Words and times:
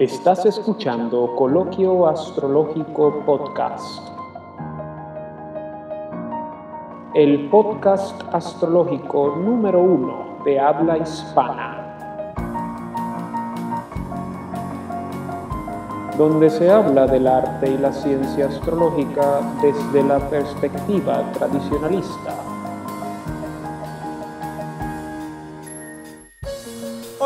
Estás 0.00 0.46
escuchando 0.46 1.34
Coloquio 1.34 2.06
Astrológico 2.06 3.20
Podcast. 3.26 4.00
El 7.14 7.48
podcast 7.50 8.22
astrológico 8.32 9.34
número 9.34 9.80
uno 9.80 10.38
de 10.44 10.60
habla 10.60 10.98
hispana. 10.98 11.96
Donde 16.16 16.48
se 16.48 16.70
habla 16.70 17.08
del 17.08 17.26
arte 17.26 17.68
y 17.68 17.78
la 17.78 17.92
ciencia 17.92 18.46
astrológica 18.46 19.40
desde 19.60 20.04
la 20.04 20.20
perspectiva 20.30 21.24
tradicionalista. 21.32 22.47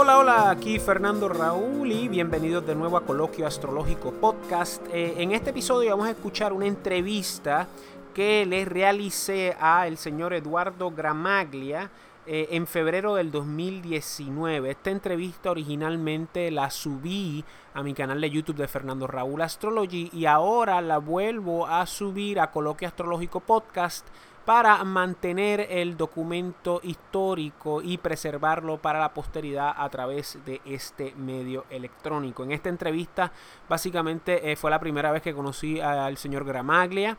Hola, 0.03 0.19
hola, 0.19 0.51
aquí 0.51 0.81
Fernando 0.81 1.29
Raúl 1.29 1.93
y 1.93 2.09
bienvenidos 2.09 2.67
de 2.67 2.75
nuevo 2.75 2.97
a 2.97 3.05
Coloquio 3.05 3.47
Astrológico 3.47 4.11
Podcast. 4.11 4.85
Eh, 4.93 5.15
en 5.19 5.31
este 5.31 5.51
episodio 5.51 5.91
vamos 5.91 6.09
a 6.09 6.11
escuchar 6.11 6.53
una 6.53 6.67
entrevista 6.67 7.69
que 8.13 8.45
le 8.45 8.65
realicé 8.65 9.57
a 9.61 9.87
el 9.87 9.97
señor 9.97 10.33
Eduardo 10.33 10.91
Gramaglia 10.91 11.89
eh, 12.27 12.49
en 12.51 12.67
febrero 12.67 13.15
del 13.15 13.31
2019. 13.31 14.73
Esta 14.73 14.91
entrevista 14.91 15.53
originalmente 15.53 16.51
la 16.51 16.69
subí 16.71 17.45
a 17.73 17.85
mi 17.85 17.95
canal 17.95 18.21
de 18.21 18.29
YouTube 18.29 18.57
de 18.57 18.67
Fernando 18.67 19.07
Raúl 19.07 19.41
Astrology 19.41 20.11
y 20.13 20.27
ahora 20.27 20.81
la 20.81 20.99
vuelvo 20.99 21.69
a 21.69 21.87
subir 21.87 22.41
a 22.41 22.51
Coloquio 22.51 22.89
Astrológico 22.89 23.39
Podcast 23.39 24.05
para 24.45 24.83
mantener 24.83 25.69
el 25.71 25.97
documento 25.97 26.81
histórico 26.83 27.81
y 27.81 27.99
preservarlo 27.99 28.79
para 28.79 28.99
la 28.99 29.15
posteridad 29.15 29.73
a 29.77 29.89
través 29.89 30.39
de 30.45 30.61
este 30.65 31.15
medio 31.17 31.65
electrónico. 31.71 32.43
En 32.43 32.51
esta 32.51 32.69
entrevista 32.69 33.33
básicamente 33.69 34.51
eh, 34.51 34.57
fue 34.57 34.71
la 34.71 34.81
primera 34.81 35.13
vez 35.13 35.23
que 35.23 35.33
conocí 35.33 35.81
al 35.81 36.17
señor 36.17 36.45
Gramaglia 36.45 37.17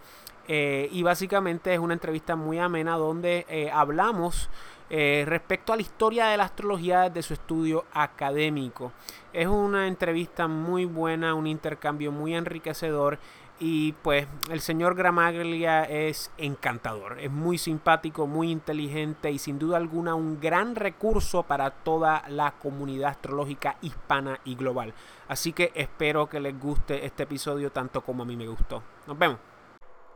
eh, 0.47 0.89
y 0.91 1.01
básicamente 1.03 1.73
es 1.73 1.79
una 1.79 1.93
entrevista 1.93 2.35
muy 2.35 2.59
amena 2.59 2.97
donde 2.97 3.45
eh, 3.49 3.69
hablamos 3.71 4.49
respecto 4.89 5.73
a 5.73 5.75
la 5.75 5.81
historia 5.81 6.27
de 6.27 6.37
la 6.37 6.43
astrología 6.43 7.09
de 7.09 7.23
su 7.23 7.33
estudio 7.33 7.85
académico. 7.93 8.91
Es 9.31 9.47
una 9.47 9.87
entrevista 9.87 10.47
muy 10.47 10.85
buena, 10.85 11.33
un 11.33 11.47
intercambio 11.47 12.11
muy 12.11 12.35
enriquecedor 12.35 13.17
y 13.59 13.93
pues 13.93 14.27
el 14.49 14.59
señor 14.61 14.95
Gramaglia 14.95 15.83
es 15.83 16.31
encantador, 16.37 17.19
es 17.19 17.31
muy 17.31 17.57
simpático, 17.57 18.27
muy 18.27 18.51
inteligente 18.51 19.31
y 19.31 19.39
sin 19.39 19.59
duda 19.59 19.77
alguna 19.77 20.15
un 20.15 20.39
gran 20.39 20.75
recurso 20.75 21.43
para 21.43 21.69
toda 21.71 22.23
la 22.27 22.51
comunidad 22.59 23.11
astrológica 23.11 23.77
hispana 23.81 24.39
y 24.43 24.55
global. 24.55 24.93
Así 25.27 25.53
que 25.53 25.71
espero 25.75 26.27
que 26.27 26.39
les 26.39 26.59
guste 26.59 27.05
este 27.05 27.23
episodio 27.23 27.71
tanto 27.71 28.01
como 28.01 28.23
a 28.23 28.25
mí 28.25 28.35
me 28.35 28.47
gustó. 28.47 28.83
Nos 29.07 29.17
vemos. 29.17 29.39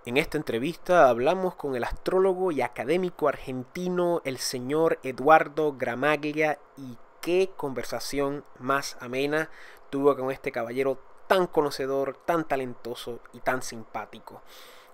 En 0.06 0.16
esta 0.16 0.38
entrevista 0.38 1.10
hablamos 1.10 1.56
con 1.56 1.76
el 1.76 1.84
astrólogo 1.84 2.54
y 2.54 2.62
académico 2.62 3.28
argentino, 3.28 4.22
el 4.24 4.38
señor 4.38 5.00
Eduardo 5.04 5.74
Gramaglia, 5.78 6.60
y 6.78 6.98
qué 7.22 7.52
conversación 7.58 8.46
más 8.58 8.98
amena 9.02 9.50
tuvo 9.90 10.16
con 10.16 10.32
este 10.32 10.52
caballero 10.52 10.98
tan 11.28 11.48
conocedor, 11.48 12.18
tan 12.26 12.48
talentoso 12.48 13.20
y 13.34 13.40
tan 13.40 13.62
simpático. 13.62 14.42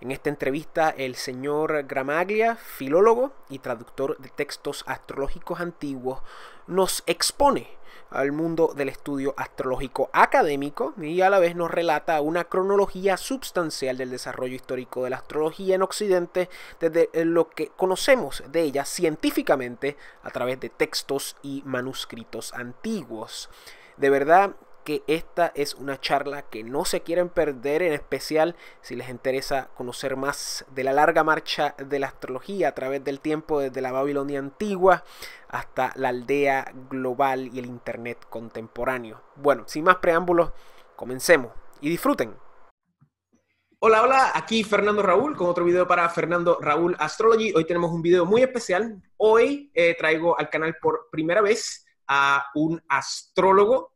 En 0.02 0.12
esta 0.12 0.30
entrevista, 0.30 0.90
el 0.90 1.16
señor 1.16 1.84
Gramaglia, 1.84 2.58
filólogo 2.58 3.32
y 3.50 3.60
traductor 3.60 4.18
de 4.18 4.28
textos 4.28 4.84
astrológicos 4.86 5.62
antiguos, 5.62 6.22
nos 6.68 7.04
expone 7.06 7.70
al 8.10 8.32
mundo 8.32 8.74
del 8.76 8.90
estudio 8.90 9.34
astrológico 9.38 10.10
académico 10.14 10.94
y 10.98 11.22
a 11.22 11.30
la 11.30 11.40
vez 11.40 11.56
nos 11.56 11.72
relata 11.72 12.22
una 12.22 12.44
cronología 12.44 13.18
substancial 13.18 13.98
del 13.98 14.12
desarrollo 14.12 14.56
histórico 14.56 15.04
de 15.04 15.10
la 15.10 15.18
astrología 15.18 15.76
en 15.76 15.82
Occidente 15.82 16.50
desde 16.80 17.10
lo 17.26 17.50
que 17.50 17.70
conocemos 17.70 18.44
de 18.50 18.62
ella 18.62 18.86
científicamente 18.86 19.98
a 20.22 20.30
través 20.32 20.60
de 20.60 20.70
textos 20.70 21.38
y 21.42 21.64
manuscritos 21.66 22.54
antiguos. 22.54 23.50
De 23.98 24.10
verdad 24.10 24.56
que 24.84 25.04
esta 25.08 25.52
es 25.56 25.74
una 25.76 26.00
charla 26.00 26.44
que 26.44 26.64
no 26.64 26.86
se 26.86 27.02
quieren 27.02 27.30
perder, 27.30 27.82
en 27.82 27.94
especial 27.94 28.56
si 28.82 28.96
les 28.96 29.10
interesa 29.10 29.70
conocer 29.76 30.16
más 30.16 30.66
de 30.72 30.84
la 30.84 30.94
larga 30.94 31.24
marcha 31.24 31.76
de 31.78 32.00
la 32.00 32.08
astrología 32.08 32.70
a 32.70 32.76
través 32.76 33.04
del 33.04 33.20
tiempo 33.20 33.60
desde 33.60 33.82
la 33.82 33.92
Babilonia 33.92 34.40
antigua 34.40 35.04
hasta 35.48 35.92
la 35.96 36.10
aldea 36.10 36.72
global 36.90 37.50
y 37.54 37.60
el 37.60 37.66
Internet 37.66 38.26
contemporáneo. 38.30 39.22
Bueno, 39.36 39.64
sin 39.68 39.84
más 39.86 39.98
preámbulos, 39.98 40.52
comencemos 40.96 41.54
y 41.82 41.90
disfruten. 41.90 42.36
Hola, 43.80 44.02
hola, 44.02 44.32
aquí 44.34 44.64
Fernando 44.64 45.04
Raúl 45.04 45.36
con 45.36 45.50
otro 45.50 45.66
video 45.66 45.86
para 45.86 46.08
Fernando 46.10 46.58
Raúl 46.62 46.96
Astrology. 47.00 47.52
Hoy 47.54 47.66
tenemos 47.66 47.92
un 47.92 48.02
video 48.02 48.26
muy 48.26 48.42
especial. 48.42 49.02
Hoy 49.18 49.72
eh, 49.74 49.96
traigo 49.98 50.40
al 50.40 50.50
canal 50.50 50.78
por 50.82 51.10
primera 51.12 51.42
vez 51.42 51.86
a 52.08 52.46
un 52.56 52.82
astrólogo 52.88 53.93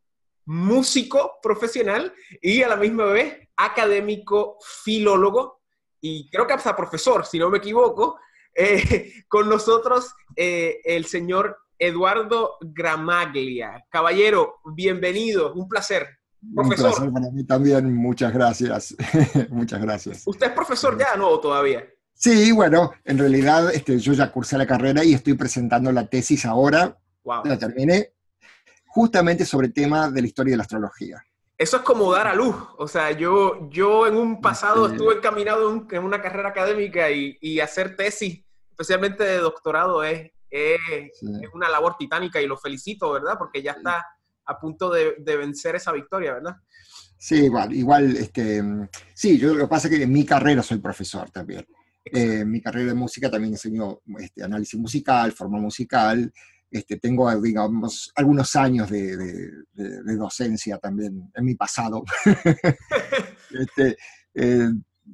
músico 0.48 1.40
profesional 1.42 2.14
y 2.42 2.64
a 2.64 2.70
la 2.70 2.78
misma 2.78 3.06
vez 3.06 3.50
académico, 3.58 4.58
filólogo 4.84 5.62
y 6.00 6.30
creo 6.30 6.48
que 6.48 6.54
hasta 6.54 6.76
profesor, 6.76 7.26
si 7.26 7.38
no 7.38 7.50
me 7.50 7.60
equivoco. 7.60 8.18
Eh, 8.60 9.14
con 9.28 9.48
nosotros 9.48 10.16
eh, 10.36 10.80
el 10.84 11.06
señor 11.06 11.60
Eduardo 11.78 12.58
Gramaglia. 12.60 13.86
Caballero, 13.88 14.56
bienvenido, 14.74 15.54
un 15.54 15.70
placer. 15.70 16.08
Profesor. 16.56 16.88
Un 16.88 16.96
placer 16.96 17.14
para 17.14 17.32
mí 17.32 17.44
también, 17.44 17.94
muchas 17.94 18.34
gracias. 18.34 18.96
muchas 19.52 19.80
gracias. 19.80 20.24
¿Usted 20.26 20.48
es 20.48 20.54
profesor 20.54 20.98
ya 20.98 21.16
no 21.16 21.40
todavía? 21.40 21.86
Sí, 22.16 22.52
bueno, 22.52 22.94
en 23.06 23.20
realidad 23.20 23.72
este, 23.72 24.00
yo 24.00 24.14
ya 24.14 24.32
cursé 24.32 24.58
la 24.58 24.66
carrera 24.66 25.04
y 25.04 25.14
estoy 25.14 25.36
presentando 25.36 25.92
la 25.92 26.08
tesis 26.08 26.44
ahora. 26.44 26.98
Wow. 27.26 27.46
La 27.46 27.60
terminé 27.60 28.14
justamente 28.98 29.46
sobre 29.46 29.68
el 29.68 29.74
tema 29.74 30.10
de 30.10 30.22
la 30.22 30.28
historia 30.28 30.54
de 30.54 30.58
la 30.58 30.64
astrología. 30.64 31.24
Eso 31.56 31.78
es 31.78 31.84
como 31.84 32.12
dar 32.12 32.26
a 32.26 32.34
luz. 32.34 32.56
O 32.80 32.88
sea, 32.88 33.12
yo, 33.12 33.70
yo 33.70 34.08
en 34.08 34.16
un 34.16 34.42
pasado 34.42 34.88
estuve 34.88 35.18
encaminado 35.18 35.86
en, 35.92 36.04
una 36.04 36.20
carrera 36.20 36.50
académica 36.50 37.12
y, 37.12 37.60
hacer 37.60 37.96
tesis, 37.96 38.44
especialmente 38.72 39.24
de 39.24 39.38
doctorado, 39.38 40.04
es, 40.04 40.32
es, 40.50 40.82
una 41.54 41.70
labor 41.70 41.96
titánica 42.00 42.42
y 42.42 42.48
lo 42.48 42.58
felicito, 42.58 43.12
¿verdad? 43.12 43.36
Porque 43.38 43.62
ya 43.62 43.74
está 43.74 44.04
a 44.46 44.60
punto 44.60 44.90
de, 44.90 45.14
vencer 45.24 45.76
esa 45.76 45.92
victoria, 45.92 46.34
¿verdad? 46.34 46.56
Sí, 47.20 47.46
igual, 47.46 47.74
igual, 47.76 48.18
este, 48.18 48.64
sí, 49.14 49.38
yo 49.38 49.54
lo 49.54 49.66
que 49.66 49.70
pasa 49.70 49.88
es 49.88 49.96
que 49.96 50.02
en 50.02 50.12
mi 50.12 50.26
carrera 50.26 50.64
soy 50.64 50.80
profesor 50.80 51.30
también. 51.30 51.68
Eh, 52.04 52.40
en 52.40 52.50
mi 52.50 52.62
carrera 52.62 52.88
de 52.88 52.94
música 52.96 53.30
también 53.30 53.54
enseño 53.54 54.00
este, 54.18 54.44
análisis 54.44 54.80
musical, 54.80 55.34
forma 55.34 55.60
musical, 55.60 56.34
este, 56.70 56.98
tengo, 56.98 57.34
digamos, 57.42 58.12
algunos 58.16 58.56
años 58.56 58.90
de, 58.90 59.50
docencia 60.18 60.78
también 60.78 61.32
en 61.34 61.46
mi 61.46 61.56
pasado. 61.56 62.04
Este, 63.50 63.96
eh, 64.34 64.70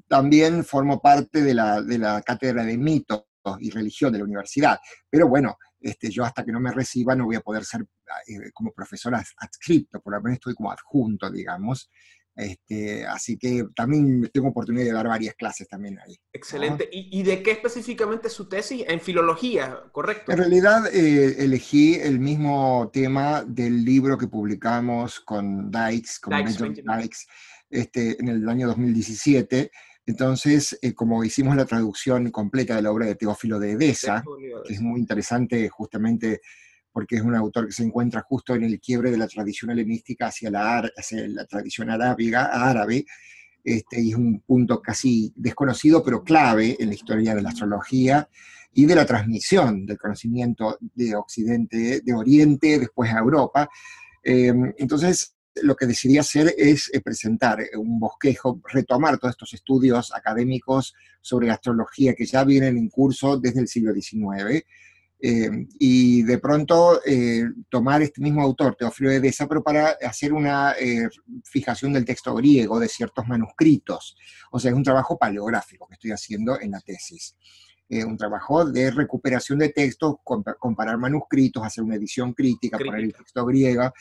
también 0.07 0.65
formo 0.65 0.99
parte 0.99 1.43
de 1.43 1.53
la, 1.53 2.21
cátedra 2.25 2.65
de 2.65 2.77
mitos 2.79 3.25
y 3.59 3.69
religión 3.69 4.11
de 4.11 4.17
la 4.17 4.23
universidad. 4.23 4.79
Pero 5.07 5.27
bueno, 5.27 5.57
este, 5.79 6.09
yo 6.09 6.25
hasta 6.25 6.43
que 6.43 6.51
no 6.51 6.59
me 6.59 6.71
reciba 6.71 7.15
no 7.15 7.25
voy 7.25 7.35
a 7.35 7.41
poder 7.41 7.63
ser 7.63 7.81
eh, 7.81 8.51
como 8.53 8.71
profesor 8.71 9.13
adscripto, 9.13 10.01
por 10.01 10.13
lo 10.13 10.21
menos 10.21 10.37
estoy 10.37 10.55
como 10.55 10.71
adjunto, 10.71 11.29
digamos. 11.29 11.91
Este, 12.35 13.05
así 13.05 13.37
que 13.37 13.63
también 13.75 14.29
tengo 14.33 14.47
oportunidad 14.49 14.85
de 14.85 14.91
dar 14.93 15.07
varias 15.07 15.35
clases 15.35 15.67
también 15.67 15.99
ahí. 15.99 16.17
Excelente. 16.31 16.89
¿Y, 16.91 17.21
de 17.21 17.43
qué 17.43 17.51
específicamente 17.51 18.29
su 18.29 18.49
tesis? 18.49 18.83
En 18.87 18.99
filología, 18.99 19.83
¿correcto? 19.91 20.31
En 20.31 20.37
realidad 20.39 20.87
eh, 20.93 21.35
elegí 21.43 21.95
el 21.95 22.19
mismo 22.19 22.89
tema 22.91 23.43
del 23.43 23.85
libro 23.85 24.17
que 24.17 24.27
publicamos 24.27 25.19
con 25.19 25.69
Dykes, 25.69 26.19
con 26.19 26.33
Dykes, 26.33 27.27
este, 27.69 28.19
en 28.19 28.27
el 28.29 28.49
año 28.49 28.67
2017. 28.67 29.69
Entonces, 30.05 30.77
eh, 30.81 30.93
como 30.93 31.23
hicimos 31.23 31.55
la 31.55 31.65
traducción 31.65 32.29
completa 32.31 32.75
de 32.75 32.81
la 32.81 32.91
obra 32.91 33.05
de 33.05 33.15
Teófilo 33.15 33.59
de 33.59 33.71
Edesa, 33.73 34.23
que 34.65 34.73
es 34.73 34.81
muy 34.81 34.99
interesante 34.99 35.69
justamente 35.69 36.41
porque 36.93 37.15
es 37.15 37.23
un 37.23 37.35
autor 37.35 37.65
que 37.65 37.73
se 37.73 37.83
encuentra 37.83 38.21
justo 38.21 38.53
en 38.53 38.63
el 38.63 38.79
quiebre 38.79 39.11
de 39.11 39.17
la 39.17 39.27
tradición 39.27 39.71
helenística 39.71 40.27
hacia 40.27 40.51
la, 40.51 40.89
la 41.09 41.45
tradición 41.45 41.89
arábiga, 41.89 42.45
árabe, 42.45 43.05
este, 43.63 44.01
y 44.01 44.11
es 44.11 44.15
un 44.15 44.41
punto 44.41 44.81
casi 44.81 45.33
desconocido, 45.35 46.03
pero 46.03 46.23
clave 46.23 46.77
en 46.79 46.89
la 46.89 46.95
historia 46.95 47.33
de 47.33 47.41
la 47.41 47.49
astrología 47.49 48.29
y 48.73 48.85
de 48.85 48.95
la 48.95 49.05
transmisión 49.05 49.85
del 49.85 49.97
conocimiento 49.97 50.77
de 50.79 51.15
Occidente, 51.15 52.01
de 52.01 52.13
Oriente, 52.13 52.79
después 52.79 53.11
a 53.11 53.19
Europa. 53.19 53.69
Em, 54.21 54.73
entonces, 54.77 55.35
lo 55.61 55.75
que 55.75 55.85
decidí 55.85 56.17
hacer 56.17 56.53
es 56.57 56.89
eh, 56.93 57.01
presentar 57.01 57.63
un 57.77 57.99
bosquejo, 57.99 58.59
retomar 58.71 59.17
todos 59.17 59.33
estos 59.33 59.53
estudios 59.53 60.13
académicos 60.13 60.93
sobre 61.21 61.49
astrología 61.49 62.13
que 62.15 62.25
ya 62.25 62.43
vienen 62.43 62.77
en 62.77 62.89
curso 62.89 63.37
desde 63.37 63.61
el 63.61 63.67
siglo 63.67 63.93
XIX 63.93 64.63
Eh, 65.25 65.49
y 65.79 66.21
de 66.23 66.37
pronto 66.37 66.99
eh, 67.05 67.45
tomar 67.69 68.01
este 68.01 68.19
mismo 68.19 68.41
autor, 68.41 68.75
Teófilo 68.75 69.09
de 69.09 69.15
Edesa, 69.15 69.47
pero 69.47 69.63
para 69.63 69.95
hacer 70.05 70.33
una 70.33 70.73
eh, 70.73 71.07
fijación 71.45 71.93
del 71.93 72.03
texto 72.03 72.35
griego 72.35 72.77
de 72.77 72.89
ciertos 72.89 73.25
manuscritos. 73.25 74.17
O 74.51 74.59
sea, 74.59 74.71
es 74.71 74.75
un 74.75 74.83
trabajo 74.83 75.17
paleográfico 75.17 75.87
que 75.87 75.93
estoy 75.93 76.11
haciendo 76.11 76.59
en 76.59 76.71
la 76.71 76.81
tesis. 76.81 77.37
un 77.89 78.17
trabajo 78.17 78.65
de 78.65 78.91
recuperación 78.91 79.59
de 79.59 79.69
textos, 79.69 80.15
comparar 80.59 80.97
manuscritos, 80.97 81.63
hacer 81.63 81.83
una 81.83 81.95
edición 81.95 82.33
crítica, 82.33 82.77
crítica. 82.77 82.91
poner 82.91 83.05
el 83.05 83.13
texto 83.13 83.45
griego. 83.45 83.93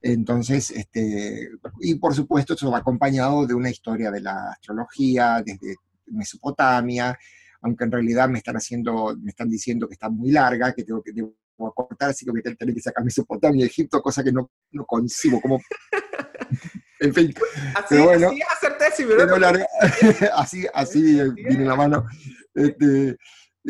Entonces, 0.00 0.70
este, 0.70 1.48
y 1.80 1.94
por 1.96 2.14
supuesto, 2.14 2.54
eso 2.54 2.70
va 2.70 2.78
acompañado 2.78 3.46
de 3.46 3.54
una 3.54 3.70
historia 3.70 4.12
de 4.12 4.20
la 4.20 4.50
astrología 4.50 5.42
desde 5.44 5.74
Mesopotamia, 6.06 7.18
aunque 7.60 7.84
en 7.84 7.92
realidad 7.92 8.28
me 8.28 8.38
están 8.38 8.56
haciendo, 8.56 9.16
me 9.20 9.30
están 9.30 9.48
diciendo 9.48 9.88
que 9.88 9.94
está 9.94 10.08
muy 10.08 10.30
larga, 10.30 10.72
que 10.72 10.84
tengo 10.84 11.02
que 11.02 11.12
debo 11.12 11.34
cortar, 11.74 12.10
así 12.10 12.24
que 12.24 12.30
voy 12.30 12.40
a 12.40 12.54
tener 12.54 12.74
que 12.74 12.80
sacar 12.80 13.04
Mesopotamia 13.04 13.64
y 13.64 13.68
Egipto, 13.68 14.00
cosa 14.00 14.22
que 14.22 14.32
no, 14.32 14.50
no 14.72 14.84
concibo, 14.84 15.40
como... 15.40 15.60
en 17.00 17.14
fin, 17.14 17.34
así, 17.74 17.86
pero 17.90 18.04
bueno, 18.04 18.28
así, 18.28 18.40
hacer 18.42 18.78
tesis, 18.78 19.06
pero 19.06 19.36
así, 20.34 20.66
así 20.72 21.20
viene 21.34 21.64
la 21.64 21.76
mano. 21.76 22.06
Este, 22.54 23.16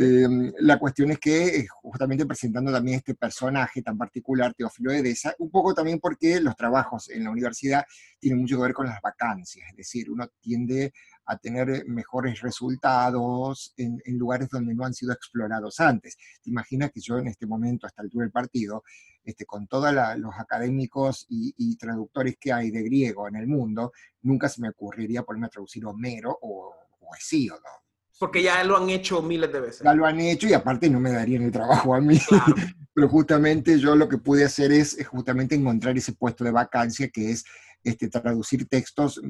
Em, 0.00 0.52
la 0.60 0.78
cuestión 0.78 1.10
es 1.10 1.18
que 1.18 1.46
eh, 1.48 1.66
justamente 1.82 2.24
presentando 2.24 2.70
también 2.70 2.98
este 2.98 3.16
personaje 3.16 3.82
tan 3.82 3.98
particular, 3.98 4.54
Teófilo 4.54 4.92
Edesa, 4.92 5.34
un 5.40 5.50
poco 5.50 5.74
también 5.74 5.98
porque 5.98 6.40
los 6.40 6.54
trabajos 6.54 7.10
en 7.10 7.24
la 7.24 7.30
universidad 7.30 7.84
tienen 8.20 8.40
mucho 8.40 8.56
que 8.56 8.62
ver 8.62 8.74
con 8.74 8.86
las 8.86 9.00
vacancias, 9.00 9.66
es 9.68 9.76
decir, 9.76 10.08
uno 10.08 10.28
tiende 10.40 10.92
a 11.28 11.36
tener 11.36 11.84
mejores 11.86 12.40
resultados 12.40 13.74
en, 13.76 14.00
lugares 14.06 14.48
donde 14.48 14.74
no 14.74 14.84
han 14.84 14.94
sido 14.94 15.12
explorados 15.12 15.78
antes. 15.78 16.16
Te 16.42 16.50
imaginas 16.50 16.90
que 16.90 17.00
yo 17.00 17.18
en 17.18 17.28
este 17.28 17.46
momento, 17.46 17.86
hasta 17.86 18.02
el 18.02 18.06
altura 18.06 18.24
del 18.24 18.32
partido, 18.32 18.82
este, 19.22 19.44
con 19.44 19.66
todos 19.66 19.94
los 20.16 20.34
académicos 20.38 21.26
y, 21.28 21.76
traductores 21.76 22.36
que 22.40 22.52
hay 22.52 22.70
de 22.70 22.82
griego 22.82 23.28
en 23.28 23.36
el 23.36 23.46
mundo, 23.46 23.92
nunca 24.22 24.48
se 24.48 24.62
me 24.62 24.70
ocurriría 24.70 25.22
ponerme 25.22 25.46
a 25.46 25.50
traducir 25.50 25.84
Homero 25.84 26.36
o, 26.40 26.74
o 27.00 27.14
Hesíodo 27.14 27.60
porque 28.18 28.42
ya 28.42 28.64
lo 28.64 28.76
han 28.76 28.90
hecho 28.90 29.22
miles 29.22 29.52
de 29.52 29.60
veces. 29.60 29.82
Ya 29.84 29.94
lo 29.94 30.04
han 30.04 30.18
hecho 30.18 30.48
y 30.48 30.52
aparte 30.52 30.90
no 30.90 30.98
me 30.98 31.12
darían 31.12 31.42
el 31.42 31.52
trabajo 31.52 31.94
a 31.94 32.00
mí. 32.00 32.18
Pero 32.92 33.08
justamente 33.08 33.78
yo 33.78 33.94
lo 33.94 34.08
que 34.08 34.18
pude 34.18 34.44
hacer 34.44 34.72
es, 34.72 34.96
justamente 35.06 35.54
encontrar 35.54 35.96
ese 35.96 36.14
puesto 36.14 36.42
de 36.42 36.50
vacancia 36.50 37.08
que 37.10 37.30
es 37.30 37.44
este, 37.84 38.08
traducir 38.08 38.66
textos 38.66 39.20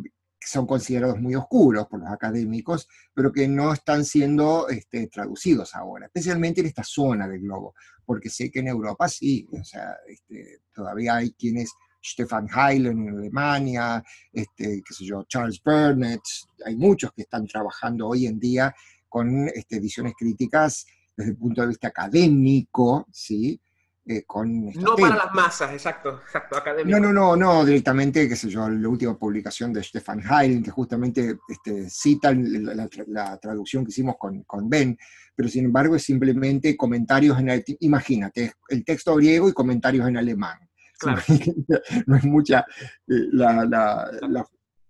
son 0.41 0.67
considerados 0.67 1.21
muy 1.21 1.35
oscuros 1.35 1.87
por 1.89 2.01
los 2.01 2.11
académicos, 2.11 2.89
pero 3.15 3.33
que 3.33 3.49
no 3.49 3.73
están 3.73 4.05
siendo 4.05 4.69
este, 4.69 5.09
traducidos 5.09 5.75
ahora, 5.75 6.07
especialmente 6.07 6.61
en 6.61 6.69
esta 6.69 6.85
zona 6.85 7.27
del 7.29 7.41
globo, 7.41 7.75
porque 8.05 8.31
sé 8.31 8.51
que 8.51 8.61
en 8.61 8.69
Europa 8.69 9.09
sí, 9.09 9.47
o 9.53 9.65
sea, 9.65 9.97
este, 10.07 10.61
todavía 10.73 11.17
hay 11.17 11.33
quienes 11.33 11.71
Stefan 12.03 12.49
Heilen 12.49 13.09
en 13.09 13.19
Alemania, 13.19 14.03
este, 14.33 14.83
qué 14.87 14.95
sé 14.95 15.05
yo, 15.05 15.25
Charles 15.25 15.61
Burnett, 15.63 16.23
hay 16.65 16.77
muchos 16.77 17.13
que 17.13 17.23
están 17.23 17.47
trabajando 17.47 18.09
hoy 18.09 18.27
en 18.27 18.39
día 18.39 18.75
con 19.09 19.49
este, 19.49 19.77
ediciones 19.77 20.15
críticas 20.17 20.87
desde 21.17 21.33
el 21.33 21.37
punto 21.37 21.63
de 21.63 21.69
vista 21.69 21.89
académico, 21.89 23.07
¿sí? 23.13 23.61
Eh, 24.11 24.25
con 24.27 24.73
no 24.73 24.97
para 24.97 25.17
las 25.17 25.35
masas, 25.35 25.71
exacto, 25.71 26.23
exacto, 26.25 26.57
académico. 26.57 26.99
No, 26.99 27.13
no, 27.13 27.13
no, 27.13 27.37
no, 27.37 27.63
directamente, 27.63 28.27
qué 28.27 28.37
sé 28.37 28.49
yo, 28.49 28.67
la 28.67 28.89
última 28.89 29.19
publicación 29.19 29.71
de 29.71 29.83
Stefan 29.83 30.23
Heilen, 30.23 30.63
que 30.63 30.71
justamente 30.71 31.37
este, 31.47 31.91
cita 31.91 32.33
la, 32.33 33.37
traducción 33.37 33.85
que 33.85 33.91
hicimos 33.91 34.17
con, 34.19 34.45
con, 34.45 34.67
Ben, 34.67 34.97
pero 35.37 35.51
sin 35.51 35.67
embargo 35.67 35.95
es 35.95 36.05
simplemente 36.05 36.75
comentarios 36.75 37.39
en, 37.39 37.51
el, 37.51 37.63
imagínate, 37.81 38.55
el 38.69 38.83
texto 38.83 39.15
griego 39.17 39.47
y 39.51 39.53
comentarios 39.53 40.09
en 40.09 40.17
alemán. 40.17 40.59
no 42.07 42.17
es 42.17 42.25
mucha, 42.25 42.65
eh, 43.07 43.29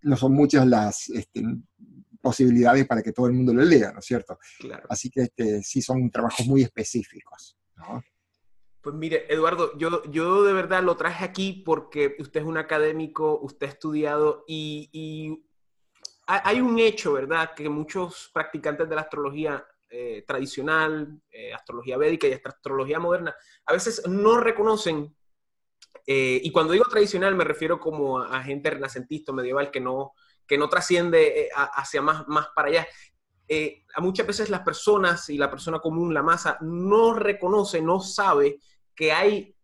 no 0.02 0.16
son 0.16 0.32
muchas 0.32 0.64
las 0.64 1.08
este, 1.08 1.42
posibilidades 2.20 2.86
para 2.86 3.02
que 3.02 3.12
todo 3.12 3.26
el 3.26 3.32
mundo 3.32 3.52
lo 3.52 3.64
lea, 3.64 3.90
¿no 3.90 3.98
es 3.98 4.06
cierto? 4.06 4.38
Así 4.88 5.10
que 5.10 5.22
este, 5.22 5.60
sí 5.64 5.82
son 5.82 6.08
trabajos 6.08 6.46
muy 6.46 6.62
específicos. 6.62 7.56
Pues 8.80 8.94
mire, 8.94 9.26
Eduardo, 9.32 9.76
yo, 9.76 10.02
yo 10.04 10.44
de 10.44 10.52
verdad 10.52 10.82
lo 10.82 10.96
traje 10.96 11.24
aquí 11.24 11.62
porque 11.64 12.16
usted 12.20 12.40
es 12.40 12.46
un 12.46 12.58
académico, 12.58 13.38
usted 13.42 13.66
ha 13.66 13.70
estudiado 13.70 14.44
y, 14.46 15.44
hay 16.26 16.60
un 16.60 16.78
hecho, 16.78 17.14
¿verdad? 17.14 17.54
Que 17.54 17.70
muchos 17.70 18.30
practicantes 18.34 18.86
de 18.86 18.94
la 18.94 19.00
astrología 19.00 19.66
eh, 19.88 20.22
tradicional, 20.26 21.22
eh, 21.30 21.54
astrología 21.54 21.96
védica 21.96 22.28
y 22.28 22.32
astrología 22.34 23.00
moderna, 23.00 23.34
a 23.64 23.72
veces 23.72 24.06
no 24.06 24.38
reconocen 24.38 25.16
eh, 26.06 26.40
y 26.42 26.50
cuando 26.52 26.74
digo 26.74 26.84
tradicional 26.84 27.34
me 27.34 27.44
refiero 27.44 27.80
como 27.80 28.20
a, 28.20 28.42
gente 28.42 28.70
renacentista, 28.70 29.32
medieval, 29.32 29.70
que 29.70 29.80
no, 29.80 30.12
que 30.46 30.58
no 30.58 30.68
trasciende 30.68 31.48
hacia 31.54 32.02
más, 32.02 32.28
más 32.28 32.48
para 32.54 32.68
allá. 32.68 32.88
Eh, 33.48 33.84
a 33.94 34.00
muchas 34.00 34.26
veces 34.26 34.50
las 34.50 34.60
personas 34.60 35.28
y 35.30 35.38
la 35.38 35.50
persona 35.50 35.80
común, 35.80 36.12
la 36.12 36.22
masa, 36.22 36.58
no 36.60 37.14
reconoce, 37.14 37.80
no 37.80 38.00
sabe 38.00 38.60
que 38.94 39.12
hay 39.12 39.54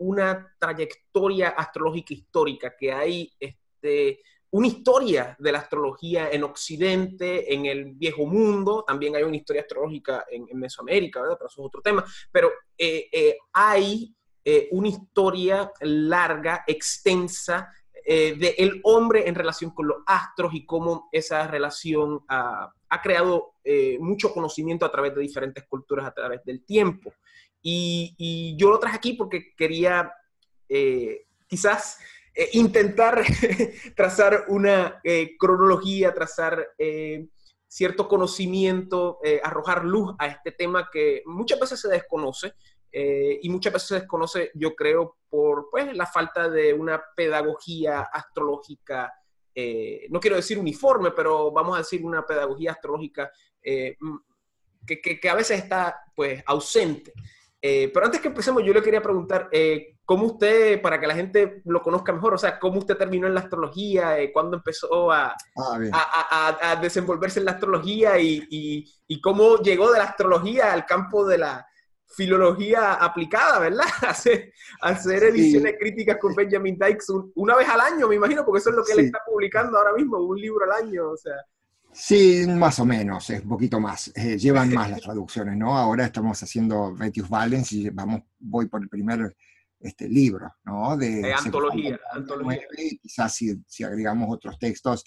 una 0.00 0.56
trayectoria 0.58 1.50
astrológica 1.50 2.12
histórica, 2.12 2.74
que 2.76 2.92
hay 2.92 3.32
este, 3.38 4.20
una 4.50 4.66
historia 4.66 5.36
de 5.38 5.52
la 5.52 5.60
astrología 5.60 6.30
en 6.32 6.42
Occidente, 6.42 7.54
en 7.54 7.64
el 7.66 7.92
viejo 7.92 8.26
mundo, 8.26 8.82
también 8.84 9.14
hay 9.14 9.22
una 9.22 9.36
historia 9.36 9.62
astrológica 9.62 10.24
en, 10.28 10.48
Mesoamérica, 10.58 11.20
¿verdad? 11.22 11.36
Pero 11.38 11.48
eso 11.48 11.62
es 11.62 11.66
otro 11.68 11.80
tema, 11.80 12.04
pero 12.32 12.50
hay 13.52 14.16
eh, 14.48 14.68
una 14.70 14.86
historia 14.86 15.72
larga, 15.80 16.62
extensa, 16.68 17.68
eh, 17.92 18.36
de 18.38 18.54
el 18.58 18.80
hombre 18.84 19.28
en 19.28 19.34
relación 19.34 19.72
con 19.72 19.88
los 19.88 19.96
astros 20.06 20.54
y 20.54 20.64
cómo 20.64 21.08
esa 21.10 21.48
relación 21.48 22.20
ha, 22.88 23.02
creado 23.02 23.54
eh, 23.64 23.98
mucho 24.00 24.32
conocimiento 24.32 24.84
a 24.84 24.92
través 24.92 25.14
de 25.14 25.20
diferentes 25.20 25.64
culturas 25.64 26.06
a 26.06 26.14
través 26.14 26.44
del 26.44 26.64
tiempo. 26.64 27.12
Y, 27.62 28.56
yo 28.58 28.70
lo 28.70 28.78
traje 28.78 28.96
aquí 28.96 29.12
porque 29.14 29.54
quería 29.56 30.12
quizás 31.48 31.98
intentar 32.52 33.24
trazar 33.96 34.44
una 34.48 35.00
cronología, 35.38 36.14
trazar 36.14 36.64
cierto 37.66 38.08
conocimiento, 38.08 39.18
arrojar 39.42 39.84
luz 39.84 40.14
a 40.18 40.28
este 40.28 40.52
tema 40.52 40.88
que 40.92 41.22
muchas 41.26 41.58
veces 41.58 41.80
se 41.80 41.88
desconoce 41.88 42.54
eh, 42.98 43.40
y 43.42 43.50
muchas 43.50 43.74
veces 43.74 43.88
se 43.88 43.94
desconoce, 43.96 44.50
yo 44.54 44.74
creo, 44.74 45.18
por 45.28 45.68
pues, 45.70 45.94
la 45.94 46.06
falta 46.06 46.48
de 46.48 46.72
una 46.72 47.04
pedagogía 47.14 48.00
astrológica, 48.00 49.12
eh, 49.58 50.06
no 50.10 50.20
quiero 50.20 50.36
decir 50.36 50.58
uniforme, 50.58 51.12
pero 51.12 51.50
vamos 51.50 51.74
a 51.74 51.78
decir 51.78 52.04
una 52.04 52.26
pedagogía 52.26 52.72
astrológica 52.72 53.30
eh, 53.62 53.96
que, 54.86 55.18
que, 55.18 55.28
a 55.28 55.34
veces 55.34 55.58
está 55.58 55.98
pues, 56.14 56.42
ausente. 56.46 57.12
pero 57.60 58.04
antes 58.04 58.20
que 58.20 58.28
empecemos, 58.28 58.62
yo 58.62 58.72
le 58.72 58.82
quería 58.82 59.02
preguntar, 59.02 59.48
¿cómo 60.04 60.26
usted, 60.26 60.80
para 60.80 61.00
que 61.00 61.06
la 61.06 61.14
gente 61.14 61.62
lo 61.64 61.82
conozca 61.82 62.12
mejor, 62.12 62.34
o 62.34 62.38
sea, 62.38 62.60
cómo 62.60 62.78
usted 62.78 62.96
terminó 62.96 63.26
en 63.26 63.34
la 63.34 63.40
astrología, 63.40 64.18
cuándo 64.32 64.58
empezó 64.58 65.10
a, 65.10 65.34
ah, 65.56 65.78
a, 66.30 66.70
a, 66.70 66.76
desenvolverse 66.76 67.40
en 67.40 67.46
la 67.46 67.52
astrología 67.52 68.18
y, 68.18 68.46
y, 68.50 68.94
y, 69.08 69.20
cómo 69.20 69.56
llegó 69.56 69.90
de 69.90 69.98
la 69.98 70.04
astrología 70.04 70.72
al 70.72 70.86
campo 70.86 71.26
de 71.26 71.38
la, 71.38 71.66
filología 72.08 72.94
aplicada, 72.94 73.58
¿verdad? 73.58 73.84
Hacer, 74.08 74.52
hacer 74.80 75.24
ediciones 75.24 75.74
críticas 75.78 76.18
con 76.20 76.34
Benjamin 76.34 76.78
Dykes 76.78 77.06
una 77.34 77.56
vez 77.56 77.68
al 77.68 77.80
año, 77.80 78.08
me 78.08 78.16
imagino, 78.16 78.44
porque 78.44 78.60
eso 78.60 78.70
es 78.70 78.76
lo 78.76 78.84
que 78.84 78.92
él 78.92 79.00
está 79.06 79.18
publicando 79.26 79.76
ahora 79.76 79.92
mismo, 79.92 80.18
un 80.18 80.38
libro 80.38 80.64
al 80.64 80.84
año, 80.84 81.10
o 81.10 81.16
sea. 81.16 81.34
Sí, 81.92 82.44
más 82.46 82.78
o 82.78 82.84
menos, 82.84 83.30
es 83.30 83.42
un 83.42 83.48
poquito 83.48 83.80
más. 83.80 84.12
Eh, 84.14 84.36
llevan 84.36 84.72
más 84.72 84.90
las 84.90 85.00
traducciones, 85.00 85.56
¿no? 85.56 85.76
Ahora 85.76 86.04
estamos 86.04 86.42
haciendo 86.42 86.94
Vetius 86.94 87.28
Valens 87.28 87.72
y 87.72 87.88
vamos, 87.88 88.20
voy 88.38 88.68
por 88.68 88.82
el 88.82 88.88
primer 88.88 89.34
este, 89.80 90.08
libro, 90.08 90.52
¿no? 90.64 90.96
De, 90.96 91.32
antología. 91.32 91.98
antología. 92.12 92.60
quizás 93.00 93.34
si, 93.34 93.54
si 93.66 93.84
agregamos 93.84 94.28
otros 94.30 94.58
textos, 94.58 95.04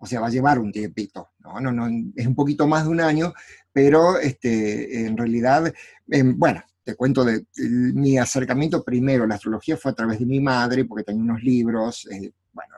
o 0.00 0.06
sea, 0.06 0.20
va 0.20 0.28
a 0.28 0.30
llevar 0.30 0.58
un 0.58 0.72
tiempito, 0.72 1.32
¿no? 1.40 1.60
No, 1.60 1.70
no, 1.70 1.86
es 2.16 2.26
un 2.26 2.34
poquito 2.34 2.66
más 2.66 2.84
de 2.84 2.90
un 2.90 3.00
año, 3.00 3.34
pero 3.70 4.18
este, 4.18 5.06
en 5.06 5.16
realidad, 5.16 5.72
em, 6.08 6.38
bueno, 6.38 6.62
te 6.82 6.94
cuento 6.94 7.22
de, 7.22 7.44
mi 7.94 8.16
acercamiento 8.16 8.82
primero 8.82 9.24
a 9.24 9.26
la 9.26 9.34
astrología 9.34 9.76
fue 9.76 9.92
a 9.92 9.94
través 9.94 10.18
de 10.18 10.26
mi 10.26 10.40
madre, 10.40 10.86
porque 10.86 11.04
tenía 11.04 11.22
unos 11.22 11.42
libros, 11.42 12.08
eh, 12.10 12.32
bueno, 12.52 12.74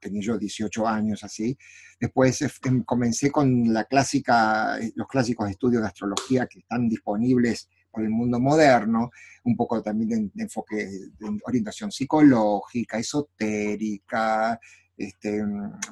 tenía 0.00 0.22
yo 0.22 0.38
18 0.38 0.88
años 0.88 1.22
así. 1.22 1.56
Después 2.00 2.40
em, 2.64 2.82
comencé 2.84 3.30
con 3.30 3.70
la 3.72 3.84
clásica, 3.84 4.78
eh, 4.80 4.92
los 4.96 5.06
clásicos 5.06 5.50
estudios 5.50 5.82
de 5.82 5.88
astrología 5.88 6.46
que 6.46 6.60
están 6.60 6.88
disponibles 6.88 7.68
por 7.90 8.02
el 8.02 8.08
mundo 8.08 8.40
moderno, 8.40 9.10
un 9.44 9.56
poco 9.56 9.82
también 9.82 10.30
de, 10.32 10.42
enfoque 10.42 10.76
de 10.76 11.38
orientación 11.44 11.92
psicológica, 11.92 12.98
esotérica, 12.98 14.58
este, 14.96 15.42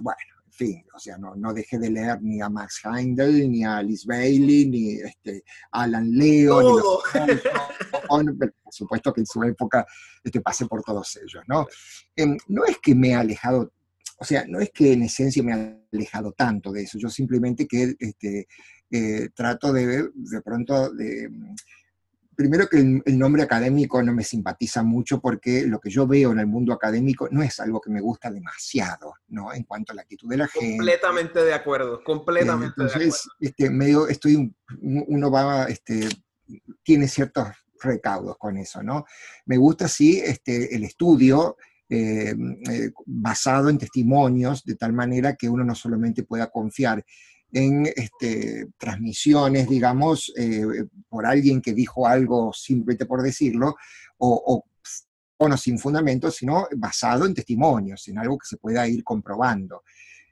bueno, 0.01 0.19
fin, 0.61 0.85
o 0.95 0.99
sea, 0.99 1.17
no, 1.17 1.35
no 1.35 1.55
dejé 1.55 1.79
de 1.79 1.91
leer 1.91 2.21
ni 2.21 2.43
a 2.43 2.51
Max 2.51 2.83
Heindel, 2.85 3.51
ni 3.51 3.65
a 3.65 3.79
Alice 3.79 4.07
Bailey, 4.07 4.69
ni 4.69 4.93
este, 4.93 5.43
Alan 5.73 6.11
Leo, 6.13 7.01
ni 7.25 8.33
por 8.35 8.53
supuesto 8.71 9.13
que 9.13 9.23
en 9.23 9.27
su 9.27 9.43
época 9.43 9.87
este, 10.23 10.43
pasé 10.43 10.67
por 10.67 10.83
todos 10.83 11.17
ellos, 11.17 11.43
¿no? 11.49 11.67
Em, 12.15 12.37
no 12.49 12.67
es 12.67 12.79
que 12.79 12.95
me 12.95 13.11
he 13.11 13.15
alejado, 13.15 13.73
o 14.19 14.25
sea, 14.25 14.45
no 14.47 14.61
es 14.61 14.71
que 14.71 14.93
en 14.93 15.03
esencia 15.05 15.43
me 15.43 15.53
he 15.53 15.97
alejado 15.97 16.33
tanto 16.33 16.73
de 16.73 16.83
eso, 16.83 16.99
yo 16.99 17.09
simplemente 17.09 17.67
que 17.67 17.95
este, 17.99 18.47
eh, 18.91 19.31
trato 19.35 19.73
de, 19.73 20.11
de 20.15 20.43
pronto, 20.43 20.93
de 20.93 21.31
primero 22.41 22.71
que 22.71 22.79
el, 22.79 23.19
nombre 23.19 23.43
académico 23.43 24.03
no 24.03 24.15
me 24.15 24.25
simpatiza 24.25 24.83
mucho 24.83 25.21
porque 25.21 25.67
lo 25.67 25.79
que 25.79 25.91
yo 25.91 26.07
veo 26.07 26.33
en 26.33 26.39
el 26.39 26.47
mundo 26.47 26.73
académico 26.73 27.29
no 27.31 27.43
es 27.43 27.61
algo 27.61 27.83
que 27.83 27.91
me 27.91 28.01
gusta 28.01 28.31
demasiado, 28.31 29.13
¿no? 29.29 29.53
En 29.53 29.65
cuanto 29.65 29.93
a 29.93 29.97
la 29.97 30.01
actitud 30.01 30.27
de 30.27 30.39
la 30.39 30.49
gente. 30.49 30.79
Completamente 30.79 31.45
de 31.45 31.53
acuerdo, 31.53 32.03
completamente 32.03 32.73
entonces, 32.79 32.99
de 32.99 33.09
acuerdo. 33.09 33.33
Este, 33.41 33.69
medio, 33.69 34.09
estoy, 34.09 34.55
uno 34.81 35.31
va, 35.31 35.65
este, 35.65 36.09
tiene 36.83 37.09
ciertos 37.09 37.49
recaudos 37.79 38.39
con 38.39 38.57
eso, 38.57 38.83
¿no? 38.83 39.05
Me 39.45 39.59
gusta, 39.59 39.87
sí, 39.87 40.19
este, 40.25 40.75
el 40.75 40.85
estudio, 40.85 41.59
eh, 41.91 42.35
eh, 42.71 42.91
basado 43.05 43.69
en 43.69 43.77
testimonios, 43.77 44.65
de 44.65 44.77
tal 44.77 44.95
manera 44.95 45.37
que 45.37 45.51
uno 45.51 45.63
no 45.63 45.75
solamente 45.75 46.23
pueda 46.23 46.51
confiar 46.51 47.05
en 47.53 47.87
este, 47.87 48.69
transmisiones, 48.79 49.69
digamos, 49.69 50.33
eh, 50.37 50.85
por 51.09 51.27
alguien 51.27 51.61
que 51.61 51.75
dijo 51.75 52.07
algo 52.07 52.53
simplemente 52.53 53.07
por 53.07 53.23
decirlo, 53.23 53.77
o, 54.19 54.65
o, 55.39 55.49
no 55.49 55.57
sin 55.57 55.79
fundamento, 55.79 56.31
sino 56.31 56.69
basado 56.77 57.25
en 57.25 57.35
testimonios, 57.35 58.07
en 58.09 58.19
algo 58.19 58.39
que 58.39 58.47
se 58.47 58.59
pueda 58.59 58.87
ir 58.87 59.03
comprobando. 59.03 59.83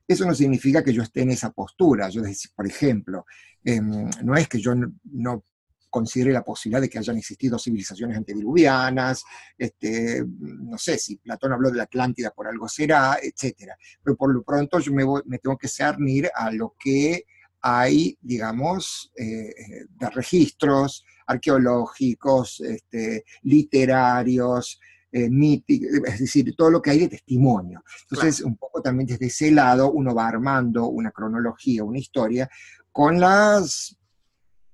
Eso 0.06 0.26
no 0.26 0.34
significa 0.34 0.84
que 0.84 0.92
yo 0.92 1.02
esté 1.02 1.22
en 1.22 1.30
esa 1.30 1.50
postura. 1.50 2.08
Yo, 2.10 2.22
por 2.54 2.66
ejemplo, 2.66 3.24
em, 3.64 4.08
no 4.22 4.36
es 4.36 4.48
que 4.48 4.60
yo 4.60 4.74
no 4.74 5.44
considere 5.90 6.32
la 6.32 6.44
posibilidad 6.44 6.80
de 6.80 6.88
que 6.88 6.98
hayan 6.98 7.16
existido 7.16 7.58
civilizaciones 7.58 8.16
antediluvianas, 8.16 9.24
este, 9.56 10.24
no 10.26 10.78
sé 10.78 10.98
si 10.98 11.16
Platón 11.16 11.52
habló 11.52 11.70
de 11.70 11.78
la 11.78 11.84
Atlántida 11.84 12.30
por 12.30 12.46
algo 12.46 12.68
será, 12.68 13.18
etc. 13.22 13.72
Pero 14.02 14.16
por 14.16 14.32
lo 14.32 14.42
pronto 14.42 14.78
yo 14.78 14.92
me, 14.92 15.38
tengo 15.38 15.56
que 15.56 15.68
cernir 15.68 16.30
a 16.34 16.50
lo 16.50 16.74
que 16.78 17.24
hay, 17.60 18.16
digamos, 18.20 19.12
eh, 19.16 19.52
de 19.88 20.10
registros 20.10 21.04
arqueológicos, 21.26 22.60
este, 22.60 23.24
literarios, 23.42 24.80
eh, 25.10 25.30
míticos, 25.30 25.88
es 26.06 26.20
decir, 26.20 26.54
todo 26.56 26.70
lo 26.70 26.82
que 26.82 26.90
hay 26.90 27.00
de 27.00 27.08
testimonio. 27.08 27.82
Entonces, 28.02 28.42
un 28.42 28.56
poco 28.56 28.82
también 28.82 29.06
desde 29.06 29.26
ese 29.26 29.50
lado 29.50 29.90
uno 29.90 30.14
va 30.14 30.28
armando 30.28 30.86
una 30.86 31.10
cronología, 31.10 31.82
una 31.82 31.98
historia, 31.98 32.48
con 32.92 33.18
las 33.18 33.97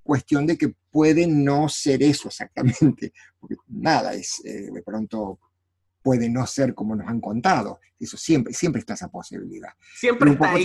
cuestión 0.05 0.47
de 0.47 0.57
que 0.57 0.75
puede 0.91 1.27
no 1.27 1.69
ser 1.69 2.03
eso 2.03 2.29
exactamente, 2.29 3.13
porque 3.41 3.57
nada 3.69 4.15
es, 4.15 4.41
eh, 4.45 4.71
de 4.73 4.83
pronto 4.83 5.41
puede 6.03 6.29
no 6.29 6.47
ser 6.47 6.75
como 6.75 6.95
nos 6.95 7.09
han 7.09 7.21
contado. 7.21 7.81
Eso 7.99 8.17
siempre, 8.17 8.53
siempre 8.53 8.81
está 8.81 8.95
esa 8.95 9.09
posibilidad. 9.09 9.71
Siempre, 9.97 10.33
está 10.33 10.53
ahí, 10.53 10.63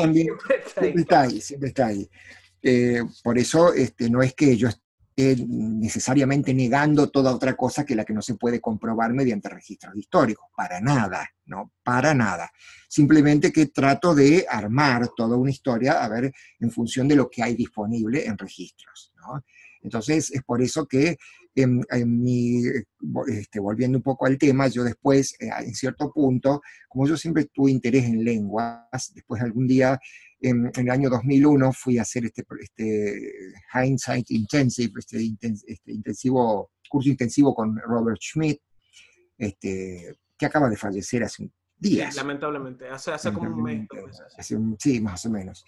siempre 0.76 1.02
está 1.02 1.22
ahí. 1.22 1.42
Siempre 1.42 1.70
está 1.70 1.88
ahí, 1.88 2.10
eh, 2.62 3.02
por 3.24 3.38
eso 3.38 3.74
este, 3.74 4.10
no 4.10 4.22
es 4.22 4.34
que 4.34 4.58
yo 4.58 4.68
esté 4.68 5.36
necesariamente 5.48 6.54
negando 6.54 7.10
toda 7.10 7.34
otra 7.34 7.56
cosa 7.56 7.86
que 7.86 7.96
la 7.96 8.06
que 8.06 8.14
no 8.14 8.22
se 8.22 8.36
puede 8.36 8.62
comprobar 8.62 9.14
mediante 9.14 9.50
registros 9.50 9.96
históricos. 9.96 10.48
Para 10.56 10.80
nada, 10.82 11.30
¿no? 11.46 11.74
Para 11.84 12.14
nada. 12.14 12.52
Simplemente 12.88 13.52
que 13.52 13.68
trato 13.68 14.16
de 14.16 14.46
armar 14.50 15.10
toda 15.16 15.38
una 15.38 15.52
historia, 15.52 16.04
a 16.04 16.10
ver, 16.10 16.34
en 16.60 16.72
función 16.72 17.08
de 17.08 17.16
lo 17.16 17.30
que 17.30 17.44
hay 17.44 17.56
disponible 17.56 18.26
en 18.26 18.38
registros. 18.38 19.09
Entonces, 19.82 20.32
es 20.32 20.44
por 20.44 20.62
eso 20.62 20.86
que 20.86 21.18
en, 21.56 22.22
mi, 22.22 22.64
este, 23.28 23.60
volviendo 23.60 23.98
un 23.98 24.04
poco 24.04 24.26
al 24.26 24.38
tema, 24.38 24.68
yo 24.68 24.84
después, 24.84 25.36
eh, 25.40 25.50
en 25.60 25.74
cierto 25.74 26.12
punto, 26.12 26.62
como 26.88 27.08
yo 27.08 27.18
siempre 27.18 27.46
tuve 27.46 27.72
interés 27.72 28.06
en 28.06 28.24
lenguas, 28.24 29.12
después 29.14 29.42
algún 29.42 29.68
día, 29.68 30.00
en, 30.42 30.72
el 30.76 30.90
año 30.90 31.10
2001, 31.10 31.74
fui 31.74 31.98
a 31.98 32.04
hacer 32.04 32.26
este, 32.26 32.46
este 32.62 33.54
Hindsight 33.74 34.32
Intensive, 34.32 34.94
este, 34.98 35.18
este, 35.68 35.92
intensivo, 35.92 36.72
curso 36.90 37.10
intensivo 37.10 37.54
con 37.54 37.78
Robert 37.78 38.20
Schmidt, 38.22 38.60
este, 39.38 40.16
que 40.38 40.46
acaba 40.46 40.70
de 40.70 40.78
fallecer 40.78 41.24
hace 41.24 41.44
un 41.44 41.54
día. 41.78 42.10
lamentablemente, 42.16 42.88
hace, 42.88 43.12
hace 43.12 43.34
como 43.34 43.50
un 43.50 43.64
mes. 43.64 43.88
sí, 44.78 45.00
más 45.02 45.26
o 45.26 45.30
menos. 45.30 45.66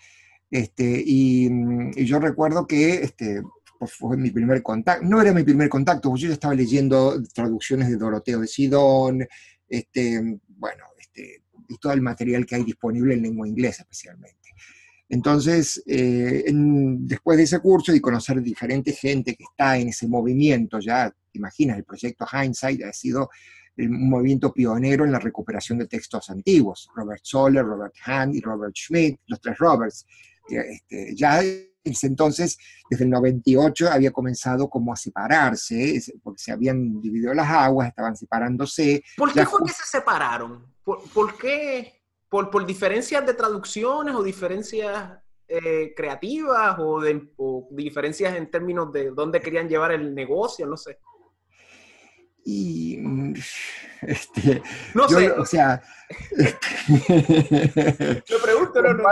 Este, 0.51 1.01
y, 1.03 1.49
y, 1.95 2.05
yo 2.05 2.19
recuerdo 2.19 2.67
que 2.67 2.95
este, 2.95 3.41
pues, 3.79 3.93
fue 3.93 4.17
mi 4.17 4.29
primer 4.29 4.61
contacto, 4.61 5.03
no 5.07 5.21
era 5.21 5.33
mi 5.33 5.43
primer 5.43 5.69
contacto, 5.69 6.09
porque 6.09 6.23
yo 6.23 6.27
ya 6.27 6.33
estaba 6.33 6.53
leyendo 6.53 7.19
traducciones 7.33 7.89
de 7.89 7.95
Doroteo 7.95 8.41
de 8.41 8.47
Sidón, 8.47 9.25
este, 9.67 10.39
bueno, 10.49 10.83
este, 10.99 11.41
y 11.69 11.77
todo 11.77 11.93
el 11.93 12.01
material 12.01 12.45
que 12.45 12.55
hay 12.55 12.63
disponible 12.63 13.13
en 13.13 13.23
lengua 13.23 13.47
inglesa 13.47 13.83
especialmente. 13.83 14.51
Entonces, 15.07 15.81
eh, 15.87 16.45
después 16.53 17.37
de 17.37 17.43
ese 17.43 17.59
curso 17.59 17.93
y 17.93 17.99
conocer 17.99 18.41
diferente 18.41 18.93
gente 18.93 19.35
que 19.35 19.43
está 19.43 19.77
en 19.77 19.89
ese 19.89 20.07
movimiento, 20.07 20.79
ya 20.79 21.09
te 21.09 21.37
imaginas, 21.37 21.77
el 21.77 21.83
proyecto 21.83 22.25
Hindsight 22.31 22.83
ha 22.83 22.93
sido 22.93 23.29
un 23.77 24.09
movimiento 24.09 24.53
pionero 24.53 25.05
en 25.05 25.11
la 25.11 25.19
recuperación 25.19 25.79
de 25.79 25.87
textos 25.87 26.29
antiguos. 26.29 26.87
Robert 26.95 27.21
Soller, 27.23 27.65
Robert 27.65 27.95
Hahn 28.05 28.35
y 28.35 28.41
Robert 28.41 28.75
Schmidt, 28.75 29.19
los 29.27 29.41
tres 29.41 29.57
Roberts, 29.57 30.05
este, 30.57 31.15
ya 31.15 31.41
entonces, 31.83 32.57
desde 32.89 33.05
el 33.05 33.09
98 33.09 33.89
había 33.89 34.11
comenzado 34.11 34.69
como 34.69 34.93
a 34.93 34.95
separarse, 34.95 36.01
porque 36.23 36.41
se 36.41 36.51
habían 36.51 37.01
dividido 37.01 37.33
las 37.33 37.49
aguas, 37.49 37.89
estaban 37.89 38.15
separándose. 38.15 39.03
¿Por 39.17 39.33
qué 39.33 39.45
fue 39.45 39.61
que 39.65 39.73
se 39.73 39.83
separaron? 39.85 40.65
¿Por, 40.83 41.37
qué? 41.37 42.01
¿Por, 42.29 42.65
diferencias 42.65 43.25
de 43.25 43.33
traducciones 43.33 44.15
o 44.15 44.23
diferencias 44.23 45.19
eh, 45.47 45.93
creativas 45.95 46.77
o, 46.79 47.01
de, 47.01 47.29
diferencias 47.71 48.35
en 48.35 48.49
términos 48.49 48.91
de 48.91 49.11
dónde 49.11 49.39
querían 49.39 49.67
llevar 49.67 49.91
el 49.91 50.13
negocio? 50.13 50.67
No 50.67 50.77
sé. 50.77 50.99
Y 52.43 52.97
este, 54.01 54.63
no 54.95 55.07
sé. 55.07 55.31
O 55.31 55.45
sea, 55.45 55.81
lo 58.29 58.41
pregunto, 58.41 58.81
no, 58.81 58.93
no 58.93 59.03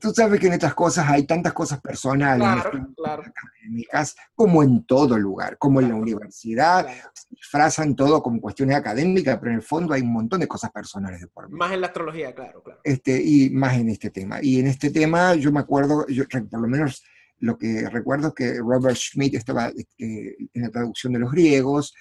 tú 0.00 0.12
sabes 0.12 0.40
que 0.40 0.46
en 0.46 0.54
estas 0.54 0.74
cosas 0.74 1.08
hay 1.08 1.26
tantas 1.26 1.52
cosas 1.52 1.80
personales, 1.80 2.46
académicas, 2.46 4.16
como 4.34 4.62
en 4.62 4.84
todo 4.84 5.18
lugar, 5.18 5.56
como 5.58 5.80
en 5.80 5.88
la 5.88 5.94
universidad, 5.94 6.86
disfrazan 7.30 7.96
todo 7.96 8.22
como 8.22 8.40
cuestiones 8.40 8.76
académicas, 8.76 9.38
pero 9.38 9.52
en 9.52 9.56
el 9.58 9.62
fondo 9.62 9.94
hay 9.94 10.02
un 10.02 10.12
montón 10.12 10.40
de 10.40 10.48
cosas 10.48 10.70
personales 10.70 11.20
de 11.20 11.26
por 11.28 11.44
medio. 11.48 11.58
Más 11.58 11.72
en 11.72 11.80
la 11.80 11.86
astrología, 11.88 12.34
claro, 12.34 12.62
claro. 12.62 12.80
Este, 12.84 13.22
y 13.22 13.50
más 13.50 13.76
en 13.76 13.88
este 13.88 14.10
tema. 14.10 14.38
Y 14.42 14.60
en 14.60 14.66
este 14.66 14.90
tema 14.90 15.34
yo 15.34 15.50
me 15.52 15.60
acuerdo, 15.60 16.06
yo, 16.08 16.24
por 16.28 16.60
lo 16.60 16.68
menos 16.68 17.02
lo 17.38 17.56
que 17.56 17.88
recuerdo 17.88 18.28
es 18.28 18.34
que 18.34 18.58
Robert 18.58 18.96
Schmidt 18.96 19.34
estaba 19.34 19.68
este, 19.68 20.36
en 20.52 20.62
la 20.62 20.70
traducción 20.70 21.14
de 21.14 21.20
los 21.20 21.32
griegos, 21.32 21.94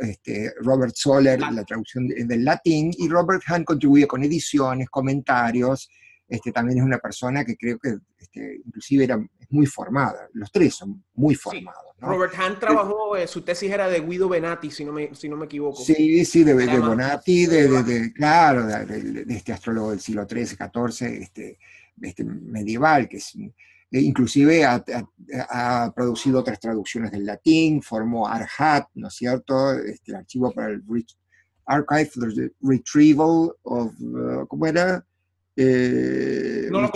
este, 0.00 0.52
Robert 0.60 0.94
Soller 0.94 1.42
en 1.42 1.56
la 1.56 1.64
traducción 1.64 2.06
del 2.08 2.44
latín, 2.44 2.92
y 2.96 3.08
Robert 3.08 3.42
Hahn 3.46 3.64
contribuye 3.64 4.06
con 4.06 4.22
ediciones, 4.22 4.88
comentarios, 4.88 5.90
este, 6.28 6.52
también 6.52 6.78
es 6.78 6.84
una 6.84 6.98
persona 6.98 7.44
que 7.44 7.56
creo 7.56 7.78
que 7.78 7.96
este, 8.18 8.60
inclusive 8.64 9.04
era 9.04 9.26
muy 9.50 9.66
formada. 9.66 10.28
Los 10.32 10.50
tres 10.50 10.74
son 10.74 11.04
muy 11.14 11.34
formados. 11.34 11.94
Robert 12.00 12.34
Hahn 12.38 12.58
trabajó, 12.58 13.16
eh, 13.16 13.26
su 13.26 13.42
tesis 13.42 13.70
era 13.70 13.88
de 13.88 14.00
Guido 14.00 14.28
Benatti, 14.28 14.70
si 14.70 14.84
no 14.84 14.92
me, 14.92 15.14
si 15.14 15.28
no 15.28 15.36
me 15.36 15.46
equivoco. 15.46 15.82
Sí, 15.82 16.24
sí, 16.24 16.44
de, 16.44 16.54
de 16.54 16.78
Bonatti, 16.78 17.46
de, 17.46 18.12
claro, 18.14 18.66
de, 18.66 19.24
este 19.28 19.52
astrólogo 19.52 19.90
del 19.90 20.00
siglo 20.00 20.26
XIII, 20.28 20.46
XIV, 20.46 21.06
este, 21.22 21.58
este, 22.00 22.24
medieval, 22.24 23.08
que 23.08 23.18
es, 23.18 23.34
eh, 23.36 24.00
inclusive 24.00 24.64
ha, 24.64 25.92
producido 25.94 26.40
otras 26.40 26.58
traducciones 26.58 27.10
del 27.12 27.26
latín, 27.26 27.82
formó 27.82 28.26
ARHAT, 28.26 28.88
¿no 28.94 29.08
es 29.08 29.14
cierto? 29.14 29.72
Este, 29.74 30.12
el 30.12 30.16
archivo 30.16 30.52
para 30.52 30.68
el 30.68 30.82
Archive 31.66 32.10
Retrieval 32.60 33.52
of, 33.62 33.92
uh, 34.00 34.46
¿cómo 34.48 34.66
era? 34.66 35.04
Eh, 35.56 36.66
no 36.70 36.90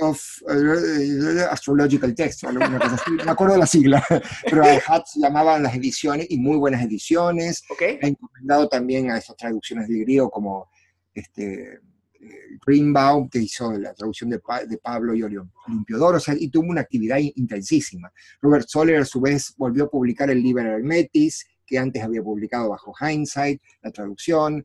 of 0.00 0.42
uh, 0.42 1.50
Astrological 1.50 2.14
Text, 2.14 2.44
me 2.44 3.30
acuerdo 3.30 3.54
de 3.54 3.60
la 3.60 3.66
sigla, 3.66 4.02
pero 4.50 4.62
HAT 4.64 5.06
se 5.06 5.20
llamaban 5.20 5.62
las 5.62 5.74
ediciones 5.74 6.26
y 6.30 6.38
muy 6.38 6.56
buenas 6.56 6.82
ediciones. 6.82 7.62
Okay. 7.68 7.98
Ha 8.02 8.06
encomendado 8.06 8.68
también 8.68 9.10
a 9.10 9.18
esas 9.18 9.36
traducciones 9.36 9.88
de 9.88 9.98
griego 9.98 10.30
como 10.30 10.70
este, 11.12 11.80
eh, 12.20 12.58
Greenbaum, 12.66 13.28
que 13.28 13.40
hizo 13.40 13.72
la 13.72 13.94
traducción 13.94 14.30
de, 14.30 14.40
de 14.66 14.78
Pablo 14.78 15.14
y 15.14 15.22
Olimpiodoro, 15.22 16.16
o 16.16 16.20
sea, 16.20 16.34
y 16.38 16.48
tuvo 16.48 16.70
una 16.70 16.82
actividad 16.82 17.18
intensísima. 17.18 18.12
Robert 18.40 18.66
Soler, 18.68 19.02
a 19.02 19.04
su 19.04 19.20
vez, 19.20 19.54
volvió 19.56 19.84
a 19.84 19.90
publicar 19.90 20.30
el 20.30 20.42
Liber 20.42 20.66
Hermetis, 20.66 21.46
que 21.66 21.78
antes 21.78 22.02
había 22.02 22.22
publicado 22.22 22.70
bajo 22.70 22.92
Hindsight, 23.00 23.62
la 23.82 23.90
traducción. 23.90 24.64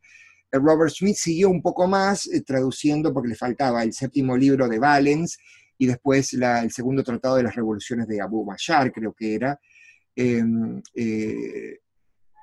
Robert 0.58 0.92
Smith 0.92 1.16
siguió 1.16 1.50
un 1.50 1.62
poco 1.62 1.88
más 1.88 2.30
traduciendo 2.46 3.14
porque 3.14 3.30
le 3.30 3.36
faltaba 3.36 3.84
el 3.84 3.94
séptimo 3.94 4.36
libro 4.36 4.68
de 4.68 4.80
Valens 4.80 5.38
y 5.78 5.88
después 5.88 6.34
el 6.34 6.72
segundo 6.72 7.04
tratado 7.04 7.36
de 7.36 7.44
las 7.44 7.56
revoluciones 7.56 8.08
de 8.08 8.22
Abu 8.22 8.46
Mashar, 8.46 8.92
creo 8.92 9.14
que 9.14 9.36
era. 9.36 9.60
Eh, 10.16 11.80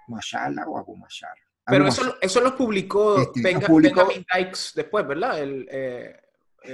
Mashala 0.09 0.67
o 0.67 0.79
Abu 0.79 0.97
Mashar. 0.97 1.35
Pero 1.65 1.87
eso, 1.87 2.17
eso, 2.21 2.41
lo 2.41 2.57
publicó, 2.57 3.21
este, 3.21 3.41
Benjamin 3.41 4.27
Dykes 4.35 4.73
después, 4.75 5.07
¿verdad? 5.07 5.41
El, 5.41 5.69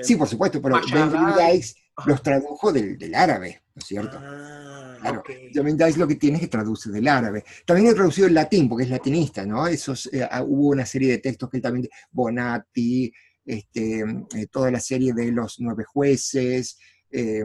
sí, 0.02 0.16
por 0.16 0.28
supuesto, 0.28 0.60
pero 0.60 0.76
Benjamin 0.76 1.34
Dykes 1.34 1.74
los 2.06 2.22
tradujo 2.22 2.72
del, 2.72 2.96
del, 2.98 3.14
árabe, 3.14 3.62
¿no 3.74 3.80
es 3.80 3.86
cierto? 3.86 4.18
Ah, 4.20 4.96
claro, 5.00 5.22
Benjamin 5.26 5.76
Dykes 5.76 5.96
lo 5.96 6.08
que 6.08 6.14
tiene 6.16 6.36
es 6.36 6.42
que 6.42 6.48
traduce 6.48 6.90
del 6.90 7.08
árabe. 7.08 7.44
También 7.64 7.90
he 7.90 7.94
traducido 7.94 8.26
el 8.26 8.34
latín, 8.34 8.68
porque 8.68 8.84
es 8.84 8.90
latinista, 8.90 9.44
¿no? 9.44 9.66
Esos, 9.66 10.08
eh, 10.12 10.26
ah, 10.28 10.42
hubo 10.42 10.68
una 10.68 10.86
serie 10.86 11.10
de 11.10 11.18
textos 11.18 11.50
que 11.50 11.58
él 11.58 11.62
también, 11.62 11.88
Bonatti, 12.10 13.12
este, 13.44 14.00
eh, 14.00 14.46
toda 14.50 14.70
la 14.70 14.80
serie 14.80 15.12
de 15.12 15.32
los 15.32 15.56
nueve 15.60 15.84
jueces, 15.84 16.78
eh, 17.10 17.42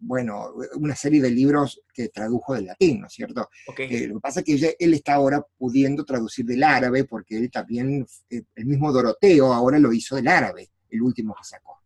bueno, 0.00 0.54
una 0.76 0.96
serie 0.96 1.20
de 1.20 1.30
libros 1.30 1.82
que 1.92 2.08
tradujo 2.08 2.54
del 2.54 2.64
latín, 2.64 3.00
¿no 3.02 3.08
es 3.08 3.12
cierto? 3.12 3.50
lo 3.66 3.74
que 3.74 4.20
pasa 4.22 4.40
es 4.40 4.46
que 4.46 4.76
él 4.78 4.94
está 4.94 5.14
ahora 5.14 5.44
pudiendo 5.58 6.02
traducir 6.06 6.46
del 6.46 6.62
árabe, 6.62 7.04
porque 7.04 7.36
él 7.36 7.50
también, 7.50 8.06
el 8.30 8.64
mismo 8.64 8.90
Doroteo 8.90 9.52
ahora 9.52 9.78
lo 9.78 9.92
hizo 9.92 10.16
del 10.16 10.28
árabe 10.28 10.70
el 10.90 11.02
último 11.02 11.34
que 11.34 11.44
sacó. 11.44 11.80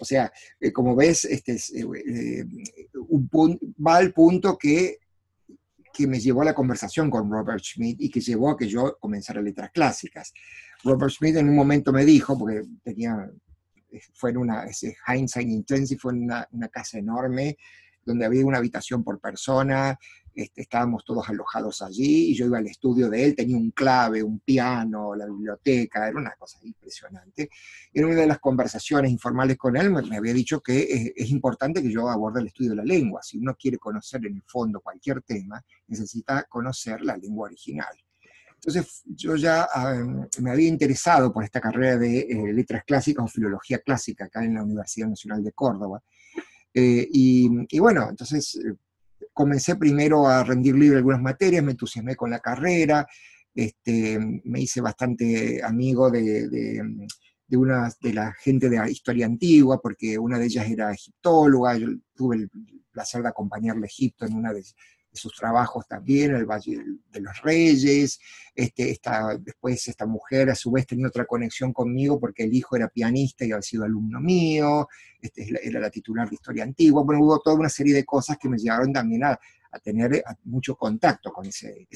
O 0.00 0.04
sea, 0.04 0.32
eh, 0.60 0.72
como 0.72 0.94
ves, 0.94 1.24
este, 1.24 1.54
eh, 1.54 1.84
eh, 2.08 2.44
un 3.08 3.28
va 3.84 3.96
al 3.96 4.12
punto 4.12 4.56
que, 4.56 4.98
que 5.92 6.06
me 6.06 6.20
llevó 6.20 6.42
a 6.42 6.46
la 6.46 6.54
conversación 6.54 7.10
con 7.10 7.30
Robert 7.30 7.62
Schmidt 7.62 8.00
y 8.00 8.10
que 8.10 8.20
llevó 8.20 8.50
a 8.50 8.56
que 8.56 8.68
yo 8.68 8.96
comenzara 9.00 9.42
letras 9.42 9.70
clásicas. 9.72 10.32
Robert 10.84 11.10
Schmidt 11.10 11.36
en 11.36 11.48
un 11.48 11.56
momento 11.56 11.92
me 11.92 12.04
dijo, 12.04 12.38
porque 12.38 12.62
tenía, 12.84 13.28
fue 14.14 14.30
en 14.30 14.36
una, 14.36 14.64
ese 14.64 14.96
Hindsight 15.08 15.48
Intensive, 15.48 15.98
fue 16.00 16.12
en 16.12 16.24
una, 16.24 16.46
una 16.52 16.68
casa 16.68 16.98
enorme, 16.98 17.56
donde 18.04 18.24
había 18.24 18.46
una 18.46 18.58
habitación 18.58 19.02
por 19.02 19.20
persona, 19.20 19.98
este, 20.38 20.62
estábamos 20.62 21.04
todos 21.04 21.28
alojados 21.28 21.82
allí 21.82 22.30
y 22.30 22.34
yo 22.36 22.46
iba 22.46 22.58
al 22.58 22.66
estudio 22.68 23.10
de 23.10 23.24
él, 23.24 23.34
tenía 23.34 23.56
un 23.56 23.72
clave, 23.72 24.22
un 24.22 24.38
piano, 24.38 25.12
la 25.16 25.26
biblioteca, 25.26 26.06
era 26.06 26.16
una 26.16 26.30
cosa 26.38 26.60
impresionante. 26.62 27.50
En 27.92 28.04
una 28.04 28.20
de 28.20 28.26
las 28.28 28.38
conversaciones 28.38 29.10
informales 29.10 29.58
con 29.58 29.76
él 29.76 29.90
me, 29.90 30.16
había 30.16 30.32
dicho 30.32 30.60
que 30.60 31.12
es, 31.16 31.30
importante 31.30 31.82
que 31.82 31.90
yo 31.90 32.08
aborde 32.08 32.40
el 32.40 32.46
estudio 32.46 32.70
de 32.70 32.76
la 32.76 32.84
lengua. 32.84 33.20
Si 33.20 33.36
uno 33.36 33.56
quiere 33.60 33.78
conocer 33.78 34.24
en 34.26 34.36
el 34.36 34.42
fondo 34.46 34.80
cualquier 34.80 35.22
tema, 35.22 35.60
necesita 35.88 36.44
conocer 36.44 37.00
la 37.00 37.16
lengua 37.16 37.46
original. 37.46 37.96
Entonces 38.54 39.02
yo 39.06 39.34
ya 39.34 39.66
me 40.40 40.52
había 40.52 40.68
interesado 40.68 41.32
por 41.32 41.42
esta 41.42 41.60
carrera 41.60 41.96
de 41.96 42.20
eh, 42.20 42.52
letras 42.52 42.84
clásicas 42.84 43.24
o 43.24 43.28
filología 43.28 43.80
clásica 43.80 44.26
acá 44.26 44.44
en 44.44 44.54
la 44.54 44.62
Universidad 44.62 45.08
Nacional 45.08 45.42
de 45.42 45.50
Córdoba. 45.50 46.00
Eh, 46.72 47.08
y, 47.10 47.50
y, 47.70 47.78
bueno, 47.80 48.08
entonces 48.08 48.54
eh, 48.54 48.76
comencé 49.38 49.76
primero 49.76 50.26
a 50.26 50.42
rendir 50.42 50.74
libre 50.74 50.96
algunas 50.96 51.22
materias, 51.22 51.62
me 51.62 51.70
entusiasmé 51.70 52.16
con 52.16 52.28
la 52.28 52.40
carrera, 52.40 53.06
este, 53.54 54.18
me 54.42 54.60
hice 54.60 54.80
bastante 54.80 55.62
amigo 55.62 56.10
de, 56.10 56.48
de, 56.48 57.56
una 57.56 57.88
de 58.00 58.14
la 58.14 58.32
gente 58.32 58.68
de 58.68 58.78
la 58.78 58.90
historia 58.90 59.26
antigua, 59.26 59.80
porque 59.80 60.18
una 60.18 60.40
de 60.40 60.46
ellas 60.46 60.68
era 60.68 60.92
egiptóloga, 60.92 61.78
yo 61.78 61.86
tuve 62.16 62.34
el 62.34 62.50
placer 62.90 63.22
de 63.22 63.28
acompañarle 63.28 63.84
a 63.84 63.86
Egipto 63.86 64.26
en 64.26 64.34
una 64.34 64.52
de, 64.52 64.64
sus 65.18 65.34
trabajos 65.34 65.86
también, 65.86 66.34
el 66.34 66.46
Valle 66.46 66.82
de 67.10 67.20
los 67.20 67.42
Reyes, 67.42 68.18
este, 68.54 68.90
esta, 68.90 69.36
después 69.38 69.86
esta 69.88 70.06
mujer 70.06 70.50
a 70.50 70.54
su 70.54 70.70
vez 70.70 70.86
tenía 70.86 71.08
otra 71.08 71.26
conexión 71.26 71.72
conmigo 71.72 72.18
porque 72.18 72.44
el 72.44 72.54
hijo 72.54 72.76
era 72.76 72.88
pianista 72.88 73.44
y 73.44 73.52
había 73.52 73.62
sido 73.62 73.84
alumno 73.84 74.20
mío, 74.20 74.88
este, 75.20 75.48
era 75.62 75.80
la 75.80 75.90
titular 75.90 76.28
de 76.28 76.36
Historia 76.36 76.64
Antigua, 76.64 77.02
bueno, 77.02 77.22
hubo 77.22 77.40
toda 77.40 77.56
una 77.56 77.68
serie 77.68 77.94
de 77.94 78.04
cosas 78.04 78.38
que 78.38 78.48
me 78.48 78.56
llevaron 78.56 78.92
también 78.92 79.24
a, 79.24 79.38
tener 79.84 80.24
mucho 80.44 80.74
contacto 80.76 81.30
con 81.30 81.44
ese 81.44 81.86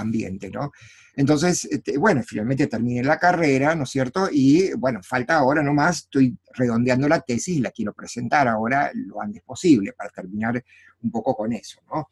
ambiente, 0.00 0.50
¿no? 0.50 0.72
Entonces, 1.16 1.64
este, 1.66 1.98
bueno, 1.98 2.22
finalmente 2.24 2.66
terminé 2.66 3.02
la 3.02 3.18
carrera, 3.18 3.74
¿no 3.74 3.84
es 3.84 3.90
cierto? 3.90 4.28
Y 4.30 4.72
bueno, 4.74 5.00
falta 5.02 5.36
ahora 5.36 5.62
nomás, 5.62 5.98
estoy 5.98 6.36
redondeando 6.54 7.08
la 7.08 7.20
tesis 7.20 7.56
y 7.56 7.60
la 7.60 7.70
quiero 7.70 7.92
presentar 7.92 8.48
ahora 8.48 8.90
lo 8.94 9.20
antes 9.20 9.42
posible 9.42 9.92
para 9.92 10.10
terminar 10.10 10.64
un 11.02 11.10
poco 11.10 11.36
con 11.36 11.52
eso, 11.52 11.80
¿no? 11.92 12.08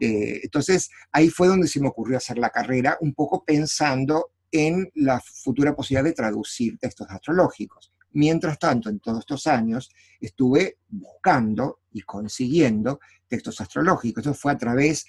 Eh, 0.00 0.40
entonces, 0.42 0.90
ahí 1.12 1.28
fue 1.28 1.46
donde 1.46 1.68
se 1.68 1.80
me 1.80 1.88
ocurrió 1.88 2.16
hacer 2.16 2.38
la 2.38 2.50
carrera, 2.50 2.98
un 3.00 3.14
poco 3.14 3.44
pensando 3.44 4.32
en 4.50 4.90
la 4.96 5.20
futura 5.20 5.74
posibilidad 5.74 6.04
de 6.04 6.12
traducir 6.12 6.76
textos 6.78 7.06
astrológicos. 7.08 7.92
Mientras 8.14 8.58
tanto, 8.58 8.90
en 8.90 9.00
todos 9.00 9.20
estos 9.20 9.46
años, 9.46 9.90
estuve 10.20 10.76
buscando 10.88 11.80
y 11.92 12.02
consiguiendo 12.02 13.00
textos 13.26 13.60
astrológicos. 13.60 14.24
Eso 14.24 14.34
fue 14.34 14.52
a 14.52 14.58
través 14.58 15.06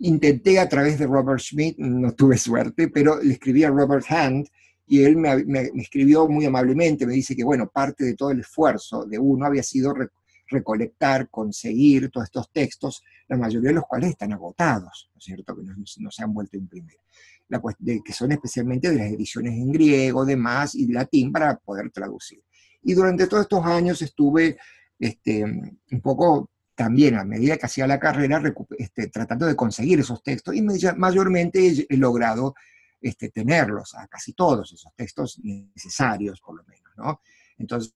Intenté 0.00 0.58
a 0.58 0.68
través 0.68 0.98
de 0.98 1.06
Robert 1.06 1.40
Schmidt, 1.40 1.76
no 1.78 2.12
tuve 2.12 2.38
suerte, 2.38 2.88
pero 2.88 3.20
le 3.20 3.32
escribí 3.32 3.64
a 3.64 3.70
Robert 3.70 4.04
Hand 4.08 4.48
y 4.86 5.02
él 5.02 5.16
me, 5.16 5.70
escribió 5.74 6.28
muy 6.28 6.46
amablemente, 6.46 7.06
me 7.06 7.12
dice 7.12 7.36
que, 7.36 7.44
bueno, 7.44 7.68
parte 7.68 8.04
de 8.04 8.14
todo 8.14 8.30
el 8.30 8.40
esfuerzo 8.40 9.04
de 9.04 9.18
uno 9.18 9.44
había 9.44 9.62
sido 9.62 9.94
recolectar, 10.46 11.28
conseguir 11.28 12.10
todos 12.10 12.26
estos 12.26 12.50
textos, 12.50 13.02
la 13.28 13.36
mayoría 13.36 13.68
de 13.68 13.74
los 13.74 13.84
cuales 13.84 14.10
están 14.10 14.32
agotados, 14.32 15.10
¿no 15.12 15.18
es 15.18 15.24
cierto?, 15.24 15.54
que 15.54 15.62
no, 15.62 16.10
se 16.10 16.22
han 16.24 16.32
vuelto 16.32 16.56
a 16.56 16.60
imprimir, 16.60 16.96
la, 17.48 17.60
de, 17.78 18.00
que 18.02 18.12
son 18.14 18.32
especialmente 18.32 18.90
de 18.90 18.96
las 18.96 19.12
ediciones 19.12 19.52
en 19.54 19.70
griego, 19.72 20.24
demás, 20.24 20.74
y 20.74 20.90
latín 20.90 21.32
para 21.32 21.56
poder 21.58 21.90
traducir. 21.90 22.42
Y 22.82 22.94
durante 22.94 23.26
todos 23.26 23.42
estos 23.42 23.64
años 23.66 24.00
estuve 24.00 24.56
este, 24.98 25.44
un 25.44 26.00
poco 26.00 26.50
también 26.78 27.16
a 27.16 27.24
medida 27.24 27.56
que 27.56 27.66
hacía 27.66 27.88
la 27.88 27.98
carrera, 27.98 28.40
este, 28.78 29.08
tratando 29.08 29.46
de 29.46 29.56
conseguir 29.56 29.98
esos 29.98 30.22
textos, 30.22 30.54
y 30.54 30.62
mayormente 30.62 31.86
he, 31.88 31.96
logrado 31.96 32.54
este, 33.00 33.30
tenerlos, 33.30 33.96
a 33.96 34.06
casi 34.06 34.32
todos 34.32 34.72
esos 34.72 34.94
textos 34.94 35.40
necesarios, 35.42 36.40
por 36.40 36.56
lo 36.56 36.62
menos, 36.62 36.92
¿no? 36.96 37.20
Entonces, 37.58 37.92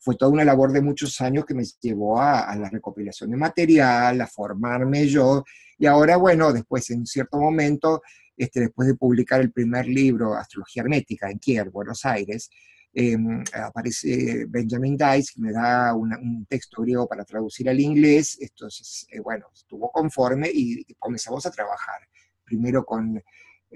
fue 0.00 0.16
toda 0.16 0.32
una 0.32 0.42
labor 0.42 0.72
de 0.72 0.80
muchos 0.80 1.20
años 1.20 1.44
que 1.44 1.52
me 1.52 1.64
llevó 1.82 2.18
a, 2.18 2.56
la 2.56 2.70
recopilación 2.70 3.30
de 3.30 3.36
material, 3.36 4.18
a 4.18 4.26
formarme 4.26 5.06
yo, 5.06 5.44
y 5.76 5.84
ahora, 5.84 6.16
bueno, 6.16 6.50
después, 6.50 6.88
en 6.88 7.04
cierto 7.04 7.38
momento, 7.38 8.00
este, 8.38 8.60
después 8.60 8.88
de 8.88 8.94
publicar 8.94 9.42
el 9.42 9.52
primer 9.52 9.86
libro, 9.86 10.32
Astrología 10.32 10.82
Hermética, 10.82 11.30
en 11.30 11.38
Kier, 11.38 11.68
Buenos 11.68 12.06
Aires, 12.06 12.48
Em, 12.96 13.42
aparece 13.52 14.46
Benjamin 14.48 14.96
Dice, 14.96 15.32
que 15.34 15.40
me 15.40 15.50
da 15.50 15.92
un 15.94 16.46
texto 16.48 16.82
griego 16.82 17.08
para 17.08 17.24
traducir 17.24 17.68
al 17.68 17.80
inglés, 17.80 18.38
entonces, 18.40 19.04
eh, 19.10 19.18
bueno, 19.18 19.46
estuvo 19.52 19.90
conforme 19.90 20.48
y 20.52 20.84
comenzamos 20.96 21.44
a 21.44 21.50
trabajar. 21.50 22.00
Primero 22.44 22.84
con, 22.84 23.20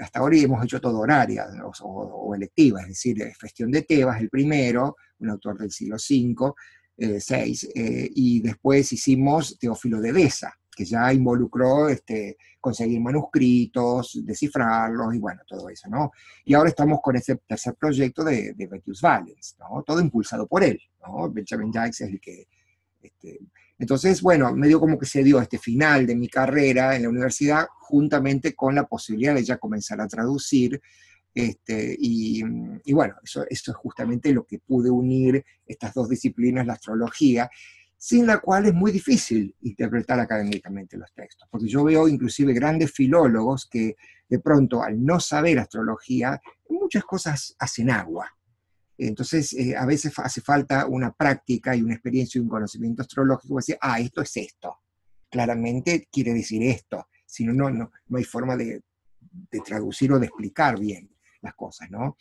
hasta 0.01 0.21
ahora 0.21 0.37
hemos 0.37 0.63
hecho 0.63 0.81
todo 0.81 1.01
horaria 1.01 1.47
o, 1.83 2.33
electiva, 2.33 2.83
es 2.83 2.89
decir, 2.89 3.17
Gestión 3.41 3.73
de 3.73 3.83
Tebas, 3.83 4.21
el 4.21 4.29
primero, 4.29 4.97
un 5.19 5.31
autor 5.31 5.59
del 5.59 5.73
siglo 5.73 5.97
V, 5.97 6.53
eh, 6.99 7.19
VI, 7.19 7.59
eh, 7.75 8.11
y 8.15 8.41
después 8.41 8.93
hicimos 8.93 9.59
Teófilo 9.59 10.01
de 10.01 10.13
Besa, 10.13 10.55
que 10.79 10.85
ya 10.85 11.13
involucró 11.13 11.89
este, 11.89 12.37
conseguir 12.61 13.01
manuscritos, 13.01 14.21
descifrarlos 14.23 15.13
y 15.13 15.19
bueno, 15.19 15.41
todo 15.45 15.69
eso, 15.69 15.89
¿no? 15.89 16.13
Y 16.45 16.55
ahora 16.55 16.69
estamos 16.69 17.01
con 17.03 17.17
este 17.17 17.35
tercer 17.35 17.75
proyecto 17.75 18.23
de, 18.23 18.53
de 18.55 18.69
Valens, 19.03 19.57
¿no? 19.59 19.83
Todo 19.83 20.01
impulsado 20.01 20.47
por 20.47 20.63
él, 20.63 20.81
¿no? 21.05 21.29
Benjamin 21.33 21.73
Jacques 21.73 22.01
es 22.03 22.11
el 22.11 22.21
que... 22.21 22.47
Este, 23.03 23.41
entonces, 23.77 24.23
bueno, 24.23 24.55
medio 24.55 24.79
como 24.79 24.97
que 24.97 25.07
se 25.07 25.25
dio 25.25 25.41
este 25.41 25.59
final 25.59 26.07
de 26.07 26.15
mi 26.15 26.29
carrera 26.29 26.95
en 26.95 27.03
la 27.03 27.09
universidad 27.09 27.67
juntamente 27.81 28.55
con 28.55 28.77
la 28.77 28.87
posibilidad 28.87 29.35
de 29.35 29.43
ya 29.43 29.57
comenzar 29.57 30.01
a 30.01 30.07
traducir 30.07 30.81
este, 31.35 31.97
y, 31.99 32.43
y, 32.85 32.93
bueno, 32.93 33.15
eso, 33.23 33.45
eso, 33.51 33.73
es 33.73 33.77
justamente 33.77 34.33
lo 34.33 34.45
que 34.45 34.61
pude 34.61 34.91
unir 34.91 35.45
estas 35.67 35.93
dos 35.95 36.09
disciplinas, 36.09 36.67
la 36.67 36.75
astrología 36.75 37.51
sin 37.99 38.27
la 38.27 38.39
cual 38.39 38.67
es 38.67 38.75
muy 38.75 38.93
difícil 38.93 39.55
interpretar 39.63 40.21
académicamente 40.21 40.97
los 40.97 41.13
textos, 41.13 41.49
porque 41.51 41.67
yo 41.67 41.83
veo 41.83 42.07
inclusive 42.07 42.53
grandes 42.55 42.93
filólogos 42.93 43.67
que 43.67 43.97
de 44.29 44.39
pronto 44.39 44.83
al 44.83 45.05
no 45.05 45.19
saber 45.19 45.59
astrología, 45.59 46.41
muchas 46.69 47.05
cosas 47.05 47.57
hacen 47.59 47.91
agua. 47.91 48.31
Entonces, 48.97 49.53
eh, 49.53 49.77
a 49.77 49.85
veces 49.85 50.13
hace 50.19 50.41
falta 50.41 50.87
una 50.87 51.13
práctica 51.13 51.75
y 51.75 51.83
una 51.83 51.95
experiencia 51.95 52.39
y 52.39 52.43
un 52.43 52.49
conocimiento 52.49 53.03
astrológico, 53.03 53.57
decir, 53.57 53.79
ah, 53.81 54.01
esto 54.01 54.23
es 54.23 54.37
esto. 54.37 54.77
Claramente 55.31 56.09
quiere 56.11 56.33
decir 56.33 56.63
esto, 56.63 57.09
si 57.27 57.45
no, 57.45 57.53
no, 57.53 57.91
no 58.07 58.19
hay 58.19 58.25
forma 58.25 58.57
de, 58.57 58.83
de 59.31 59.61
traducir 59.61 60.13
o 60.13 60.19
de 60.19 60.27
explicar 60.27 60.79
bien 60.79 61.11
las 61.43 61.55
cosas, 61.55 61.91
¿no? 61.91 62.17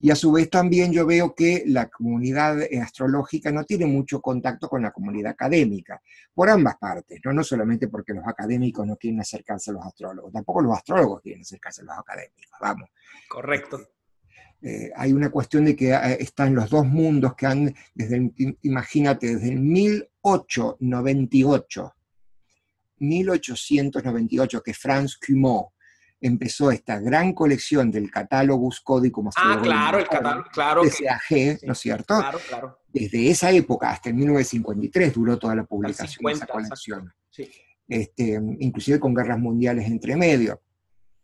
Y 0.00 0.10
a 0.10 0.16
su 0.16 0.32
vez 0.32 0.48
también 0.48 0.92
yo 0.92 1.04
veo 1.04 1.34
que 1.34 1.64
la 1.66 1.88
comunidad 1.88 2.58
astrológica 2.82 3.52
no 3.52 3.64
tiene 3.64 3.86
mucho 3.86 4.20
contacto 4.20 4.68
con 4.68 4.82
la 4.82 4.92
comunidad 4.92 5.32
académica, 5.32 6.00
por 6.32 6.48
ambas 6.48 6.76
partes, 6.78 7.20
no, 7.24 7.34
no 7.34 7.44
solamente 7.44 7.88
porque 7.88 8.14
los 8.14 8.26
académicos 8.26 8.86
no 8.86 8.96
quieren 8.96 9.20
acercarse 9.20 9.70
a 9.70 9.74
los 9.74 9.84
astrólogos, 9.84 10.32
tampoco 10.32 10.62
los 10.62 10.76
astrólogos 10.76 11.20
quieren 11.20 11.42
acercarse 11.42 11.82
a 11.82 11.84
los 11.84 11.98
académicos, 11.98 12.58
vamos. 12.60 12.88
Correcto. 13.28 13.76
Este, 13.76 14.00
eh, 14.62 14.92
hay 14.94 15.12
una 15.12 15.30
cuestión 15.30 15.64
de 15.64 15.74
que 15.74 15.92
eh, 15.92 16.18
están 16.20 16.54
los 16.54 16.70
dos 16.70 16.86
mundos 16.86 17.34
que 17.34 17.46
han, 17.46 17.74
desde 17.94 18.32
imagínate, 18.62 19.34
desde 19.34 19.48
el 19.50 19.58
1898, 19.60 21.94
1898, 22.98 24.62
que 24.62 24.74
Franz 24.74 25.16
Cumont 25.16 25.68
empezó 26.20 26.70
esta 26.70 26.98
gran 27.00 27.32
colección 27.32 27.90
del 27.90 28.10
Catalogus 28.10 28.80
Codicum 28.80 29.30
Ah, 29.36 29.60
claro, 29.62 29.98
el 29.98 30.08
catálogo, 30.08 30.48
claro. 30.52 30.82
CAG, 30.82 31.58
¿no 31.62 31.72
es 31.72 31.78
cierto? 31.78 32.18
Claro, 32.18 32.38
claro. 32.48 32.78
Desde 32.88 33.30
esa 33.30 33.50
época 33.50 33.90
hasta 33.90 34.10
el 34.10 34.16
1953 34.16 35.14
duró 35.14 35.38
toda 35.38 35.54
la 35.54 35.64
publicación 35.64 36.24
de 36.24 36.32
esa 36.32 36.46
colección. 36.46 37.12
Sí. 37.30 37.50
Este, 37.88 38.40
inclusive 38.60 39.00
con 39.00 39.14
guerras 39.14 39.38
mundiales 39.38 39.86
entre 39.86 40.16
medio 40.16 40.60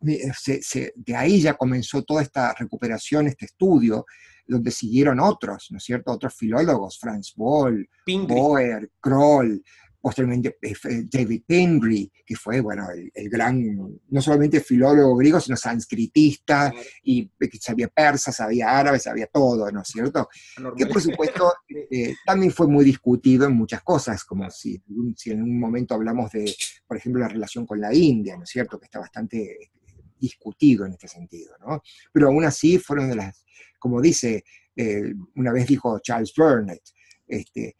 de 0.00 1.16
ahí 1.16 1.40
ya 1.40 1.54
comenzó 1.54 2.02
toda 2.02 2.22
esta 2.22 2.54
recuperación, 2.54 3.26
este 3.26 3.46
estudio, 3.46 4.06
donde 4.46 4.70
siguieron 4.70 5.18
otros, 5.20 5.68
¿no 5.70 5.78
es 5.78 5.84
cierto? 5.84 6.12
Otros 6.12 6.34
filólogos, 6.34 6.98
Franz 6.98 7.32
Boll, 7.34 7.88
Boer, 8.28 8.90
Kroll, 9.00 9.62
posteriormente 10.06 10.56
eh, 10.62 11.04
David 11.10 11.42
Pingree, 11.44 12.12
que 12.24 12.36
fue, 12.36 12.60
bueno, 12.60 12.86
el, 13.12 13.28
gran, 13.28 13.98
no 14.08 14.22
solamente 14.22 14.60
filólogo 14.60 15.16
griego, 15.16 15.40
sino 15.40 15.56
sanskritista, 15.56 16.72
y 17.02 17.26
que 17.26 17.58
sabía 17.60 17.88
persa, 17.88 18.30
sabía 18.30 18.78
árabe, 18.78 19.00
sabía 19.00 19.26
todo, 19.26 19.68
¿no 19.72 19.82
es 19.82 19.88
cierto? 19.88 20.28
Que 20.76 20.86
por 20.86 21.02
supuesto 21.02 21.52
eh, 21.90 22.14
también 22.24 22.52
fue 22.52 22.68
muy 22.68 22.84
discutido 22.84 23.46
en 23.46 23.56
muchas 23.56 23.82
cosas, 23.82 24.22
como 24.22 24.48
si, 24.48 24.80
si 25.16 25.32
en 25.32 25.42
un 25.42 25.58
momento 25.58 25.96
hablamos 25.96 26.30
de, 26.30 26.54
por 26.86 26.98
ejemplo, 26.98 27.22
la 27.22 27.28
relación 27.28 27.66
con 27.66 27.80
la 27.80 27.92
India, 27.92 28.36
¿no 28.36 28.44
es 28.44 28.50
cierto? 28.50 28.78
Que 28.78 28.84
está 28.84 29.00
bastante 29.00 29.72
discutido 30.20 30.86
en 30.86 30.92
este 30.92 31.08
sentido, 31.08 31.56
¿no? 31.66 31.82
Pero 32.12 32.28
aún 32.28 32.44
así 32.44 32.78
fueron 32.78 33.08
de 33.08 33.16
las, 33.16 33.44
como 33.76 34.00
dice, 34.00 34.44
eh, 34.76 35.12
una 35.34 35.50
vez 35.50 35.66
dijo 35.66 35.98
Charles 35.98 36.32
Burnett, 36.36 36.82
este, 37.26 37.74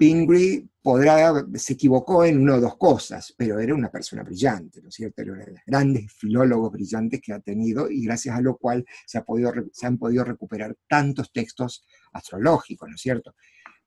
Pingree 0.00 0.66
podrá, 0.80 1.44
se 1.56 1.74
equivocó 1.74 2.24
en 2.24 2.40
una 2.40 2.54
o 2.54 2.60
dos 2.62 2.78
cosas, 2.78 3.34
pero 3.36 3.58
era 3.58 3.74
una 3.74 3.90
persona 3.90 4.22
brillante, 4.22 4.80
¿no 4.80 4.88
es 4.88 4.94
cierto? 4.94 5.20
Era 5.20 5.32
uno 5.32 5.44
de 5.44 5.50
los 5.50 5.60
grandes 5.66 6.10
filólogos 6.14 6.72
brillantes 6.72 7.20
que 7.20 7.34
ha 7.34 7.40
tenido 7.40 7.90
y 7.90 8.06
gracias 8.06 8.34
a 8.34 8.40
lo 8.40 8.56
cual 8.56 8.82
se, 9.04 9.18
ha 9.18 9.24
podido, 9.24 9.52
se 9.70 9.86
han 9.86 9.98
podido 9.98 10.24
recuperar 10.24 10.74
tantos 10.88 11.30
textos 11.30 11.84
astrológicos, 12.14 12.88
¿no 12.88 12.94
es 12.94 13.00
cierto? 13.02 13.34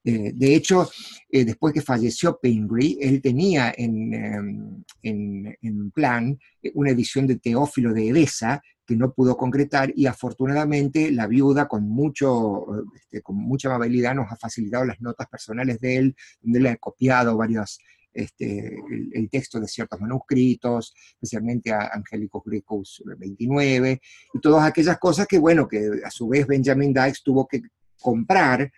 Eh, 0.04 0.34
de 0.36 0.54
hecho, 0.54 0.88
eh, 1.32 1.46
después 1.46 1.74
que 1.74 1.82
falleció 1.82 2.40
Pingree, 2.40 3.00
él 3.02 3.20
tenía 3.20 3.74
en, 3.76 4.14
em, 4.14 4.84
en, 5.02 5.92
plan 5.92 6.38
eh, 6.62 6.72
una 6.76 6.92
edición 6.92 7.26
de 7.26 7.40
Teófilo 7.40 7.92
de 7.92 8.10
Edesa 8.10 8.62
que 8.86 8.96
no 8.96 9.14
pudo 9.14 9.38
concretar 9.38 9.92
y 9.96 10.06
afortunadamente 10.08 11.12
la 11.12 11.28
viuda 11.28 11.68
con, 11.68 11.88
mucho, 11.88 12.66
este, 12.96 13.22
con 13.22 13.36
mucha 13.36 13.74
amabilidad 13.74 14.16
nos 14.16 14.32
ha 14.32 14.36
facilitado 14.36 14.86
las 14.86 15.00
notas 15.02 15.28
personales 15.28 15.80
de 15.80 15.98
él, 15.98 16.16
donde 16.42 16.60
le 16.60 16.70
ha 16.70 16.78
copiado 16.78 17.38
varios, 17.38 17.80
este, 18.14 18.76
el, 19.14 19.30
texto 19.30 19.60
de 19.60 19.68
ciertos 19.68 20.00
manuscritos, 20.00 20.94
especialmente 21.14 21.72
a 21.72 21.92
Angélicos 21.94 22.44
Grecos 22.46 23.04
29, 23.18 24.02
y 24.34 24.40
todas 24.40 24.66
aquellas 24.66 25.00
cosas 25.00 25.28
que, 25.28 25.40
bueno, 25.40 25.68
que 25.68 25.90
a 26.04 26.12
su 26.12 26.28
vez 26.28 26.46
Benjamin 26.46 26.94
Dykes 26.94 27.24
tuvo 27.24 27.48
que 27.48 27.62
comprar 28.00 28.72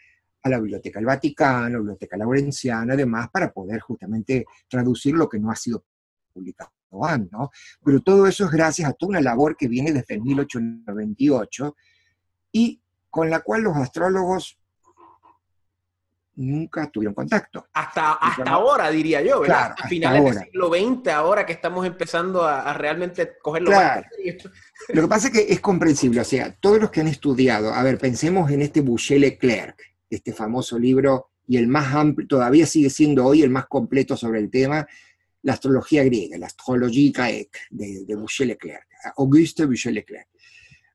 a 0.43 0.49
la 0.49 0.59
Biblioteca 0.59 0.99
del 0.99 1.07
Vaticano, 1.07 1.79
Biblioteca 1.79 2.17
Laurenciana, 2.17 2.93
además, 2.93 3.29
para 3.31 3.51
poder 3.51 3.79
justamente 3.79 4.45
traducir 4.69 5.15
lo 5.15 5.27
que 5.27 5.39
no 5.39 5.49
ha 5.49 5.55
sido 5.55 5.83
publicado 6.31 6.71
¿no? 7.31 7.51
Pero 7.83 8.01
todo 8.01 8.27
eso 8.27 8.45
es 8.45 8.51
gracias 8.51 8.89
a 8.89 8.93
toda 8.93 9.11
una 9.11 9.21
labor 9.21 9.55
que 9.57 9.67
viene 9.67 9.91
desde 9.91 10.15
el 10.15 10.21
1898 10.21 11.75
y 12.51 12.81
con 13.09 13.29
la 13.29 13.41
cual 13.41 13.63
los 13.63 13.75
astrólogos 13.77 14.57
nunca 16.35 16.89
tuvieron 16.91 17.13
contacto. 17.13 17.67
Hasta, 17.73 18.13
hasta 18.13 18.49
ahora, 18.49 18.89
diría 18.89 19.21
yo, 19.21 19.39
¿verdad? 19.41 19.73
a 19.77 19.87
finales 19.87 20.23
del 20.23 20.43
siglo 20.43 20.69
XX, 20.69 21.07
ahora 21.09 21.45
que 21.45 21.53
estamos 21.53 21.85
empezando 21.85 22.43
a, 22.43 22.73
realmente 22.73 23.37
cogerlo. 23.41 23.71
Claro. 23.71 24.05
Lo 24.89 25.01
que 25.01 25.07
pasa 25.07 25.27
es 25.27 25.33
que 25.33 25.53
es 25.53 25.59
comprensible, 25.61 26.21
o 26.21 26.25
sea, 26.25 26.53
todos 26.59 26.79
los 26.79 26.91
que 26.91 27.01
han 27.01 27.07
estudiado, 27.07 27.73
a 27.73 27.81
ver, 27.83 27.97
pensemos 27.97 28.51
en 28.51 28.61
este 28.61 28.81
Boucher 28.81 29.19
Leclerc, 29.19 29.81
este 30.09 30.33
famoso 30.33 30.77
libro 30.77 31.31
y 31.47 31.57
el 31.57 31.67
más 31.67 31.93
amplio, 31.93 32.27
todavía 32.27 32.65
sigue 32.65 32.89
siendo 32.89 33.25
hoy 33.25 33.43
el 33.43 33.49
más 33.49 33.67
completo 33.67 34.17
sobre 34.17 34.39
el 34.39 34.49
tema, 34.49 34.87
la 35.45 35.53
astrología 35.53 36.03
griega, 36.03 36.39
la 36.39 36.47
astrología 36.47 37.11
grecque 37.13 37.59
de, 37.69 38.03
de 38.03 38.15
Boucher-Leclerc, 38.15 38.87
Auguste 39.17 39.65
Boucher-Leclerc. 39.65 40.27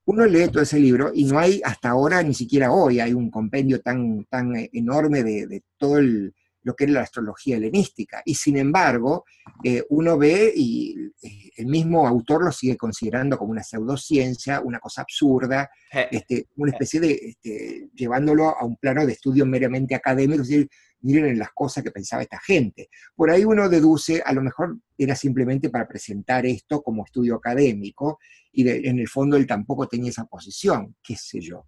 Uno 0.06 0.26
lee 0.26 0.48
todo 0.48 0.64
ese 0.64 0.80
libro 0.80 1.12
y 1.14 1.24
no 1.24 1.38
hay 1.38 1.60
hasta 1.64 1.90
ahora, 1.90 2.20
ni 2.24 2.34
siquiera 2.34 2.72
hoy, 2.72 2.98
hay 2.98 3.14
un 3.14 3.30
compendio 3.30 3.80
tan, 3.80 4.24
tan 4.24 4.52
enorme 4.72 5.22
de, 5.22 5.46
de 5.46 5.62
todo 5.78 5.98
el, 5.98 6.34
lo 6.62 6.74
que 6.74 6.84
es 6.84 6.90
la 6.90 7.02
astrología 7.02 7.56
helenística. 7.56 8.22
Y 8.24 8.34
sin 8.34 8.56
embargo, 8.56 9.24
eh, 9.64 9.84
uno 9.90 10.18
ve 10.18 10.52
y 10.54 10.94
eh, 11.22 11.50
el 11.56 11.66
mismo 11.66 12.06
autor 12.06 12.44
lo 12.44 12.52
sigue 12.52 12.76
considerando 12.76 13.38
como 13.38 13.52
una 13.52 13.62
pseudociencia, 13.62 14.60
una 14.60 14.78
cosa 14.78 15.02
absurda, 15.02 15.70
este, 16.10 16.48
una 16.56 16.72
especie 16.72 17.00
de, 17.00 17.12
este, 17.12 17.88
llevándolo 17.94 18.48
a 18.48 18.64
un 18.64 18.76
plano 18.76 19.04
de 19.06 19.12
estudio 19.12 19.46
meramente 19.46 19.94
académico, 19.94 20.42
es 20.42 20.48
decir, 20.48 20.68
miren 21.02 21.26
en 21.26 21.38
las 21.38 21.50
cosas 21.52 21.82
que 21.82 21.90
pensaba 21.90 22.22
esta 22.22 22.38
gente. 22.38 22.88
Por 23.14 23.30
ahí 23.30 23.44
uno 23.44 23.68
deduce, 23.68 24.22
a 24.24 24.32
lo 24.32 24.42
mejor 24.42 24.78
era 24.96 25.16
simplemente 25.16 25.70
para 25.70 25.88
presentar 25.88 26.44
esto 26.46 26.82
como 26.82 27.04
estudio 27.04 27.36
académico, 27.36 28.18
y 28.52 28.68
en 28.68 28.98
el 28.98 29.08
fondo 29.08 29.36
él 29.36 29.46
tampoco 29.46 29.86
tenía 29.86 30.10
esa 30.10 30.24
posición, 30.24 30.96
qué 31.02 31.16
sé 31.16 31.40
yo. 31.40 31.66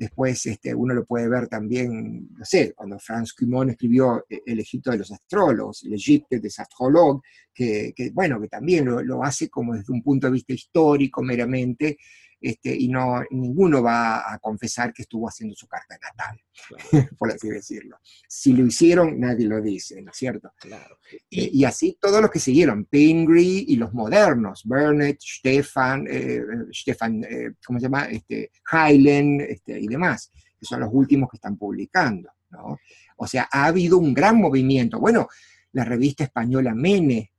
Después 0.00 0.46
este, 0.46 0.74
uno 0.74 0.94
lo 0.94 1.04
puede 1.04 1.28
ver 1.28 1.46
también, 1.46 2.30
no 2.32 2.42
sé, 2.42 2.72
cuando 2.74 2.98
Franz 2.98 3.34
Cumont 3.34 3.72
escribió 3.72 4.24
eh, 4.30 4.40
El 4.46 4.58
Egipto 4.58 4.90
de 4.90 4.96
los 4.96 5.12
astrólogos, 5.12 5.84
el 5.84 5.92
Egipto 5.92 6.40
des 6.40 6.58
Astrologues, 6.58 7.20
que, 7.52 7.92
bueno, 8.14 8.40
que 8.40 8.48
también 8.48 8.86
lo, 8.86 9.22
hace 9.22 9.50
como 9.50 9.74
desde 9.74 9.92
un 9.92 10.02
punto 10.02 10.26
de 10.26 10.32
vista 10.32 10.54
histórico 10.54 11.22
meramente, 11.22 11.98
este, 12.40 12.74
y 12.74 12.88
no, 12.88 13.22
ninguno 13.30 13.82
va 13.82 14.32
a 14.32 14.38
confesar 14.38 14.92
que 14.92 15.02
estuvo 15.02 15.28
haciendo 15.28 15.54
su 15.54 15.66
carta 15.68 15.98
natal, 15.98 16.40
por 17.18 17.30
así 17.30 17.48
decirlo. 17.48 17.98
Si 18.26 18.52
lo 18.54 18.66
hicieron, 18.66 19.20
nadie 19.20 19.46
lo 19.46 19.60
dice, 19.60 20.00
¿no 20.00 20.10
es 20.10 20.16
cierto? 20.16 20.52
Claro. 20.56 20.98
Eh, 21.12 21.50
y, 21.52 21.64
así 21.64 21.98
todos 22.00 22.22
los 22.22 22.30
que 22.30 22.38
siguieron, 22.38 22.86
Pingree 22.86 23.64
y 23.68 23.76
los 23.76 23.92
modernos, 23.92 24.62
Burnett, 24.64 25.20
Stefan, 25.20 26.06
eh, 26.08 26.40
Stefan 26.72 27.24
eh, 27.24 27.52
¿cómo 27.64 27.78
se 27.78 27.84
llama? 27.84 28.04
Este, 28.04 28.50
Hylen 28.72 29.42
este, 29.42 29.78
y 29.78 29.86
demás, 29.86 30.32
que 30.58 30.64
son 30.64 30.80
los 30.80 30.90
últimos 30.92 31.28
que 31.30 31.36
están 31.36 31.56
publicando, 31.56 32.30
¿no? 32.50 32.78
O 33.16 33.26
sea, 33.26 33.48
ha 33.52 33.66
habido 33.66 33.98
un 33.98 34.14
gran 34.14 34.38
movimiento. 34.38 34.98
Bueno, 34.98 35.28
la 35.72 35.84
revista 35.84 36.24
española 36.24 36.74
Mene 36.74 37.32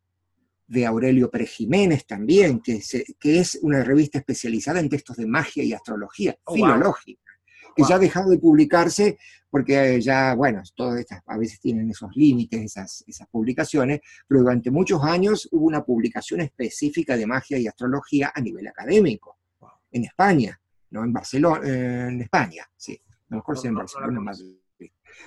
de 0.71 0.85
Aurelio 0.85 1.29
Pérez 1.29 1.49
Jiménez 1.49 2.05
también, 2.05 2.61
que, 2.61 2.81
que, 3.19 3.39
es 3.39 3.59
una 3.61 3.83
revista 3.83 4.19
especializada 4.19 4.79
en 4.79 4.87
textos 4.87 5.17
de 5.17 5.27
magia 5.27 5.65
y 5.65 5.73
astrología 5.73 6.37
oh, 6.45 6.55
filológica, 6.55 7.29
que 7.75 7.83
ya 7.83 7.95
ha 7.95 7.99
dejado 7.99 8.31
de 8.31 8.39
publicarse 8.39 9.17
porque 9.49 9.99
ya, 9.99 10.33
bueno, 10.33 10.63
todas 10.73 11.01
estas 11.01 11.21
a 11.25 11.37
veces 11.37 11.59
tienen 11.59 11.89
esos 11.89 12.15
límites, 12.15 12.61
esas, 12.61 13.03
esas 13.05 13.27
publicaciones, 13.27 13.99
pero 14.25 14.39
durante 14.43 14.71
muchos 14.71 15.03
años 15.03 15.49
hubo 15.51 15.65
una 15.65 15.83
publicación 15.83 16.39
específica 16.39 17.17
de 17.17 17.27
magia 17.27 17.57
y 17.57 17.67
astrología 17.67 18.31
a 18.33 18.39
nivel 18.39 18.65
académico, 18.67 19.39
en 19.91 20.05
España, 20.05 20.57
no 20.91 21.03
en 21.03 21.11
Barcelona, 21.11 21.67
en 21.67 22.21
España, 22.21 22.65
sí, 22.77 22.97
a 23.03 23.25
lo 23.31 23.37
mejor 23.37 23.57
sea 23.57 23.69
en 23.69 23.75
Barcelona, 23.75 24.21
más, 24.21 24.41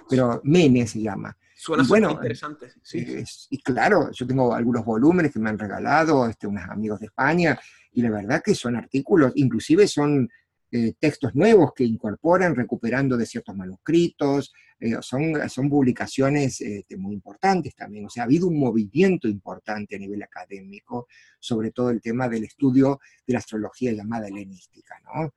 pero 0.09 0.41
Mene 0.43 0.87
se 0.87 1.03
llama. 1.03 1.37
Suena 1.65 1.83
bueno, 1.89 2.11
interesante. 2.11 2.71
y 2.93 3.63
claro, 3.63 4.11
yo 4.13 4.27
tengo 4.27 4.53
algunos 4.53 4.85
volúmenes 4.85 5.33
que 5.33 5.39
me 5.39 5.49
han 5.49 5.59
regalado 5.59 6.29
este, 6.29 6.47
unos 6.47 6.69
amigos 6.69 7.01
de 7.01 7.07
España, 7.07 7.59
y 7.93 8.03
la 8.03 8.11
verdad 8.11 8.43
que 8.45 8.55
son 8.55 8.77
artículos, 8.77 9.33
inclusive 9.37 9.89
son 9.89 10.29
eh, 10.71 10.93
textos 10.99 11.35
nuevos 11.35 11.73
que 11.75 11.85
incorporan, 11.85 12.55
recuperando 12.55 13.17
de 13.17 13.25
ciertos 13.25 13.57
manuscritos, 13.57 14.53
eh, 14.79 14.97
son, 15.01 15.49
son 15.49 15.71
publicaciones 15.71 16.61
este, 16.61 16.99
muy 16.99 17.15
importantes 17.15 17.75
también. 17.75 18.05
O 18.05 18.11
sea, 18.11 18.25
ha 18.25 18.27
habido 18.27 18.49
un 18.49 18.59
movimiento 18.59 19.27
importante 19.27 19.97
a 19.97 19.99
nivel 19.99 20.23
académico 20.23 21.07
sobre 21.39 21.71
todo 21.71 21.89
el 21.89 22.03
tema 22.03 22.29
del 22.29 22.45
estudio 22.45 23.01
de 23.27 23.33
la 23.33 23.39
astrología 23.39 23.93
llamada 23.93 24.29
helenística, 24.29 25.01
¿no? 25.03 25.33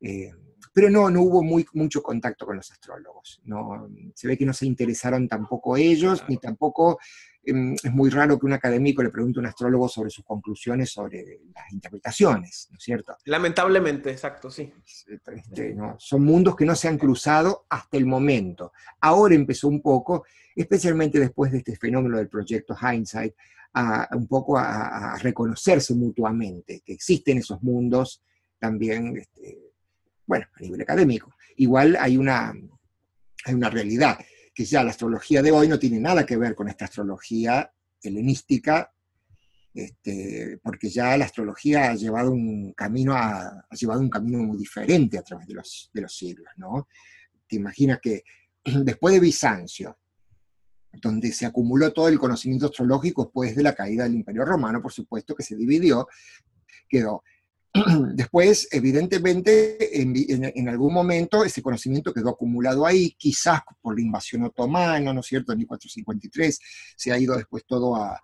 Eh, 0.00 0.32
pero 0.76 0.90
no, 0.90 1.08
no 1.08 1.22
hubo 1.22 1.42
muy, 1.42 1.66
mucho 1.72 2.02
contacto 2.02 2.44
con 2.44 2.56
los 2.56 2.70
astrólogos. 2.70 3.40
No, 3.44 3.88
se 4.14 4.28
ve 4.28 4.36
que 4.36 4.44
no 4.44 4.52
se 4.52 4.66
interesaron 4.66 5.26
tampoco 5.26 5.74
ellos, 5.74 6.22
ni 6.28 6.36
tampoco 6.36 6.98
em, 7.42 7.72
es 7.82 7.90
muy 7.92 8.10
raro 8.10 8.38
que 8.38 8.44
un 8.44 8.52
académico 8.52 9.02
le 9.02 9.08
pregunte 9.08 9.38
a 9.38 9.40
un 9.40 9.46
astrólogo 9.46 9.88
sobre 9.88 10.10
sus 10.10 10.22
conclusiones 10.22 10.90
sobre 10.90 11.40
las 11.54 11.72
interpretaciones, 11.72 12.68
¿no 12.70 12.76
es 12.76 12.84
cierto? 12.84 13.16
Lamentablemente, 13.24 14.10
exacto, 14.10 14.50
sí. 14.50 14.70
Este, 14.84 15.74
son 15.96 16.22
mundos 16.22 16.54
que 16.54 16.66
no 16.66 16.74
se 16.74 16.88
han 16.88 16.98
cruzado 16.98 17.64
hasta 17.70 17.96
el 17.96 18.04
momento. 18.04 18.74
Ahora 19.00 19.34
empezó 19.34 19.68
un 19.68 19.80
poco, 19.80 20.26
especialmente 20.54 21.18
después 21.18 21.52
de 21.52 21.58
este 21.58 21.74
fenómeno 21.76 22.18
del 22.18 22.28
proyecto 22.28 22.76
Hindsight, 22.78 23.34
a, 23.72 24.08
un 24.12 24.26
poco 24.26 24.58
a, 24.58 25.16
reconocerse 25.22 25.94
mutuamente, 25.94 26.82
que 26.84 26.92
existen 26.92 27.38
esos 27.38 27.62
mundos 27.62 28.22
también, 28.58 29.16
este, 29.16 29.58
bueno, 30.26 30.46
a 30.54 30.60
nivel 30.60 30.80
académico. 30.80 31.34
Igual 31.56 31.96
hay 31.98 32.16
una, 32.16 32.52
hay 33.44 33.54
una 33.54 33.70
realidad, 33.70 34.18
que 34.54 34.64
ya 34.64 34.82
la 34.82 34.90
astrología 34.90 35.42
de 35.42 35.52
hoy 35.52 35.68
no 35.68 35.78
tiene 35.78 36.00
nada 36.00 36.24
que 36.24 36.36
ver 36.36 36.54
con 36.54 36.68
esta 36.68 36.86
astrología 36.86 37.70
helenística, 38.02 38.92
este, 39.74 40.58
porque 40.62 40.88
ya 40.88 41.16
la 41.18 41.26
astrología 41.26 41.90
ha 41.90 41.94
llevado 41.94 42.30
un 42.30 42.72
camino, 42.72 43.12
ha 43.14 43.66
llevado 43.72 44.00
un 44.00 44.08
camino 44.08 44.38
muy 44.38 44.56
diferente 44.56 45.18
a 45.18 45.22
través 45.22 45.46
de 45.46 45.54
los, 45.54 45.90
de 45.92 46.00
los 46.00 46.16
siglos, 46.16 46.48
¿no? 46.56 46.88
Te 47.46 47.56
imaginas 47.56 48.00
que 48.00 48.24
después 48.64 49.14
de 49.14 49.20
Bizancio, 49.20 49.98
donde 50.92 51.30
se 51.32 51.44
acumuló 51.44 51.92
todo 51.92 52.08
el 52.08 52.18
conocimiento 52.18 52.66
astrológico 52.66 53.24
después 53.24 53.54
de 53.54 53.62
la 53.62 53.74
caída 53.74 54.04
del 54.04 54.14
Imperio 54.14 54.44
Romano, 54.44 54.80
por 54.80 54.92
supuesto, 54.92 55.34
que 55.34 55.42
se 55.42 55.54
dividió, 55.54 56.08
quedó. 56.88 57.22
Después, 58.14 58.68
evidentemente, 58.70 60.00
en, 60.00 60.68
algún 60.68 60.92
momento 60.92 61.44
ese 61.44 61.62
conocimiento 61.62 62.12
quedó 62.12 62.30
acumulado 62.30 62.86
ahí, 62.86 63.14
quizás 63.18 63.60
por 63.80 63.94
la 63.94 64.02
invasión 64.02 64.44
otomana, 64.44 65.12
¿no 65.12 65.20
es 65.20 65.26
cierto?, 65.26 65.52
en 65.52 65.58
1453, 65.58 66.58
se 66.96 67.12
ha 67.12 67.18
ido 67.18 67.36
después 67.36 67.64
todo 67.66 67.96
a, 67.96 68.20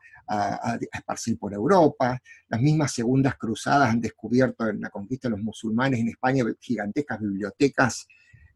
esparcir 0.92 1.38
por 1.38 1.52
Europa. 1.52 2.18
Las 2.48 2.60
mismas 2.60 2.92
segundas 2.92 3.36
cruzadas 3.36 3.90
han 3.90 4.00
descubierto 4.00 4.66
en 4.66 4.80
la 4.80 4.88
conquista 4.88 5.28
de 5.28 5.32
los 5.32 5.42
musulmanes 5.42 6.00
en 6.00 6.08
España 6.08 6.44
gigantescas 6.58 7.20
bibliotecas 7.20 8.06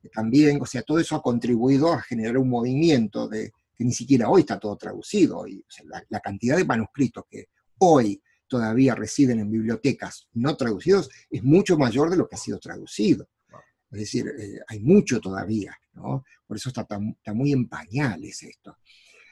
eh, 0.03 0.09
también, 0.09 0.61
o 0.63 0.67
sea, 0.67 0.83
todo 0.83 0.99
eso 0.99 1.17
ha 1.17 1.23
contribuido 1.23 1.93
a 1.93 2.01
generar 2.01 2.39
un 2.39 2.49
movimiento 2.49 3.29
de, 3.29 3.53
que 3.77 3.85
ni 3.85 3.93
siquiera 3.93 4.29
hoy 4.29 4.41
está 4.41 4.59
todo 4.59 4.77
traducido. 4.77 5.47
Y, 5.47 5.65
la, 6.09 6.21
cantidad 6.21 6.57
de 6.57 6.65
manuscritos 6.65 7.25
que 7.31 7.47
hoy 7.79 8.21
todavía 8.49 8.95
residen 8.95 9.41
en 9.41 9.51
bibliotecas 9.51 10.29
no 10.35 10.57
traducidos 10.57 11.11
es 11.31 11.43
mucho 11.43 11.77
mayor 11.77 12.11
de 12.11 12.17
lo 12.17 12.29
que 12.29 12.37
ha 12.37 12.39
sido 12.39 12.59
traducido. 12.59 13.29
Es 13.91 14.01
decir, 14.01 14.27
eh, 14.27 14.61
hay 14.69 14.81
mucho 14.81 15.21
todavía, 15.21 15.77
¿no? 15.95 16.25
Por 16.47 16.57
eso 16.57 16.69
está, 16.69 16.83
está 16.83 17.33
muy 17.33 17.53
en 17.53 17.69
pañales 17.69 18.43
esto. 18.43 18.79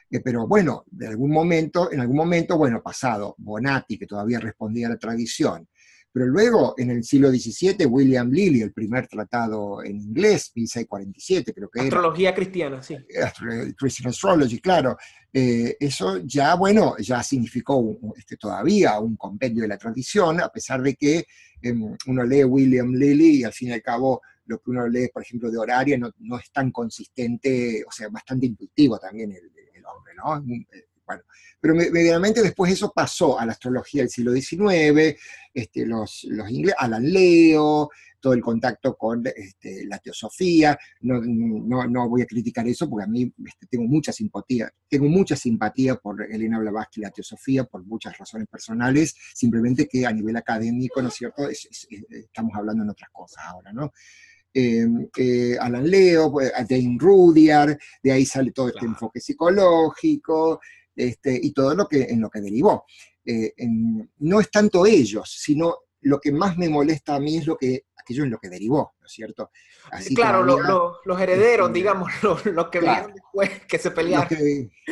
Eh, 0.09 0.21
pero 0.21 0.47
bueno, 0.47 0.85
de 0.87 1.07
algún 1.07 1.31
momento, 1.31 1.91
en 1.91 1.99
algún 1.99 2.17
momento, 2.17 2.57
bueno, 2.57 2.81
pasado, 2.81 3.35
Bonatti, 3.37 3.97
que 3.97 4.05
todavía 4.05 4.39
respondía 4.39 4.87
a 4.87 4.91
la 4.91 4.97
tradición, 4.97 5.67
pero 6.15 6.27
luego, 6.27 6.75
en 6.77 6.91
el 6.91 7.03
siglo 7.03 7.29
XVII, 7.29 7.85
William 7.87 8.31
Lilly, 8.31 8.61
el 8.61 8.71
primer 8.71 9.05
tratado 9.05 9.83
en 9.83 9.99
inglés, 9.99 10.49
1647, 10.55 11.53
creo 11.53 11.69
que 11.69 11.81
Astrología 11.81 12.33
cristiana, 12.33 12.81
sí. 12.81 12.93
Eh, 12.93 13.73
Christian 13.77 14.07
Astrology, 14.07 14.61
claro. 14.61 14.95
Eh, 15.33 15.75
eso 15.77 16.19
ya, 16.19 16.55
bueno, 16.55 16.95
ya 16.99 17.21
significó 17.21 17.99
este, 18.15 18.37
todavía 18.37 18.97
un 18.97 19.17
compendio 19.17 19.63
de 19.63 19.67
la 19.67 19.77
tradición, 19.77 20.39
a 20.39 20.47
pesar 20.47 20.81
de 20.81 20.95
que 20.95 21.25
em, 21.61 21.97
uno 22.07 22.23
lee 22.23 22.45
William 22.45 22.93
Lilly 22.93 23.41
y 23.41 23.43
al 23.43 23.51
fin 23.51 23.67
y 23.67 23.73
al 23.73 23.81
cabo 23.81 24.21
lo 24.45 24.59
que 24.59 24.71
uno 24.71 24.87
lee, 24.87 25.09
por 25.13 25.21
ejemplo, 25.21 25.51
de 25.51 25.57
horaria 25.57 25.97
no, 25.97 26.11
no 26.19 26.39
es 26.39 26.49
tan 26.49 26.71
consistente, 26.71 27.83
o 27.85 27.91
sea, 27.91 28.07
bastante 28.07 28.45
intuitivo 28.45 28.97
también 28.97 29.33
el, 29.33 29.51
el 29.73 29.85
hombre, 29.85 30.13
¿no? 30.15 30.65
Eh, 31.05 31.07
bueno, 31.07 31.23
pero 31.59 31.75
medianamente 31.75 32.41
después 32.41 32.71
eso 32.71 32.91
pasó 32.93 33.39
a 33.39 33.45
la 33.45 33.51
astrología 33.53 34.01
del 34.01 34.09
siglo 34.09 34.33
XIX, 34.33 35.15
este, 35.53 35.85
los, 35.85 36.25
los 36.29 36.49
ingleses, 36.49 36.77
Alan 36.79 37.11
Leo, 37.11 37.89
todo 38.19 38.33
el 38.33 38.41
contacto 38.41 38.95
con 38.97 39.23
este, 39.27 39.85
la 39.85 39.99
teosofía. 39.99 40.77
No, 41.01 41.21
no, 41.21 42.09
voy 42.09 42.23
a 42.23 42.25
criticar 42.25 42.67
eso 42.67 42.89
porque 42.89 43.03
a 43.03 43.07
mí 43.07 43.31
este, 43.45 43.67
tengo 43.67 43.85
mucha 43.85 44.11
simpatía, 44.11 44.71
tengo 44.89 45.07
mucha 45.07 45.35
simpatía 45.35 45.95
por 45.95 46.23
Elena 46.23 46.59
Blavatsky 46.59 47.01
y 47.01 47.03
la 47.03 47.11
teosofía 47.11 47.65
por 47.65 47.85
muchas 47.85 48.17
razones 48.17 48.47
personales, 48.47 49.15
simplemente 49.33 49.87
que 49.87 50.07
a 50.07 50.11
nivel 50.11 50.35
académico, 50.37 51.01
¿no 51.03 51.09
es 51.09 51.13
cierto?, 51.13 51.47
estamos 51.49 52.51
hablando 52.55 52.83
en 52.83 52.89
otras 52.89 53.11
cosas 53.11 53.43
ahora, 53.45 53.71
¿no? 53.71 53.91
Em, 54.57 55.09
eh, 55.17 55.57
Alan 55.59 55.85
Leo, 55.85 56.31
pues, 56.31 56.49
Jane 56.53 56.95
Rudyard, 56.97 57.77
de 58.01 58.11
ahí 58.11 58.25
sale 58.25 58.51
todo 58.51 58.69
este 58.69 58.85
enfoque 58.85 59.19
psicológico, 59.19 60.61
este, 60.95 61.39
y 61.41 61.51
todo 61.51 61.75
lo 61.75 61.87
que, 61.87 62.03
en 62.03 62.21
lo 62.21 62.29
que 62.29 62.41
derivó. 62.41 62.85
Eh, 63.25 63.53
no 64.19 64.39
es 64.39 64.51
tanto 64.51 64.85
ellos, 64.85 65.35
sino 65.41 65.84
lo 66.05 66.19
que 66.19 66.31
más 66.31 66.55
me 66.57 66.69
molesta 66.69 67.15
a 67.15 67.19
mí 67.19 67.37
es 67.37 67.47
lo 67.47 67.57
que, 67.57 67.85
aquello 67.97 68.23
en 68.23 68.29
lo 68.29 68.37
que 68.37 68.47
derivó, 68.47 68.93
¿no 68.99 69.07
es 69.07 69.11
cierto? 69.11 69.49
claro, 70.13 70.43
los 71.03 71.19
herederos, 71.19 71.69
este, 71.69 71.79
digamos, 71.79 72.11
los, 72.45 72.69
que 72.69 72.79
después, 72.79 73.65
que 73.67 73.79
se 73.79 73.89
pelearon. 73.89 74.27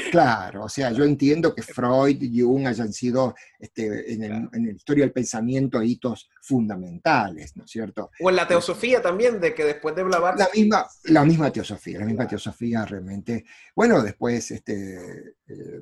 claro, 0.10 0.64
o 0.66 0.70
sea, 0.70 0.92
yo 0.92 1.04
entiendo 1.04 1.54
que 1.54 1.62
Freud 1.62 2.20
y 2.20 2.42
Jung 2.42 2.66
hayan 2.66 2.92
sido 2.92 3.36
este, 3.60 4.14
en, 4.14 4.24
el, 4.24 4.32
en, 4.54 4.66
la 4.66 4.72
historia 4.72 5.04
del 5.04 5.14
pensamiento 5.14 5.84
hitos 5.84 6.32
fundamentales, 6.42 7.56
¿no 7.56 7.66
es 7.66 7.70
cierto? 7.70 8.10
O 8.20 8.32
en 8.32 8.36
la 8.36 8.48
teosofía 8.48 9.00
también, 9.00 9.40
de 9.40 9.54
que 9.54 9.66
después 9.66 9.96
de 9.96 10.04
Blavatsky... 10.04 10.40
La 10.40 10.50
misma, 10.56 10.88
la 11.04 11.26
misma 11.26 11.52
teosofía, 11.52 12.00
la 12.00 12.06
misma 12.06 12.28
teosofía 12.28 12.86
realmente. 12.86 13.46
Bueno, 13.76 14.02
después, 14.02 14.50
este, 14.50 15.36
eh, 15.48 15.82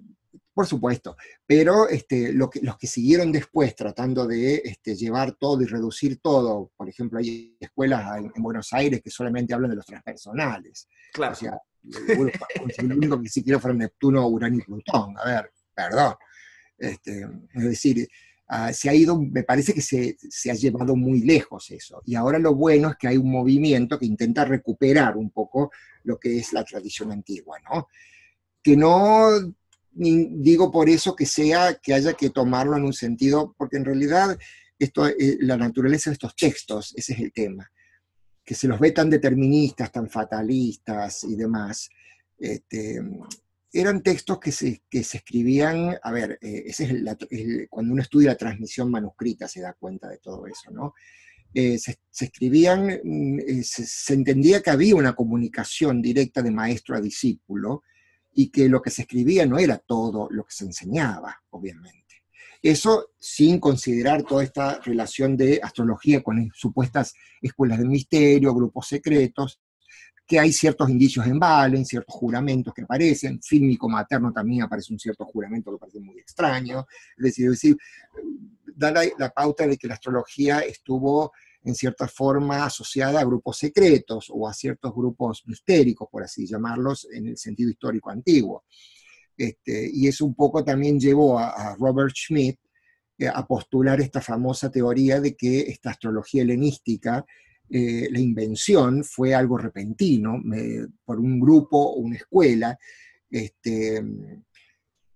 por 0.61 0.67
supuesto, 0.67 1.17
pero 1.47 1.89
este, 1.89 2.31
lo 2.33 2.47
que, 2.47 2.61
los 2.61 2.77
que 2.77 2.85
siguieron 2.85 3.31
después 3.31 3.75
tratando 3.75 4.27
de 4.27 4.61
este, 4.63 4.95
llevar 4.95 5.31
todo 5.31 5.59
y 5.63 5.65
reducir 5.65 6.19
todo, 6.21 6.71
por 6.77 6.87
ejemplo, 6.87 7.17
hay 7.17 7.57
escuelas 7.59 8.19
en, 8.35 8.43
Buenos 8.43 8.71
Aires 8.73 9.01
que 9.03 9.09
solamente 9.09 9.51
hablan 9.51 9.71
de 9.71 9.77
los 9.77 9.85
transpersonales. 9.87 10.87
Claro. 11.13 11.33
O 11.33 11.35
sea, 11.35 11.59
el 12.77 12.93
único 12.93 13.19
que 13.19 13.27
siquiera 13.27 13.59
fueron 13.59 13.79
Neptuno, 13.79 14.27
Urano 14.27 14.57
y 14.57 14.61
Plutón. 14.61 15.17
A 15.17 15.25
ver, 15.25 15.51
perdón. 15.73 16.13
Este, 16.77 17.27
es 17.55 17.63
decir, 17.63 18.07
ah, 18.47 18.71
se 18.71 18.87
ha 18.91 18.93
ido, 18.93 19.19
me 19.19 19.41
parece 19.41 19.73
que 19.73 19.81
se, 19.81 20.15
se, 20.29 20.51
ha 20.51 20.53
llevado 20.53 20.95
muy 20.95 21.21
lejos 21.21 21.71
eso. 21.71 22.03
Y 22.05 22.13
ahora 22.13 22.37
lo 22.37 22.53
bueno 22.53 22.91
es 22.91 22.97
que 22.97 23.07
hay 23.07 23.17
un 23.17 23.31
movimiento 23.31 23.97
que 23.97 24.05
intenta 24.05 24.45
recuperar 24.45 25.17
un 25.17 25.31
poco 25.31 25.71
lo 26.03 26.19
que 26.19 26.37
es 26.37 26.53
la 26.53 26.63
tradición 26.63 27.11
antigua, 27.11 27.57
¿no? 27.67 27.87
Que 28.61 28.77
no 28.77 29.55
digo 29.93 30.71
por 30.71 30.89
eso 30.89 31.15
que 31.15 31.25
sea 31.25 31.75
que 31.75 31.93
haya 31.93 32.13
que 32.13 32.29
tomarlo 32.29 32.77
en 32.77 32.83
un 32.83 32.93
sentido, 32.93 33.53
porque 33.57 33.77
en 33.77 33.85
realidad 33.85 34.37
esto, 34.79 35.07
eh, 35.07 35.37
la 35.41 35.57
naturaleza 35.57 36.09
de 36.09 36.13
estos 36.13 36.35
textos, 36.35 36.93
ese 36.95 37.13
es 37.13 37.19
el 37.19 37.31
tema, 37.31 37.71
que 38.43 38.55
se 38.55 38.67
los 38.67 38.79
ve 38.79 38.91
tan 38.91 39.09
deterministas, 39.09 39.91
tan 39.91 40.09
fatalistas 40.09 41.23
y 41.23 41.35
demás. 41.35 41.89
Este, 42.37 43.01
eran 43.73 44.01
textos 44.01 44.39
que 44.39 44.51
se, 44.51 44.81
que 44.89 45.03
se, 45.03 45.17
escribían, 45.17 45.95
a 46.01 46.11
ver, 46.11 46.37
eh, 46.41 46.63
ese 46.65 46.85
es 47.29 47.67
cuando 47.69 47.93
uno 47.93 48.01
estudia 48.01 48.31
la 48.31 48.37
transmisión 48.37 48.89
manuscrita 48.89 49.47
se 49.47 49.61
da 49.61 49.73
cuenta 49.73 50.09
de 50.09 50.17
todo 50.17 50.47
eso, 50.47 50.71
¿no? 50.71 50.93
Eh, 51.53 51.77
se, 51.77 51.97
escribían, 52.19 53.01
mm, 53.03 53.39
se, 53.63 54.13
entendía 54.13 54.61
que 54.61 54.69
había 54.69 54.95
una 54.95 55.13
comunicación 55.13 56.01
directa 56.01 56.41
de 56.41 56.51
maestro 56.51 56.95
a 56.95 57.01
discípulo, 57.01 57.83
y 58.33 58.49
que 58.49 58.69
lo 58.69 58.81
que 58.81 58.89
se 58.89 59.03
escribía 59.03 59.45
no 59.45 59.57
era 59.57 59.77
todo 59.77 60.27
lo 60.31 60.43
que 60.43 60.53
se 60.53 60.65
enseñaba, 60.65 61.41
obviamente. 61.49 62.01
Eso 62.61 63.09
sin 63.19 63.59
considerar 63.59 64.23
toda 64.23 64.43
esta 64.43 64.79
relación 64.79 65.35
de 65.35 65.59
astrología 65.63 66.21
con 66.21 66.51
supuestas 66.53 67.13
escuelas 67.41 67.79
de 67.79 67.85
misterio, 67.85 68.53
grupos 68.53 68.87
secretos, 68.87 69.59
que 70.27 70.39
hay 70.39 70.53
ciertos 70.53 70.89
indicios 70.89 71.25
en 71.25 71.39
Valen, 71.39 71.85
ciertos 71.85 72.15
juramentos 72.15 72.73
que 72.73 72.83
aparecen, 72.83 73.41
fílmico 73.41 73.89
materno 73.89 74.31
también 74.31 74.61
aparece 74.61 74.93
un 74.93 74.99
cierto 74.99 75.25
juramento 75.25 75.71
que 75.71 75.77
parece 75.77 75.99
muy 75.99 76.19
extraño, 76.19 76.85
es 77.17 77.23
decir, 77.23 77.49
decir 77.49 77.77
da 78.75 78.93
la 79.17 79.29
pauta 79.29 79.67
de 79.67 79.77
que 79.77 79.87
la 79.87 79.95
astrología 79.95 80.59
estuvo 80.59 81.33
en 81.63 81.75
cierta 81.75 82.07
forma 82.07 82.65
asociada 82.65 83.19
a 83.19 83.25
grupos 83.25 83.57
secretos 83.57 84.27
o 84.29 84.47
a 84.47 84.53
ciertos 84.53 84.93
grupos 84.93 85.43
mistéricos, 85.45 86.07
por 86.11 86.23
así 86.23 86.47
llamarlos, 86.47 87.07
en 87.11 87.27
el 87.27 87.37
sentido 87.37 87.69
histórico 87.69 88.09
antiguo. 88.09 88.65
Este, 89.37 89.89
y 89.91 90.07
eso 90.07 90.25
un 90.25 90.35
poco 90.35 90.63
también 90.63 90.99
llevó 90.99 91.39
a, 91.39 91.75
Robert 91.79 92.13
Schmidt 92.15 92.59
eh, 93.17 93.27
a 93.27 93.45
postular 93.45 94.01
esta 94.01 94.21
famosa 94.21 94.69
teoría 94.69 95.19
de 95.19 95.35
que 95.35 95.61
esta 95.61 95.91
astrología 95.91 96.41
helenística, 96.41 97.25
eh, 97.69 98.09
la 98.11 98.19
invención 98.19 99.03
fue 99.03 99.33
algo 99.33 99.57
repentino 99.57 100.41
por 101.05 101.19
un 101.19 101.39
grupo 101.39 101.77
o 101.77 101.99
una 101.99 102.17
escuela, 102.17 102.77
este, 103.29 104.03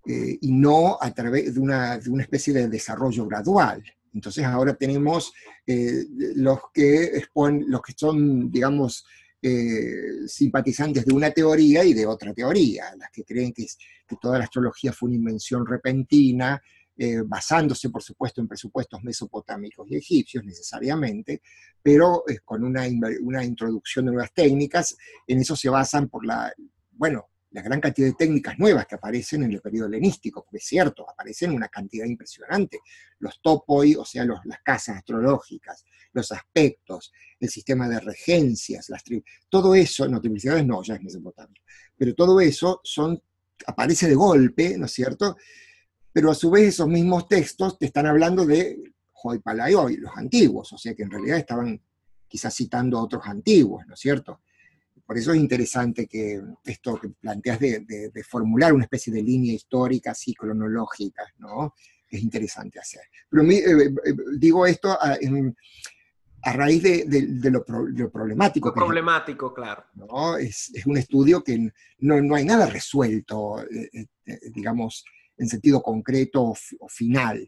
eh, 0.08 0.38
y 0.40 0.52
no 0.52 0.98
a 1.02 1.12
través 1.14 1.56
de 1.56 1.60
una, 1.60 1.98
de 1.98 2.10
una 2.10 2.24
especie 2.24 2.54
de 2.54 2.68
desarrollo 2.68 3.26
gradual. 3.26 3.84
Entonces 4.16 4.46
ahora 4.46 4.74
tenemos 4.76 5.34
eh, 5.68 6.06
los, 6.36 6.60
que 6.74 7.22
los 7.36 7.82
que 7.82 7.94
son, 7.96 8.50
digamos, 8.50 9.06
eh, 9.42 10.26
simpatizantes 10.26 11.06
de 11.06 11.14
una 11.14 11.32
teoría 11.32 11.84
y 11.84 11.94
de 11.94 12.08
otra 12.08 12.34
teoría, 12.34 12.96
las 12.98 13.12
que 13.12 13.26
creen 13.26 13.52
que, 13.52 13.68
que 14.08 14.16
toda 14.20 14.40
la 14.40 14.46
astrología 14.46 14.94
fue 14.94 15.10
una 15.10 15.18
invención 15.18 15.66
repentina, 15.66 16.62
eh, 16.98 17.22
basándose, 17.26 17.90
por 17.90 18.02
supuesto, 18.02 18.40
en 18.40 18.48
presupuestos 18.48 19.04
mesopotámicos 19.04 19.86
y 19.92 19.98
egipcios 19.98 20.46
necesariamente, 20.46 21.42
pero 21.84 22.24
con 22.46 22.64
una, 22.64 22.84
una, 23.22 23.44
introducción 23.44 24.06
de 24.06 24.14
nuevas 24.14 24.34
técnicas. 24.34 24.96
En 25.28 25.42
eso 25.42 25.58
se 25.58 25.70
basan 25.70 26.08
por 26.08 26.26
la, 26.26 26.54
bueno, 26.92 27.28
la 27.56 27.62
gran 27.62 27.80
cantidad 27.80 28.08
de 28.08 28.14
técnicas 28.16 28.60
nuevas 28.60 28.86
que 28.86 28.96
aparecen 28.96 29.44
en 29.44 29.54
el 29.54 29.62
periodo 29.62 29.88
helenístico, 29.88 30.44
porque 30.44 30.58
es 30.58 30.66
cierto, 30.66 31.10
aparecen 31.10 31.52
una 31.54 31.70
cantidad 31.70 32.06
impresionante. 32.06 32.82
Los 33.20 33.42
topoi, 33.42 33.96
o 33.96 34.04
sea, 34.04 34.26
las 34.26 34.62
casas 34.62 34.98
astrológicas, 34.98 35.86
los 36.12 36.34
aspectos, 36.34 37.14
el 37.40 37.48
sistema 37.48 37.88
de 37.88 38.02
regencias, 38.02 38.90
las 38.90 39.04
todo 39.48 39.74
eso, 39.74 40.06
no, 40.10 40.20
triplicidades 40.20 40.66
no, 40.66 40.84
ya 40.84 40.96
es 40.96 41.02
mesopotamia, 41.02 41.62
pero 41.96 42.14
todo 42.14 42.42
eso 42.42 42.82
aparece 43.66 44.10
de 44.10 44.16
golpe, 44.16 44.78
¿no 44.78 44.86
es 44.86 44.92
cierto?, 44.92 45.38
pero 46.12 46.32
a 46.32 46.36
su 46.36 46.50
vez 46.50 46.70
esos 46.70 46.90
mismos 46.90 47.28
textos 47.30 47.78
te 47.78 47.86
están 47.86 48.06
hablando 48.06 48.46
de 48.46 48.82
Hoy 49.24 49.40
Palayoi, 49.40 49.96
los 49.96 50.12
antiguos, 50.16 50.74
o 50.74 50.78
sea 50.78 50.94
que 50.94 51.04
en 51.04 51.12
realidad 51.12 51.38
estaban 51.38 51.82
quizás 52.28 52.54
citando 52.54 52.98
a 52.98 53.04
otros 53.04 53.24
antiguos, 53.26 53.86
¿no 53.88 53.94
es 53.94 54.00
cierto? 54.00 54.42
Por 55.06 55.18
eso 55.18 55.34
es 55.34 55.38
interesante 55.38 56.08
que 56.08 56.42
esto 56.64 57.00
que 57.00 57.10
planteas 57.10 57.60
de, 57.60 58.12
formular 58.28 58.74
una 58.74 58.86
especie 58.86 59.14
de 59.14 59.22
línea 59.22 59.54
histórica 59.54 60.12
así 60.12 60.34
cronológica, 60.34 61.24
¿no? 61.38 61.76
Es 62.10 62.22
interesante 62.22 62.80
hacer. 62.80 63.04
Pero 63.30 63.44
eh, 63.44 63.94
eh, 64.06 64.16
digo 64.38 64.66
esto 64.66 64.98
a, 65.00 65.18
raíz 66.54 66.84
de, 66.84 67.52
lo, 67.52 67.64
problemático. 68.12 68.74
problemático, 68.74 69.54
claro. 69.54 69.84
¿no? 69.94 70.38
Es, 70.38 70.72
un 70.86 70.98
estudio 70.98 71.44
que 71.44 71.72
no, 72.00 72.22
no 72.22 72.36
hay 72.36 72.46
nada 72.46 72.68
resuelto, 72.68 73.62
eh, 73.62 74.08
digamos, 74.52 75.04
en 75.38 75.48
sentido 75.48 75.82
concreto 75.82 76.54
o, 76.80 76.90
final. 76.90 77.48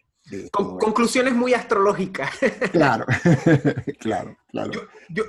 Conclusiones 0.51 1.33
muy 1.33 1.53
astrológicas. 1.53 2.31
Claro, 2.71 3.05
claro, 3.99 4.37
claro. 4.49 4.71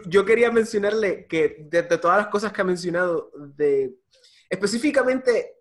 Yo, 0.06 0.24
quería 0.24 0.50
mencionarle 0.50 1.26
que 1.26 1.66
de, 1.70 1.82
todas 1.82 2.18
las 2.18 2.28
cosas 2.28 2.52
que 2.52 2.60
ha 2.60 2.64
mencionado, 2.64 3.30
de, 3.56 3.94
específicamente 4.48 5.54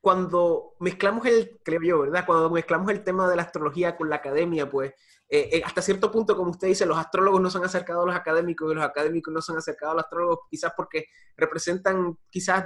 cuando 0.00 0.74
mezclamos 0.80 1.26
el, 1.26 1.58
creo 1.62 1.82
yo, 1.82 2.00
¿verdad? 2.00 2.24
Cuando 2.26 2.50
mezclamos 2.50 2.90
el 2.90 3.04
tema 3.04 3.28
de 3.28 3.36
la 3.36 3.42
astrología 3.42 3.96
con 3.96 4.08
la 4.08 4.16
academia, 4.16 4.68
pues 4.70 4.92
eh, 5.32 5.48
eh, 5.52 5.62
hasta 5.64 5.80
cierto 5.80 6.10
punto, 6.10 6.36
como 6.36 6.50
usted 6.50 6.66
dice, 6.66 6.84
los 6.84 6.98
astrólogos 6.98 7.40
no 7.40 7.48
se 7.48 7.58
han 7.58 7.64
acercado 7.64 8.02
a 8.02 8.06
los 8.06 8.16
académicos 8.16 8.70
y 8.70 8.74
los 8.74 8.84
académicos 8.84 9.32
no 9.32 9.40
se 9.40 9.52
han 9.52 9.58
acercado 9.58 9.92
a 9.92 9.94
los 9.94 10.04
astrólogos, 10.04 10.40
quizás 10.50 10.72
porque 10.76 11.06
representan, 11.36 12.18
quizás 12.28 12.64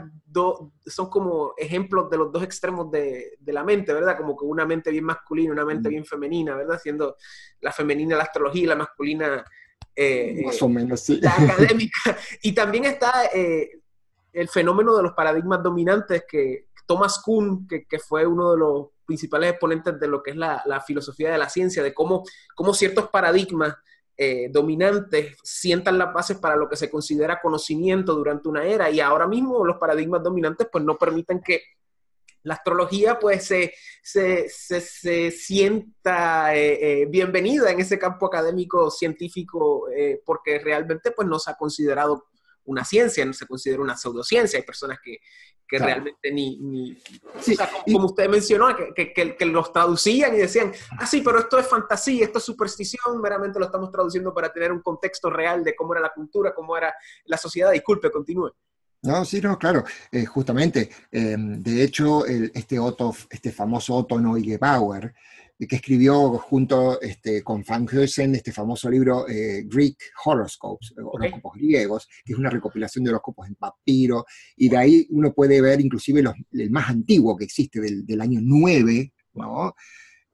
son 0.86 1.10
como 1.10 1.52
ejemplos 1.58 2.08
de 2.08 2.16
los 2.16 2.32
dos 2.32 2.42
extremos 2.42 2.90
de, 2.90 3.36
de, 3.38 3.52
la 3.52 3.64
mente, 3.64 3.92
¿verdad? 3.92 4.16
Como 4.16 4.34
que 4.34 4.46
una 4.46 4.64
mente 4.64 4.90
bien 4.90 5.04
masculina, 5.04 5.52
una 5.52 5.66
mente 5.66 5.90
bien 5.90 6.06
femenina, 6.06 6.56
¿verdad? 6.56 6.80
Siendo 6.82 7.16
la 7.60 7.70
femenina 7.70 8.16
la 8.16 8.22
astrología 8.22 8.62
y 8.62 8.66
la 8.66 8.76
masculina 8.76 9.44
eh, 9.94 10.42
Más 10.46 10.62
o 10.62 10.68
menos, 10.68 11.00
sí. 11.00 11.20
la 11.20 11.34
académica. 11.38 12.16
Y 12.42 12.52
también 12.52 12.86
está 12.86 13.12
el 14.34 14.48
fenómeno 14.48 14.96
de 14.96 15.02
los 15.04 15.12
paradigmas 15.12 15.62
dominantes 15.62 16.24
que 16.28 16.66
Thomas 16.86 17.20
Kuhn, 17.24 17.66
que, 17.66 17.98
fue 17.98 18.26
uno 18.26 18.52
de 18.52 18.58
los 18.58 18.88
principales 19.06 19.50
exponentes 19.50 19.98
de 19.98 20.08
lo 20.08 20.22
que 20.22 20.32
es 20.32 20.36
la, 20.36 20.82
filosofía 20.86 21.30
de 21.30 21.38
la 21.38 21.48
ciencia, 21.48 21.82
de 21.82 21.94
cómo, 21.94 22.24
cómo 22.54 22.74
ciertos 22.74 23.08
paradigmas 23.08 23.74
eh, 24.16 24.48
dominantes 24.50 25.36
sientan 25.42 25.98
las 25.98 26.12
bases 26.12 26.38
para 26.38 26.56
lo 26.56 26.68
que 26.68 26.76
se 26.76 26.90
considera 26.90 27.40
conocimiento 27.40 28.14
durante 28.14 28.48
una 28.48 28.64
era 28.64 28.88
y 28.88 29.00
ahora 29.00 29.26
mismo 29.26 29.64
los 29.64 29.76
paradigmas 29.76 30.22
dominantes 30.22 30.68
pues 30.70 30.84
no 30.84 30.96
permiten 30.96 31.40
que 31.40 31.62
la 32.44 32.54
astrología 32.54 33.18
pues 33.18 33.44
se, 33.44 33.72
se, 34.02 35.30
sienta 35.32 36.54
eh, 36.54 37.02
eh, 37.02 37.06
bienvenida 37.06 37.72
en 37.72 37.80
ese 37.80 37.98
campo 37.98 38.26
académico 38.26 38.88
científico 38.88 39.88
porque 40.24 40.60
realmente 40.60 41.10
pues 41.10 41.26
no 41.26 41.40
se 41.40 41.50
ha 41.50 41.56
considerado 41.56 42.26
una 42.64 42.84
ciencia, 42.84 43.24
no 43.24 43.32
se 43.32 43.46
considera 43.46 43.82
una 43.82 43.96
pseudociencia. 43.96 44.58
Hay 44.58 44.64
personas 44.64 44.98
que, 45.02 45.18
que 45.66 45.78
realmente 45.78 46.30
ni, 46.32 46.58
ni 46.58 46.98
como, 47.90 48.06
usted 48.06 48.28
mencionó, 48.28 48.74
que, 48.76 49.12
que, 49.12 49.36
que, 49.36 49.46
los 49.46 49.72
traducían 49.72 50.34
y 50.34 50.38
decían, 50.38 50.72
ah, 50.98 51.06
sí, 51.06 51.22
pero 51.22 51.38
esto 51.38 51.58
es 51.58 51.66
fantasía, 51.66 52.24
esto 52.24 52.38
es 52.38 52.44
superstición, 52.44 53.20
meramente 53.20 53.58
lo 53.58 53.66
estamos 53.66 53.90
traduciendo 53.90 54.32
para 54.34 54.52
tener 54.52 54.72
un 54.72 54.80
contexto 54.80 55.30
real 55.30 55.64
de 55.64 55.74
cómo 55.74 55.94
era 55.94 56.02
la 56.02 56.12
cultura, 56.12 56.54
cómo 56.54 56.76
era 56.76 56.94
la 57.24 57.36
sociedad. 57.36 57.70
Disculpe, 57.72 58.10
continúe. 58.10 58.52
No, 59.02 59.22
sí, 59.24 59.40
no, 59.40 59.58
claro, 59.58 59.84
eh, 60.10 60.24
justamente. 60.24 60.88
Eh, 61.12 61.36
de 61.38 61.82
hecho, 61.82 62.24
este, 62.24 62.78
Otto, 62.78 63.14
este 63.28 63.52
famoso 63.52 63.94
Otto 63.94 64.18
Neugebauer, 64.18 65.14
que 65.58 65.76
escribió 65.76 66.30
junto 66.38 67.00
este, 67.00 67.42
con 67.42 67.64
Van 67.66 67.86
Heusen 67.90 68.34
este 68.34 68.52
famoso 68.52 68.90
libro 68.90 69.28
eh, 69.28 69.64
Greek 69.66 69.96
Horoscopes, 70.24 70.94
horóscopos 70.96 71.52
griegos, 71.54 72.08
que 72.24 72.32
es 72.32 72.38
una 72.38 72.50
recopilación 72.50 73.04
de 73.04 73.10
horóscopos 73.10 73.48
en 73.48 73.54
papiro, 73.54 74.26
y 74.56 74.68
de 74.68 74.76
ahí 74.76 75.06
uno 75.10 75.32
puede 75.32 75.60
ver 75.60 75.80
inclusive 75.80 76.22
el 76.52 76.70
más 76.70 76.90
antiguo 76.90 77.36
que 77.36 77.44
existe, 77.44 77.80
del, 77.80 78.20
año 78.20 78.40
9, 78.42 79.12
¿no? 79.34 79.74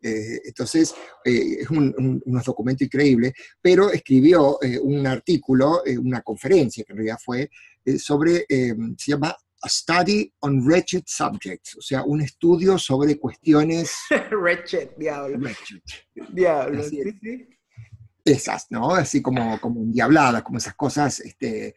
Eh, 0.02 0.40
entonces, 0.44 0.94
eh, 1.24 1.58
es 1.60 1.70
un, 1.70 2.22
unos 2.24 2.44
documentos 2.44 2.86
increíbles, 2.86 3.34
pero 3.60 3.90
escribió 3.92 4.58
un 4.82 5.06
artículo, 5.06 5.82
una 6.02 6.22
conferencia 6.22 6.84
que 6.84 6.92
en 6.92 6.96
realidad 6.96 7.18
fue, 7.22 7.50
sobre, 7.98 8.46
se 8.48 9.12
llama 9.12 9.36
a 9.62 9.68
study 9.68 10.32
on 10.40 10.66
wretched 10.66 11.04
subjects, 11.06 11.76
o 11.76 11.82
sea, 11.82 12.02
un 12.02 12.20
estudio 12.20 12.78
sobre 12.78 13.18
cuestiones... 13.18 13.92
wretched, 14.30 14.90
diablo. 14.96 15.50
Diablo, 16.30 16.82
sí, 16.82 17.02
sí. 17.22 17.48
Esas, 18.24 18.66
¿no? 18.70 18.94
Así 18.94 19.22
como, 19.22 19.60
como 19.60 19.80
endiabladas, 19.80 20.42
como 20.42 20.58
esas 20.58 20.74
cosas 20.74 21.20
este, 21.20 21.74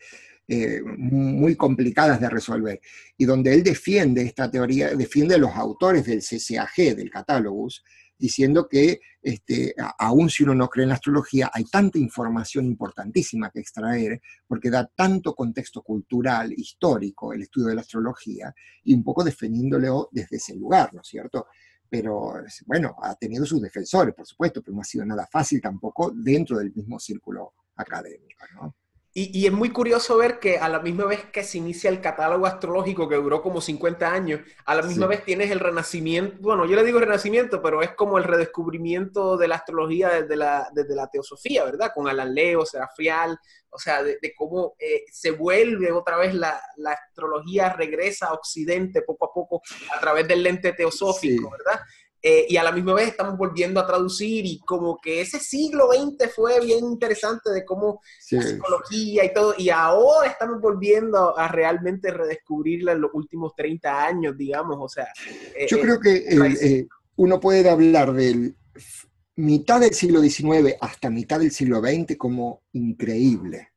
eh, 0.48 0.82
muy 0.84 1.56
complicadas 1.56 2.19
de 2.19 2.30
resolver. 2.30 2.82
Y 3.17 3.26
donde 3.26 3.54
él 3.54 3.63
defiende 3.63 4.24
esta 4.24 4.52
teoría, 4.52 4.93
defiende 4.93 5.36
a 5.36 5.38
los 5.38 5.52
autores 5.52 6.06
del 6.06 6.22
CCAG, 6.22 6.96
del 6.96 7.10
Catálogos, 7.10 7.84
diciendo 8.17 8.67
que 8.67 8.99
este, 9.21 9.73
aún 9.97 10.30
si 10.30 10.43
uno 10.43 10.54
no 10.54 10.67
cree 10.69 10.84
en 10.84 10.89
la 10.89 10.95
astrología, 10.95 11.49
hay 11.54 11.65
tanta 11.65 11.97
información 11.97 12.65
importantísima 12.65 13.49
que 13.49 13.60
extraer, 13.60 14.21
porque 14.47 14.69
da 14.69 14.86
tanto 14.86 15.34
contexto 15.34 15.82
cultural, 15.82 16.52
histórico, 16.54 17.34
el 17.34 17.43
estudio 17.43 17.67
de 17.67 17.76
la 17.76 17.82
astrología, 17.82 18.54
y 18.84 18.93
un 18.93 19.04
poco 19.04 19.23
defendiéndolo 19.23 20.10
desde 20.12 20.38
ese 20.38 20.56
lugar, 20.56 20.93
¿no 20.93 21.02
es 21.02 21.08
cierto? 21.08 21.47
Pero 21.89 22.34
bueno, 22.65 22.95
ha 23.02 23.15
tenido 23.15 23.45
sus 23.45 23.62
defensores, 23.62 24.15
por 24.15 24.26
supuesto, 24.26 24.62
pero 24.62 24.76
no 24.76 24.82
ha 24.82 24.86
sido 24.86 25.06
nada 25.06 25.28
fácil 25.32 25.62
tampoco 25.62 26.12
dentro 26.12 26.58
del 26.58 26.73
mismo 26.73 26.99
círculo 26.99 27.54
académico, 27.76 28.45
¿no? 28.56 28.76
Y, 29.15 29.45
es 29.45 29.52
muy 29.52 29.69
curioso 29.69 30.17
ver 30.17 30.39
que 30.39 30.58
a 30.58 30.67
la 30.67 30.80
misma 30.80 31.06
vez 31.06 31.23
que 31.26 31.43
se 31.43 31.60
inicia 31.60 31.88
el 31.91 32.02
catálogo 32.02 32.47
astrológico 32.47 33.08
que 33.08 33.15
duró 33.15 33.43
como 33.43 33.62
50 33.62 34.12
años, 34.12 34.41
a 34.65 34.73
la 34.73 34.82
misma 34.82 35.06
vez 35.06 35.23
tienes 35.23 35.52
el 35.52 35.60
renacimiento, 35.60 36.38
bueno, 36.41 36.65
yo 36.65 36.76
le 36.76 36.84
digo 36.84 36.99
renacimiento, 36.99 37.62
pero 37.62 37.84
es 37.84 37.91
como 37.91 38.17
el 38.17 38.23
redescubrimiento 38.23 39.38
de 39.38 39.47
la 39.47 39.58
astrología 39.58 40.10
desde 40.10 40.36
la, 40.36 40.67
desde 40.73 40.95
la 40.95 41.08
teosofía, 41.12 41.63
¿verdad? 41.63 41.91
Con 41.93 42.08
Alan 42.08 42.34
Leo, 42.34 42.65
Serafial, 42.65 43.38
o 43.69 43.78
sea, 43.78 44.02
de, 44.02 44.17
cómo 44.36 44.73
eh, 44.80 45.04
se 45.12 45.30
vuelve 45.30 45.91
otra 45.91 46.17
vez 46.17 46.34
la, 46.34 46.60
la, 46.78 46.93
astrología, 46.93 47.69
regresa 47.73 48.30
a 48.30 48.34
Occidente 48.34 49.04
poco 49.04 49.26
a 49.26 49.32
poco 49.32 49.62
a 49.95 49.99
través 49.99 50.28
del 50.28 50.41
lente 50.41 50.73
teosófico, 50.73 51.52
¿verdad? 51.52 51.82
Eh, 52.26 52.46
y 52.48 52.56
a 52.56 52.64
la 52.64 52.72
misma 52.72 52.94
vez 52.94 53.10
estamos 53.10 53.38
volviendo 53.38 53.82
a 53.82 53.86
traducir 53.86 54.46
y 54.46 54.62
como 54.62 54.98
que 54.98 55.20
ese 55.20 55.42
siglo 55.42 55.90
XX 55.92 56.34
fue 56.34 56.58
bien 56.62 56.86
interesante 56.86 57.52
de 57.52 57.66
cómo 57.66 58.00
la 58.32 58.42
psicología 58.42 59.26
y 59.26 59.34
todo, 59.34 59.54
y 59.58 59.70
ahora 59.70 60.30
estamos 60.30 60.62
volviendo 60.62 61.38
a, 61.38 61.50
realmente 61.50 62.12
redescubrirla 62.12 62.94
en 62.94 63.02
los 63.02 63.12
últimos 63.14 63.54
30 63.58 64.06
años, 64.06 64.38
digamos, 64.38 64.78
o 64.80 64.88
sea. 64.88 65.08
Eh, 65.54 65.68
Yo 65.70 65.82
creo 65.82 66.00
que 66.00 66.16
eh, 66.16 66.88
uno 67.18 67.42
puede 67.42 67.70
hablar 67.70 68.14
del 68.14 68.56
mitad 69.36 69.82
del 69.82 69.94
siglo 69.94 70.22
XIX 70.22 70.76
hasta 70.80 71.10
mitad 71.10 71.40
del 71.40 71.52
siglo 71.52 71.82
XX 71.82 72.16
como 72.18 72.64
increíble. 72.72 73.73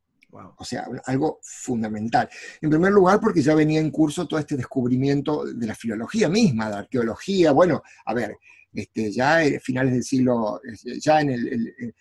O 0.56 0.64
sea, 0.64 0.86
algo 1.04 1.40
fundamental. 1.42 2.28
En 2.60 2.70
primer 2.70 2.92
lugar, 2.92 3.20
porque 3.20 3.42
ya 3.42 3.54
venía 3.54 3.80
en 3.80 3.90
curso 3.90 4.26
todo 4.26 4.40
este 4.40 4.56
descubrimiento 4.56 5.44
de 5.44 5.66
la 5.66 5.74
filología 5.74 6.28
misma, 6.28 6.68
de 6.68 6.76
arqueología. 6.76 7.52
Bueno, 7.52 7.82
a 8.04 8.14
ver, 8.14 8.36
este, 8.72 9.10
ya 9.10 9.38
a 9.38 9.60
finales 9.60 9.92
del 9.92 10.04
siglo, 10.04 10.60
ya 11.00 11.20
en 11.20 11.30
el, 11.30 11.94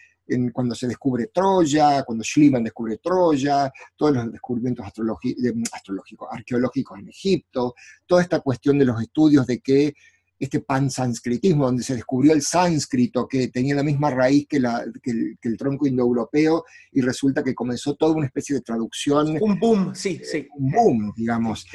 cuando 0.52 0.74
se 0.74 0.88
descubre 0.88 1.28
Troya, 1.28 2.04
cuando 2.04 2.24
Schliemann 2.24 2.64
descubre 2.64 2.98
Troya, 2.98 3.72
todos 3.96 4.16
los 4.16 4.32
descubrimientos 4.32 4.86
astrológicos, 4.86 6.28
arqueológicos 6.32 7.00
en 7.00 7.10
Egipto, 7.10 7.76
toda 8.06 8.22
esta 8.22 8.40
cuestión 8.40 8.80
de 8.80 8.86
los 8.86 9.00
estudios 9.02 9.46
de 9.46 9.60
que 9.60 9.94
este 10.38 10.60
pansanscritismo, 10.60 11.66
donde 11.66 11.84
se 11.84 11.96
descubrió 11.96 12.34
el 12.34 12.42
sánscrito, 12.42 13.28
que 13.28 13.48
tenía 13.48 13.76
la 13.76 13.84
misma 13.84 14.10
raíz 14.10 14.48
que, 14.48 14.58
el, 14.58 15.58
tronco 15.58 15.88
indoeuropeo, 15.88 16.66
y 16.92 17.02
resulta 17.02 17.44
que 17.44 17.56
comenzó 17.56 17.96
toda 17.96 18.16
una 18.16 18.26
especie 18.26 18.56
de 18.56 18.62
traducción. 18.62 19.38
Un 19.42 19.60
boom, 19.60 19.96
sí, 19.96 20.20
eh, 20.22 20.26
sí. 20.26 20.48
Un 20.58 20.72
boom, 20.72 21.14
digamos. 21.16 21.66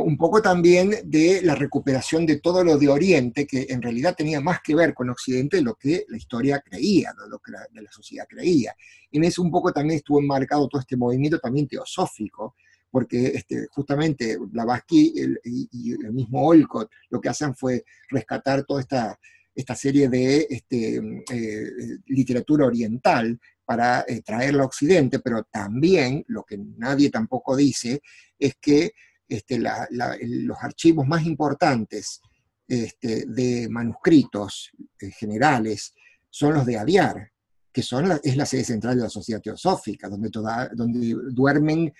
Un 0.00 0.16
poco 0.16 0.42
también 0.42 0.94
de 1.04 1.40
la 1.42 1.54
recuperación 1.54 2.26
de 2.26 2.40
todo 2.40 2.64
lo 2.64 2.76
de 2.76 2.88
Oriente, 2.88 3.46
que 3.46 3.66
en 3.68 3.80
realidad 3.80 4.14
tenía 4.16 4.40
más 4.40 4.60
que 4.62 4.74
ver 4.74 4.92
con 4.92 5.08
Occidente 5.10 5.58
de 5.58 5.62
lo 5.62 5.74
que 5.76 6.04
la 6.08 6.16
historia 6.16 6.60
creía, 6.60 7.12
de 7.12 7.28
lo 7.28 7.38
que 7.38 7.52
la, 7.52 7.66
de 7.72 7.82
la 7.82 7.92
sociedad 7.92 8.26
creía. 8.28 8.74
En 9.12 9.24
eso 9.24 9.42
un 9.42 9.50
poco 9.50 9.72
también 9.72 9.98
estuvo 9.98 10.20
enmarcado 10.20 10.68
todo 10.68 10.80
este 10.80 10.96
movimiento 10.96 11.38
también 11.38 11.68
teosófico, 11.68 12.56
porque 12.90 13.28
este, 13.28 13.66
justamente 13.70 14.36
Blavatsky 14.36 15.14
y, 15.44 15.92
el 15.92 16.12
mismo 16.12 16.46
Olcott 16.46 16.90
lo 17.10 17.20
que 17.20 17.28
hacen 17.28 17.54
fue 17.54 17.84
rescatar 18.08 18.64
toda 18.64 18.80
esta, 18.80 19.18
esta 19.54 19.74
serie 19.74 20.08
de 20.08 20.46
este, 20.50 20.96
eh, 20.96 21.70
literatura 22.06 22.66
oriental 22.66 23.38
para 23.64 24.04
eh, 24.06 24.22
traerla 24.22 24.64
a 24.64 24.66
Occidente, 24.66 25.20
pero 25.20 25.44
también 25.44 26.24
lo 26.28 26.42
que 26.42 26.58
nadie 26.58 27.10
tampoco 27.10 27.54
dice 27.54 28.02
es 28.38 28.56
que 28.60 28.92
este, 29.28 29.60
los 29.60 30.58
archivos 30.60 31.06
más 31.06 31.24
importantes 31.24 32.20
de 32.66 33.68
manuscritos 33.68 34.70
eh, 35.00 35.10
generales 35.10 35.92
son 36.28 36.54
los 36.54 36.66
de 36.66 36.78
Aviar, 36.78 37.30
que 37.72 37.82
son 37.82 38.10
es 38.22 38.36
la 38.36 38.46
sede 38.46 38.64
central 38.64 38.96
de 38.96 39.02
la 39.04 39.10
Sociedad 39.10 39.40
Teosófica, 39.40 40.08
donde, 40.08 40.30
donde 40.72 41.16
duermen 41.32 41.92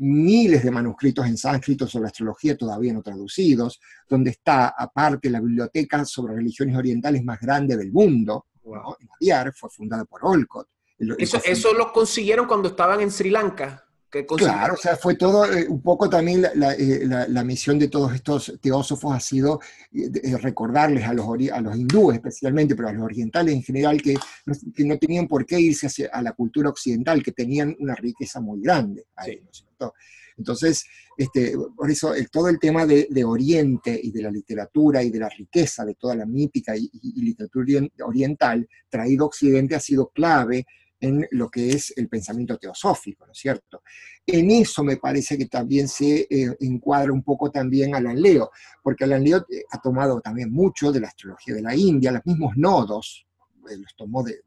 miles 0.00 0.64
de 0.64 0.70
manuscritos 0.70 1.26
en 1.26 1.36
sánscrito 1.36 1.86
sobre 1.86 2.06
astrología 2.06 2.56
todavía 2.56 2.92
no 2.92 3.02
traducidos, 3.02 3.80
donde 4.08 4.30
está 4.30 4.68
aparte 4.68 5.30
la 5.30 5.40
biblioteca 5.40 6.04
sobre 6.04 6.34
religiones 6.34 6.76
orientales 6.76 7.22
más 7.22 7.40
grande 7.40 7.76
del 7.76 7.92
mundo. 7.92 8.46
Wow. 8.62 8.96
fue 9.54 9.70
fundada 9.70 10.04
por 10.04 10.20
Olcott. 10.24 10.68
eso, 11.18 11.40
eso 11.44 11.74
lo 11.74 11.92
consiguieron 11.92 12.46
cuando 12.46 12.68
estaban 12.68 13.00
en 13.00 13.10
Sri 13.10 13.30
Lanka 13.30 13.89
claro, 14.10 14.74
o 14.74 14.76
sea, 14.76 14.96
fue 14.96 15.14
todo, 15.14 15.44
eh, 15.50 15.66
un 15.68 15.80
poco 15.80 16.10
también 16.10 16.44
eh, 16.44 17.06
la, 17.28 17.44
misión 17.44 17.78
de 17.78 17.88
todos 17.88 18.12
estos 18.14 18.58
teósofos 18.60 19.14
ha 19.14 19.20
sido 19.20 19.60
eh, 19.92 20.36
recordarles 20.38 21.04
a 21.04 21.14
los, 21.14 21.26
a 21.52 21.60
los 21.60 21.76
hindúes 21.76 22.16
especialmente, 22.16 22.74
pero 22.74 22.88
a 22.88 22.92
los 22.92 23.04
orientales 23.04 23.54
en 23.54 23.62
general, 23.62 24.02
que 24.02 24.16
no, 24.46 24.98
tenían 24.98 25.28
por 25.28 25.46
qué 25.46 25.60
irse 25.60 25.86
hacia, 25.86 26.10
a 26.12 26.22
la 26.22 26.32
cultura 26.32 26.70
occidental, 26.70 27.22
que 27.22 27.32
tenían 27.32 27.76
una 27.78 27.94
riqueza 27.94 28.40
muy 28.40 28.60
grande 28.60 29.06
ahí, 29.14 29.40
Entonces, 30.36 30.84
este, 31.16 31.54
por 31.76 31.90
eso 31.90 32.12
todo 32.32 32.48
el 32.48 32.58
tema 32.58 32.86
de, 32.86 33.24
Oriente 33.24 33.98
y 34.02 34.10
de 34.10 34.22
la 34.22 34.30
literatura 34.30 35.02
y 35.02 35.10
de 35.10 35.20
la 35.20 35.28
riqueza 35.28 35.84
de 35.84 35.94
toda 35.94 36.16
la 36.16 36.26
mítica 36.26 36.76
y, 36.76 36.90
y 36.92 37.22
literatura 37.22 37.80
oriental 38.04 38.68
traído 38.88 39.24
a 39.24 39.28
Occidente 39.28 39.74
ha 39.74 39.80
sido 39.80 40.08
clave 40.08 40.66
en 41.00 41.26
lo 41.32 41.48
que 41.48 41.70
es 41.70 41.92
el 41.96 42.08
pensamiento 42.08 42.58
teosófico, 42.58 43.26
¿no 43.26 43.32
es 43.32 43.38
cierto? 43.38 43.82
En 44.26 44.50
eso 44.50 44.84
me 44.84 44.98
parece 44.98 45.38
que 45.38 45.46
también 45.46 45.88
se 45.88 46.26
eh, 46.30 46.56
encuadra 46.60 47.12
un 47.12 47.22
poco 47.22 47.50
también 47.50 47.94
Alan 47.94 48.20
Leo, 48.20 48.50
porque 48.82 49.04
Alan 49.04 49.24
Leo 49.24 49.38
eh, 49.50 49.64
ha 49.70 49.80
tomado 49.80 50.20
también 50.20 50.52
mucho 50.52 50.92
de 50.92 51.00
la 51.00 51.08
astrología 51.08 51.54
de 51.54 51.62
la 51.62 51.74
India, 51.74 52.12
los 52.12 52.26
mismos 52.26 52.56
nodos, 52.56 53.26
eh, 53.70 53.76
los 53.76 53.96
tomó 53.96 54.22
de, 54.22 54.42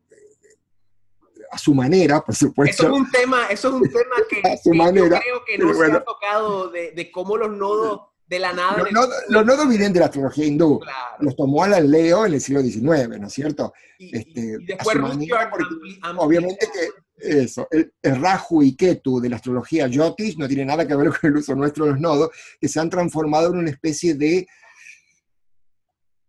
a 1.52 1.58
su 1.58 1.74
manera, 1.74 2.22
por 2.22 2.36
supuesto. 2.36 2.84
Eso 2.84 2.94
es 2.94 3.00
un 3.00 3.12
tema, 3.12 3.48
eso 3.48 3.68
es 3.70 3.74
un 3.74 3.82
tema 3.90 4.16
que, 4.30 4.48
a 4.48 4.58
su 4.58 4.74
manera, 4.74 5.18
yo 5.18 5.22
creo 5.22 5.46
que 5.46 5.58
no 5.58 5.74
se 5.74 5.92
ha 5.92 6.04
tocado 6.04 6.70
de 6.70 7.12
cómo 7.12 7.38
los 7.38 7.52
nodos 7.52 8.13
de 8.34 8.40
la 8.40 8.52
nada. 8.52 8.84
Los, 9.30 9.46
nodos, 9.46 9.70
vienen 9.70 9.94
de 9.94 10.00
la 10.00 10.08
astrología 10.08 10.46
hindú. 10.46 10.80
Los 11.20 11.36
tomó 11.36 11.64
Alan 11.64 11.90
Leo 11.90 12.26
en 12.26 12.34
el 12.34 12.42
siglo 12.42 12.62
XIX, 12.62 13.20
¿no 13.20 13.28
es 13.28 13.34
cierto? 13.34 13.74
Y, 14.00 14.18
este, 14.18 14.58
después 14.66 14.98
obviamente 16.18 16.68
que 16.74 16.90
eso, 17.16 17.68
el, 17.72 17.92
Raju 18.02 18.64
y 18.64 18.76
Ketu 18.76 19.22
de 19.22 19.30
la 19.30 19.36
astrología 19.36 19.88
Yotis 19.88 20.38
no 20.38 20.48
tiene 20.48 20.66
nada 20.66 20.86
que 20.88 20.96
ver 20.96 21.10
con 21.10 21.30
el 21.30 21.38
uso 21.38 21.56
nuestro 21.56 21.86
de 21.86 21.92
los 21.92 22.00
nodos, 22.00 22.32
que 22.60 22.68
se 22.68 22.80
han 22.80 22.90
transformado 22.90 23.52
en 23.52 23.60
una 23.60 23.70
especie 23.70 24.16
de 24.16 24.48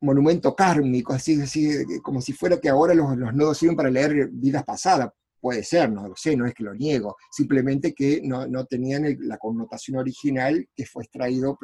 monumento 0.00 0.54
kármico, 0.54 1.14
así, 1.14 1.40
así 1.40 2.00
como 2.02 2.20
si 2.20 2.34
fuera 2.34 2.60
que 2.60 2.68
ahora 2.68 2.92
los, 2.94 3.16
los 3.16 3.34
nodos 3.34 3.56
sirven 3.56 3.76
para 3.76 3.90
leer 3.90 4.28
vidas 4.30 4.62
pasadas 4.62 5.10
puede 5.44 5.62
ser, 5.62 5.92
no 5.92 6.08
lo 6.08 6.16
sé, 6.16 6.34
no 6.38 6.46
es 6.46 6.54
que 6.54 6.64
lo 6.64 6.74
niego, 6.74 7.18
simplemente 7.30 7.92
que 7.92 8.22
no, 8.24 8.64
tenían 8.64 9.04
la 9.28 9.36
connotación 9.36 9.98
original 9.98 10.66
que 10.74 10.86
fue 10.86 11.02
extraído 11.02 11.58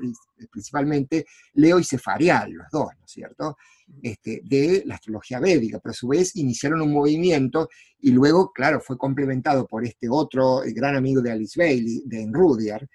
principalmente 0.51 1.25
Leo 1.55 1.79
y 1.79 1.85
Cefarial, 1.85 2.53
los 2.53 2.67
dos, 2.71 2.89
¿no 2.99 3.07
es 3.07 3.11
cierto?, 3.11 3.57
este, 4.03 4.43
de 4.45 4.83
la 4.85 4.97
astrología 4.97 5.41
védica, 5.41 5.79
pero 5.79 5.93
a 5.93 5.95
su 5.95 6.09
vez 6.09 6.37
iniciaron 6.37 6.83
un 6.83 6.93
movimiento 6.93 7.71
y 8.01 8.11
luego, 8.11 8.53
claro, 8.53 8.83
fue 8.83 8.99
complementado 8.99 9.67
por 9.67 9.83
este 9.83 10.11
otro 10.11 10.61
gran 10.75 10.95
amigo 10.95 11.23
de 11.23 11.33
Alice 11.33 11.59
Bailey, 11.59 12.03
de 12.05 12.21
Enrudiar, 12.21 12.87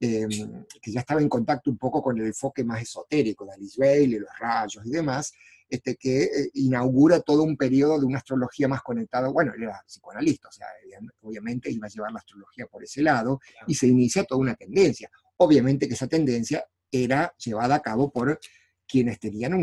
em, 0.00 0.64
que 0.80 0.90
ya 0.90 1.00
estaba 1.00 1.20
en 1.20 1.28
contacto 1.28 1.70
un 1.70 1.76
poco 1.76 2.00
con 2.00 2.18
el 2.18 2.28
enfoque 2.28 2.64
más 2.64 2.80
esotérico 2.80 3.44
de 3.44 3.52
Alice 3.52 3.76
Bailey, 3.78 4.18
los 4.18 4.38
rayos 4.38 4.86
y 4.86 4.90
demás, 4.90 5.34
este, 5.70 5.94
que 5.96 6.24
eh, 6.24 6.50
inaugura 6.54 7.20
todo 7.20 7.44
un 7.44 7.56
periodo 7.56 7.98
de 8.00 8.04
una 8.04 8.18
astrología 8.18 8.66
más 8.66 8.82
conectada. 8.82 9.28
Bueno, 9.28 9.52
él 9.54 9.62
era 9.62 9.80
psicoanalista, 9.86 10.48
o 10.48 10.52
sea, 10.52 10.66
obviamente 11.22 11.70
iba 11.70 11.86
a 11.86 11.90
llevar 11.90 12.12
la 12.12 12.18
astrología 12.18 12.66
por 12.66 12.82
ese 12.82 13.02
lado 13.02 13.40
y 13.68 13.74
se 13.74 13.86
inicia 13.86 14.24
toda 14.24 14.40
una 14.40 14.54
tendencia. 14.56 15.08
Obviamente 15.36 15.86
que 15.86 15.94
esa 15.94 16.08
tendencia 16.08 16.64
era 16.90 17.32
llevada 17.38 17.76
a 17.76 17.80
cabo 17.80 18.10
por 18.10 18.38
quienes 18.86 19.20
tenían 19.20 19.54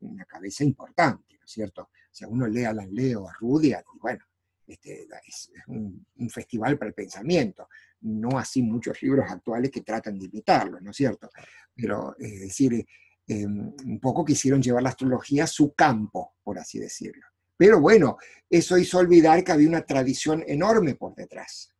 una 0.00 0.24
cabeza 0.24 0.64
importante, 0.64 1.36
¿no 1.38 1.44
es 1.44 1.50
cierto? 1.50 1.82
O 1.82 2.14
sea, 2.14 2.26
uno 2.26 2.48
lee 2.48 2.64
a 2.64 2.72
Leo, 2.72 3.28
a 3.28 3.32
Rudyard, 3.38 3.84
y 3.94 3.98
bueno, 4.00 4.24
este, 4.66 5.06
es, 5.26 5.50
un, 5.68 6.04
festival 6.28 6.78
para 6.78 6.88
el 6.88 6.94
pensamiento, 6.94 7.68
no 8.00 8.38
así 8.38 8.62
muchos 8.62 9.00
libros 9.02 9.30
actuales 9.30 9.70
que 9.70 9.82
tratan 9.82 10.18
de 10.18 10.26
imitarlo, 10.26 10.80
¿no 10.80 10.90
es 10.90 10.96
cierto? 10.96 11.30
Pero 11.74 12.16
es 12.18 12.40
decir, 12.40 12.84
eh, 13.28 13.46
un 13.46 14.00
poco 14.00 14.24
quisieron 14.24 14.60
llevar 14.60 14.82
la 14.82 14.88
astrología 14.90 15.44
a 15.44 15.48
su 15.48 15.74
campo, 15.74 16.34
por 16.42 16.58
así 16.58 16.78
decirlo. 16.78 17.26
Pero 17.56 17.80
bueno, 17.80 18.16
eso 18.50 18.76
hizo 18.76 18.98
olvidar 18.98 19.44
que 19.44 19.52
había 19.52 19.68
una 19.68 19.82
tradición 19.82 20.42
enorme 20.46 20.96
por 20.96 21.14
detrás. 21.14 21.72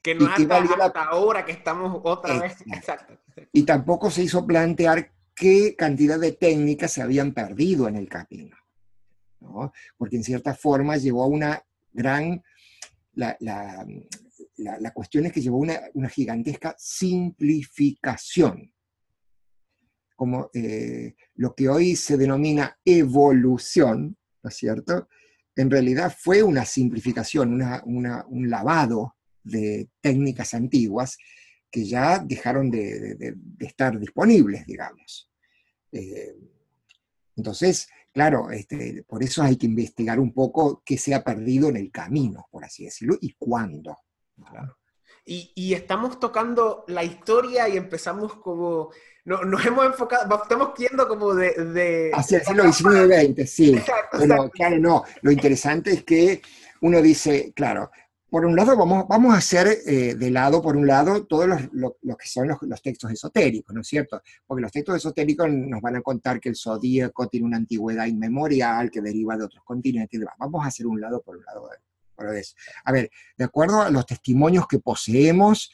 Que 0.00 0.14
no 0.14 0.24
y 0.24 0.28
hasta, 0.28 1.02
ahora 1.04 1.44
que 1.44 1.52
estamos 1.52 2.00
otra 2.02 2.40
vez. 2.40 2.56
Exacto. 2.66 3.18
Y 3.52 3.64
tampoco 3.64 4.10
se 4.10 4.22
hizo 4.22 4.46
plantear 4.46 5.12
qué 5.34 5.76
cantidad 5.76 6.18
de 6.18 6.32
técnicas 6.32 6.92
se 6.92 7.02
habían 7.02 7.32
perdido 7.32 7.86
en 7.88 7.96
el 7.96 8.08
camino. 8.08 8.56
Porque 9.98 10.16
en 10.16 10.24
cierta 10.24 10.54
forma 10.54 10.96
llevó 10.96 11.24
a 11.24 11.28
una 11.28 11.62
gran... 11.92 12.42
La, 13.14 13.36
cuestión 14.94 15.26
es 15.26 15.32
que 15.32 15.42
llevó 15.42 15.58
a 15.64 15.80
una 15.92 16.08
gigantesca 16.08 16.74
simplificación 16.78 18.72
como 20.22 20.50
eh, 20.54 21.16
lo 21.34 21.52
que 21.52 21.68
hoy 21.68 21.96
se 21.96 22.16
denomina 22.16 22.78
evolución, 22.84 24.16
¿no 24.40 24.48
es 24.48 24.54
cierto? 24.54 25.08
En 25.56 25.68
realidad 25.68 26.14
fue 26.16 26.44
una 26.44 26.64
simplificación, 26.64 27.60
un 27.84 28.48
lavado 28.48 29.16
de 29.42 29.88
técnicas 30.00 30.54
antiguas 30.54 31.18
que 31.68 31.84
ya 31.84 32.20
dejaron 32.20 32.70
de, 32.70 33.34
estar 33.58 33.98
disponibles, 33.98 34.64
digamos. 34.64 35.28
Eh, 35.90 36.36
entonces, 37.34 37.88
claro, 38.12 38.52
este, 38.52 39.02
por 39.02 39.24
eso 39.24 39.42
hay 39.42 39.56
que 39.56 39.66
investigar 39.66 40.20
un 40.20 40.32
poco 40.32 40.84
qué 40.86 40.96
se 40.98 41.16
ha 41.16 41.24
perdido 41.24 41.68
en 41.68 41.78
el 41.78 41.90
camino, 41.90 42.46
por 42.48 42.64
así 42.64 42.84
decirlo, 42.84 43.18
y 43.20 43.34
cuándo. 43.36 43.98
Y, 45.24 45.74
estamos 45.74 46.18
tocando 46.18 46.84
la 46.88 47.04
historia 47.04 47.68
y 47.68 47.76
empezamos 47.76 48.34
como 48.34 48.90
no, 49.24 49.44
nos 49.44 49.64
hemos 49.64 49.86
enfocado, 49.86 50.42
estamos 50.42 50.70
yendo 50.76 51.06
como 51.06 51.34
de... 51.34 51.52
de 51.52 52.10
Hacia 52.12 52.38
el 52.38 52.44
siglo 52.44 52.64
XIX-XX, 52.64 53.46
sí. 53.46 53.80
Pero 54.18 54.50
claro, 54.50 54.78
no, 54.78 55.04
lo 55.20 55.30
interesante 55.30 55.92
es 55.92 56.04
que 56.04 56.42
uno 56.80 57.00
dice, 57.00 57.52
claro, 57.54 57.90
por 58.28 58.44
un 58.44 58.56
lado 58.56 58.76
vamos, 58.76 59.06
vamos 59.06 59.34
a 59.34 59.36
hacer 59.36 59.68
eh, 59.86 60.14
de 60.16 60.30
lado, 60.30 60.60
por 60.60 60.76
un 60.76 60.86
lado, 60.86 61.24
todos 61.26 61.46
los, 61.46 61.60
lo, 61.72 62.16
que 62.16 62.26
son 62.26 62.48
los, 62.48 62.82
textos 62.82 63.12
esotéricos, 63.12 63.74
¿no 63.74 63.82
es 63.82 63.86
cierto? 63.86 64.22
Porque 64.46 64.62
los 64.62 64.72
textos 64.72 64.96
esotéricos 64.96 65.48
nos 65.50 65.80
van 65.80 65.96
a 65.96 66.00
contar 66.00 66.40
que 66.40 66.48
el 66.48 66.56
zodíaco 66.56 67.28
tiene 67.28 67.46
una 67.46 67.58
antigüedad 67.58 68.06
inmemorial 68.06 68.90
que 68.90 69.02
deriva 69.02 69.36
de 69.36 69.44
otros 69.44 69.62
continentes 69.64 70.18
y 70.18 70.24
Vamos 70.38 70.64
a 70.64 70.68
hacer 70.68 70.86
un 70.86 71.00
lado 71.00 71.22
por 71.22 71.36
un 71.36 71.44
lado 71.44 71.68
eso. 72.30 72.54
A 72.84 72.92
ver, 72.92 73.10
de 73.36 73.44
acuerdo 73.44 73.82
a 73.82 73.90
los 73.90 74.06
testimonios 74.06 74.66
que 74.66 74.78
poseemos, 74.78 75.70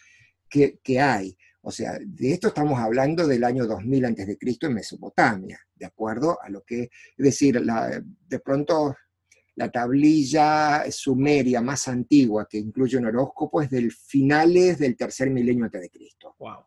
que, 0.49 0.79
que 0.83 1.01
hay, 1.01 1.37
o 1.69 1.71
sea, 1.71 1.99
de 2.01 2.33
esto 2.33 2.49
estamos 2.49 2.79
hablando 2.79 3.27
del 3.27 3.45
año 3.45 3.67
2000 3.67 4.05
a.C. 4.07 4.39
en 4.41 4.75
Mesopotamia, 4.75 5.61
de 5.75 5.87
acuerdo 5.87 6.39
a 6.41 6.49
lo 6.49 6.63
que, 6.63 6.85
es 6.85 6.91
decir, 7.17 7.61
de 7.61 8.39
pronto 8.41 8.97
la 9.57 9.71
tablilla 9.71 10.85
sumeria 10.91 11.61
más 11.61 11.89
antigua 11.89 12.47
que 12.49 12.59
incluye 12.59 12.97
un 12.97 13.07
horóscopo 13.07 13.61
es 13.61 13.69
del 13.69 13.91
finales 13.91 14.79
del 14.79 14.97
tercer 14.97 15.31
milenio 15.31 15.65
antes 15.65 15.81
de 15.81 15.91
Cristo. 15.91 16.37
Wow. 16.39 16.65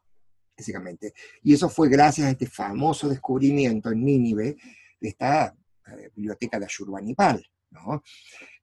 básicamente. 0.57 1.13
Y 1.41 1.53
eso 1.53 1.69
fue 1.69 1.89
gracias 1.89 2.27
a 2.27 2.31
este 2.31 2.45
famoso 2.45 3.07
descubrimiento 3.07 3.91
en 3.91 4.03
Nínive 4.03 4.57
de 4.99 5.09
esta 5.09 5.55
eh, 5.87 6.11
biblioteca 6.13 6.59
de 6.59 6.65
Ashurbanipal, 6.65 7.43
¿no? 7.71 8.03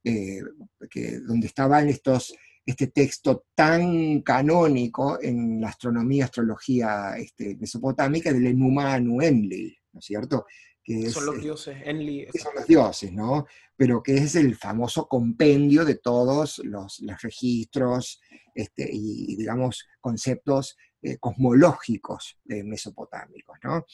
Eh, 0.05 0.41
que, 0.89 1.19
donde 1.21 1.49
estaban 1.49 1.89
estos, 1.89 2.35
este 2.65 2.89
texto 2.89 3.47
tan 3.55 4.23
canónico 4.23 5.19
en 5.21 5.61
la 5.61 5.69
astronomía, 5.69 6.27
astrología 6.27 7.17
este, 7.19 7.57
mesopotámica 7.57 8.33
del 8.33 8.47
Enuma 8.47 8.95
Anu 8.95 9.21
Enlil, 9.21 9.77
¿no 9.93 9.99
es 9.99 10.07
cierto? 10.07 10.47
Que 10.83 11.11
son 11.11 11.27
los 11.27 11.43
dioses, 11.43 11.77
Enlil. 11.85 12.29
son 12.41 12.55
los 12.55 12.67
dioses, 12.67 13.13
¿no? 13.13 13.47
Pero 13.77 14.03
que 14.03 14.15
es 14.15 14.37
el 14.37 14.57
famoso 14.57 15.07
compendio 15.09 15.85
de 15.85 15.97
todos 15.97 16.59
los, 16.65 17.01
los 17.01 17.21
registros 17.21 18.21
este, 18.55 18.89
y, 18.91 19.37
digamos, 19.37 19.87
conceptos 20.01 20.77
eh, 21.03 21.19
cosmológicos 21.19 22.39
mesopotámicos, 22.45 23.59
¿no? 23.63 23.85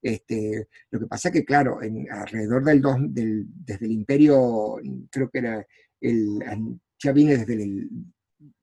Este, 0.00 0.68
lo 0.90 1.00
que 1.00 1.06
pasa 1.06 1.28
es 1.28 1.32
que, 1.32 1.44
claro, 1.44 1.78
alrededor 1.80 2.64
del, 2.64 2.82
del, 3.12 3.46
desde 3.48 3.86
el 3.86 3.92
imperio, 3.92 4.76
creo 5.10 5.28
que 5.30 5.38
era 5.38 5.66
el, 6.00 6.38
ya 6.98 7.12
viene 7.12 7.36
desde 7.38 7.54
el 7.54 7.88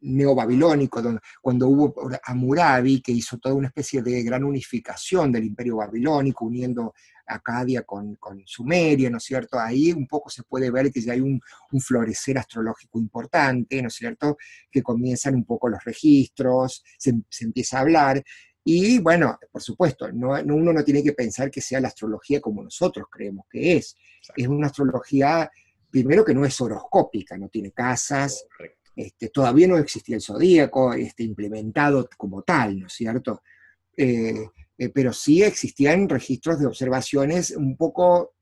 neobabilónico, 0.02 1.02
cuando 1.42 1.68
hubo 1.68 1.94
Amurabi, 2.24 3.02
que 3.02 3.12
hizo 3.12 3.38
toda 3.38 3.56
una 3.56 3.68
especie 3.68 4.02
de 4.02 4.24
gran 4.24 4.44
unificación 4.44 5.32
del 5.32 5.46
imperio 5.46 5.78
babilónico, 5.78 6.46
uniendo 6.46 6.94
Acadia 7.28 7.82
con, 7.84 8.18
Sumeria, 8.46 9.10
¿no 9.10 9.18
es 9.18 9.24
cierto? 9.24 9.60
Ahí 9.60 9.92
un 9.92 10.08
poco 10.08 10.30
se 10.30 10.44
puede 10.44 10.70
ver 10.72 10.92
que 10.92 11.02
ya 11.02 11.14
hay 11.14 11.22
un, 11.22 11.42
florecer 11.82 12.38
astrológico 12.38 13.00
importante, 13.00 13.82
¿no 13.82 13.90
es 13.90 13.96
cierto? 13.96 14.38
Que 14.72 14.82
comienzan 14.82 15.36
un 15.36 15.44
poco 15.44 15.68
los 15.68 15.84
registros, 15.84 16.84
se 16.98 17.44
empieza 17.44 17.78
a 17.78 17.82
hablar, 17.82 18.24
y 18.68 18.98
bueno, 18.98 19.38
por 19.52 19.62
supuesto, 19.62 20.12
no, 20.12 20.32
uno 20.32 20.74
no 20.74 20.84
tiene 20.84 21.04
que 21.04 21.14
pensar 21.14 21.52
que 21.52 21.62
sea 21.62 21.80
la 21.80 21.90
astrología 21.90 22.42
como 22.42 22.64
nosotros 22.64 23.06
creemos 23.12 23.46
que 23.48 23.78
es. 23.78 23.96
Es 24.36 24.48
una 24.48 24.68
astrología, 24.68 25.52
primero 25.92 26.26
que 26.26 26.34
no 26.34 26.44
es 26.44 26.60
horoscópica, 26.60 27.38
no 27.38 27.48
tiene 27.48 27.72
casas, 27.72 28.48
este, 28.96 29.30
todavía 29.30 29.68
no 29.68 29.78
existía 29.78 30.16
el 30.16 30.22
zodíaco 30.24 30.96
este, 30.96 31.22
implementado 31.22 32.10
como 32.18 32.42
tal, 32.42 32.80
¿no 32.80 32.88
es 32.88 32.94
cierto? 32.94 33.44
Eh, 33.96 34.48
eh, 34.80 34.90
pero 34.90 35.14
sí 35.14 35.44
existían 35.44 36.10
registros 36.10 36.60
de 36.60 36.66
observaciones 36.66 37.52
un 37.52 37.78
poco, 37.78 38.34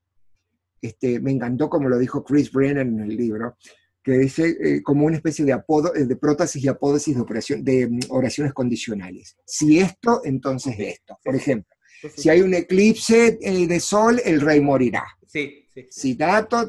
este, 0.81 1.19
me 1.19 1.31
encantó 1.31 1.69
como 1.69 1.89
lo 1.89 1.97
dijo 1.97 2.23
Chris 2.23 2.49
Brennan 2.49 2.87
en 2.93 2.99
el 3.01 3.17
libro, 3.17 3.57
que 4.03 4.11
dice 4.17 4.57
eh, 4.61 4.83
como 4.83 5.05
una 5.05 5.15
especie 5.15 5.45
de, 5.45 5.53
apodo, 5.53 5.95
eh, 5.95 6.05
de 6.05 6.15
prótesis 6.17 6.63
y 6.63 6.67
apódosis 6.67 7.15
de, 7.15 7.21
operación, 7.21 7.63
de 7.63 7.87
mm, 7.87 7.99
oraciones 8.09 8.53
condicionales. 8.53 9.37
Si 9.45 9.79
esto, 9.79 10.21
entonces 10.25 10.75
esto. 10.77 11.17
Por 11.23 11.35
ejemplo, 11.35 11.73
si 12.15 12.29
hay 12.29 12.41
un 12.41 12.53
eclipse 12.53 13.39
eh, 13.41 13.67
de 13.67 13.79
sol, 13.79 14.21
el 14.23 14.41
rey 14.41 14.59
morirá. 14.59 15.05
Sí, 15.25 15.65
Si 15.89 16.15
dato, 16.15 16.67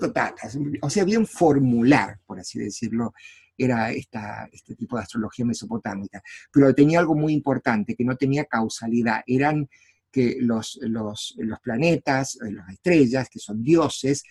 O 0.80 0.89
sea, 0.89 1.05
bien 1.05 1.26
formular, 1.26 2.20
por 2.24 2.39
así 2.39 2.59
decirlo, 2.61 3.12
era 3.59 3.91
esta, 3.93 4.49
este 4.51 4.74
tipo 4.74 4.97
de 4.97 5.03
astrología 5.03 5.45
mesopotámica. 5.45 6.22
Pero 6.53 6.74
tenía 6.74 7.01
algo 7.01 7.14
muy 7.14 7.32
importante, 7.32 7.95
que 7.95 8.05
no 8.05 8.16
tenía 8.16 8.45
causalidad. 8.45 9.22
Eran 9.26 9.68
que 10.11 10.37
los, 10.41 10.78
los, 10.82 11.35
los 11.39 11.61
planetas, 11.61 12.39
las 12.41 12.70
estrellas, 12.70 13.28
que 13.28 13.41
son 13.41 13.62
dioses, 13.62 14.22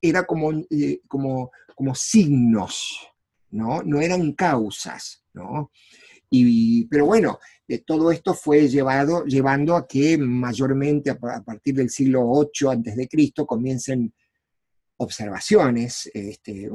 era 0.00 0.24
como, 0.24 0.50
como 1.06 1.50
como 1.78 1.94
signos, 1.94 3.06
¿no? 3.50 3.84
No 3.84 4.00
eran 4.00 4.32
causas, 4.32 5.22
¿no? 5.32 5.70
Y, 6.28 6.86
pero 6.86 7.06
bueno, 7.06 7.38
todo 7.86 8.10
esto 8.10 8.34
fue 8.34 8.66
llevado, 8.66 9.24
llevando 9.26 9.76
a 9.76 9.86
que 9.86 10.18
mayormente 10.18 11.10
a, 11.10 11.18
partir 11.44 11.76
del 11.76 11.88
siglo 11.88 12.32
VIII 12.32 12.82
de 12.82 13.06
Cristo 13.06 13.46
comiencen 13.46 14.12
observaciones, 14.96 16.10
este, 16.12 16.68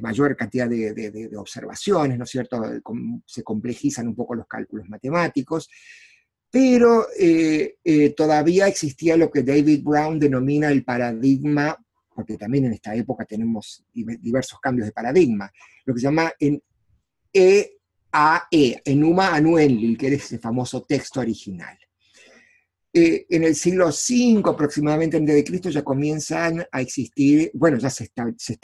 mayor 0.00 0.34
cantidad 0.34 0.66
de, 0.66 1.30
observaciones, 1.36 2.16
¿no 2.16 2.24
es 2.24 2.30
cierto? 2.30 2.62
Se 3.26 3.42
complejizan 3.42 4.08
un 4.08 4.16
poco 4.16 4.36
los 4.36 4.46
cálculos 4.46 4.88
matemáticos, 4.88 5.68
pero 6.50 7.08
eh, 7.18 7.76
eh, 7.84 8.14
todavía 8.14 8.68
existía 8.68 9.18
lo 9.18 9.30
que 9.30 9.42
David 9.42 9.82
Brown 9.84 10.18
denomina 10.18 10.70
el 10.70 10.82
paradigma 10.82 11.76
porque 12.20 12.36
también 12.36 12.66
en 12.66 12.72
esta 12.72 12.94
época 12.94 13.24
tenemos 13.24 13.84
diversos 13.92 14.60
cambios 14.60 14.86
de 14.86 14.92
paradigma, 14.92 15.50
lo 15.84 15.94
que 15.94 16.00
se 16.00 16.04
llama 16.04 16.32
en 16.38 16.62
EAE, 17.32 18.82
Enuma 18.84 19.34
Anuenlil, 19.34 19.96
que 19.96 20.08
es 20.08 20.24
ese 20.24 20.38
famoso 20.38 20.82
texto 20.82 21.20
original. 21.20 21.78
Eh, 22.92 23.24
en 23.30 23.44
el 23.44 23.54
siglo 23.54 23.86
V 23.86 24.42
aproximadamente 24.50 25.16
antes 25.16 25.36
de 25.36 25.44
Cristo 25.44 25.70
ya 25.70 25.84
comienzan 25.84 26.66
a 26.72 26.80
existir, 26.80 27.48
bueno, 27.54 27.78
ya 27.78 27.88
se, 27.88 28.10
se, 28.36 28.58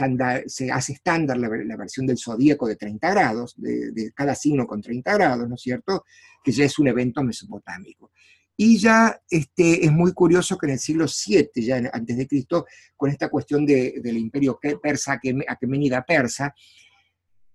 se 0.47 0.71
hace 0.73 0.93
estándar 0.95 1.39
la, 1.39 1.49
versión 1.49 2.07
del 2.07 2.19
zodíaco 2.19 2.67
de 2.67 2.75
30 2.75 3.09
grados, 3.09 3.55
de, 3.57 4.11
cada 4.13 4.35
signo 4.35 4.67
con 4.67 4.83
30 4.83 5.15
grados, 5.15 5.49
¿no 5.49 5.55
es 5.55 5.63
cierto? 5.63 6.05
Que 6.43 6.51
ya 6.51 6.65
es 6.65 6.77
un 6.81 6.89
evento 6.89 7.23
mesopotámico. 7.23 8.11
Y 8.57 8.79
ya 8.79 9.21
este, 9.29 9.85
es 9.85 9.93
muy 9.93 10.13
curioso 10.13 10.57
que 10.57 10.67
en 10.67 10.73
el 10.73 10.79
siglo 10.79 11.07
VII, 11.07 11.51
ya 11.63 11.77
antes 11.93 12.17
de 12.17 12.27
Cristo, 12.27 12.67
con 12.97 13.11
esta 13.11 13.29
cuestión 13.29 13.67
del 13.67 14.17
imperio 14.17 14.59
persa, 14.83 15.21
aquemenida 15.47 16.03
persa, 16.05 16.55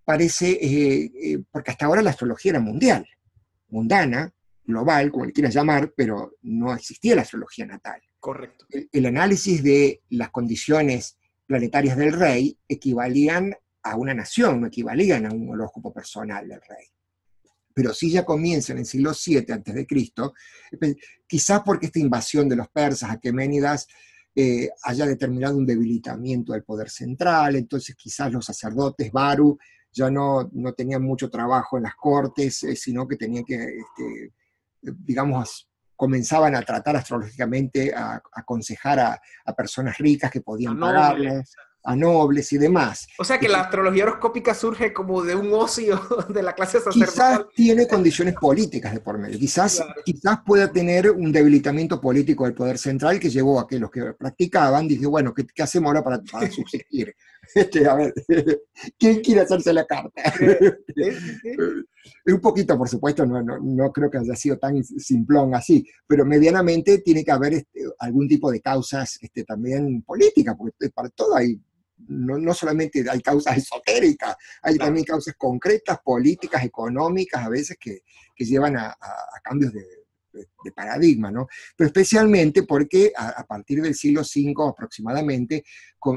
parece, 0.05 0.51
eh, 0.51 1.11
eh, 1.15 1.43
porque 1.51 1.71
hasta 1.71 1.85
ahora 1.85 2.03
la 2.03 2.11
astrología 2.11 2.51
era 2.51 2.59
mundial, 2.59 3.07
mundana, 3.69 4.31
global, 4.63 5.11
como 5.11 5.25
le 5.25 5.33
quieras 5.33 5.55
llamar, 5.55 5.91
pero 5.95 6.35
no 6.43 6.73
existía 6.73 7.15
la 7.15 7.23
astrología 7.23 7.65
natal. 7.65 8.01
Correcto. 8.19 8.67
el 8.69 9.05
análisis 9.07 9.63
de 9.63 10.03
las 10.09 10.29
condiciones 10.29 11.17
planetarias 11.47 11.97
del 11.97 12.13
rey 12.13 12.55
equivalían 12.67 13.55
a 13.81 13.95
una 13.95 14.13
nación, 14.13 14.61
no 14.61 14.67
equivalían 14.67 15.25
a 15.25 15.33
un 15.33 15.49
horóscopo 15.49 15.91
personal 15.91 16.47
del 16.47 16.61
rey 16.61 16.85
pero 17.73 17.93
sí 17.93 18.11
ya 18.11 18.25
comienza 18.25 18.73
en 18.73 18.79
el 18.79 18.85
siglo 18.85 19.11
VII 19.13 19.45
a.C., 19.51 19.87
quizás 21.27 21.61
porque 21.65 21.87
esta 21.87 21.99
invasión 21.99 22.47
de 22.49 22.55
los 22.55 22.69
persas, 22.69 23.11
aqueménidas, 23.11 23.87
eh, 24.35 24.69
haya 24.83 25.05
determinado 25.05 25.57
un 25.57 25.65
debilitamiento 25.65 26.53
del 26.53 26.63
poder 26.63 26.89
central, 26.89 27.55
entonces 27.55 27.95
quizás 27.95 28.31
los 28.31 28.45
sacerdotes 28.45 29.11
Baru 29.11 29.57
ya 29.91 30.09
no, 30.09 30.49
no 30.53 30.73
tenían 30.73 31.03
mucho 31.03 31.29
trabajo 31.29 31.77
en 31.77 31.83
las 31.83 31.95
cortes, 31.95 32.63
eh, 32.63 32.75
sino 32.75 33.07
que 33.07 33.17
tenían 33.17 33.43
que, 33.43 33.55
este, 33.55 34.33
digamos, 34.81 35.69
comenzaban 35.97 36.55
a 36.55 36.61
tratar 36.61 36.95
astrológicamente, 36.95 37.93
a, 37.93 38.21
aconsejar 38.33 38.99
a, 38.99 39.21
personas 39.55 39.97
ricas 39.97 40.31
que 40.31 40.41
podían 40.41 40.79
pagarles 40.79 41.53
a 41.83 41.95
nobles 41.95 42.51
y 42.53 42.57
demás. 42.57 43.07
O 43.17 43.23
sea 43.23 43.39
que 43.39 43.47
la 43.47 43.61
astrología 43.61 44.03
horoscópica 44.03 44.53
surge 44.53 44.93
como 44.93 45.23
de 45.23 45.35
un 45.35 45.51
ocio 45.53 45.99
de 46.29 46.43
la 46.43 46.53
clase 46.53 46.79
sacerdotal. 46.79 47.05
Quizás 47.05 47.55
tiene 47.55 47.87
condiciones 47.87 48.35
políticas 48.35 48.93
de 48.93 48.99
por 48.99 49.17
medio, 49.17 49.37
quizás, 49.39 49.83
quizás 50.05 50.39
pueda 50.45 50.71
tener 50.71 51.09
un 51.11 51.31
debilitamiento 51.31 51.99
político 51.99 52.45
del 52.45 52.53
poder 52.53 52.77
central 52.77 53.19
que 53.19 53.29
llevó 53.29 53.59
a 53.59 53.67
que 53.67 53.79
los 53.79 53.89
que 53.89 54.13
practicaban, 54.13 54.87
dije, 54.87 55.05
bueno, 55.05 55.33
¿qué, 55.33 55.45
hacemos 55.61 55.87
ahora 55.89 56.03
para, 56.03 56.21
subsistir? 56.51 57.15
Este, 57.55 57.85
a 57.85 57.95
ver, 57.95 58.13
¿quién 58.97 59.19
quiere 59.19 59.41
hacerse 59.41 59.73
la 59.73 59.83
carta? 59.85 60.21
un 62.27 62.39
poquito, 62.39 62.77
por 62.77 62.87
supuesto, 62.87 63.25
no, 63.25 63.41
no, 63.41 63.57
no, 63.59 63.91
creo 63.91 64.09
que 64.09 64.19
haya 64.19 64.35
sido 64.35 64.57
tan 64.57 64.81
simplón 64.83 65.53
así, 65.55 65.85
pero 66.07 66.23
medianamente 66.23 66.99
tiene 66.99 67.25
que 67.25 67.31
haber 67.31 67.55
este, 67.55 67.81
algún 67.99 68.27
tipo 68.27 68.51
de 68.51 68.61
causas 68.61 69.17
este, 69.21 69.43
también 69.43 70.03
políticas, 70.03 70.55
porque 70.57 70.89
para 70.91 71.09
todo 71.09 71.35
hay 71.35 71.59
no, 72.07 72.53
solamente 72.53 73.03
hay 73.09 73.21
causas 73.21 73.57
esotéricas, 73.57 74.35
hay 74.61 74.77
también 74.77 75.05
causas 75.05 75.35
concretas, 75.37 75.99
políticas, 76.03 76.63
económicas, 76.63 77.45
a 77.45 77.49
veces 77.49 77.77
que, 77.79 78.01
llevan 78.37 78.75
a, 78.75 78.97
cambios 79.43 79.71
de, 79.71 79.85
paradigma, 80.73 81.29
¿no? 81.29 81.47
Pero 81.75 81.87
especialmente 81.87 82.63
porque 82.63 83.11
a, 83.15 83.45
partir 83.45 83.81
del 83.81 83.93
siglo 83.93 84.21
V 84.21 84.69
aproximadamente 84.69 85.57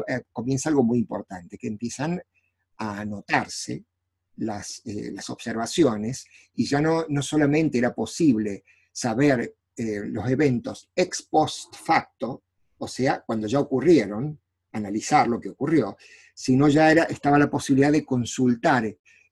eh, 0.09 0.21
comienza 0.33 0.69
algo 0.69 0.83
muy 0.83 0.99
importante, 0.99 1.59
que 1.59 1.67
empiezan 1.67 2.23
a 2.79 3.01
anotarse 3.01 3.85
las, 4.37 4.81
eh, 4.87 5.11
las 5.13 5.29
observaciones 5.31 6.27
y 6.55 6.67
ya 6.67 6.81
no, 6.81 7.05
no 7.09 7.23
solamente 7.23 7.79
era 7.79 7.95
posible 7.95 8.65
saber 8.93 9.55
eh, 9.77 10.03
los 10.07 10.29
eventos 10.31 10.89
ex 10.95 11.23
post 11.23 11.75
facto, 11.75 12.45
o 12.79 12.87
sea, 12.87 13.25
cuando 13.27 13.49
ya 13.49 13.59
ocurrieron, 13.59 14.41
analizar 14.75 15.29
lo 15.29 15.41
que 15.41 15.49
ocurrió, 15.49 15.97
sino 16.35 16.69
ya 16.69 16.91
era, 16.91 17.05
estaba 17.05 17.39
la 17.39 17.51
posibilidad 17.51 17.93
de 17.93 18.05
consultar 18.05 18.85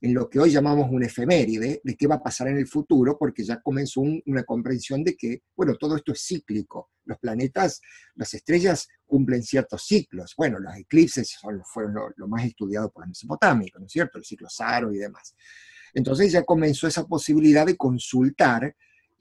en 0.03 0.15
lo 0.15 0.29
que 0.29 0.41
hoy 0.41 0.51
llamamos 0.51 0.91
un 0.91 1.05
efeméride, 1.05 1.81
de 1.83 1.97
qué 1.97 2.09
va 2.09 2.17
a 2.17 2.23
pasar 2.23 2.49
en 2.49 2.57
el 2.57 2.67
futuro, 2.67 3.17
porque 3.17 3.45
ya 3.45 3.61
comenzó 3.61 4.01
una 4.01 4.43
comprensión 4.43 5.05
de 5.05 5.17
que, 5.17 5.43
bueno, 5.55 5.77
todo 5.77 5.97
esto 5.97 6.11
es 6.11 6.27
cíclico. 6.27 6.91
Los 7.05 7.19
planetas, 7.19 7.81
las 8.17 8.35
estrellas 8.35 8.89
cumplen 9.07 9.45
ciertos 9.45 9.85
ciclos. 9.85 10.35
Bueno, 10.37 10.59
los 10.59 10.77
eclipses 10.77 11.39
fueron 11.73 11.95
lo, 12.17 12.29
más 12.29 12.45
estudiado 12.45 12.91
por 12.91 13.05
los 13.05 13.11
mesopotámicos, 13.11 13.81
¿no 13.81 13.87
es 13.87 13.93
cierto? 13.93 14.19
El 14.19 14.25
ciclo 14.25 14.49
Saro 14.49 14.93
y 14.93 14.99
demás. 14.99 15.37
Entonces 15.95 16.33
ya 16.33 16.43
comenzó 16.43 16.89
esa 16.89 17.07
posibilidad 17.07 17.65
de 17.65 17.77
consultar 17.77 18.75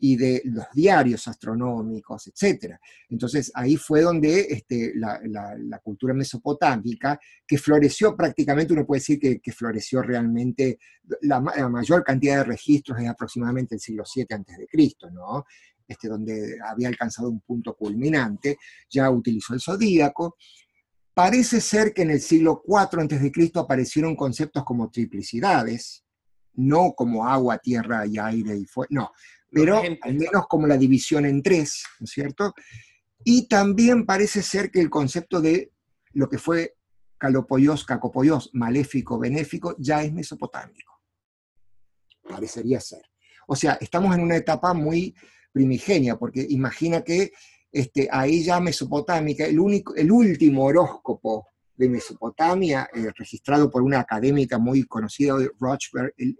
y 0.03 0.17
de 0.17 0.41
los 0.45 0.65
diarios 0.73 1.27
astronómicos, 1.27 2.27
etc. 2.27 2.75
Entonces 3.07 3.51
ahí 3.53 3.77
fue 3.77 4.01
donde 4.01 4.47
este, 4.49 4.93
la, 4.95 5.79
cultura 5.83 6.13
mesopotámica, 6.15 7.19
que 7.47 7.59
floreció 7.59 8.17
prácticamente, 8.17 8.73
uno 8.73 8.85
puede 8.85 8.99
decir 8.99 9.19
que, 9.19 9.51
floreció 9.51 10.01
realmente, 10.01 10.79
la, 11.21 11.39
mayor 11.39 12.03
cantidad 12.03 12.37
de 12.37 12.45
registros 12.45 12.99
es 12.99 13.07
aproximadamente 13.07 13.75
el 13.75 13.81
siglo 13.81 14.03
VII 14.13 14.25
a.C., 14.31 15.11
¿no? 15.13 15.45
Este, 15.87 16.07
donde 16.07 16.57
había 16.65 16.87
alcanzado 16.87 17.29
un 17.29 17.41
punto 17.41 17.75
culminante, 17.75 18.57
ya 18.89 19.09
utilizó 19.11 19.53
el 19.53 19.61
zodíaco. 19.61 20.35
Parece 21.13 21.61
ser 21.61 21.93
que 21.93 22.01
en 22.01 22.11
el 22.11 22.21
siglo 22.21 22.63
IV 22.65 23.01
a.C. 23.03 23.51
aparecieron 23.55 24.15
conceptos 24.15 24.63
como 24.63 24.89
triplicidades, 24.89 26.03
no 26.55 26.93
como 26.93 27.27
agua, 27.27 27.59
tierra 27.59 28.07
y 28.07 28.17
aire 28.17 28.57
y 28.57 28.65
fuego, 28.65 28.87
no, 28.89 29.11
pero 29.51 29.81
al 30.01 30.13
menos 30.15 30.47
como 30.47 30.65
la 30.65 30.77
división 30.77 31.25
en 31.25 31.43
tres, 31.43 31.83
¿no 31.99 32.05
es 32.05 32.11
cierto? 32.11 32.53
Y 33.23 33.47
también 33.47 34.05
parece 34.05 34.41
ser 34.41 34.71
que 34.71 34.79
el 34.79 34.89
concepto 34.89 35.41
de 35.41 35.71
lo 36.13 36.29
que 36.29 36.37
fue 36.37 36.75
calopoyos, 37.17 37.85
cacopoyos, 37.85 38.49
maléfico, 38.53 39.19
benéfico, 39.19 39.75
ya 39.77 40.01
es 40.03 40.11
mesopotámico. 40.11 40.99
Parecería 42.27 42.79
ser. 42.79 43.03
O 43.47 43.55
sea, 43.55 43.77
estamos 43.79 44.15
en 44.15 44.21
una 44.21 44.37
etapa 44.37 44.73
muy 44.73 45.13
primigenia, 45.51 46.17
porque 46.17 46.45
imagina 46.49 47.03
que 47.03 47.31
este, 47.71 48.07
ahí 48.11 48.43
ya 48.43 48.59
mesopotámica, 48.59 49.45
el, 49.45 49.59
único, 49.59 49.93
el 49.95 50.11
último 50.11 50.65
horóscopo 50.65 51.47
de 51.75 51.89
Mesopotamia, 51.89 52.89
eh, 52.93 53.11
registrado 53.15 53.69
por 53.69 53.81
una 53.81 53.99
académica 53.99 54.57
muy 54.57 54.83
conocida, 54.83 55.35
Rochberg, 55.59 56.13
eh, 56.17 56.33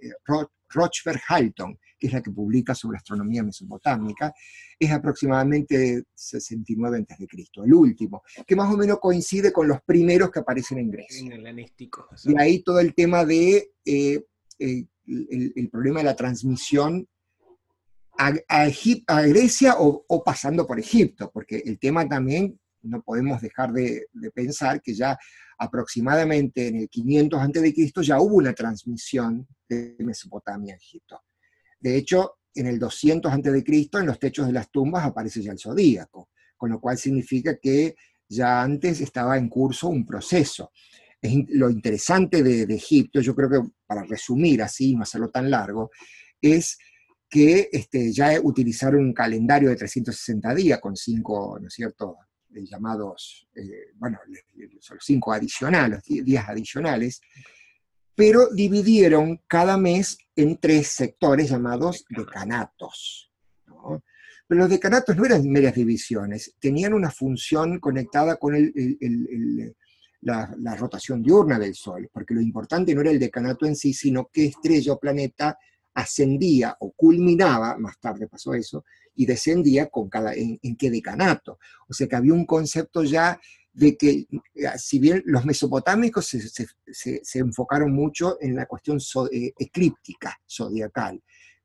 Rochberg 0.69 1.21
Halton, 1.27 1.77
que 2.01 2.07
es 2.07 2.13
la 2.13 2.21
que 2.23 2.31
publica 2.31 2.73
sobre 2.73 2.97
astronomía 2.97 3.43
mesopotámica, 3.43 4.33
es 4.79 4.91
aproximadamente 4.91 6.05
69 6.15 7.05
a.C., 7.07 7.27
el 7.63 7.73
último, 7.75 8.23
que 8.47 8.55
más 8.55 8.73
o 8.73 8.75
menos 8.75 8.99
coincide 8.99 9.53
con 9.53 9.67
los 9.67 9.83
primeros 9.83 10.31
que 10.31 10.39
aparecen 10.39 10.79
en 10.79 10.89
Grecia. 10.89 11.19
En 11.19 11.31
el 11.33 11.41
helenístico. 11.41 12.07
Y 12.25 12.33
ahí 12.41 12.63
todo 12.63 12.79
el 12.79 12.95
tema 12.95 13.23
de 13.23 13.73
eh, 13.85 14.25
eh, 14.57 14.85
el, 15.05 15.69
problema 15.71 15.99
de 15.99 16.05
la 16.05 16.15
transmisión 16.15 17.07
a, 18.17 18.33
a, 18.47 19.21
Grecia 19.21 19.75
o, 19.77 20.23
pasando 20.23 20.65
por 20.65 20.79
Egipto, 20.79 21.29
porque 21.31 21.61
el 21.63 21.77
tema 21.77 22.09
también 22.09 22.59
no 22.81 23.03
podemos 23.03 23.41
dejar 23.41 23.71
de, 23.73 24.07
de 24.11 24.31
pensar 24.31 24.81
que 24.81 24.95
ya 24.95 25.15
aproximadamente 25.59 26.67
en 26.67 26.77
el 26.77 26.89
500 26.89 27.39
a.C. 27.39 27.91
ya 28.01 28.19
hubo 28.19 28.37
una 28.37 28.53
transmisión 28.53 29.47
de 29.69 29.95
Mesopotamia 29.99 30.73
a 30.73 30.77
Egipto. 30.77 31.21
De 31.81 31.97
hecho, 31.97 32.37
en 32.53 32.67
el 32.67 32.79
200 32.79 33.31
a.C., 33.31 33.89
en 33.93 34.05
los 34.05 34.19
techos 34.19 34.47
de 34.47 34.53
las 34.53 34.69
tumbas 34.71 35.05
aparece 35.05 35.41
ya 35.41 35.51
el 35.51 35.59
zodíaco, 35.59 36.29
con 36.55 36.69
lo 36.69 36.79
cual 36.79 36.97
significa 36.97 37.57
que 37.57 37.95
ya 38.29 38.61
antes 38.61 39.01
estaba 39.01 39.37
en 39.37 39.49
curso 39.49 39.89
un 39.89 40.05
proceso. 40.05 40.71
Es 41.21 41.33
lo 41.49 41.69
interesante 41.69 42.41
de, 42.43 42.63
Egipto, 42.73 43.19
yo 43.19 43.35
creo 43.35 43.49
que 43.49 43.69
para 43.85 44.03
resumir 44.03 44.61
así, 44.61 44.95
no 44.95 45.03
hacerlo 45.03 45.29
tan 45.29 45.49
largo, 45.49 45.91
es 46.41 46.77
que 47.29 47.69
este, 47.71 48.11
ya 48.11 48.39
utilizaron 48.41 49.01
un 49.01 49.13
calendario 49.13 49.69
de 49.69 49.75
360 49.75 50.53
días 50.55 50.79
con 50.79 50.95
cinco, 50.95 51.57
¿no 51.59 51.67
es 51.67 51.73
cierto?, 51.73 52.17
eh, 52.53 52.65
llamados, 52.65 53.47
eh, 53.55 53.93
bueno, 53.95 54.19
son 54.81 54.97
cinco 54.99 55.31
adicionales, 55.31 56.03
días 56.03 56.49
adicionales, 56.49 57.21
pero 58.15 58.49
dividieron 58.49 59.41
cada 59.47 59.77
mes 59.77 60.17
en 60.35 60.57
tres 60.57 60.87
sectores 60.87 61.49
llamados 61.49 62.05
decanatos. 62.09 63.31
Pero 64.47 64.61
los 64.61 64.69
decanatos 64.69 65.15
no 65.15 65.25
eran 65.25 65.49
meras 65.49 65.73
divisiones, 65.73 66.55
tenían 66.59 66.93
una 66.93 67.09
función 67.09 67.79
conectada 67.79 68.35
con 68.35 68.53
la, 70.21 70.53
la, 70.57 70.75
rotación 70.75 71.23
diurna 71.23 71.57
del 71.57 71.73
Sol, 71.73 72.09
porque 72.11 72.33
lo 72.33 72.41
importante 72.41 72.93
no 72.93 73.01
era 73.01 73.11
el 73.11 73.19
decanato 73.19 73.65
en 73.65 73.75
sí, 73.75 73.93
sino 73.93 74.29
qué 74.31 74.47
estrella 74.47 74.93
o 74.93 74.99
planeta 74.99 75.57
ascendía 75.93 76.75
o 76.79 76.91
culminaba, 76.91 77.77
más 77.77 77.99
tarde 77.99 78.27
pasó 78.27 78.53
eso, 78.53 78.83
y 79.15 79.25
descendía 79.25 79.87
con 79.87 80.09
cada, 80.09 80.33
en 80.35 80.75
qué 80.77 80.91
decanato. 80.91 81.57
O 81.87 81.93
sea 81.93 82.07
que 82.07 82.15
había 82.15 82.33
un 82.33 82.45
concepto 82.45 83.03
ya 83.03 83.39
de 83.73 83.97
que, 83.97 84.27
eh, 84.55 84.67
si 84.77 84.99
bien 84.99 85.23
los 85.25 85.45
mesopotámicos 85.45 86.27
se, 86.27 87.21
enfocaron 87.39 87.93
mucho 87.93 88.37
en 88.41 88.55
la 88.55 88.65
cuestión 88.65 88.99
eh, 89.31 89.53
eclíptica, 89.57 90.39
zodiacal, 90.49 91.21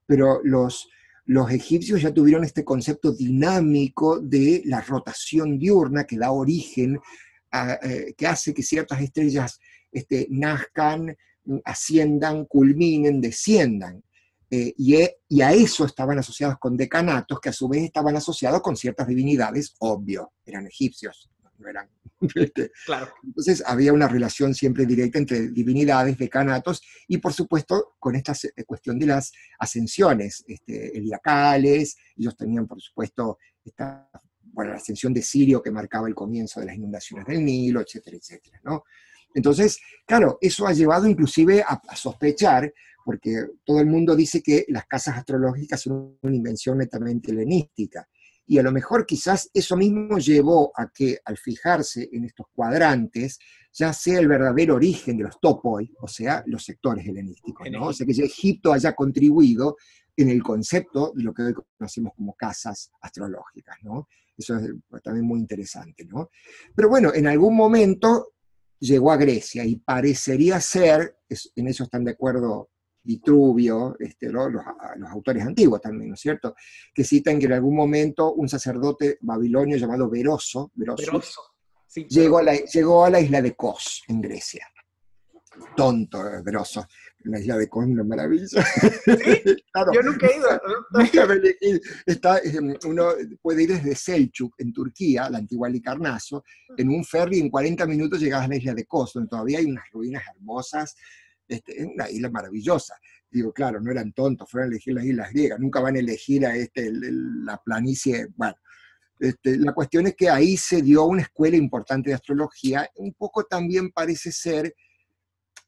pero 0.07 0.41
los, 0.45 0.89
los 1.25 1.51
egipcios 1.51 2.03
ya 2.03 2.15
tuvieron 2.15 2.45
este 2.45 2.65
concepto 2.65 3.13
dinámico 3.13 4.21
de 4.21 4.63
la 4.67 4.81
rotación 4.81 5.59
diurna 5.59 6.05
que 6.05 6.17
da 6.17 6.31
origen, 6.31 6.99
eh, 7.83 8.15
que 8.17 8.27
hace 8.27 8.55
que 8.55 8.63
ciertas 8.63 9.01
estrellas 9.01 9.59
este, 9.91 10.29
nazcan, 10.31 11.17
asciendan, 11.65 12.45
culminen, 12.45 13.21
desciendan. 13.21 14.03
e, 14.49 14.75
y, 14.79 15.41
a 15.41 15.53
eso 15.53 15.85
estaban 15.85 16.19
asociados 16.21 16.57
con 16.61 16.77
decanatos, 16.77 17.41
que 17.41 17.49
a 17.49 17.53
su 17.53 17.67
vez 17.69 17.83
estaban 17.83 18.15
asociados 18.15 18.61
con 18.63 18.77
ciertas 18.77 19.09
divinidades, 19.09 19.75
obvio, 19.81 20.33
eran 20.45 20.69
egipcios, 20.69 21.29
no 21.59 21.69
eran 21.69 21.89
este, 22.35 22.71
claro. 22.85 23.13
Entonces 23.23 23.63
había 23.67 23.93
una 23.93 24.09
relación 24.09 24.55
siempre 24.55 24.87
directa 24.87 25.19
entre 25.19 25.49
divinidades, 25.49 26.17
decanatos 26.17 26.83
y 27.09 27.19
por 27.19 27.33
supuesto 27.33 27.97
con 27.99 28.15
esta 28.15 28.33
eh, 28.33 28.65
cuestión 28.65 28.99
de 28.99 29.07
las 29.07 29.33
ascensiones 29.59 30.45
este, 30.47 30.97
eliacales, 30.97 31.97
ellos 32.17 32.37
tenían 32.37 32.67
por 32.67 32.81
supuesto 32.81 33.39
esta, 33.65 34.09
bueno, 34.43 34.71
la 34.73 34.79
ascensión 34.79 35.13
de 35.13 35.23
Sirio 35.23 35.63
que 35.63 35.71
marcaba 35.71 36.09
el 36.09 36.15
comienzo 36.15 36.61
de 36.61 36.67
las 36.67 36.77
inundaciones 36.77 37.27
del 37.27 37.45
Nilo, 37.45 37.81
etcétera, 37.81 38.17
etcétera. 38.17 38.61
¿no? 38.65 38.85
Entonces, 39.35 39.79
claro, 40.07 40.39
eso 40.41 40.67
ha 40.67 40.73
llevado 40.73 41.07
inclusive 41.07 41.63
a, 41.63 41.81
a 41.87 41.97
sospechar 41.97 42.73
porque 43.05 43.47
todo 43.65 43.81
el 43.81 43.87
mundo 43.87 44.17
dice 44.17 44.43
que 44.43 44.65
las 44.69 44.87
casas 44.87 45.17
astrológicas 45.19 45.81
son 45.81 46.19
una 46.23 46.35
invención 46.35 46.79
netamente 46.79 47.31
helenística 47.31 48.09
y 48.47 48.59
a 48.59 48.63
lo 48.63 48.73
mejor 48.73 49.05
quizás 49.07 49.51
eso 49.53 49.77
mismo 49.77 50.19
llevó 50.19 50.73
a 50.77 50.89
que 50.89 51.19
al 51.25 51.37
fijarse 51.37 52.09
en 52.13 52.25
estos 52.25 52.47
cuadrantes 52.55 53.39
ya 53.73 53.93
sea 53.93 54.21
el 54.21 54.29
verdadero 54.29 54.77
origen 54.77 55.19
de 55.19 55.25
los 55.25 55.39
topoi, 55.41 55.93
o 56.01 56.09
sea, 56.09 56.43
los 56.47 56.65
sectores 56.65 57.07
helenísticos, 57.07 57.71
¿no? 57.71 57.89
O 57.89 57.93
sea, 57.93 58.07
que 58.07 58.15
ya 58.15 58.25
Egipto 58.25 58.73
haya 58.73 58.95
contribuido 58.95 59.77
en 60.17 60.31
el 60.31 60.43
concepto 60.43 61.13
de 61.15 61.23
lo 61.23 61.35
que 61.35 61.43
hoy 61.43 61.55
conocemos 61.77 62.15
como 62.17 62.35
casas 62.35 62.91
astrológicas, 63.03 63.77
¿no? 63.83 64.09
Eso 64.37 64.57
es 64.57 65.03
también 65.03 65.27
muy 65.27 65.41
interesante, 65.41 66.07
¿no? 66.07 66.31
Pero 66.75 66.89
bueno, 66.89 67.13
en 67.13 67.27
algún 67.27 67.55
momento 67.55 68.33
llegó 68.79 69.13
a 69.13 69.17
Grecia 69.17 69.65
y 69.65 69.77
parecería 69.77 70.61
ser, 70.61 71.19
en 71.29 71.69
eso 71.69 71.85
están 71.85 72.05
de 72.05 72.13
acuerdo 72.13 72.71
Vitruvio, 73.07 73.97
este, 73.99 74.29
los, 74.31 74.51
autores 75.09 75.45
antiguos 75.45 75.81
también, 75.81 76.09
¿no 76.11 76.15
es 76.15 76.21
cierto? 76.21 76.55
Que 76.93 77.05
citan 77.05 77.39
que 77.39 77.47
en 77.47 77.53
algún 77.53 77.77
momento 77.77 78.35
un 78.35 78.49
sacerdote 78.49 79.19
babilonio 79.21 79.77
llamado 79.77 80.11
Veroso, 80.11 80.73
llegó, 82.09 82.39
a 82.39 82.43
la, 82.43 82.55
llegó 82.57 83.05
a 83.05 83.11
la 83.11 83.21
isla 83.21 83.41
de 83.41 83.55
Kos, 83.55 84.03
en 84.09 84.21
Grecia. 84.21 84.67
Tonto, 85.77 86.23
Veroso. 86.45 86.87
La 87.25 87.41
isla 87.41 87.57
de 87.57 87.69
Kos 87.69 87.85
es 87.85 87.91
una 87.91 88.05
maravilla. 88.05 88.47
Yo 89.95 90.03
nunca 90.03 90.27
he 90.27 90.37
ido. 91.69 91.81
Está, 92.05 92.39
em, 92.39 92.75
uno 92.87 93.09
puede 93.41 93.63
ir 93.65 93.71
desde 93.71 93.95
Selçuk, 93.95 94.55
en 94.59 94.73
Turquía, 94.73 95.31
la 95.31 95.39
antigua 95.39 95.69
Licarnaso, 95.69 96.45
en 96.77 96.89
un 96.89 97.05
ferry 97.05 97.41
en 97.41 97.51
40 97.51 97.87
minutos 97.87 98.21
llegas 98.21 98.45
a 98.45 98.49
la 98.49 98.57
isla 98.57 98.75
de 98.75 98.85
Kos, 98.85 99.15
donde 99.15 99.29
todavía 99.29 99.59
hay 99.59 99.67
unas 99.67 99.85
ruinas 99.91 100.23
hermosas, 100.35 100.95
este, 101.49 101.81
es 101.81 101.87
una 101.87 102.11
isla 102.11 102.31
maravillosa. 102.31 102.95
Digo, 103.31 103.53
claro, 103.53 103.81
no 103.81 103.91
eran 103.91 104.13
tontos, 104.13 104.51
fueron 104.51 104.69
a 104.69 104.73
elegir 104.73 104.95
las 104.95 105.05
islas 105.05 105.31
griegas, 105.33 105.61
nunca 105.61 105.81
van 105.81 105.97
a 105.97 105.99
elegir 105.99 106.47
a 106.47 106.57
este, 106.57 106.91
la 106.93 107.61
planicie. 107.63 108.29
Bueno, 108.37 108.57
este, 109.19 109.57
la 109.59 109.73
cuestión 109.73 110.07
es 110.07 110.15
que 110.15 110.29
ahí 110.29 110.57
se 110.57 110.83
dio 110.83 111.05
una 111.05 111.23
escuela 111.23 111.57
importante 111.57 112.11
de 112.11 112.15
astrología, 112.15 112.89
un 112.97 113.15
poco 113.15 113.45
también 113.45 113.91
parece 113.91 114.31
ser 114.31 114.75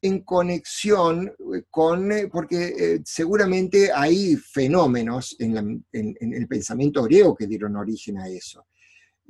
en 0.01 0.21
conexión 0.21 1.27
eh, 1.27 1.63
con, 1.69 2.11
eh, 2.11 2.27
porque 2.31 2.67
eh, 2.67 3.01
seguramente 3.03 3.91
hay 3.93 4.35
fenómenos 4.37 5.35
en, 5.39 5.85
en, 5.91 6.15
el 6.33 6.47
pensamiento 6.47 7.03
griego 7.03 7.35
que 7.35 7.47
dieron 7.47 7.75
origen 7.75 8.17
a 8.17 8.29
eso. 8.29 8.65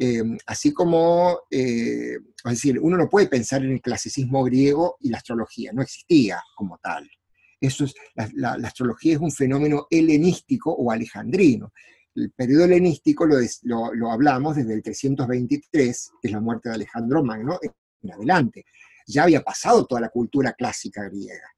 Em, 0.01 0.37
así 0.45 0.71
como, 0.71 1.41
eh, 1.51 2.15
es 2.45 2.51
decir, 2.51 2.79
uno 2.79 2.95
no 2.95 3.09
puede 3.09 3.27
pensar 3.27 3.65
en 3.65 3.71
el 3.71 3.81
clasicismo 3.81 4.45
griego 4.45 4.95
y 5.01 5.09
la 5.09 5.17
astrología, 5.17 5.73
no 5.73 5.81
existía 5.81 6.41
como 6.55 6.77
tal. 6.77 7.05
Eso 7.59 7.83
es, 7.83 7.93
la, 8.35 8.53
astrología 8.63 9.15
es 9.15 9.19
un 9.19 9.29
fenómeno 9.29 9.87
helenístico 9.89 10.71
o 10.71 10.89
alejandrino. 10.89 11.73
El 12.15 12.31
periodo 12.31 12.63
helenístico 12.63 13.25
lo, 13.25 13.35
lo, 13.93 14.09
hablamos 14.09 14.55
desde 14.55 14.73
el 14.73 14.81
323, 14.81 16.11
que 16.21 16.27
es 16.29 16.31
la 16.31 16.39
muerte 16.39 16.69
de 16.69 16.75
Alejandro 16.75 17.21
Magno, 17.21 17.59
en 18.01 18.13
adelante. 18.13 18.63
Ya 19.05 19.23
había 19.23 19.41
pasado 19.41 19.85
toda 19.85 19.99
la 19.99 20.09
cultura 20.09 20.53
clásica 20.53 21.03
griega. 21.09 21.49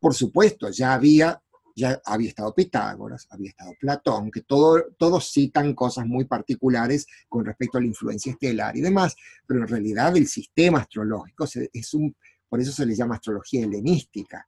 Por 0.00 0.14
supuesto, 0.14 0.70
ya 0.70 0.94
había 0.94 1.38
ya 1.74 2.00
había 2.04 2.28
estado 2.28 2.54
Pitágoras, 2.54 3.26
había 3.30 3.50
estado 3.50 3.72
Platón, 3.78 4.30
que 4.30 4.42
todo, 4.42 4.82
todos 4.98 5.30
citan 5.30 5.74
cosas 5.74 6.06
muy 6.06 6.24
particulares 6.24 7.06
con 7.28 7.44
respecto 7.44 7.78
a 7.78 7.80
la 7.80 7.86
influencia 7.86 8.32
estelar 8.32 8.76
y 8.76 8.80
demás, 8.80 9.16
pero 9.46 9.60
en 9.60 9.68
realidad 9.68 10.16
el 10.16 10.26
sistema 10.26 10.80
astrológico 10.80 11.46
es 11.72 11.94
un, 11.94 12.14
por 12.48 12.60
eso 12.60 12.72
se 12.72 12.86
le 12.86 12.94
llama 12.94 13.16
astrología 13.16 13.64
helenística. 13.64 14.46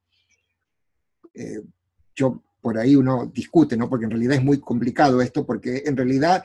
Eh, 1.33 1.63
yo 2.15 2.43
por 2.61 2.79
ahí 2.79 2.97
uno 2.97 3.27
discute, 3.27 3.77
¿no? 3.77 3.89
Porque 3.91 4.07
en 4.07 4.13
realidad 4.13 4.37
es 4.37 4.43
muy 4.45 4.59
complicado 4.59 5.21
esto, 5.21 5.45
porque 5.45 5.83
en 5.85 5.97
realidad 5.97 6.43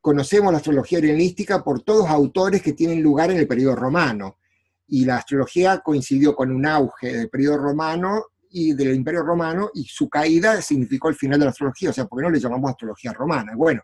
conocemos 0.00 0.52
la 0.52 0.58
astrología 0.58 0.98
helenística 0.98 1.64
por 1.64 1.82
todos 1.82 2.08
autores 2.08 2.62
que 2.62 2.72
tienen 2.72 3.02
lugar 3.02 3.32
en 3.32 3.38
el 3.38 3.48
periodo 3.48 3.74
romano. 3.74 4.38
Y 4.86 5.04
la 5.04 5.16
astrología 5.16 5.80
coincidió 5.80 6.36
con 6.36 6.52
un 6.52 6.64
auge 6.66 7.16
del 7.16 7.28
periodo 7.28 7.58
romano 7.58 8.26
y 8.50 8.72
del 8.74 8.94
Imperio 8.94 9.22
Romano, 9.22 9.70
y 9.74 9.84
su 9.84 10.08
caída 10.08 10.60
significó 10.60 11.08
el 11.08 11.14
final 11.14 11.38
de 11.38 11.46
la 11.46 11.50
astrología. 11.50 11.90
O 11.90 11.92
sea, 11.92 12.06
¿por 12.06 12.18
qué 12.18 12.24
no 12.24 12.30
le 12.30 12.40
llamamos 12.40 12.70
astrología 12.70 13.12
romana? 13.12 13.52
Bueno, 13.56 13.82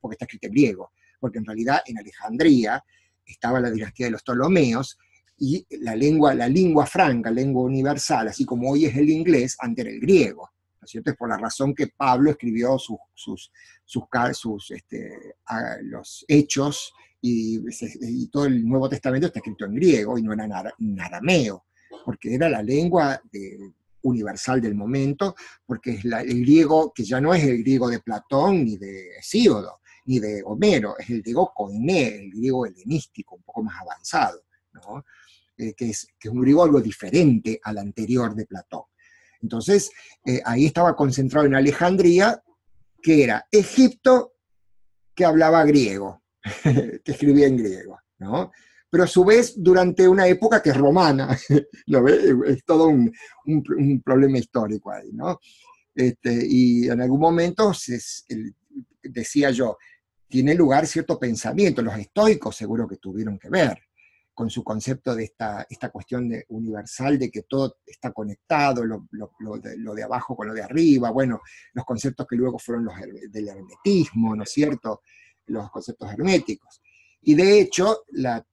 porque 0.00 0.14
está 0.14 0.24
escrito 0.24 0.46
en 0.46 0.52
griego, 0.52 0.92
porque 1.20 1.38
en 1.38 1.44
realidad 1.44 1.82
en 1.86 1.98
Alejandría 1.98 2.82
estaba 3.24 3.60
la 3.60 3.70
dinastía 3.70 4.06
de 4.06 4.12
los 4.12 4.22
Ptolomeos, 4.22 4.98
y 5.38 5.64
la 5.82 5.94
lengua, 5.94 6.34
la 6.34 6.48
lengua 6.48 6.84
franca, 6.84 7.30
lengua 7.30 7.62
universal, 7.62 8.28
así 8.28 8.44
como 8.44 8.70
hoy 8.70 8.86
es 8.86 8.96
el 8.96 9.08
inglés, 9.08 9.56
antes 9.60 9.84
era 9.84 9.94
el 9.94 10.00
griego. 10.00 10.50
¿no 10.80 10.84
es 10.84 10.90
cierto? 10.90 11.10
Es 11.10 11.16
por 11.16 11.28
la 11.28 11.38
razón 11.38 11.74
que 11.74 11.88
Pablo 11.88 12.30
escribió 12.30 12.78
sus, 12.78 12.98
sus, 13.14 13.52
sus, 13.84 14.04
sus 14.32 14.70
este, 14.70 15.36
los 15.82 16.24
hechos 16.28 16.92
y, 17.20 17.60
y, 18.00 18.28
todo 18.28 18.46
el 18.46 18.66
Nuevo 18.66 18.88
Testamento 18.88 19.26
está 19.26 19.40
escrito 19.40 19.64
en 19.64 19.74
griego 19.74 20.18
y 20.18 20.22
no 20.22 20.32
era 20.32 20.72
en 20.78 21.00
arameo, 21.00 21.66
porque 22.04 22.34
era 22.34 22.48
la 22.48 22.62
lengua 22.62 23.20
de, 23.30 23.72
universal 24.02 24.60
del 24.60 24.74
momento, 24.74 25.34
porque 25.64 25.92
es 25.92 26.04
el 26.04 26.40
griego 26.42 26.92
que 26.94 27.04
ya 27.04 27.20
no 27.20 27.34
es 27.34 27.44
el 27.44 27.58
griego 27.62 27.88
de 27.88 28.00
Platón 28.00 28.64
ni 28.64 28.76
de 28.76 29.16
Hesíodo, 29.18 29.80
ni 30.04 30.18
de 30.18 30.42
Homero, 30.44 30.96
es 30.98 31.10
el 31.10 31.22
griego 31.22 31.52
koiné, 31.54 32.16
el 32.16 32.30
griego 32.30 32.66
helenístico, 32.66 33.36
un 33.36 33.42
poco 33.42 33.62
más 33.62 33.80
avanzado, 33.80 34.42
eh, 35.56 35.74
que, 35.74 35.90
es, 35.90 36.06
que, 36.18 36.28
es, 36.28 36.34
un 36.34 36.40
griego 36.40 36.62
algo 36.62 36.80
diferente 36.80 37.60
al 37.62 37.78
anterior 37.78 38.34
de 38.34 38.46
Platón. 38.46 38.82
Entonces, 39.42 39.90
eh, 40.24 40.40
ahí 40.44 40.66
estaba 40.66 40.96
concentrado 40.96 41.46
en 41.46 41.54
Alejandría, 41.54 42.42
que 43.02 43.22
era 43.22 43.46
Egipto 43.50 44.34
que 45.14 45.24
hablaba 45.24 45.64
griego, 45.64 46.22
que 46.62 47.02
escribía 47.04 47.46
en 47.46 47.56
griego, 47.56 47.98
¿no? 48.18 48.50
Pero 48.90 49.04
a 49.04 49.06
su 49.06 49.24
vez 49.24 49.54
durante 49.56 50.08
una 50.08 50.26
época 50.26 50.62
que 50.62 50.70
es 50.70 50.76
romana, 50.76 51.36
¿lo 51.86 52.06
Es 52.08 52.64
todo 52.64 52.88
un, 52.88 53.12
problema 54.04 54.38
histórico 54.38 54.90
ahí, 54.90 55.10
¿no? 55.12 55.38
Este, 55.94 56.46
y 56.46 56.88
en 56.88 57.00
algún 57.00 57.20
momento, 57.20 57.72
decía 59.02 59.50
yo, 59.50 59.76
tiene 60.28 60.54
lugar 60.54 60.86
cierto 60.86 61.18
pensamiento, 61.18 61.82
los 61.82 61.96
estoicos 61.96 62.54
seguro 62.54 62.86
que 62.86 62.96
tuvieron 62.96 63.38
que 63.38 63.48
ver 63.48 63.78
con 64.38 64.50
su 64.50 64.62
concepto 64.62 65.16
de 65.16 65.24
esta, 65.24 65.66
esta 65.68 65.90
cuestión 65.90 66.28
de, 66.28 66.44
universal 66.50 67.18
de 67.18 67.28
que 67.28 67.42
todo 67.42 67.78
está 67.84 68.12
conectado, 68.12 68.84
lo, 68.84 69.08
de, 69.10 69.76
lo, 69.78 69.94
de, 69.96 70.02
abajo 70.04 70.36
con 70.36 70.46
lo 70.46 70.54
de 70.54 70.62
arriba, 70.62 71.10
bueno, 71.10 71.40
los 71.72 71.84
conceptos 71.84 72.24
que 72.24 72.36
luego 72.36 72.56
fueron 72.56 72.84
los 72.84 72.94
del 73.32 73.48
hermetismo, 73.48 74.36
¿no 74.36 74.44
es 74.44 74.52
cierto? 74.52 75.02
Los 75.46 75.68
conceptos 75.72 76.12
herméticos. 76.12 76.80
Y 77.22 77.34
de 77.34 77.60
hecho, 77.60 78.04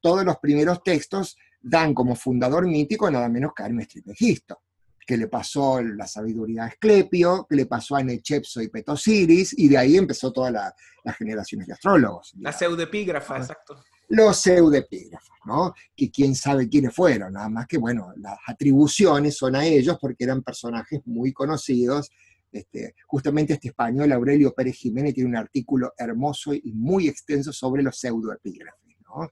todos 0.02 0.26
los 0.26 0.38
primeros 0.38 0.84
textos 0.84 1.38
dan 1.62 1.94
como 1.94 2.16
fundador 2.16 2.68
mítico 2.68 3.10
nada 3.10 3.30
menos 3.30 3.54
que 3.56 3.64
Hermes 3.64 3.88
Trismegisto, 3.88 4.62
que 5.06 5.18
le 5.18 5.28
pasó 5.28 5.82
la 5.82 6.08
sabiduría 6.08 6.66
a 6.66 6.68
Esclepio, 6.68 7.46
que 7.50 7.56
le 7.56 7.66
pasó 7.68 7.96
a 7.96 8.04
Nechepso 8.04 8.62
y 8.62 8.70
Petosiris, 8.70 9.58
y 9.58 9.68
de 9.68 9.78
ahí 9.78 9.98
empezó 9.98 10.32
todas 10.32 10.52
las 10.52 11.18
generaciones 11.18 11.68
de 11.68 11.74
astrólogos. 11.74 12.34
La 12.40 12.52
pseudepígrafa, 12.52 13.38
exacto. 13.38 13.84
Los 14.10 14.38
pseudepígrafos, 14.38 15.38
¿no? 15.46 15.74
Que 15.96 16.12
quién 16.12 16.36
sabe 16.36 16.70
quiénes 16.70 16.94
fueron, 16.94 17.34
nada 17.34 17.50
más 17.50 17.66
que, 17.66 17.78
bueno, 17.78 18.14
las 18.18 18.38
atribuciones 18.46 19.36
son 19.36 19.56
a 19.56 19.66
ellos 19.66 19.98
porque 20.00 20.24
eran 20.24 20.44
personajes 20.44 21.02
muy 21.06 21.34
conocidos 21.34 22.12
este, 22.56 22.96
justamente 23.06 23.54
este 23.54 23.70
español, 23.70 24.12
Aurelio 24.12 24.54
Pérez 24.54 24.76
Jiménez, 24.76 25.14
tiene 25.14 25.30
un 25.30 25.36
artículo 25.36 25.94
hermoso 25.98 26.54
y 26.54 26.72
muy 26.74 27.08
extenso 27.08 27.52
sobre 27.52 27.84
los 27.84 27.98
pseudoepígrafes, 27.98 28.98
¿no? 29.02 29.30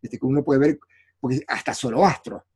Este, 0.00 0.18
que 0.18 0.26
uno 0.26 0.42
puede 0.42 0.60
ver, 0.60 0.78
porque 1.20 1.44
hasta 1.46 1.74
Zoroastro, 1.74 2.46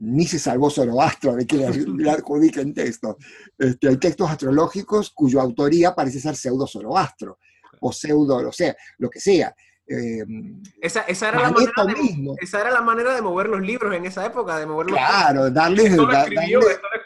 ni 0.00 0.26
se 0.26 0.38
salvó 0.38 0.70
Zoroastro 0.70 1.36
de 1.36 1.46
que 1.46 1.56
le 1.96 2.10
adjudiquen 2.10 2.72
textos. 2.72 3.16
Este, 3.56 3.88
hay 3.88 3.96
textos 3.98 4.30
astrológicos 4.30 5.10
cuya 5.10 5.42
autoría 5.42 5.94
parece 5.94 6.20
ser 6.20 6.36
pseudo 6.36 6.66
Zoroastro, 6.66 7.38
o 7.80 7.92
pseudo, 7.92 8.36
o 8.36 8.52
sea, 8.52 8.76
lo 8.98 9.10
que 9.10 9.20
sea. 9.20 9.54
Em, 9.90 10.62
esa, 10.82 11.00
esa, 11.02 11.30
era 11.30 11.40
la 11.40 11.50
manera 11.50 11.84
de, 11.86 12.36
esa, 12.42 12.60
era 12.60 12.70
la 12.70 12.82
manera 12.82 13.14
de, 13.14 13.22
mover 13.22 13.48
los 13.48 13.62
libros 13.62 13.94
en 13.94 14.04
esa 14.04 14.26
época, 14.26 14.58
de 14.58 14.66
mover 14.66 14.90
los 14.90 14.98
Claro, 14.98 15.50
darles... 15.50 15.92
Esto 15.92 16.04
lo, 16.04 16.12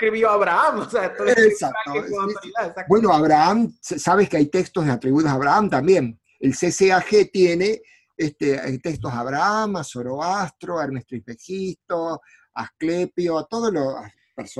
escribió, 0.06 0.30
Abraham. 0.30 0.80
O 0.86 0.90
sea, 0.90 1.06
esto 1.06 1.26
exacto, 1.26 1.94
exacto. 1.94 2.82
Bueno, 2.88 3.12
Abraham, 3.12 3.72
sabes 3.80 4.28
que 4.28 4.36
hay 4.36 4.46
textos 4.46 4.86
atribuidos 4.88 5.30
a 5.30 5.34
Abraham 5.34 5.70
también. 5.70 6.20
El 6.40 6.54
CCAG 6.54 7.30
tiene 7.32 7.82
este, 8.16 8.78
textos 8.78 9.12
a 9.12 9.20
Abraham, 9.20 9.76
a 9.76 9.84
Zoroastro, 9.84 10.78
a 10.78 10.84
Hermes 10.84 11.06
Trismegisto, 11.06 12.20
a 12.54 12.62
Asclepio, 12.62 13.38
a 13.38 13.46
todos 13.46 13.72
los 13.72 13.94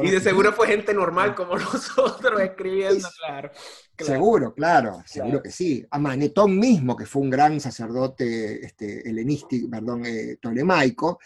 y 0.03 0.11
de 0.11 0.21
seguro 0.21 0.53
fue 0.53 0.67
gente 0.67 0.93
normal 0.93 1.35
como 1.35 1.57
nosotros 1.59 2.41
escribiendo, 2.41 3.09
claro, 3.19 3.51
Seguro, 3.99 4.55
claro, 4.55 5.03
seguro 5.07 5.43
que 5.43 5.51
sí. 5.51 5.85
A 5.91 5.99
Manetón 5.99 6.59
mismo, 6.59 6.97
que 6.97 7.07
fue 7.07 7.23
un 7.23 7.31
gran 7.31 7.59
sacerdote 7.61 8.65
este, 8.67 9.09
helenístico, 9.09 9.71
perdón, 9.71 10.05
eh, 10.05 10.37
tolemaico, 10.41 11.21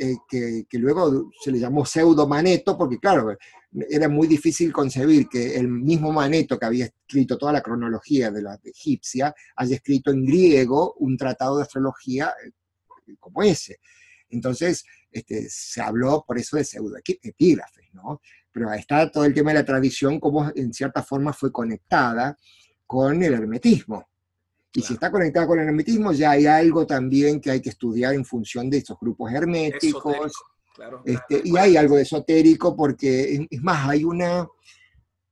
eh, 0.00 0.16
que, 0.28 0.78
luego 0.78 1.30
se 1.42 1.50
le 1.50 1.58
llamó 1.58 1.84
pseudo 1.84 2.26
Maneto, 2.26 2.76
porque 2.76 2.98
claro, 2.98 3.36
era 3.88 4.08
muy 4.08 4.26
difícil 4.26 4.72
concebir 4.72 5.28
que 5.28 5.56
el 5.56 5.68
mismo 5.68 6.12
Maneto 6.12 6.58
que 6.58 6.66
había 6.66 6.86
escrito 6.86 7.38
toda 7.38 7.52
la 7.52 7.62
cronología 7.62 8.30
de 8.30 8.42
la 8.42 8.58
egipcia 8.62 9.34
haya 9.56 9.76
escrito 9.76 10.10
en 10.10 10.24
griego 10.24 10.94
un 10.98 11.16
tratado 11.16 11.56
de 11.56 11.62
astrología 11.62 12.32
eh, 12.44 13.14
como 13.18 13.42
ese. 13.42 13.80
Entonces, 14.28 14.84
este, 15.10 15.46
se 15.48 15.80
habló 15.80 16.24
por 16.26 16.38
eso 16.38 16.56
de 16.56 16.64
pseudoepígrafes, 16.64 17.92
¿no? 17.92 18.20
Pero 18.50 18.72
está 18.72 19.10
todo 19.10 19.24
el 19.24 19.34
tema 19.34 19.50
de 19.50 19.58
la 19.58 19.64
tradición, 19.64 20.18
como 20.20 20.50
en 20.54 20.72
cierta 20.72 21.02
forma 21.02 21.32
fue 21.32 21.52
conectada 21.52 22.36
con 22.86 23.22
el 23.22 23.34
hermetismo. 23.34 24.11
Y 24.74 24.82
si 24.82 24.94
está 24.94 25.10
conectada 25.10 25.46
con 25.46 25.60
el 25.60 25.66
hermetismo, 25.66 26.12
ya 26.12 26.30
hay 26.30 26.46
algo 26.46 26.86
también 26.86 27.40
que 27.40 27.50
hay 27.50 27.60
que 27.60 27.70
estudiar 27.70 28.14
en 28.14 28.24
función 28.24 28.70
de 28.70 28.78
estos 28.78 28.98
grupos 29.00 29.32
herméticos. 29.32 30.32
este, 31.04 31.42
y 31.44 31.56
hay 31.56 31.76
algo 31.76 31.96
de 31.96 32.02
esotérico 32.02 32.74
porque, 32.74 33.46
es 33.50 33.62
más, 33.62 33.88
hay 33.88 34.04
una, 34.04 34.48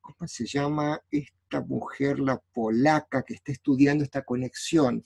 ¿cómo 0.01 0.29
se 0.29 0.47
llama 0.47 1.01
esta 1.11 1.63
mujer, 1.63 2.19
la 2.19 2.39
polaca, 2.53 3.23
que 3.23 3.35
está 3.35 3.53
estudiando 3.53 4.05
esta 4.05 4.23
conexión? 4.23 5.03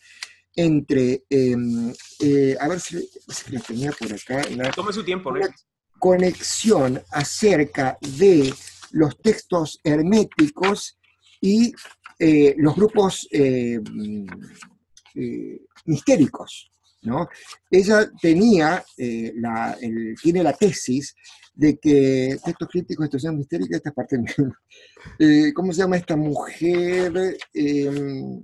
entre, 0.57 1.25
em, 1.29 1.93
eh, 2.21 2.57
a 2.61 2.69
ver 2.69 2.81
si, 2.81 2.99
si 3.29 3.59
tenía 3.67 3.93
por 3.93 4.13
acá. 4.13 4.43
Tome 4.75 4.93
su 4.93 5.05
tiempo, 5.05 5.33
¿no? 5.33 5.41
Conexión 5.99 7.03
acerca 7.11 7.99
de 8.01 8.53
los 8.91 9.19
textos 9.19 9.81
herméticos 9.83 10.99
y 11.41 11.75
eh, 12.19 12.55
los 12.59 12.75
grupos 12.77 13.29
eh, 13.31 13.81
mistéricos. 15.85 16.71
¿no? 17.03 17.29
Ella 17.71 18.11
tenía, 18.21 18.83
la, 19.35 19.77
tiene 20.23 20.43
la 20.43 20.55
tesis 20.55 21.15
de 21.55 21.79
que 21.79 22.39
textos 22.43 22.69
críticos, 22.69 23.07
situación 23.07 23.37
mistérica, 23.37 23.77
esta 23.77 23.93
parte, 23.93 24.19
¿cómo 25.55 25.73
se 25.73 25.79
llama 25.79 25.99
esta 25.99 26.17
mujer? 26.17 27.37
Em, 27.53 28.43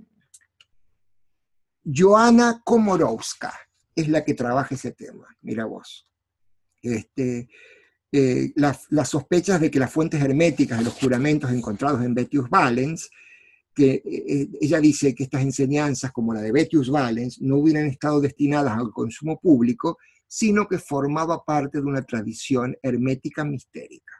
Joana 1.83 2.61
Komorowska 2.63 3.53
es 3.95 4.07
la 4.07 4.23
que 4.23 4.33
trabaja 4.33 4.75
ese 4.75 4.91
tema, 4.91 5.27
mira 5.41 5.65
vos. 5.65 6.07
Este, 6.81 7.49
eh, 8.11 8.51
las, 8.55 8.87
sospechas 9.07 9.61
de 9.61 9.71
que 9.71 9.79
las 9.79 9.91
fuentes 9.91 10.21
herméticas 10.21 10.79
de 10.79 10.85
los 10.85 10.95
juramentos 10.95 11.51
encontrados 11.51 12.03
en 12.03 12.13
Betius 12.13 12.49
Valens, 12.49 13.09
que 13.73 13.93
eh, 13.93 14.03
eh, 14.05 14.47
ella 14.59 14.79
dice 14.79 15.15
que 15.15 15.23
estas 15.23 15.41
enseñanzas 15.41 16.11
como 16.11 16.33
la 16.33 16.41
de 16.41 16.51
Betius 16.51 16.89
Valens 16.89 17.41
no 17.41 17.57
hubieran 17.57 17.85
estado 17.85 18.19
destinadas 18.19 18.77
al 18.77 18.91
consumo 18.91 19.39
público, 19.39 19.97
sino 20.27 20.67
que 20.67 20.77
formaba 20.77 21.43
parte 21.43 21.79
de 21.79 21.85
una 21.85 22.01
tradición 22.03 22.75
hermética 22.81 23.43
mistérica 23.43 24.13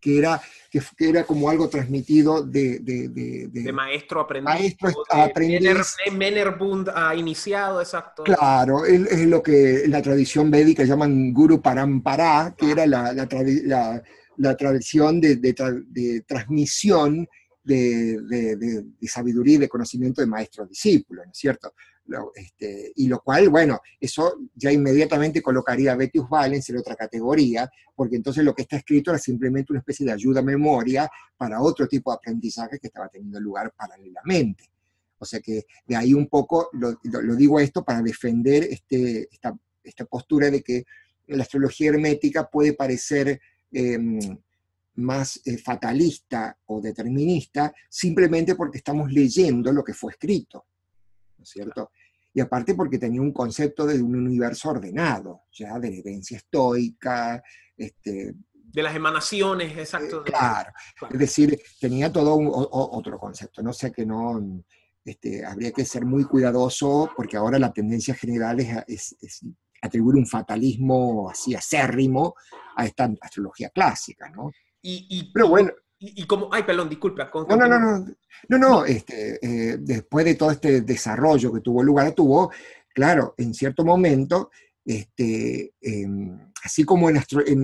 que 0.00 0.18
era, 0.18 0.40
que, 0.70 0.80
era 0.98 1.24
como 1.24 1.50
algo 1.50 1.68
transmitido 1.68 2.42
de, 2.42 2.78
de, 2.78 3.08
de, 3.48 3.72
maestro 3.72 4.20
aprendiz. 4.20 4.76
Maestro 4.80 5.04
aprendiz. 5.10 5.96
Menerbund 6.12 6.88
ha 6.94 7.14
iniciado, 7.16 7.80
exacto. 7.80 8.22
Claro, 8.22 8.84
es, 8.84 9.00
es, 9.10 9.26
lo 9.26 9.42
que 9.42 9.84
en 9.84 9.90
la 9.90 10.00
tradición 10.00 10.50
védica 10.50 10.84
llaman 10.84 11.32
Guru 11.32 11.60
Parampara, 11.60 12.54
que 12.56 12.70
era 12.70 12.86
la, 12.86 13.12
la, 13.12 14.02
la 14.36 14.56
tradición 14.56 15.20
de, 15.20 16.22
transmisión 16.26 17.28
de, 17.68 18.84
sabiduría 19.02 19.56
y 19.56 19.58
de 19.58 19.68
conocimiento 19.68 20.20
de 20.20 20.26
maestro-discípulo, 20.26 21.24
¿no 21.24 21.30
es 21.30 21.38
cierto? 21.38 21.74
Este, 22.34 22.92
y 22.96 23.06
lo 23.06 23.20
cual, 23.20 23.50
bueno, 23.50 23.80
eso 24.00 24.38
ya 24.54 24.72
inmediatamente 24.72 25.42
colocaría 25.42 25.92
a 25.92 25.96
Betius 25.96 26.28
Valens 26.28 26.70
en 26.70 26.78
otra 26.78 26.96
categoría, 26.96 27.70
porque 27.94 28.16
entonces 28.16 28.44
lo 28.44 28.54
que 28.54 28.62
está 28.62 28.76
escrito 28.78 29.10
era 29.10 29.18
simplemente 29.18 29.72
una 29.72 29.80
especie 29.80 30.06
de 30.06 30.12
ayuda 30.12 30.40
a 30.40 30.42
memoria 30.42 31.10
para 31.36 31.60
otro 31.60 31.86
tipo 31.86 32.10
de 32.10 32.16
aprendizaje 32.16 32.78
que 32.78 32.86
estaba 32.86 33.08
teniendo 33.08 33.38
lugar 33.40 33.74
paralelamente. 33.76 34.64
O 35.18 35.24
sea 35.26 35.40
que 35.40 35.66
de 35.86 35.96
ahí 35.96 36.14
un 36.14 36.28
poco 36.28 36.70
lo, 36.72 36.96
digo 37.36 37.60
esto 37.60 37.84
para 37.84 38.00
defender 38.00 38.64
este, 38.64 39.28
esta, 39.30 39.54
esta, 39.82 40.04
postura 40.06 40.50
de 40.50 40.62
que 40.62 40.84
la 41.26 41.42
astrología 41.42 41.90
hermética 41.90 42.48
puede 42.48 42.72
parecer 42.72 43.40
em, 43.72 44.18
más 44.98 45.40
eh, 45.44 45.58
fatalista 45.58 46.56
o 46.66 46.80
determinista 46.80 47.72
simplemente 47.88 48.54
porque 48.54 48.78
estamos 48.78 49.10
leyendo 49.10 49.72
lo 49.72 49.82
que 49.82 49.94
fue 49.94 50.12
escrito, 50.12 50.66
¿no 51.36 51.42
es 51.42 51.48
cierto? 51.50 51.92
Y 52.34 52.40
aparte 52.40 52.74
porque 52.74 52.98
tenía 52.98 53.20
un 53.20 53.32
concepto 53.32 53.86
de 53.86 54.02
un 54.02 54.14
universo 54.14 54.70
ordenado, 54.70 55.42
ya 55.52 55.78
de 55.78 55.98
herencia 55.98 56.36
estoica, 56.36 57.42
este, 57.76 58.34
de 58.52 58.82
las 58.82 58.94
emanaciones, 58.94 59.76
exacto. 59.78 60.22
claro. 60.22 60.72
es 61.10 61.18
decir, 61.18 61.58
tenía 61.80 62.12
todo 62.12 62.36
otro 62.36 63.18
concepto, 63.18 63.62
no 63.62 63.72
sé 63.72 63.90
que 63.90 64.04
no, 64.04 64.62
este, 65.04 65.44
habría 65.44 65.72
que 65.72 65.86
ser 65.86 66.04
muy 66.04 66.24
cuidadoso 66.24 67.10
porque 67.16 67.36
ahora 67.36 67.58
la 67.58 67.72
tendencia 67.72 68.14
general 68.14 68.60
es, 68.86 69.16
atribuir 69.80 70.16
un 70.16 70.26
fatalismo 70.26 71.30
así 71.30 71.54
acérrimo 71.54 72.34
a 72.76 72.84
esta 72.84 73.10
astrología 73.20 73.70
clásica, 73.70 74.28
¿no? 74.28 74.50
Y, 74.82 75.30
Pero 75.32 75.48
bueno... 75.48 75.70
Y, 76.00 76.26
como, 76.28 76.48
ay, 76.52 76.62
perdón, 76.62 76.88
disculpa. 76.88 77.28
no, 77.34 77.56
no, 77.56 77.66
no, 77.66 77.80
no, 77.80 78.06
no, 78.50 78.58
no, 78.58 78.84
este, 78.84 79.40
eh, 79.42 79.78
después 79.80 80.24
de 80.24 80.36
todo 80.36 80.52
este 80.52 80.82
desarrollo 80.82 81.52
que 81.52 81.60
tuvo 81.60 81.82
lugar, 81.82 82.12
tuvo, 82.12 82.52
claro, 82.94 83.34
en 83.36 83.52
cierto 83.52 83.84
momento, 83.84 84.52
este, 84.84 85.74
em, 85.80 86.38
así 86.62 86.84
como 86.84 87.10
en, 87.10 87.20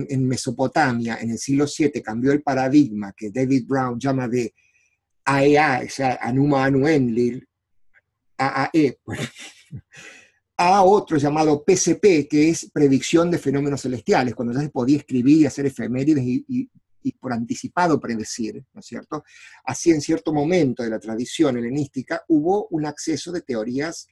en, 0.09 0.27
Mesopotamia, 0.27 1.17
en 1.21 1.31
el 1.31 1.37
siglo 1.37 1.65
VII, 1.65 2.01
cambió 2.01 2.33
el 2.33 2.43
paradigma 2.43 3.13
que 3.15 3.31
David 3.31 3.65
Brown 3.65 3.97
llama 3.97 4.27
de 4.27 4.53
AEA, 5.23 5.83
o 5.85 5.89
sea, 5.89 6.19
Anuma 6.21 6.65
Anu 6.65 6.87
Enlil, 6.87 7.47
AAE, 8.37 8.99
a 10.57 10.83
otro 10.83 11.17
llamado 11.17 11.63
PCP, 11.63 12.27
que 12.29 12.49
es 12.49 12.69
predicción 12.71 13.29
de 13.29 13.39
fenómenos 13.39 13.81
celestiales, 13.81 14.35
cuando 14.35 14.53
ya 14.53 14.61
se 14.61 14.69
podía 14.69 14.97
escribir 14.97 15.41
y 15.41 15.45
hacer 15.45 15.65
efemérides 15.65 16.23
y, 16.23 16.69
por 17.13 17.33
anticipado 17.33 17.99
predecir, 17.99 18.63
¿no 18.73 18.79
es 18.79 18.85
cierto? 18.85 19.23
Así 19.63 19.91
en 19.91 20.01
cierto 20.01 20.33
momento 20.33 20.83
de 20.83 20.89
la 20.89 20.99
tradición 20.99 21.57
helenística 21.57 22.23
hubo 22.27 22.67
un 22.71 22.85
acceso 22.85 23.31
de 23.31 23.41
teorías 23.41 24.07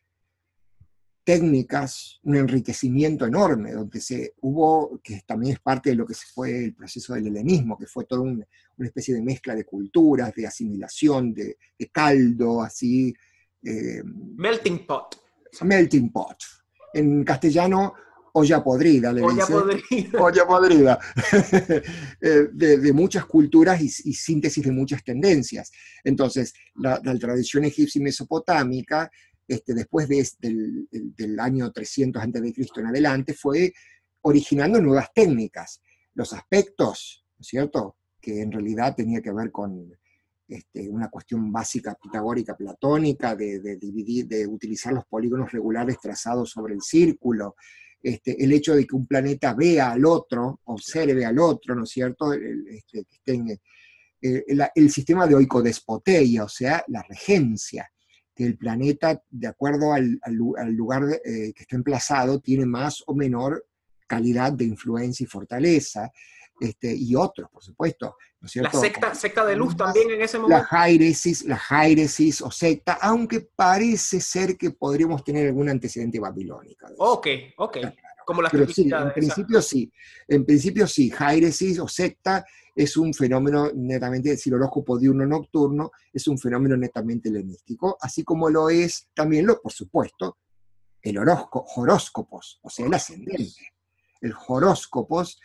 técnicas, 1.23 2.19
un 2.23 2.35
enriquecimiento 2.35 3.25
enorme, 3.25 3.71
donde 3.71 4.01
se 4.01 4.33
hubo, 4.41 4.99
que 5.01 5.21
también 5.25 5.53
es 5.53 5.59
parte 5.59 5.91
de 5.91 5.95
lo 5.95 6.05
que 6.05 6.13
fue 6.13 6.65
el 6.65 6.75
proceso 6.75 7.13
del 7.13 7.27
helenismo, 7.27 7.77
que 7.77 7.85
fue 7.85 8.05
toda 8.05 8.21
una 8.21 8.45
especie 8.79 9.15
de 9.15 9.21
mezcla 9.21 9.55
de 9.55 9.63
culturas, 9.63 10.33
de 10.35 10.45
asimilación, 10.45 11.33
de, 11.33 11.57
caldo, 11.91 12.61
así. 12.61 13.13
Eh, 13.63 14.03
melting 14.03 14.85
pot. 14.85 15.15
Melting 15.61 16.11
pot. 16.11 16.37
En 16.93 17.23
castellano, 17.23 17.93
olla 18.33 18.63
podrida, 18.63 19.13
le 19.13 19.21
olla 19.21 19.45
Podrida. 19.45 20.21
Olla 20.23 20.47
podrida. 20.47 20.99
Eh, 22.21 22.47
de, 22.53 22.93
muchas 22.93 23.25
culturas 23.25 23.81
y, 23.81 23.89
síntesis 23.89 24.63
de 24.63 24.71
muchas 24.71 25.03
tendencias. 25.03 25.71
Entonces, 26.03 26.53
la, 26.75 27.01
la 27.03 27.17
tradición 27.19 27.65
egipcia 27.65 27.99
y 27.99 28.03
mesopotámica 28.03 29.11
este, 29.47 29.73
después 29.73 30.07
de, 30.07 30.27
del, 30.39 30.87
del, 30.91 31.39
año 31.39 31.71
300 31.71 32.21
a.C. 32.21 32.65
en 32.77 32.85
adelante, 32.87 33.33
fue 33.33 33.73
originando 34.21 34.79
nuevas 34.79 35.13
técnicas. 35.13 35.81
Los 36.13 36.33
aspectos, 36.33 37.25
¿no 37.37 37.41
es 37.41 37.47
cierto?, 37.47 37.97
que 38.21 38.41
en 38.41 38.51
realidad 38.51 38.95
tenía 38.95 39.21
que 39.21 39.33
ver 39.33 39.51
con 39.51 39.91
este, 40.47 40.89
una 40.89 41.09
cuestión 41.09 41.51
básica 41.51 41.97
pitagórica 42.01 42.55
platónica, 42.55 43.35
de, 43.35 43.77
dividir, 43.77 44.27
de 44.27 44.47
utilizar 44.47 44.93
los 44.93 45.05
polígonos 45.05 45.51
regulares 45.51 45.99
trazados 46.01 46.49
sobre 46.51 46.73
el 46.73 46.81
círculo, 46.81 47.55
este, 48.03 48.43
el 48.43 48.51
hecho 48.51 48.75
de 48.75 48.85
que 48.85 48.95
un 48.97 49.07
planeta 49.07 49.53
vea 49.53 49.91
al 49.91 50.05
otro, 50.05 50.59
observe 50.65 51.25
al 51.25 51.39
otro, 51.39 51.73
¿no 51.73 51.85
es 51.85 51.89
cierto?, 51.89 52.33
el, 52.33 52.67
este, 52.67 53.05
eh, 54.21 54.43
el, 54.75 54.91
sistema 54.91 55.25
de 55.25 55.35
oicodespoteia, 55.35 56.43
o 56.43 56.49
sea, 56.49 56.83
la 56.87 57.01
regencia, 57.03 57.89
que 58.35 58.45
el 58.45 58.57
planeta, 58.57 59.23
de 59.29 59.47
acuerdo 59.47 59.93
al, 59.93 60.19
lugar 60.75 61.03
eh, 61.23 61.53
que 61.55 61.63
está 61.63 61.77
emplazado, 61.77 62.41
tiene 62.41 62.65
más 62.65 63.03
o 63.07 63.15
menor 63.15 63.65
calidad 64.05 64.51
de 64.51 64.65
influencia 64.65 65.23
y 65.23 65.27
fortaleza, 65.27 66.11
este, 66.59 66.93
y 66.95 67.15
otros, 67.15 67.49
por 67.51 67.63
supuesto. 67.63 68.15
¿no 68.39 68.47
es 68.47 68.51
cierto? 68.51 68.81
La 68.81 69.15
secta, 69.15 69.45
de 69.45 69.55
luz 69.55 69.77
también 69.77 70.11
en 70.11 70.21
ese 70.21 70.37
momento. 70.37 70.61
La 70.61 70.65
jairesis, 70.65 71.45
la 71.45 71.57
jairesis 71.57 72.41
o 72.41 72.51
secta, 72.51 72.99
aunque 73.01 73.47
parece 73.55 74.19
ser 74.19 74.57
que 74.57 74.71
podríamos 74.71 75.23
tener 75.23 75.47
algún 75.47 75.69
antecedente 75.69 76.19
babilónico. 76.19 76.87
Ok, 76.97 77.27
ok. 77.57 77.77
Como 78.25 78.41
las 78.41 78.51
Pero 78.51 78.67
sí, 78.67 78.89
en 78.91 79.13
principio 79.13 79.61
sí. 79.61 79.91
En 80.27 80.45
principio 80.45 80.87
sí, 80.87 81.09
jairesis 81.09 81.79
o 81.79 81.87
secta 81.87 82.45
es 82.75 82.97
un 82.97 83.13
fenómeno 83.13 83.71
netamente, 83.73 84.29
decir 84.29 84.53
horóscopo 84.53 84.97
diurno 84.97 85.25
nocturno, 85.25 85.91
es 86.11 86.27
un 86.27 86.37
fenómeno 86.37 86.75
netamente 86.75 87.29
helenístico, 87.29 87.97
así 88.01 88.23
como 88.23 88.49
lo 88.49 88.69
es 88.69 89.09
también, 89.13 89.45
lo, 89.45 89.61
por 89.61 89.71
supuesto, 89.71 90.37
el 91.01 91.17
horóscopo, 91.17 91.65
horóscopos, 91.75 92.59
o 92.63 92.69
sea, 92.69 92.85
el 92.85 92.93
ascendente. 92.93 93.73
El 94.21 94.33
horóscopos, 94.47 95.39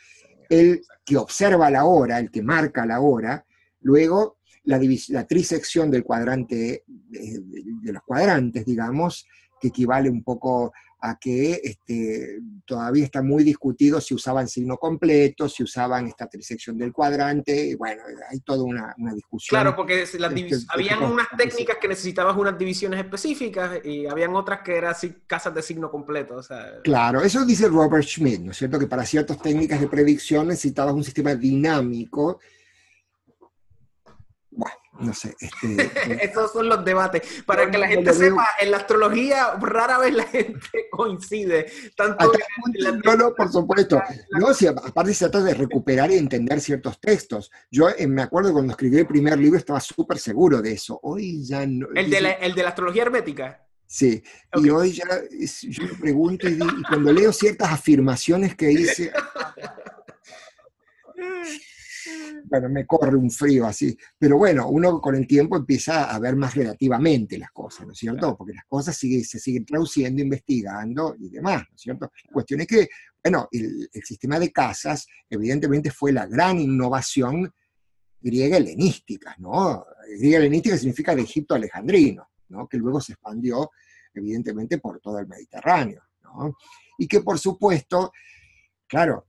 el 0.49 0.83
que 1.05 1.17
observa 1.17 1.71
la 1.71 1.85
hora, 1.85 2.19
el 2.19 2.31
que 2.31 2.43
marca 2.43 2.87
la 2.87 3.01
hora, 3.01 3.45
luego 3.81 4.39
la, 4.65 5.27
trisección 5.27 5.91
del 5.91 6.05
cuadrante, 6.05 6.85
de, 6.87 7.41
de 7.83 7.93
los 7.93 8.03
cuadrantes, 8.03 8.65
digamos, 8.65 9.27
que 9.61 9.69
equivale 9.69 10.11
un 10.11 10.23
poco 10.23 10.73
a 11.01 11.19
que 11.19 11.61
este, 11.63 12.41
todavía 12.65 13.05
está 13.05 13.23
muy 13.23 13.45
discutido 13.45 14.01
si 14.01 14.15
usaban 14.15 14.49
signo 14.49 14.77
completo, 14.77 15.49
si 15.49 15.63
usaban 15.63 16.09
esta 16.09 16.27
trisección 16.27 16.77
del 16.77 16.93
cuadrante, 16.93 17.69
y 17.69 17.75
bueno, 17.75 18.03
hay 18.31 18.41
toda 18.41 18.65
una, 18.65 18.95
discusión. 19.15 19.61
Claro, 19.61 19.77
porque 19.77 20.03
este, 20.03 20.19
habían 20.69 21.03
unas 21.03 21.29
técnicas 21.37 21.77
que 21.81 21.89
necesitabas 21.89 22.37
unas 22.37 22.59
divisiones 22.59 23.01
específicas 23.01 23.85
y 23.85 24.07
habían 24.07 24.35
otras 24.35 24.61
que 24.63 24.77
eran 24.77 24.91
así, 24.91 25.15
casas 25.27 25.55
de 25.55 25.63
signo 25.63 25.91
completo. 25.91 26.41
Claro, 26.83 27.23
eso 27.23 27.45
dice 27.45 27.69
Robert 27.69 28.05
Schmidt, 28.05 28.41
¿no 28.41 28.51
es 28.51 28.57
cierto? 28.57 28.79
Que 28.79 28.87
para 28.87 29.05
ciertas 29.05 29.41
técnicas 29.41 29.81
de 29.81 29.89
predicción 29.89 30.49
necesitabas 30.49 30.95
un 30.95 31.05
sistema 31.05 31.35
dinámico. 31.35 32.41
No 35.01 35.15
sé. 35.15 35.37
Este, 35.39 35.83
eh, 36.13 36.19
Esos 36.23 36.53
son 36.53 36.69
los 36.69 36.85
debates. 36.85 37.43
Para 37.47 37.71
que 37.71 37.79
la 37.79 37.89
gente 37.89 38.13
sepa, 38.13 38.49
en 38.61 38.71
la 38.71 38.79
astrología 38.79 39.55
rara 39.61 39.99
vez 39.99 40.15
la 40.15 40.25
gente 40.25 40.69
coincide. 40.91 41.67
Tanto 41.97 42.33
no, 43.05 43.17
no, 43.17 43.35
por 43.35 43.51
supuesto. 43.51 44.01
No, 44.39 44.53
si 44.53 44.67
aparte 44.67 45.15
se 45.15 45.29
trata 45.29 45.45
de 45.45 45.55
recuperar 45.55 46.11
y 46.11 46.17
entender 46.17 46.61
ciertos 46.61 47.01
textos. 47.01 47.51
Yo 47.71 47.89
eh, 47.91 48.07
me 48.07 48.23
acuerdo 48.23 48.53
cuando 48.53 48.73
escribí 48.73 48.99
el 48.99 49.07
primer 49.07 49.39
libro 49.39 49.59
estaba 49.59 49.81
súper 49.81 50.19
seguro 50.19 50.61
de 50.61 50.73
eso. 50.73 50.99
Hoy 51.03 51.45
ya 51.45 51.65
no. 51.67 51.89
¿El 51.95 52.11
de 52.11 52.21
la, 52.21 52.33
el 52.33 52.55
de 52.55 52.63
la 52.63 52.69
astrología 52.71 53.03
hermética? 53.03 53.65
Sí, 53.87 54.23
y 54.55 54.69
hoy 54.69 54.93
ya 54.93 55.07
yo 55.63 55.85
me 55.85 55.95
pregunto 55.95 56.47
y, 56.47 56.53
y 56.53 56.83
cuando 56.87 57.11
leo 57.11 57.33
ciertas 57.33 57.73
afirmaciones 57.73 58.55
que 58.55 58.71
hice... 58.71 59.11
bueno, 62.45 62.69
me 62.69 62.87
corre 62.87 63.17
un 63.17 63.31
frío 63.31 63.67
así. 63.67 63.97
Pero 64.19 64.39
bueno, 64.39 64.69
uno 64.69 65.01
con 65.01 65.15
el 65.15 65.27
tiempo 65.27 65.57
empieza 65.57 66.11
a 66.11 66.19
ver 66.19 66.37
más 66.37 66.55
relativamente 66.55 67.39
las 67.39 67.51
cosas, 67.51 67.87
¿no 67.87 67.93
es 67.93 67.99
cierto? 67.99 68.37
Porque 68.37 68.55
las 68.55 68.65
cosas 68.67 68.97
se 68.97 69.25
siguen 69.25 69.65
traduciendo, 69.65 70.23
investigando 70.23 71.15
y 71.19 71.29
demás, 71.29 71.65
¿no 71.69 71.75
es 71.75 71.81
cierto? 71.81 72.11
La 72.27 72.33
cuestión 72.33 72.61
es 72.61 72.67
que, 72.67 72.89
bueno, 73.23 73.49
el, 73.53 73.89
sistema 74.03 74.39
de 74.39 74.53
casas 74.53 75.07
evidentemente 75.29 75.91
fue 75.91 76.13
la 76.13 76.27
gran 76.27 76.59
innovación 76.59 77.53
griega 78.21 78.57
helenística, 78.57 79.35
¿no? 79.39 79.85
Griega 80.19 80.39
helenística 80.39 80.77
significa 80.77 81.15
de 81.15 81.23
Egipto 81.23 81.55
alejandrino, 81.55 82.29
¿no? 82.49 82.67
Que 82.67 82.79
luego 82.79 83.01
se 83.01 83.13
expandió 83.13 83.71
evidentemente 84.15 84.79
por 84.79 85.01
todo 85.01 85.19
el 85.19 85.27
Mediterráneo, 85.27 86.03
¿no? 86.23 86.57
Y 86.97 87.07
que 87.07 87.21
por 87.21 87.39
supuesto, 87.39 88.13
claro, 88.87 89.28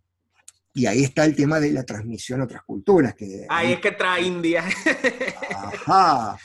y 0.74 0.86
ahí 0.86 1.04
está 1.04 1.26
el 1.26 1.36
tema 1.36 1.60
de 1.60 1.72
la 1.72 1.84
transmisión 1.84 2.42
a 2.42 2.46
otras 2.46 2.64
culturas. 2.64 3.16
Que 3.16 3.46
ahí, 3.50 3.74
es 3.74 3.80
que 3.80 3.92
trae 3.92 4.24
India. 4.24 4.64
Ajá. 5.56 6.38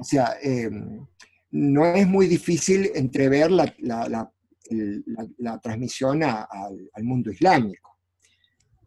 O 0.00 0.04
sea, 0.04 0.36
em, 0.42 1.06
no 1.50 1.86
es 1.94 2.06
muy 2.06 2.26
difícil 2.26 2.90
entrever 2.94 3.50
la, 3.50 3.72
la, 3.78 4.30
transmisión 5.60 6.22
al 6.22 7.04
mundo 7.04 7.30
islámico. 7.30 7.98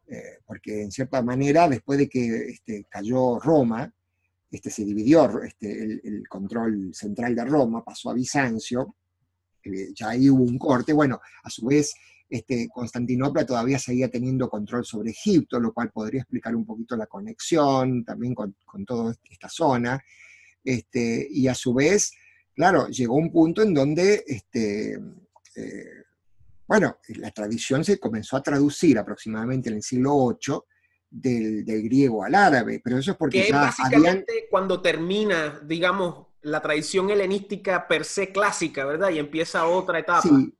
eh, 0.07 0.39
porque 0.45 0.81
en 0.83 0.91
cierta 0.91 1.21
manera, 1.21 1.67
después 1.67 1.99
de 1.99 2.09
que 2.09 2.49
este, 2.49 2.85
cayó 2.89 3.39
Roma, 3.39 3.93
este, 4.49 4.69
se 4.69 4.85
dividió 4.85 5.41
este, 5.43 5.83
el, 5.83 6.27
control 6.27 6.93
central 6.93 7.35
de 7.35 7.45
Roma, 7.45 7.83
pasó 7.83 8.09
a 8.09 8.13
Bizancio, 8.13 8.95
eh, 9.63 9.89
ya 9.93 10.09
ahí 10.09 10.29
hubo 10.29 10.43
un 10.43 10.57
corte, 10.57 10.93
bueno, 10.93 11.19
a 11.43 11.49
su 11.49 11.65
vez 11.65 11.93
este, 12.29 12.67
Constantinopla 12.69 13.45
todavía 13.45 13.79
seguía 13.79 14.09
teniendo 14.09 14.49
control 14.49 14.85
sobre 14.85 15.11
Egipto, 15.11 15.59
lo 15.59 15.73
cual 15.73 15.91
podría 15.91 16.21
explicar 16.21 16.55
un 16.55 16.65
poquito 16.65 16.95
la 16.97 17.07
conexión 17.07 18.03
también 18.03 18.35
con, 18.35 18.55
toda 18.85 19.15
esta 19.29 19.49
zona, 19.49 20.03
este, 20.63 21.27
y 21.31 21.47
a 21.47 21.55
su 21.55 21.73
vez, 21.73 22.11
claro, 22.53 22.87
llegó 22.89 23.15
un 23.15 23.31
punto 23.31 23.61
en 23.61 23.73
donde 23.73 24.23
este, 24.27 24.99
eh, 25.55 26.03
bueno, 26.67 26.97
la 27.15 27.31
tradición 27.31 27.85
se 27.85 27.97
comenzó 27.97 28.35
a 28.35 28.43
traducir 28.43 28.97
aproximadamente 28.99 29.69
en 29.69 29.75
el 29.75 29.83
siglo 29.83 30.27
VIII 30.27 30.59
del, 31.09 31.63
griego 31.83 32.25
al 32.25 32.35
árabe, 32.35 32.81
pero 32.83 32.97
eso 32.97 33.11
es 33.11 33.17
porque 33.17 33.45
que 33.45 33.53
básicamente 33.53 34.47
cuando 34.51 34.81
termina, 34.81 35.61
digamos, 35.63 36.27
la 36.41 36.61
tradición 36.61 37.09
helenística 37.09 37.87
per 37.87 38.03
se 38.03 38.31
clásica, 38.31 38.85
¿verdad? 38.85 39.09
Y 39.11 39.19
empieza 39.19 39.65
otra 39.65 39.99
etapa. 39.99 40.21
Sí, 40.21 40.56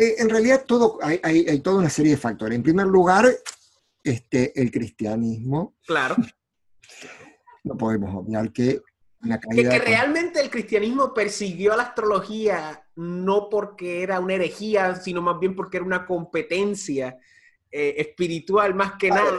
eh, 0.00 0.14
en 0.18 0.30
realidad 0.30 0.64
todo, 0.66 0.98
hay, 1.02 1.20
hay, 1.22 1.60
toda 1.60 1.78
una 1.78 1.90
serie 1.90 2.12
de 2.12 2.18
factores. 2.18 2.56
En 2.56 2.62
primer 2.62 2.86
lugar, 2.86 3.26
este, 4.02 4.58
el 4.60 4.70
cristianismo. 4.70 5.76
Claro. 5.86 6.16
No 7.62 7.76
podemos 7.76 8.14
obviar 8.14 8.50
que 8.50 8.80
que, 9.52 9.78
realmente 9.78 10.40
el 10.40 10.48
cristianismo 10.48 11.12
persiguió 11.12 11.74
a 11.74 11.76
la 11.76 11.82
astrología 11.82 12.82
no 12.96 13.48
porque 13.50 14.02
era 14.02 14.18
una 14.18 14.34
herejía, 14.34 14.94
sino 14.94 15.20
más 15.20 15.38
bien 15.38 15.54
porque 15.54 15.76
era 15.76 15.84
una 15.84 16.06
competencia 16.06 17.18
eh, 17.70 17.94
espiritual 17.98 18.74
más 18.74 18.92
que 18.92 19.10
nada. 19.10 19.38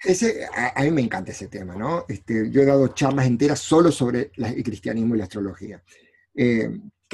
Ese, 0.00 0.44
a, 0.52 0.82
mí 0.82 0.90
me 0.90 1.02
encanta 1.02 1.30
ese 1.30 1.46
tema, 1.46 1.76
¿no? 1.76 2.04
Este, 2.08 2.50
yo 2.50 2.62
he 2.62 2.66
dado 2.66 2.88
charlas 2.88 3.26
enteras 3.26 3.60
solo 3.60 3.92
sobre 3.92 4.32
el 4.36 4.62
cristianismo 4.64 5.14
y 5.14 5.18
la 5.18 5.24
astrología. 5.24 5.82
Eh, 6.34 6.68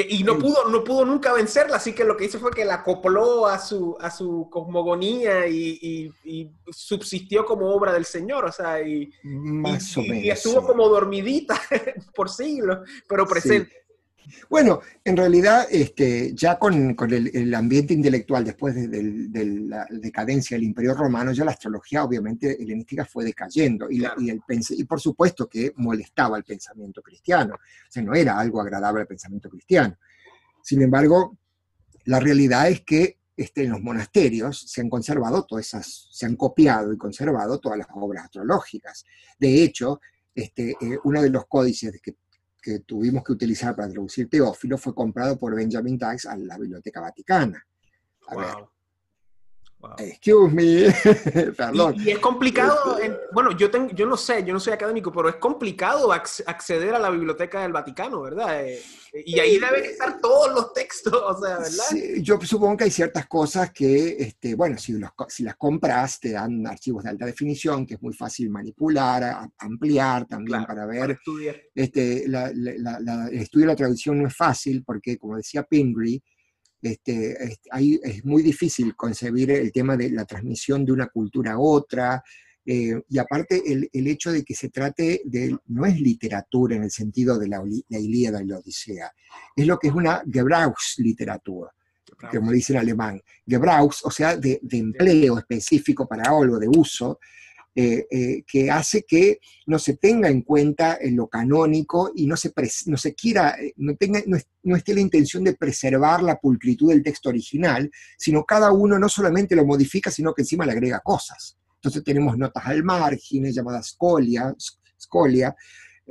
y 0.09 0.23
no 0.23 0.39
pudo, 0.39 0.69
no 0.69 0.85
pudo 0.85 1.05
nunca 1.05 1.33
vencerla, 1.33 1.77
así 1.77 1.93
que 1.93 2.05
lo 2.05 2.17
que 2.17 2.27
hizo 2.27 2.39
fue 2.39 2.51
que 2.51 2.65
la 2.65 2.75
acopló 2.75 3.47
a 3.47 3.59
su, 3.59 3.97
a 4.01 4.11
su 4.11 4.49
cosmogonía 4.51 5.47
y, 5.47 6.13
subsistió 6.71 7.45
como 7.45 7.69
obra 7.75 7.93
del 7.93 8.05
Señor, 8.05 8.45
o 8.45 8.53
sea, 8.53 8.81
y, 8.81 9.13
Más 9.23 9.97
o 9.97 10.03
menos, 10.03 10.25
y 10.25 10.31
estuvo 10.31 10.65
como 10.67 10.89
dormidita 10.89 11.61
por 12.15 12.29
siglos, 12.29 12.79
pero 13.09 13.27
presente. 13.27 13.80
Bueno, 14.49 14.81
en 15.05 15.17
realidad, 15.17 15.67
este, 15.71 16.35
ya 16.35 16.59
con, 16.59 16.97
el, 17.11 17.55
ambiente 17.55 17.95
intelectual 17.95 18.45
después 18.45 18.75
de, 18.75 19.45
la 19.69 19.87
decadencia 19.91 20.57
del 20.57 20.65
Imperio 20.65 20.95
Romano, 20.95 21.33
ya 21.33 21.45
la 21.45 21.53
astrología, 21.53 22.05
obviamente, 22.05 22.63
helenística 22.63 23.05
fue 23.05 23.25
decayendo. 23.25 23.91
Y, 23.91 24.05
el, 24.05 24.41
y 24.71 24.85
por 24.85 25.01
supuesto 25.01 25.49
que 25.49 25.73
molestaba 25.77 26.37
el 26.37 26.45
pensamiento 26.45 27.03
cristiano. 27.03 27.55
O 27.55 27.93
sea, 27.93 28.03
no 28.03 28.15
era 28.15 28.39
algo 28.39 28.61
agradable 28.61 29.03
al 29.03 29.07
pensamiento 29.07 29.49
cristiano. 29.49 29.97
Sin 30.63 30.83
embargo, 30.83 31.39
la 32.05 32.21
realidad 32.21 32.69
es 32.69 32.83
que 32.83 33.19
este, 33.37 33.65
en 33.65 33.71
los 33.71 33.81
monasterios 33.81 34.61
se 34.71 34.83
han 34.83 34.91
conservado 34.91 35.45
todas 35.45 35.67
esas, 35.67 36.09
se 36.11 36.27
han 36.27 36.37
copiado 36.37 36.93
y 36.93 36.99
conservado 36.99 37.59
todas 37.59 37.79
las 37.79 37.87
obras 37.95 38.25
astrológicas. 38.25 39.05
De 39.39 39.63
hecho, 39.63 40.01
este, 40.35 40.73
eh, 40.73 40.99
uno 41.05 41.23
de 41.23 41.31
los 41.31 41.47
códices 41.47 42.01
que 42.03 42.17
que 42.61 42.81
tuvimos 42.81 43.25
que 43.25 43.33
utilizar 43.33 43.75
para 43.75 43.89
traducir 43.89 44.29
Teófilo 44.29 44.79
fue 44.79 44.95
comprado 44.95 45.39
por 45.39 45.55
Benjamin 45.55 45.99
Dykes 45.99 46.27
a 46.27 46.37
la 46.37 46.59
Biblioteca 46.59 47.01
Vaticana. 47.01 47.67
Excuse 49.99 50.53
me, 50.53 50.93
perdón. 51.57 51.95
Y, 51.99 52.11
es 52.11 52.19
complicado, 52.19 52.99
bueno, 53.33 53.57
yo, 53.57 53.71
tengo, 53.71 53.91
yo 53.93 54.07
no 54.07 54.17
sé, 54.17 54.45
yo 54.45 54.53
no 54.53 54.61
soy 54.61 54.75
académico, 54.75 55.11
pero 55.11 55.29
es 55.29 55.37
complicado 55.37 56.13
acceder 56.13 56.95
a 56.95 56.99
la 56.99 57.11
biblioteca 57.11 57.63
del 57.63 57.73
Vaticano, 57.73 58.21
¿verdad? 58.21 58.63
Eh, 58.67 58.83
y 59.25 59.41
ahí 59.41 59.59
deben 59.59 59.85
estar 59.85 60.21
todos 60.21 60.53
los 60.53 60.73
textos, 60.75 61.15
o 61.27 61.41
sea, 61.41 61.59
¿verdad? 61.59 61.85
Sí, 61.89 62.23
yo 62.23 62.39
supongo 62.43 62.77
que 62.77 62.85
hay 62.85 62.91
ciertas 62.91 63.27
cosas 63.27 63.73
que, 63.73 64.17
este, 64.19 64.55
bueno, 64.55 64.77
si, 64.77 64.95
si 65.29 65.43
las 65.43 65.57
compras 65.57 66.21
te 66.21 66.33
dan 66.33 66.67
archivos 66.67 67.05
de 67.05 67.11
alta 67.11 67.25
definición, 67.25 67.87
que 67.87 67.95
es 67.95 68.03
muy 68.03 68.13
fácil 68.13 68.51
manipular, 68.51 69.49
ampliar 69.59 70.27
también 70.27 70.65
para 70.67 70.85
ver. 70.85 71.19
este, 71.75 72.25
el 72.25 72.35
estudio 73.33 73.67
de 73.67 73.73
la 73.73 73.77
traducción 73.77 74.21
no 74.21 74.29
es 74.29 74.37
fácil 74.37 74.85
porque, 74.85 75.17
como 75.17 75.37
decía 75.37 75.63
Pingree, 75.63 76.23
este, 76.83 77.59
ahí 77.71 78.01
es 78.03 78.25
muy 78.25 78.43
difícil 78.43 78.95
concebir 78.97 79.51
el 79.51 79.73
tema 79.73 79.97
de 79.97 80.11
la 80.11 80.25
transmisión 80.25 80.85
de 80.85 80.93
una 80.93 81.09
cultura 81.09 81.53
a 81.53 81.59
otra, 81.59 82.23
eh, 82.65 83.03
y 83.09 83.19
aparte 83.19 83.63
el, 83.67 83.89
el, 83.93 84.07
hecho 84.07 84.31
de 84.31 84.45
que 84.45 84.55
se 84.55 84.69
trate 84.69 85.23
de, 85.25 85.57
no 85.69 85.87
es 85.87 85.99
literatura 85.99 86.77
en 86.77 86.85
el 86.85 86.91
sentido 86.91 87.39
de 87.39 87.49
la, 87.49 87.63
la 87.89 87.99
Ilíada 87.99 88.43
y 88.43 88.47
la 88.47 88.59
Odisea, 88.59 89.11
es 89.57 89.67
lo 89.67 89.79
que 89.79 89.89
es 89.89 89.95
una 89.95 90.23
Gebrauchsliteratura, 90.31 91.71
como 92.31 92.53
dice 92.53 92.75
en 92.75 92.81
alemán. 92.81 93.21
Gebrauch, 93.47 93.97
o 94.05 94.11
sea, 94.11 94.37
de, 94.37 94.61
de 94.63 94.79
empleo 94.79 95.39
específico 95.39 96.07
para 96.07 96.31
algo, 96.31 96.59
de 96.59 96.69
uso, 96.69 97.19
eh, 97.83 98.07
eh, 98.11 98.45
que 98.47 98.71
hace 98.71 99.05
que 99.09 99.41
no 99.67 99.79
se 99.79 99.97
tenga 99.97 100.29
en 100.29 100.43
cuenta 100.43 100.99
en 101.01 101.17
lo 101.17 101.29
canónico 101.29 102.13
y 102.15 102.27
no 102.27 102.37
se, 102.37 102.53
no 102.87 102.99
se 102.99 103.15
quiera, 103.15 103.57
eh, 103.59 103.73
no, 103.77 103.97
tenga, 103.97 104.21
no, 104.27 104.77
esté 104.77 104.93
la 104.93 105.01
intención 105.01 105.45
de 105.45 105.55
preservar 105.55 106.23
la 106.23 106.39
pulcritud 106.39 106.91
del 106.91 107.03
texto 107.03 107.31
original, 107.31 107.91
sino 108.19 108.45
cada 108.45 108.71
uno 108.71 108.99
no 108.99 109.09
solamente 109.09 109.57
lo 109.57 109.65
modifica, 109.65 110.11
sino 110.11 110.35
que 110.35 110.43
encima 110.43 110.67
le 110.67 110.73
agrega 110.73 111.01
cosas. 111.01 111.57
Entonces 111.77 112.05
tenemos 112.05 112.37
notas 112.37 112.67
al 112.67 112.85
margen, 112.85 113.51
llamadas 113.51 113.93
scolia, 113.93 114.55
scolia, 115.01 115.57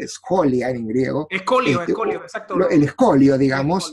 scolia 0.08 0.72
en 0.72 0.88
griego. 0.88 1.28
Escolio, 1.30 1.82
este, 1.82 1.92
escolio, 1.92 2.24
exacto. 2.24 2.68
El 2.68 2.84
escolio, 2.84 3.38
digamos. 3.38 3.92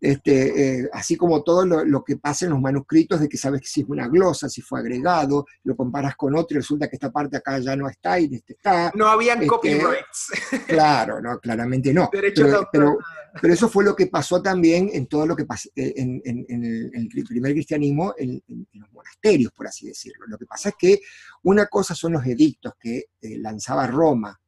Este, 0.00 0.82
eh, 0.82 0.90
así 0.92 1.16
como 1.16 1.42
todo 1.42 1.66
lo, 1.66 2.04
que 2.04 2.16
pasa 2.16 2.44
en 2.44 2.52
los 2.52 2.60
manuscritos 2.60 3.20
de 3.20 3.28
que 3.28 3.36
sabes 3.36 3.60
que 3.62 3.66
si 3.66 3.80
es 3.80 3.88
una 3.88 4.06
glosa, 4.06 4.48
si 4.48 4.62
fue 4.62 4.78
agregado, 4.78 5.44
lo 5.64 5.76
comparas 5.76 6.14
con 6.14 6.36
otro 6.36 6.56
y 6.56 6.60
resulta 6.60 6.88
que 6.88 6.96
esta 6.96 7.10
parte 7.10 7.36
acá 7.36 7.58
ya 7.58 7.74
no 7.74 7.88
está 7.88 8.20
y 8.20 8.32
este 8.32 8.52
está. 8.52 8.92
No 8.94 9.08
habían 9.08 9.38
este, 9.38 9.48
copyrights. 9.48 10.30
Claro, 10.68 11.20
no, 11.20 11.38
claramente 11.40 11.92
no. 11.92 12.08
Pero, 12.12 12.98
pero, 13.40 13.52
eso 13.52 13.68
fue 13.68 13.84
lo 13.84 13.96
que 13.96 14.06
pasó 14.06 14.40
también 14.40 14.90
en 14.92 15.06
todo 15.06 15.26
lo 15.26 15.34
que 15.34 15.44
pasó 15.44 15.68
eh, 15.74 15.94
en, 15.96 16.20
el 16.24 17.24
primer 17.24 17.52
cristianismo, 17.52 18.14
en, 18.16 18.42
los 18.72 18.92
monasterios, 18.92 19.52
por 19.52 19.66
así 19.66 19.88
decirlo. 19.88 20.26
Lo 20.28 20.38
que 20.38 20.46
pasa 20.46 20.68
es 20.68 20.74
que 20.78 21.00
una 21.42 21.66
cosa 21.66 21.94
son 21.94 22.12
los 22.12 22.24
edictos 22.24 22.74
que 22.78 23.06
eh, 23.20 23.38
lanzaba 23.38 23.86
Roma 23.86 24.38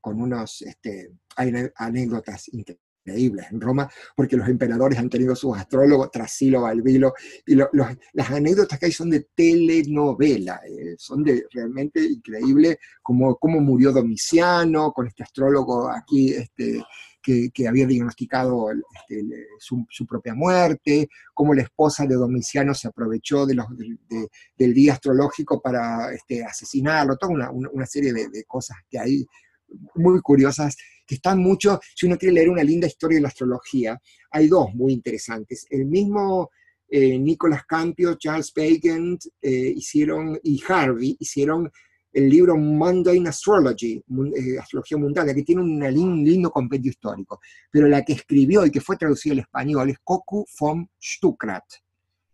con 0.00 0.20
unos 0.20 0.62
este, 0.62 1.12
anécdotas 1.76 2.50
increíbles 3.04 3.46
en 3.50 3.60
Roma, 3.60 3.90
porque 4.16 4.36
los 4.36 4.48
emperadores 4.48 4.98
han 4.98 5.08
tenido 5.08 5.34
sus 5.34 5.56
astrólogos, 5.56 6.10
Trasilo, 6.10 6.62
Balbilo, 6.62 7.14
y 7.46 7.56
las 7.56 8.30
anécdotas 8.30 8.78
que 8.78 8.86
hay 8.86 8.92
son 8.92 9.10
de 9.10 9.28
telenovela, 9.34 10.60
eh, 10.66 10.94
son 10.98 11.22
de 11.22 11.46
realmente 11.50 12.02
increíble, 12.02 12.78
como 13.02 13.38
murió 13.60 13.92
Domiciano, 13.92 14.92
con 14.92 15.06
este 15.06 15.22
astrólogo 15.22 15.90
aquí, 15.90 16.32
este, 16.32 16.82
que, 17.22 17.68
había 17.68 17.86
diagnosticado 17.86 18.70
este, 18.70 19.24
su, 19.58 20.06
propia 20.06 20.34
muerte, 20.34 21.08
cómo 21.32 21.54
la 21.54 21.62
esposa 21.62 22.06
de 22.06 22.16
Domiciano 22.16 22.74
se 22.74 22.88
aprovechó 22.88 23.46
del 23.46 24.74
día 24.74 24.94
astrológico 24.94 25.60
para 25.62 26.12
este, 26.12 26.44
asesinarlo, 26.44 27.16
toda 27.16 27.50
una, 27.50 27.86
serie 27.86 28.12
de, 28.12 28.44
cosas 28.44 28.76
que 28.90 28.98
hay 28.98 29.26
muy 29.94 30.20
curiosas 30.20 30.76
están 31.14 31.38
mucho, 31.38 31.80
si 31.94 32.06
uno 32.06 32.16
quiere 32.16 32.34
leer 32.34 32.48
una 32.48 32.62
linda 32.62 32.86
historia 32.86 33.16
de 33.16 33.22
la 33.22 33.28
astrología, 33.28 34.00
hay 34.30 34.48
dos 34.48 34.74
muy 34.74 34.92
interesantes. 34.92 35.66
El 35.70 35.86
mismo 35.86 36.50
eh, 36.94 37.18
Nicolás 37.18 37.64
Campio, 37.64 38.16
Charles 38.16 38.52
Bacon 38.54 39.18
eh, 39.40 39.72
hicieron, 39.74 40.38
y 40.42 40.62
Harvey 40.68 41.16
hicieron 41.18 41.72
el 42.12 42.28
libro 42.28 42.54
Mundane 42.54 43.30
Astrology, 43.30 43.94
eh, 44.36 44.58
Astrología 44.60 44.98
Mundana, 44.98 45.32
que 45.32 45.42
tiene 45.42 45.62
un 45.62 46.22
lindo 46.22 46.50
compendio 46.50 46.90
histórico. 46.90 47.40
Pero 47.70 47.88
la 47.88 48.04
que 48.04 48.12
escribió 48.12 48.66
y 48.66 48.70
que 48.70 48.82
fue 48.82 48.98
traducida 48.98 49.32
al 49.32 49.38
español 49.38 49.88
es 49.88 50.00
Koku 50.04 50.44
von 50.60 50.86
Stuckrad, 51.02 51.62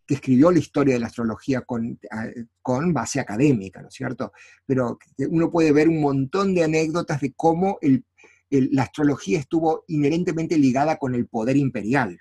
que 0.04 0.14
escribió 0.14 0.50
la 0.50 0.58
historia 0.58 0.94
de 0.94 1.00
la 1.00 1.06
astrología 1.06 1.60
con, 1.60 1.96
con 2.60 2.92
base 2.92 3.20
académica, 3.20 3.80
¿no 3.80 3.86
es 3.86 3.94
cierto? 3.94 4.32
Pero 4.66 4.98
uno 5.30 5.52
puede 5.52 5.70
ver 5.70 5.88
un 5.88 6.00
montón 6.00 6.52
de 6.52 6.64
anécdotas 6.64 7.20
de 7.20 7.32
cómo 7.34 7.78
el 7.80 8.04
la 8.50 8.82
astrología 8.84 9.38
estuvo 9.38 9.84
inherentemente 9.88 10.56
ligada 10.56 10.96
con 10.96 11.14
el 11.14 11.26
poder 11.26 11.56
imperial. 11.56 12.18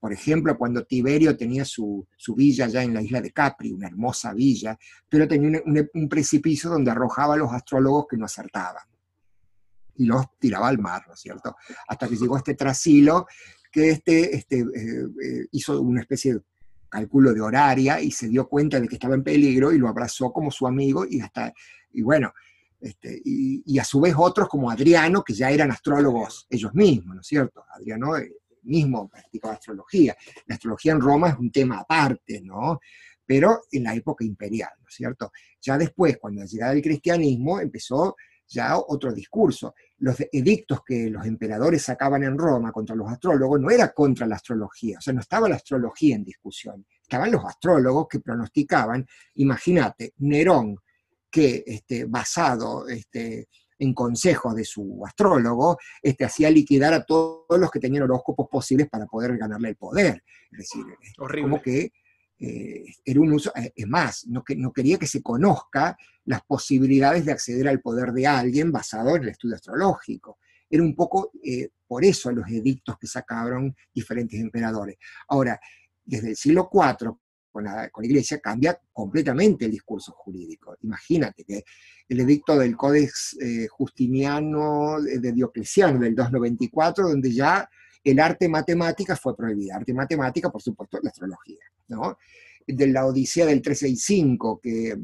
Por 0.00 0.12
ejemplo, 0.12 0.56
cuando 0.56 0.84
Tiberio 0.84 1.36
tenía 1.36 1.64
su, 1.64 2.06
villa 2.36 2.68
ya 2.68 2.82
en 2.82 2.94
la 2.94 3.02
isla 3.02 3.20
de 3.20 3.32
Capri, 3.32 3.72
una 3.72 3.88
hermosa 3.88 4.32
villa, 4.32 4.78
pero 5.08 5.26
tenía 5.26 5.60
un, 5.64 6.08
precipicio 6.08 6.70
donde 6.70 6.90
arrojaba 6.90 7.34
a 7.34 7.38
los 7.38 7.52
astrólogos 7.52 8.06
que 8.08 8.16
no 8.16 8.26
acertaban. 8.26 8.84
Y 9.96 10.04
los 10.04 10.26
tiraba 10.38 10.68
al 10.68 10.78
mar, 10.78 11.02
¿no 11.08 11.14
es 11.14 11.20
cierto? 11.20 11.56
Hasta 11.88 12.08
que 12.08 12.16
llegó 12.16 12.36
este 12.36 12.54
Trasilo, 12.54 13.26
que 13.72 13.90
este, 13.90 14.36
este 14.36 14.60
eh, 14.60 15.06
eh, 15.22 15.46
hizo 15.52 15.80
una 15.80 16.02
especie 16.02 16.34
de 16.34 16.40
cálculo 16.88 17.34
de 17.34 17.40
horaria 17.40 18.00
y 18.00 18.10
se 18.10 18.28
dio 18.28 18.48
cuenta 18.48 18.78
de 18.78 18.86
que 18.86 18.94
estaba 18.94 19.14
en 19.14 19.24
peligro 19.24 19.72
y 19.72 19.78
lo 19.78 19.88
abrazó 19.88 20.32
como 20.32 20.50
su 20.50 20.66
amigo 20.66 21.04
y 21.08 21.20
hasta, 21.20 21.52
y 21.92 22.02
bueno, 22.02 22.32
este, 22.80 23.20
y, 23.24 23.78
a 23.78 23.84
su 23.84 24.00
vez 24.00 24.14
otros 24.16 24.48
como 24.48 24.70
Adriano, 24.70 25.22
que 25.22 25.34
ya 25.34 25.50
eran 25.50 25.70
astrólogos 25.70 26.46
ellos 26.50 26.74
mismos, 26.74 27.14
¿no 27.14 27.20
es 27.20 27.26
cierto? 27.26 27.64
Adriano 27.74 28.16
eh, 28.16 28.32
mismo 28.62 29.08
practicaba 29.08 29.54
astrología. 29.54 30.16
La 30.46 30.56
astrología 30.56 30.92
en 30.92 31.00
Roma 31.00 31.30
es 31.30 31.38
un 31.38 31.50
tema 31.50 31.78
aparte, 31.78 32.40
¿no? 32.42 32.80
Pero 33.24 33.62
en 33.72 33.84
la 33.84 33.94
época 33.94 34.24
imperial, 34.24 34.70
¿no 34.80 34.88
es 34.88 34.94
cierto? 34.94 35.32
Ya 35.60 35.76
después, 35.78 36.18
cuando 36.18 36.44
llegaba 36.44 36.72
el 36.72 36.82
cristianismo, 36.82 37.60
empezó 37.60 38.16
ya 38.48 38.76
otro 38.78 39.12
discurso. 39.12 39.74
Los 39.98 40.16
edictos 40.32 40.80
que 40.86 41.10
los 41.10 41.26
emperadores 41.26 41.82
sacaban 41.82 42.22
en 42.22 42.38
Roma 42.38 42.70
contra 42.70 42.94
los 42.94 43.10
astrólogos 43.10 43.60
no 43.60 43.70
era 43.70 43.92
contra 43.92 44.26
la 44.26 44.36
astrología, 44.36 44.98
o 44.98 45.00
sea, 45.00 45.12
no 45.12 45.20
estaba 45.20 45.48
la 45.48 45.56
astrología 45.56 46.14
en 46.14 46.24
discusión, 46.24 46.86
estaban 47.00 47.32
los 47.32 47.44
astrólogos 47.44 48.06
que 48.08 48.20
pronosticaban, 48.20 49.06
imagínate, 49.34 50.12
Nerón, 50.18 50.76
que 51.36 51.62
este, 51.66 52.06
basado 52.06 52.88
este, 52.88 53.48
en 53.78 53.92
consejos 53.92 54.54
de 54.54 54.64
su 54.64 55.02
astrólogo, 55.04 55.76
este, 56.00 56.24
hacía 56.24 56.50
liquidar 56.50 56.94
a 56.94 57.04
todos 57.04 57.60
los 57.60 57.70
que 57.70 57.78
tenían 57.78 58.04
horóscopos 58.04 58.48
posibles 58.50 58.88
para 58.88 59.04
poder 59.04 59.36
ganarle 59.36 59.68
el 59.68 59.76
poder. 59.76 60.24
Es 60.50 60.58
decir, 60.60 60.82
como 61.42 61.60
que 61.60 61.92
eh, 62.38 62.84
era 63.04 63.20
un 63.20 63.34
uso, 63.34 63.52
eh, 63.54 63.70
es 63.76 63.86
más, 63.86 64.26
no, 64.28 64.42
que, 64.42 64.56
no 64.56 64.72
quería 64.72 64.96
que 64.96 65.06
se 65.06 65.22
conozca 65.22 65.94
las 66.24 66.40
posibilidades 66.46 67.26
de 67.26 67.32
acceder 67.32 67.68
al 67.68 67.82
poder 67.82 68.12
de 68.12 68.26
alguien 68.26 68.72
basado 68.72 69.14
en 69.14 69.24
el 69.24 69.28
estudio 69.28 69.56
astrológico. 69.56 70.38
Era 70.70 70.82
un 70.82 70.96
poco 70.96 71.32
eh, 71.44 71.68
por 71.86 72.02
eso 72.02 72.32
los 72.32 72.48
edictos 72.48 72.96
que 72.98 73.06
sacaron 73.06 73.76
diferentes 73.92 74.40
emperadores. 74.40 74.96
Ahora, 75.28 75.60
desde 76.02 76.30
el 76.30 76.36
siglo 76.36 76.70
IV, 76.72 77.12
con 77.56 77.64
la, 77.64 77.88
con 77.88 78.02
la, 78.02 78.08
Iglesia, 78.08 78.38
cambia 78.38 78.78
completamente 78.92 79.64
el 79.64 79.70
discurso 79.70 80.12
jurídico. 80.12 80.76
Imagínate 80.82 81.42
que 81.44 81.64
el 82.06 82.20
edicto 82.20 82.58
del 82.58 82.76
Codex 82.76 83.36
Justiniano 83.70 85.00
de 85.00 85.32
Diocleciano 85.32 85.98
del 85.98 86.14
294, 86.14 87.08
donde 87.08 87.32
ya 87.32 87.68
el 88.04 88.20
arte 88.20 88.48
matemática 88.48 89.16
fue 89.16 89.34
prohibida. 89.34 89.76
Arte 89.76 89.94
matemática, 89.94 90.50
por 90.50 90.62
supuesto, 90.62 91.00
la 91.02 91.10
astrología. 91.10 91.64
¿no? 91.88 92.18
De 92.66 92.86
la 92.88 93.06
Odisea 93.06 93.46
del 93.46 93.62
365, 93.62 94.60
que 94.60 94.96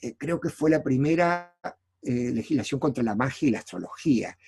eh, 0.00 0.14
creo 0.16 0.40
que 0.40 0.50
fue 0.50 0.70
la 0.70 0.82
primera 0.82 1.54
eh, 2.02 2.30
legislación 2.32 2.78
contra 2.78 3.02
la 3.02 3.14
magia 3.14 3.48
y 3.48 3.50
la 3.50 3.58
astrología. 3.58 4.38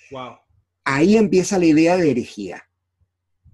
Ahí 0.83 1.17
empieza 1.17 1.59
la 1.59 1.65
idea 1.65 1.97
de 1.97 2.11
herejía, 2.11 2.66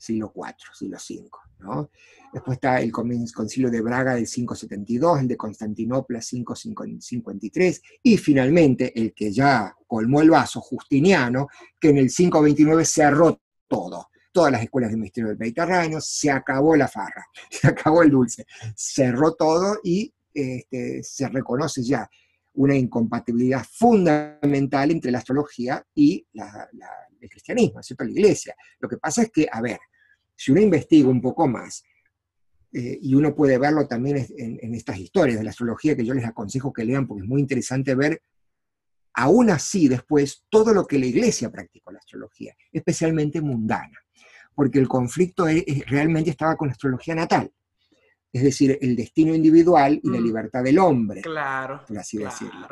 siglo 0.04 0.34
IV, 0.36 0.56
siglo 0.74 0.98
V. 0.98 1.30
¿no? 1.60 1.90
Después 2.34 2.58
está 2.58 2.82
el 2.82 2.92
concilio 2.92 3.72
de 3.72 3.82
Braga 3.82 4.16
del 4.16 4.28
572, 4.28 5.22
el 5.22 5.28
de 5.28 5.38
Constantinopla 5.38 6.20
553, 6.20 7.82
y 8.04 8.18
finalmente 8.18 9.00
el 9.00 9.14
que 9.14 9.32
ya 9.32 9.76
colmó 9.88 10.22
el 10.22 10.30
vaso, 10.30 10.60
Justiniano, 10.60 11.48
que 11.80 11.90
en 11.90 11.98
el 11.98 12.12
529 12.12 12.86
cerró 12.86 13.40
todo 13.68 14.08
todas 14.34 14.52
las 14.52 14.64
escuelas 14.64 14.90
de 14.90 14.98
misterio 14.98 15.30
del 15.30 15.38
Mediterráneo, 15.38 16.02
se 16.02 16.32
acabó 16.32 16.76
la 16.76 16.88
farra, 16.88 17.24
se 17.52 17.68
acabó 17.68 18.02
el 18.02 18.10
dulce, 18.10 18.46
cerró 18.76 19.36
todo 19.36 19.78
y 19.84 20.12
este, 20.34 21.04
se 21.04 21.30
reconoce 21.30 21.84
ya 21.84 22.10
una 22.56 22.76
incompatibilidad 22.76 23.64
fundamental 23.64 24.92
entre 24.92 25.12
la 25.12 25.20
astrología 25.20 25.86
y 25.94 26.26
el 27.22 27.30
cristianismo, 27.30 27.82
¿cierto? 27.82 28.04
La 28.04 28.12
iglesia. 28.12 28.56
Lo 28.80 28.90
que 28.90 28.98
pasa 28.98 29.24
es 29.24 29.32
que, 29.32 29.48
a 29.52 29.62
ver, 29.62 29.80
si 30.36 30.52
uno 30.52 30.62
investiga 30.62 31.10
un 31.10 31.22
poco 31.22 31.48
más, 31.48 31.84
eh, 32.72 32.98
y 33.02 33.14
uno 33.14 33.36
puede 33.36 33.58
verlo 33.58 33.88
también 33.88 34.26
en, 34.38 34.60
en, 34.62 34.74
estas 34.74 34.98
historias 34.98 35.38
de 35.38 35.44
la 35.44 35.52
astrología 35.52 35.96
que 35.96 36.06
yo 36.06 36.14
les 36.14 36.26
aconsejo 36.26 36.74
que 36.74 36.84
lean 36.84 37.06
porque 37.06 37.24
es 37.24 37.30
muy 37.30 37.40
interesante 37.40 37.94
ver, 37.94 38.22
aún 39.14 39.52
así 39.52 39.88
después, 39.88 40.44
todo 40.50 40.74
lo 40.74 40.86
que 40.86 40.98
la 40.98 41.06
iglesia 41.06 41.52
practicó 41.52 41.92
la 41.92 42.00
astrología, 42.00 42.56
especialmente 42.72 43.42
mundana 43.42 44.04
porque 44.56 44.80
el 44.80 44.88
conflicto 44.88 45.46
realmente 45.88 46.30
estaba 46.30 46.56
con 46.56 46.68
la 46.68 46.74
astrología 46.74 47.16
natal, 47.16 47.52
es 48.32 48.44
decir, 48.44 48.78
el 48.82 48.96
destino 48.96 49.34
individual 49.34 50.00
y 50.02 50.10
la 50.10 50.20
mm. 50.20 50.24
libertad 50.24 50.64
del 50.64 50.80
hombre, 50.80 51.22
claro, 51.22 51.84
por 51.88 51.98
así 51.98 52.18
decirlo. 52.18 52.68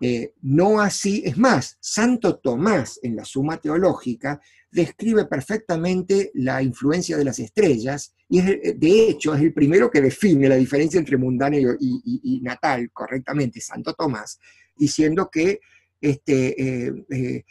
Eh, 0.00 0.32
no 0.42 0.80
así, 0.80 1.22
es 1.24 1.36
más, 1.36 1.76
Santo 1.80 2.36
Tomás 2.36 2.98
en 3.02 3.16
la 3.16 3.24
Suma 3.24 3.58
Teológica 3.58 4.40
describe 4.70 5.26
perfectamente 5.26 6.30
la 6.34 6.62
influencia 6.62 7.16
de 7.16 7.24
las 7.24 7.38
estrellas 7.38 8.14
y 8.28 8.40
es, 8.40 8.46
de 8.78 9.08
hecho 9.08 9.34
es 9.34 9.42
el 9.42 9.52
primero 9.52 9.90
que 9.90 10.00
define 10.00 10.48
la 10.48 10.56
diferencia 10.56 10.98
entre 10.98 11.16
mundana 11.16 11.56
y, 11.56 12.40
natal 12.42 12.90
correctamente, 12.92 13.60
Santo 13.60 13.94
Tomás, 13.94 14.38
diciendo 14.76 15.30
que 15.30 15.60
este, 16.00 16.86
eh, 16.86 17.06
eh, 17.10 17.44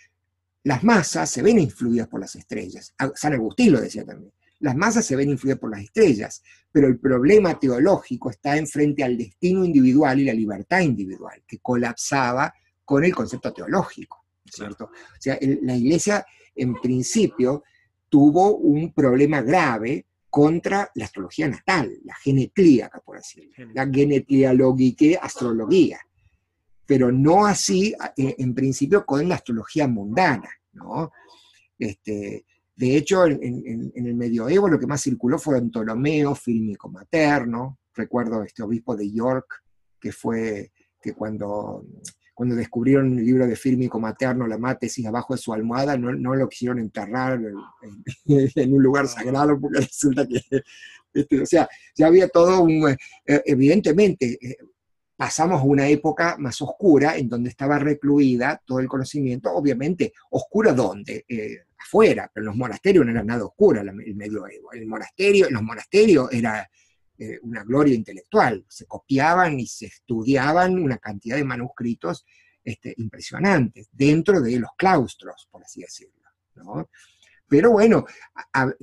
las 0.63 0.83
masas 0.83 1.29
se 1.29 1.41
ven 1.41 1.59
influidas 1.59 2.07
por 2.07 2.19
las 2.19 2.35
estrellas. 2.35 2.93
San 3.15 3.33
Agustín 3.33 3.71
lo 3.71 3.81
decía 3.81 4.05
también. 4.05 4.31
Las 4.63 4.75
masas 4.75 5.05
se 5.05 5.15
ven 5.15 5.29
influidas 5.29 5.59
por 5.59 5.71
las 5.71 5.83
estrellas, 5.83 6.41
pero 6.71 6.87
el 6.87 6.99
problema 6.99 7.59
teológico 7.59 8.29
está 8.29 8.57
enfrente 8.57 9.03
al 9.03 9.17
destino 9.17 9.63
individual 9.63 10.19
y 10.19 10.25
la 10.25 10.33
libertad 10.33 10.79
individual, 10.79 11.43
que 11.47 11.59
colapsaba 11.59 12.53
con 12.83 13.03
el 13.03 13.13
concepto 13.13 13.53
teológico, 13.53 14.25
¿cierto? 14.45 14.85
O 14.85 15.21
sea, 15.21 15.37
la 15.61 15.75
iglesia 15.75 16.25
en 16.55 16.75
principio 16.75 17.63
tuvo 18.09 18.55
un 18.57 18.93
problema 18.93 19.41
grave 19.41 20.05
contra 20.29 20.89
la 20.95 21.05
astrología 21.05 21.47
natal, 21.47 21.91
la 22.03 22.15
genetlíaca, 22.15 22.99
por 23.01 23.17
así 23.17 23.47
decirlo, 23.47 23.73
la 23.73 23.87
genetliológica 23.87 25.19
astrología 25.21 25.99
pero 26.85 27.11
no 27.11 27.45
así 27.45 27.93
eh, 28.17 28.35
en 28.37 28.53
principio 28.53 29.05
con 29.05 29.27
la 29.27 29.35
astrología 29.35 29.87
mundana, 29.87 30.49
¿no? 30.73 31.11
Este, 31.79 32.45
de 32.75 32.97
hecho, 32.97 33.25
en, 33.25 33.91
el 33.95 34.15
medioevo 34.15 34.67
lo 34.67 34.79
que 34.79 34.87
más 34.87 35.01
circuló 35.01 35.37
fueron 35.37 35.69
Ptolomeo, 35.69 36.33
Fílmico 36.33 36.89
Materno, 36.89 37.79
recuerdo 37.93 38.43
este 38.43 38.63
obispo 38.63 38.95
de 38.95 39.11
York, 39.11 39.63
que 39.99 40.11
fue 40.11 40.71
que 41.01 41.13
cuando, 41.13 41.85
cuando 42.33 42.55
descubrieron 42.55 43.17
el 43.17 43.25
libro 43.25 43.45
de 43.45 43.55
Fílmico 43.55 43.99
Materno, 43.99 44.47
la 44.47 44.57
mátesis 44.57 45.05
abajo 45.05 45.33
de 45.33 45.39
su 45.39 45.53
almohada, 45.53 45.97
no, 45.97 46.11
no 46.13 46.33
lo 46.33 46.49
quisieron 46.49 46.79
enterrar 46.79 47.39
en, 48.25 48.73
un 48.73 48.83
lugar 48.83 49.07
sagrado, 49.07 49.59
porque 49.59 49.79
resulta 49.81 50.27
que, 50.27 50.41
este, 51.13 51.41
o 51.41 51.45
sea, 51.45 51.69
ya 51.95 52.07
había 52.07 52.27
todo 52.27 52.63
un, 52.63 52.89
eh, 52.89 53.41
evidentemente, 53.45 54.37
eh, 54.41 54.57
pasamos 55.15 55.61
a 55.61 55.65
una 55.65 55.87
época 55.87 56.35
más 56.39 56.61
oscura 56.61 57.15
en 57.17 57.29
donde 57.29 57.49
estaba 57.49 57.77
recluida 57.77 58.61
todo 58.65 58.79
el 58.79 58.87
conocimiento, 58.87 59.51
obviamente, 59.53 60.13
oscura 60.31 60.73
dónde? 60.73 61.23
Eh, 61.27 61.59
afuera, 61.83 62.29
pero 62.33 62.47
los 62.47 62.55
monasterios 62.55 63.05
no 63.05 63.11
era 63.11 63.23
nada 63.23 63.45
oscura 63.45 63.81
el 63.81 64.15
medioevo. 64.15 64.71
El 64.73 64.87
monasterio, 64.87 65.49
los 65.49 65.61
monasterios 65.61 66.31
era 66.31 66.69
eh, 67.17 67.39
una 67.43 67.63
gloria 67.63 67.95
intelectual, 67.95 68.65
se 68.67 68.85
copiaban 68.85 69.59
y 69.59 69.67
se 69.67 69.85
estudiaban 69.85 70.77
una 70.77 70.97
cantidad 70.97 71.37
de 71.37 71.43
manuscritos 71.43 72.25
este, 72.63 72.93
impresionantes 72.97 73.89
dentro 73.91 74.41
de 74.41 74.59
los 74.59 74.71
claustros, 74.77 75.47
por 75.51 75.63
así 75.63 75.81
decirlo. 75.81 76.13
Pero 77.47 77.71
bueno, 77.71 78.05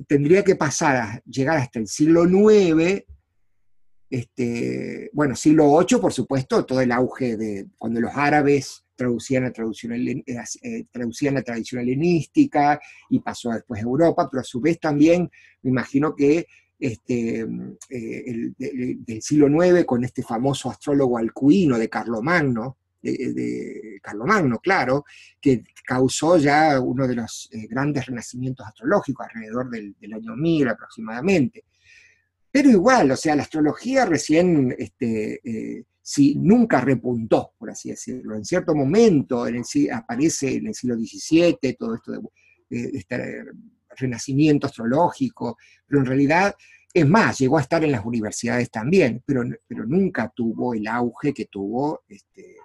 tendría 0.07 0.43
que 0.43 0.55
pasar 0.55 0.95
a 0.95 1.21
llegar 1.25 1.57
hasta 1.57 1.79
el 1.79 1.87
siglo 1.87 2.25
IX 2.25 3.03
este, 4.11 5.09
bueno, 5.13 5.37
siglo 5.37 5.79
VIII, 5.79 6.01
por 6.01 6.11
supuesto, 6.11 6.65
todo 6.65 6.81
el 6.81 6.91
auge 6.91 7.37
de 7.37 7.67
cuando 7.77 8.01
los 8.01 8.11
árabes 8.13 8.83
traducían 8.95 9.43
la, 9.43 9.51
traducción, 9.51 9.93
eh, 9.93 10.23
eh, 10.63 10.85
tradición 10.91 11.81
helenística 11.81 12.79
y 13.09 13.19
pasó 13.19 13.51
después 13.51 13.79
a 13.79 13.83
Europa, 13.83 14.29
pero 14.29 14.41
a 14.41 14.43
su 14.43 14.61
vez 14.61 14.79
también 14.79 15.29
me 15.63 15.71
imagino 15.71 16.15
que 16.15 16.45
este, 16.79 17.45
eh, 17.89 18.51
del 18.57 19.21
siglo 19.21 19.47
IX 19.47 19.85
con 19.85 20.03
este 20.03 20.23
famoso 20.23 20.69
astrólogo 20.69 21.17
alcuino 21.17 21.77
de 21.77 21.89
Carlomagno, 21.89 22.77
de 23.03 23.99
Carlomagno, 24.01 24.59
claro, 24.59 25.05
que 25.39 25.63
causó 25.83 26.37
ya 26.37 26.79
uno 26.79 27.07
de 27.07 27.15
los 27.15 27.49
grandes 27.67 28.05
renacimientos 28.05 28.65
astrológicos 28.67 29.25
alrededor 29.27 29.71
del, 29.71 29.95
del 29.99 30.13
año 30.13 30.35
1000 30.35 30.67
aproximadamente. 30.67 31.65
Pero 32.51 32.69
igual, 32.69 33.11
o 33.11 33.15
sea, 33.15 33.35
la 33.35 33.43
astrología 33.43 34.05
recién, 34.05 34.75
este, 34.77 35.39
eh, 35.43 35.85
si 36.01 36.35
nunca 36.35 36.81
repuntó, 36.81 37.53
por 37.57 37.69
así 37.69 37.89
decirlo. 37.89 38.35
En 38.35 38.43
cierto 38.43 38.75
momento 38.75 39.47
en 39.47 39.55
el, 39.55 39.91
aparece 39.91 40.55
en 40.55 40.67
el 40.67 40.75
siglo 40.75 40.95
XVII 40.97 41.75
todo 41.77 41.95
esto 41.95 42.11
de, 42.11 42.19
este 42.69 43.45
renacimiento 43.97 44.67
astrológico, 44.67 45.57
pero 45.85 45.99
en 45.99 46.05
realidad, 46.05 46.55
es 46.93 47.07
más, 47.07 47.37
llegó 47.39 47.57
a 47.57 47.61
estar 47.61 47.83
en 47.83 47.91
las 47.91 48.05
universidades 48.05 48.69
también, 48.69 49.21
pero, 49.25 49.43
pero 49.67 49.85
nunca 49.85 50.31
tuvo 50.33 50.73
el 50.73 50.87
auge 50.87 51.33
que 51.33 51.45
tuvo 51.45 52.01
este, 52.07 52.55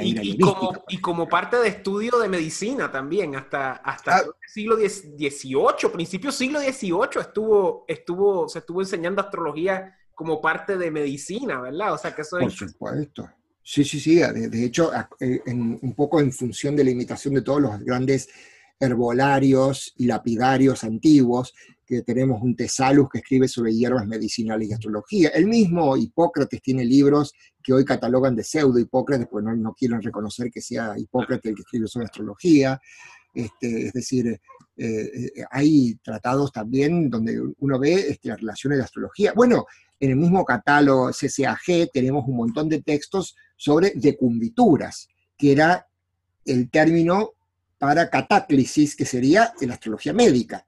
y, 0.00 0.38
como, 0.38 0.84
y, 0.88 0.98
como, 0.98 1.28
parte 1.28 1.56
de 1.56 1.68
estudio 1.68 2.18
de 2.18 2.28
medicina 2.28 2.90
también, 2.90 3.36
hasta, 3.36 3.72
hasta 3.72 4.16
ah. 4.16 4.20
el 4.20 4.32
siglo 4.46 4.76
XVIII, 4.76 5.90
principio 5.92 6.32
siglo 6.32 6.60
XVIII, 6.60 7.20
estuvo, 7.20 7.84
estuvo, 7.88 8.48
se 8.48 8.58
estuvo 8.58 8.80
enseñando 8.80 9.22
astrología 9.22 9.96
como 10.14 10.40
parte 10.40 10.76
de 10.76 10.90
medicina, 10.90 11.60
¿verdad? 11.60 11.94
O 11.94 11.98
sea 11.98 12.14
que 12.14 12.22
eso 12.22 12.38
Por 12.38 12.50
supuesto. 12.50 13.30
Sí, 13.62 13.84
sí, 13.84 14.00
sí. 14.00 14.16
De, 14.16 14.64
hecho, 14.64 14.90
eh, 15.20 15.40
un 15.46 15.94
poco 15.94 16.20
en 16.20 16.32
función 16.32 16.74
de 16.74 16.84
la 16.84 16.90
imitación 16.90 17.34
de 17.34 17.42
todos 17.42 17.62
los 17.62 17.78
grandes 17.80 18.28
herbolarios 18.82 19.94
y 19.96 20.06
lapidarios 20.06 20.82
antiguos, 20.82 21.54
que 21.92 22.02
tenemos 22.02 22.40
un 22.40 22.56
Tesalus 22.56 23.10
que 23.10 23.18
escribe 23.18 23.46
sobre 23.46 23.74
hierbas 23.74 24.06
medicinales 24.06 24.66
y 24.66 24.72
astrología. 24.72 25.28
El 25.28 25.46
mismo 25.46 25.94
Hipócrates 25.94 26.62
tiene 26.62 26.86
libros 26.86 27.34
que 27.62 27.74
hoy 27.74 27.84
catalogan 27.84 28.34
de 28.34 28.42
pseudo 28.42 28.78
Hipócrates, 28.78 29.28
no, 29.30 29.54
no 29.54 29.74
quieren 29.74 30.00
reconocer 30.00 30.50
que 30.50 30.62
sea 30.62 30.94
Hipócrates 30.96 31.50
el 31.50 31.54
que 31.54 31.60
escribe 31.60 31.86
sobre 31.88 32.06
astrología. 32.06 32.80
Este, 33.34 33.88
es 33.88 33.92
decir, 33.92 34.26
eh, 34.26 34.40
eh, 34.78 35.44
hay 35.50 35.96
tratados 35.96 36.50
también 36.50 37.10
donde 37.10 37.38
uno 37.58 37.78
ve 37.78 37.92
este, 38.08 38.30
las 38.30 38.40
relaciones 38.40 38.78
de 38.78 38.84
astrología. 38.84 39.34
Bueno, 39.34 39.66
en 40.00 40.10
el 40.10 40.16
mismo 40.16 40.46
catálogo 40.46 41.10
CCAG 41.10 41.90
tenemos 41.92 42.26
un 42.26 42.36
montón 42.36 42.70
de 42.70 42.80
textos 42.80 43.36
sobre 43.54 43.92
decumbituras, 43.94 45.08
que 45.36 45.52
era 45.52 45.86
el 46.46 46.70
término 46.70 47.32
para 47.76 48.08
catáclisis, 48.08 48.96
que 48.96 49.04
sería 49.04 49.52
la 49.60 49.74
astrología 49.74 50.14
médica. 50.14 50.66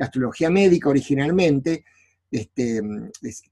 La 0.00 0.06
astrología 0.06 0.48
médica 0.48 0.88
originalmente, 0.88 1.84
este, 2.30 2.80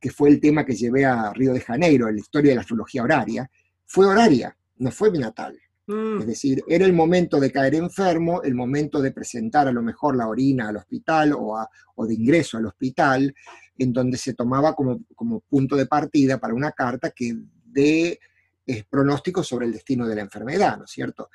que 0.00 0.10
fue 0.10 0.30
el 0.30 0.40
tema 0.40 0.64
que 0.64 0.74
llevé 0.74 1.04
a 1.04 1.30
Río 1.34 1.52
de 1.52 1.60
Janeiro, 1.60 2.10
la 2.10 2.18
historia 2.18 2.52
de 2.52 2.54
la 2.54 2.62
astrología 2.62 3.02
horaria, 3.02 3.50
fue 3.84 4.06
horaria, 4.06 4.56
no 4.78 4.90
fue 4.90 5.10
binatal. 5.10 5.60
Mm. 5.88 6.20
Es 6.20 6.26
decir, 6.26 6.64
era 6.66 6.86
el 6.86 6.94
momento 6.94 7.38
de 7.38 7.52
caer 7.52 7.74
enfermo, 7.74 8.40
el 8.42 8.54
momento 8.54 9.02
de 9.02 9.12
presentar 9.12 9.68
a 9.68 9.72
lo 9.72 9.82
mejor 9.82 10.16
la 10.16 10.26
orina 10.26 10.70
al 10.70 10.78
hospital 10.78 11.34
o, 11.34 11.54
o 11.96 12.06
de 12.06 12.14
ingreso 12.14 12.56
al 12.56 12.64
hospital, 12.64 13.34
en 13.76 13.92
donde 13.92 14.16
se 14.16 14.32
tomaba 14.32 14.74
como, 14.74 15.00
como 15.14 15.40
punto 15.40 15.76
de 15.76 15.84
partida 15.84 16.38
para 16.38 16.54
una 16.54 16.72
carta 16.72 17.10
que 17.10 17.36
dé 17.62 18.18
eh, 18.66 18.84
pronóstico 18.88 19.44
sobre 19.44 19.66
el 19.66 19.72
destino 19.72 20.08
de 20.08 20.14
la 20.14 20.22
enfermedad, 20.22 20.78
¿no 20.78 20.84
es 20.84 20.90
cierto? 20.90 21.28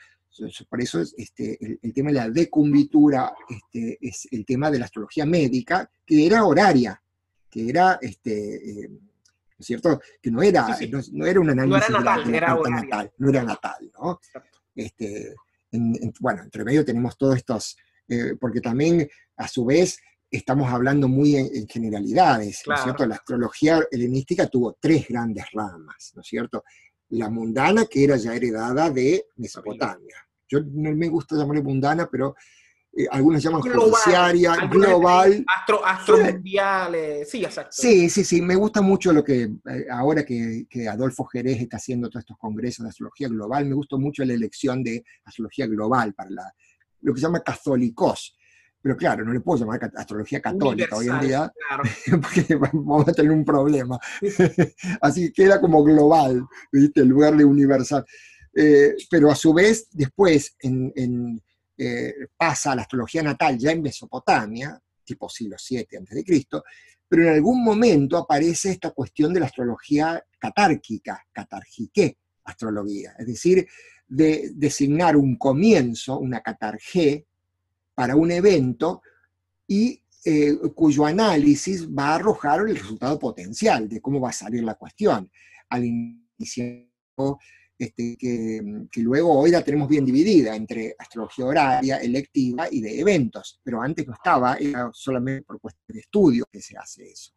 Por 0.69 0.81
eso 0.81 1.01
este, 1.17 1.79
el, 1.81 1.93
tema 1.93 2.09
de 2.09 2.15
la 2.15 2.29
decumbitura 2.29 3.33
este, 3.47 3.97
es 4.01 4.27
el 4.31 4.45
tema 4.45 4.71
de 4.71 4.79
la 4.79 4.85
astrología 4.85 5.25
médica, 5.25 5.89
que 6.05 6.25
era 6.25 6.43
horaria, 6.43 7.01
que 7.49 7.69
era, 7.69 7.99
este, 8.01 8.85
eh, 8.85 8.89
¿no 8.89 9.57
es 9.59 9.65
cierto? 9.65 10.01
Que 10.21 10.31
no 10.31 10.41
era, 10.41 10.67
No, 11.11 11.25
era 11.25 11.39
un 11.39 11.49
análisis 11.51 11.89
no 11.89 11.97
era 11.97 12.03
natal, 12.03 12.33
era 12.33 12.55
natal, 12.69 13.11
no 13.17 13.29
era 13.29 13.43
natal, 13.43 13.91
¿no? 13.93 14.19
Este, 14.75 15.35
bueno, 16.19 16.43
entre 16.43 16.63
medio 16.63 16.83
tenemos 16.83 17.15
todos 17.17 17.37
estos, 17.37 17.77
eh, 18.07 18.35
porque 18.39 18.59
también 18.59 19.07
a 19.37 19.47
su 19.47 19.65
vez 19.65 19.99
estamos 20.31 20.71
hablando 20.71 21.07
muy 21.07 21.35
en, 21.35 21.67
generalidades, 21.67 22.63
¿no 22.65 22.73
es 22.73 22.81
cierto? 22.81 23.05
La 23.05 23.15
astrología 23.15 23.83
helenística 23.91 24.47
tuvo 24.47 24.77
tres 24.79 25.07
grandes 25.07 25.45
ramas, 25.53 26.11
¿no 26.15 26.21
es 26.21 26.27
cierto? 26.27 26.63
La 27.13 27.29
mundana, 27.29 27.85
que 27.85 28.03
era 28.03 28.17
ya 28.17 28.35
heredada 28.35 28.89
de 28.89 29.27
Mesopotamia. 29.37 30.15
Yo 30.47 30.59
no 30.61 30.95
me 30.95 31.07
gusta 31.07 31.35
llamarle 31.35 31.61
mundana, 31.61 32.09
pero 32.11 32.35
eh, 32.91 33.07
algunos 33.09 33.41
llaman 33.41 33.61
global, 33.61 34.69
global. 34.69 35.45
Astro, 35.47 35.85
astro 35.85 36.17
mundiales, 36.17 37.29
sí, 37.29 37.43
exacto. 37.43 37.71
Sí, 37.71 38.09
sí, 38.09 38.23
sí, 38.23 38.41
me 38.41 38.55
gusta 38.55 38.81
mucho 38.81 39.13
lo 39.13 39.23
que, 39.23 39.43
eh, 39.43 39.85
ahora 39.91 40.23
que, 40.23 40.65
Adolfo 40.89 41.25
Jerez 41.25 41.61
está 41.61 41.77
haciendo 41.77 42.09
todos 42.09 42.21
estos 42.21 42.37
congresos 42.37 42.83
de 42.83 42.89
astrología 42.89 43.27
global, 43.27 43.65
me 43.65 43.75
gusta 43.75 43.97
mucho 43.97 44.25
la 44.25 44.33
elección 44.33 44.83
de 44.83 45.03
astrología 45.23 45.67
global 45.67 46.13
para 46.13 46.29
la, 46.31 46.53
lo 47.01 47.13
que 47.13 47.19
se 47.19 47.27
llama 47.27 47.41
católicos 47.41 48.35
pero 48.83 48.97
claro, 48.97 49.23
no 49.23 49.31
le 49.31 49.39
puedo 49.39 49.61
llamar 49.61 49.89
astrología 49.95 50.41
católica 50.41 50.97
hoy 50.97 51.07
en 51.07 51.19
día, 51.21 51.53
porque 52.21 52.55
vamos 52.55 53.07
a 53.07 53.13
tener 53.13 53.31
un 53.31 53.45
problema. 53.45 53.97
Así 55.01 55.31
que 55.31 55.43
queda 55.43 55.61
como 55.61 55.81
global, 55.81 56.45
¿viste? 56.69 56.99
En 56.99 57.07
lugar 57.07 57.37
de 57.37 57.45
universal. 57.45 58.03
Eh, 58.53 58.93
pero 59.09 59.31
a 59.31 59.35
su 59.35 59.53
vez, 59.53 59.87
después 59.89 60.57
en, 60.59 61.41
eh, 61.77 62.13
pasa 62.35 62.73
a 62.73 62.75
la 62.75 62.81
astrología 62.81 63.23
natal 63.23 63.57
ya 63.57 63.71
en 63.71 63.81
Mesopotamia, 63.81 64.77
tipo 65.05 65.29
siglo 65.29 65.55
VII 65.57 65.79
a.C., 65.79 66.45
pero 67.07 67.23
en 67.23 67.29
algún 67.35 67.63
momento 67.63 68.17
aparece 68.17 68.71
esta 68.71 68.91
cuestión 68.91 69.33
de 69.33 69.39
la 69.39 69.45
astrología 69.45 70.21
catárquica, 70.37 71.23
catarjique 71.31 72.17
astrología, 72.43 73.15
es 73.17 73.27
decir, 73.27 73.65
de 74.07 74.51
designar 74.55 75.15
un 75.15 75.37
comienzo, 75.37 76.19
una 76.19 76.41
catarge, 76.41 77.27
para 77.93 78.15
un 78.15 78.31
evento 78.31 79.01
y 79.67 80.01
eh, 80.25 80.57
cuyo 80.73 81.05
análisis 81.05 81.87
va 81.87 82.09
a 82.09 82.15
arrojar 82.15 82.61
el 82.61 82.77
resultado 82.77 83.19
potencial 83.19 83.89
de 83.89 84.01
cómo 84.01 84.19
va 84.21 84.29
a 84.29 84.33
salir 84.33 84.63
la 84.63 84.75
cuestión. 84.75 85.29
Al 85.69 85.83
inicio, 85.83 86.87
este, 87.77 88.15
que, 88.17 89.01
luego 89.01 89.37
hoy 89.37 89.51
la 89.51 89.63
tenemos 89.63 89.89
bien 89.89 90.05
dividida 90.05 90.55
entre 90.55 90.95
astrología 90.97 91.45
horaria, 91.45 91.97
electiva 91.97 92.67
y 92.71 92.81
de 92.81 92.99
eventos, 92.99 93.59
pero 93.63 93.81
antes 93.81 94.07
no 94.07 94.13
estaba, 94.13 94.55
era 94.55 94.89
solamente 94.93 95.43
por 95.43 95.59
cuestión 95.59 95.95
de 95.95 95.99
estudio 95.99 96.45
que 96.51 96.61
se 96.61 96.77
hace 96.77 97.11
eso. 97.11 97.33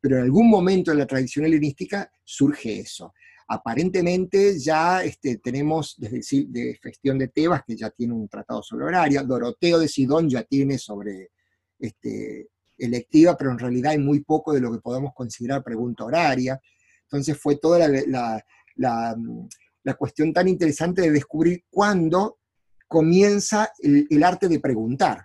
Pero 0.00 0.18
en 0.18 0.22
algún 0.22 0.48
momento 0.48 0.92
en 0.92 0.98
la 0.98 1.06
tradición 1.06 1.46
helenística 1.46 2.10
surge 2.24 2.80
eso 2.80 3.12
aparentemente 3.48 4.58
ya 4.58 5.02
este, 5.02 5.38
tenemos 5.38 5.96
desde 5.96 6.44
de 6.48 6.78
gestión 6.82 7.18
de 7.18 7.28
Tebas, 7.28 7.62
que 7.66 7.76
ya 7.76 7.88
tiene 7.90 8.12
un 8.12 8.28
tratado 8.28 8.62
sobre 8.62 8.84
horario, 8.84 9.24
Doroteo 9.24 9.78
de 9.78 9.88
Sidón 9.88 10.28
ya 10.28 10.42
tiene 10.42 10.76
sobre 10.78 11.30
este, 11.78 12.50
electiva, 12.76 13.36
pero 13.36 13.50
en 13.50 13.58
realidad 13.58 13.92
hay 13.92 13.98
muy 13.98 14.20
poco 14.20 14.52
de 14.52 14.60
lo 14.60 14.70
que 14.70 14.80
podemos 14.80 15.14
considerar 15.14 15.64
pregunta 15.64 16.04
horaria. 16.04 16.60
Entonces 17.04 17.38
fue 17.38 17.56
toda 17.56 17.88
la, 17.88 18.44
la, 18.76 19.94
cuestión 19.94 20.34
tan 20.34 20.46
interesante 20.46 21.00
de 21.00 21.10
descubrir 21.10 21.64
cuándo 21.70 22.40
comienza 22.86 23.72
el, 23.78 24.06
el, 24.10 24.22
arte 24.22 24.48
de 24.48 24.60
preguntar, 24.60 25.24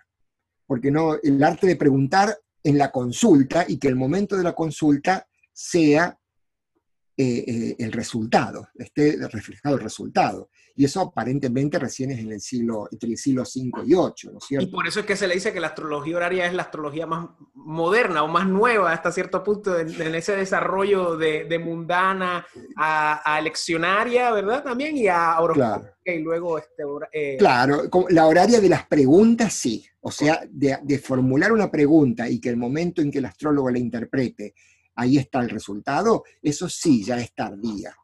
porque 0.66 0.90
no, 0.90 1.16
el 1.22 1.44
arte 1.44 1.68
de 1.68 1.76
preguntar 1.76 2.38
en 2.64 2.78
la 2.78 2.90
consulta 2.90 3.66
y 3.68 3.78
que 3.78 3.90
el 3.90 3.98
momento 3.98 4.38
de 4.38 4.44
la 4.44 4.56
consulta 4.56 5.28
sea 5.52 6.18
eh, 7.16 7.44
eh, 7.48 7.76
el 7.78 7.92
resultado, 7.92 8.70
esté 8.74 9.18
reflejado 9.32 9.76
el 9.76 9.84
resultado. 9.84 10.50
Y 10.76 10.86
eso 10.86 11.02
aparentemente 11.02 11.78
recién 11.78 12.10
es 12.10 12.18
en 12.18 12.32
el 12.32 12.42
siglo, 12.42 12.88
entre 12.92 13.12
el 13.12 13.18
siglo 13.18 13.44
V 13.44 13.84
y 13.86 13.90
VIII, 13.90 14.32
¿no 14.32 14.38
es 14.40 14.46
cierto? 14.48 14.68
Y 14.68 14.72
por 14.72 14.88
eso 14.88 15.02
es 15.02 15.06
que 15.06 15.16
se 15.16 15.28
le 15.28 15.36
dice 15.36 15.54
que 15.54 15.60
la 15.60 15.68
astrología 15.68 16.18
horaria 16.18 16.48
es 16.48 16.56
la 16.56 16.64
astrología 16.64 17.06
más 17.06 17.30
moderna 17.54 18.24
o 18.24 18.28
más 18.28 18.48
nueva 18.48 18.92
hasta 18.92 19.12
cierto 19.12 19.44
punto 19.44 19.78
en, 19.78 20.16
ese 20.16 20.36
desarrollo 20.36 21.16
de, 21.16 21.60
mundana 21.64 22.48
a, 22.76 23.38
eleccionaria, 23.40 24.32
¿verdad? 24.32 24.64
También 24.64 24.98
y 24.98 25.08
a 25.08 25.36
claro. 25.54 25.86
y 26.04 26.18
luego 26.18 26.58
este, 26.58 26.82
eh, 27.12 27.36
Claro, 27.38 27.84
la 28.10 28.26
horaria 28.26 28.60
de 28.60 28.70
las 28.70 28.88
preguntas 28.88 29.54
sí, 29.54 29.86
o 30.02 30.10
sea, 30.10 30.42
de, 30.50 30.80
de 30.82 30.98
formular 30.98 31.52
una 31.52 31.70
pregunta 31.70 32.28
y 32.28 32.42
que 32.42 32.50
el 32.50 32.58
momento 32.58 33.04
en 33.04 33.12
que 33.12 33.20
el 33.20 33.26
astrólogo 33.26 33.70
la 33.70 33.78
interprete 33.78 34.56
ahí 34.96 35.18
está 35.18 35.40
el 35.40 35.50
resultado, 35.50 36.24
eso 36.42 36.70
sí, 36.70 37.04
ya 37.04 37.18
es 37.20 37.34
tardía. 37.34 37.96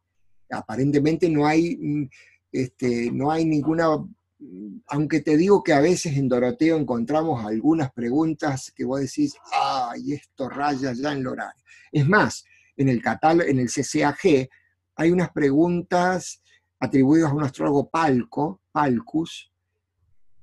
Aparentemente 0.50 1.30
no 1.30 1.46
hay, 1.46 1.78
mm, 1.78 2.10
este, 2.52 3.12
no 3.12 3.32
hay 3.32 3.46
ninguna, 3.46 3.98
mm, 3.98 4.82
aunque 4.88 5.22
te 5.22 5.38
digo 5.38 5.64
que 5.64 5.74
a 5.74 5.82
veces 5.82 6.18
en 6.18 6.28
Doroteo 6.28 6.78
encontramos 6.78 7.46
algunas 7.46 7.92
preguntas 7.92 8.72
que 8.76 8.86
vos 8.86 9.00
decís, 9.02 9.36
ay, 9.52 10.14
esto 10.14 10.50
raya 10.50 10.94
ya 10.94 11.12
en 11.12 11.20
el 11.20 11.28
horario. 11.28 11.64
Es 11.92 12.08
más, 12.08 12.44
en 12.76 12.90
el 12.90 13.02
catálogo, 13.02 13.50
en 13.50 13.60
el 13.60 13.70
CCAG, 13.70 14.50
hay 14.96 15.12
unas 15.12 15.32
preguntas 15.32 16.42
atribuidas 16.80 17.32
a 17.32 17.36
un 17.36 17.44
astrólogo 17.44 17.90
Palco, 17.90 18.62
Palcus, 18.72 19.52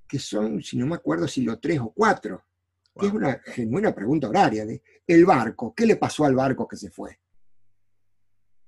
que 0.08 0.18
son, 0.18 0.62
si 0.62 0.76
no 0.76 0.86
me 0.86 0.94
acuerdo, 0.94 1.26
si 1.26 1.42
lo 1.42 1.58
tres 1.58 1.80
o 1.80 1.90
cuatro 1.90 2.45
que 2.98 3.06
es 3.06 3.12
una 3.12 3.40
genuina 3.44 3.94
pregunta 3.94 4.28
horaria 4.28 4.64
de 4.64 4.82
el 5.06 5.24
barco, 5.24 5.74
¿qué 5.74 5.86
le 5.86 5.96
pasó 5.96 6.24
al 6.24 6.34
barco 6.34 6.66
que 6.66 6.76
se 6.76 6.90
fue? 6.90 7.18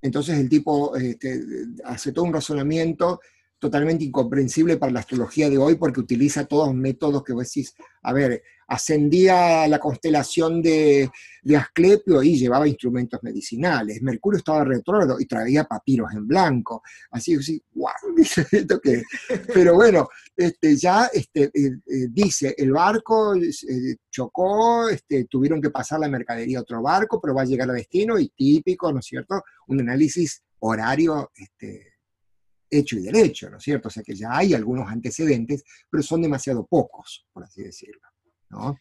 Entonces 0.01 0.39
el 0.39 0.49
tipo 0.49 0.95
este, 0.97 1.43
hace 1.85 2.13
todo 2.13 2.25
un 2.25 2.33
razonamiento 2.33 3.21
totalmente 3.59 4.05
incomprensible 4.05 4.77
para 4.77 4.93
la 4.93 5.01
astrología 5.01 5.51
de 5.51 5.59
hoy 5.59 5.75
porque 5.75 6.01
utiliza 6.01 6.47
todos 6.47 6.75
métodos 6.75 7.25
que 7.25 7.33
vos 7.33 7.45
decís, 7.45 7.75
a 8.03 8.13
ver, 8.13 8.43
ascendía 8.69 9.67
la 9.67 9.79
constelación 9.79 10.63
de, 10.63 11.11
Asclepio 11.57 12.23
y 12.23 12.39
llevaba 12.39 12.69
instrumentos 12.69 13.21
medicinales. 13.23 14.03
Mercurio 14.03 14.37
estaba 14.37 14.63
retrógrado 14.65 15.19
y 15.19 15.25
traía 15.25 15.65
papiros 15.65 16.13
en 16.13 16.29
blanco. 16.29 16.83
Así 17.11 17.39
que 17.39 17.61
wow, 17.75 17.91
que... 18.83 19.03
Pero 19.55 19.75
bueno, 19.75 20.09
este, 20.37 20.77
ya 20.77 21.07
este, 21.07 21.45
eh, 21.45 21.51
eh, 21.87 22.07
dice, 22.11 22.55
el 22.59 22.73
barco 22.73 23.35
eh, 23.35 23.97
chocó, 24.11 24.91
este, 24.91 25.25
tuvieron 25.25 25.63
que 25.63 25.71
pasar 25.71 26.01
la 26.01 26.09
mercadería 26.09 26.59
a 26.59 26.63
otro 26.63 26.83
barco, 26.83 27.19
pero 27.19 27.35
va 27.35 27.43
a 27.43 27.47
llegar 27.47 27.71
a 27.71 27.73
destino 27.73 28.19
y 28.19 28.29
típico, 28.29 28.93
¿no 28.93 28.99
es 28.99 29.07
cierto? 29.07 29.43
Un 29.69 29.81
análisis 29.81 30.43
horario 30.61 31.31
este, 31.35 31.88
hecho 32.71 32.97
y 32.97 33.03
derecho, 33.03 33.51
¿no 33.51 33.59
es 33.59 33.65
cierto? 33.65 33.89
O 33.89 33.91
sea 33.91 34.03
que 34.03 34.15
ya 34.15 34.37
hay 34.37 34.55
algunos 34.55 34.91
antecedentes, 34.91 35.65
pero 35.91 36.03
son 36.03 36.23
demasiado 36.23 36.67
pocos, 36.67 37.27
por 37.33 37.45
así 37.45 37.63
decirlo, 37.63 38.09
¿no? 38.51 38.79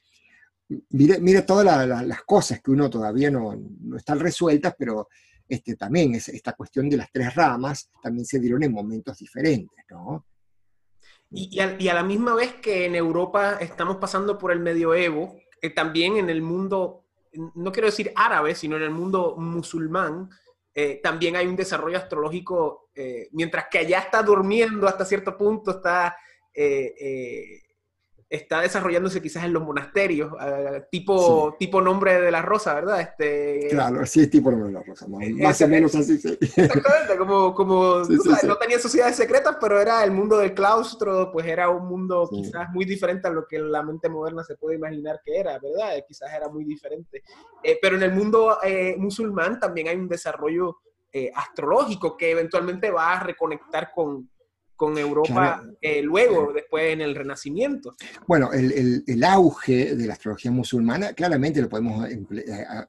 Mire, 0.90 1.20
mire 1.20 1.44
todas 1.44 1.88
las 1.88 2.22
cosas 2.24 2.62
que 2.62 2.72
uno 2.72 2.90
todavía 2.90 3.32
no, 3.32 3.56
no 3.82 3.98
están 3.98 4.20
resueltas, 4.20 4.76
pero 4.78 5.08
este, 5.48 5.76
también 5.76 6.16
es, 6.16 6.28
esta 6.30 6.54
cuestión 6.54 6.90
de 6.90 6.98
las 6.98 7.12
tres 7.12 7.34
ramas 7.34 7.90
también 8.02 8.26
se 8.26 8.40
dieron 8.40 8.64
en 8.64 8.74
momentos 8.74 9.18
diferentes, 9.18 9.86
¿no? 9.90 10.26
Y, 11.30 11.60
a, 11.60 11.94
la 11.94 12.04
misma 12.04 12.36
vez 12.36 12.54
que 12.56 12.86
en 12.86 12.96
Europa 12.96 13.58
estamos 13.60 13.98
pasando 13.98 14.38
por 14.38 14.52
el 14.52 14.60
medioevo, 14.60 15.36
eh, 15.62 15.70
también 15.70 16.18
en 16.18 16.30
el 16.30 16.42
mundo, 16.42 17.06
no 17.56 17.72
quiero 17.72 17.88
decir 17.88 18.14
árabe, 18.16 18.56
sino 18.56 18.78
en 18.78 18.84
el 18.84 18.92
mundo 18.92 19.36
musulmán, 19.38 20.30
eh, 20.80 21.00
también 21.02 21.36
hay 21.36 21.48
un 21.48 21.56
desarrollo 21.56 21.98
astrológico, 21.98 22.92
eh, 22.94 23.30
mientras 23.32 23.66
que 23.68 23.80
allá 23.80 23.98
está 23.98 24.22
durmiendo 24.22 24.88
hasta 24.88 25.06
cierto 25.06 25.36
punto, 25.36 25.72
está 25.72 26.16
está 28.30 28.62
desarrollándose 28.62 29.22
quizás 29.22 29.46
en 29.46 29.54
los 29.54 29.64
monasterios, 29.64 30.34
eh, 30.42 30.86
tipo, 30.92 31.56
tipo 31.58 31.82
nombre 31.82 32.20
de 32.20 32.30
la 32.30 32.42
rosa, 32.42 32.74
¿verdad? 32.74 33.00
Este, 33.00 33.68
claro, 33.70 34.06
sí 34.06 34.22
es 34.22 34.30
tipo 34.30 34.52
nombre 34.52 34.68
de 34.68 34.74
la 34.74 34.84
rosa, 34.84 35.08
más, 35.08 35.62
o 35.62 35.68
menos 35.68 35.96
así, 35.96 36.18
sí. 36.18 36.38
Exactamente, 36.42 37.18
como, 37.18 37.54
como 37.54 38.02
no 38.44 38.56
tenía 38.58 38.80
sociedades 38.80 39.16
secretas, 39.16 39.58
pero 39.62 39.80
era 39.80 40.04
el 40.04 40.12
mundo 40.12 40.38
del 40.38 40.54
claustro, 40.54 41.32
pues 41.32 41.46
era 41.46 41.70
un 41.70 41.88
mundo 41.88 42.30
quizás 42.30 42.70
muy 42.72 42.84
diferente 42.84 43.30
a 43.30 43.32
lo 43.32 43.48
que 43.48 43.60
la 43.60 43.82
mente 43.82 44.10
moderna 44.10 44.44
se 44.44 44.58
puede 44.58 44.76
imaginar 44.76 45.22
que 45.24 45.40
era, 45.40 45.58
¿verdad? 45.60 46.04
Quizás 46.06 46.30
era 46.34 46.50
muy 46.50 46.66
diferente. 46.66 47.24
Eh, 47.64 47.80
pero 47.82 47.96
en 47.96 48.04
el 48.04 48.12
mundo 48.14 48.58
eh, 48.62 48.96
musulmán 48.98 49.60
también 49.60 49.88
hay 49.88 49.96
un 49.96 50.08
desarrollo 50.08 50.78
astrológico 51.34 52.16
que 52.16 52.30
eventualmente 52.30 52.92
va 52.92 53.14
a 53.14 53.24
reconectar 53.24 53.90
con, 53.92 54.30
con 54.78 54.98
Europa 54.98 55.64
eh, 55.82 56.02
luego, 56.04 56.54
después 56.54 56.94
en 56.94 57.02
el 57.02 57.16
Renacimiento. 57.16 57.96
Bueno, 58.28 58.54
el, 58.54 59.04
el, 59.06 59.24
auge 59.24 59.96
de 59.96 60.08
la 60.08 60.14
astrología 60.14 60.52
musulmana 60.52 61.14
claramente 61.14 61.62
lo 61.62 61.68
podemos 61.68 62.08
eh, 62.10 62.24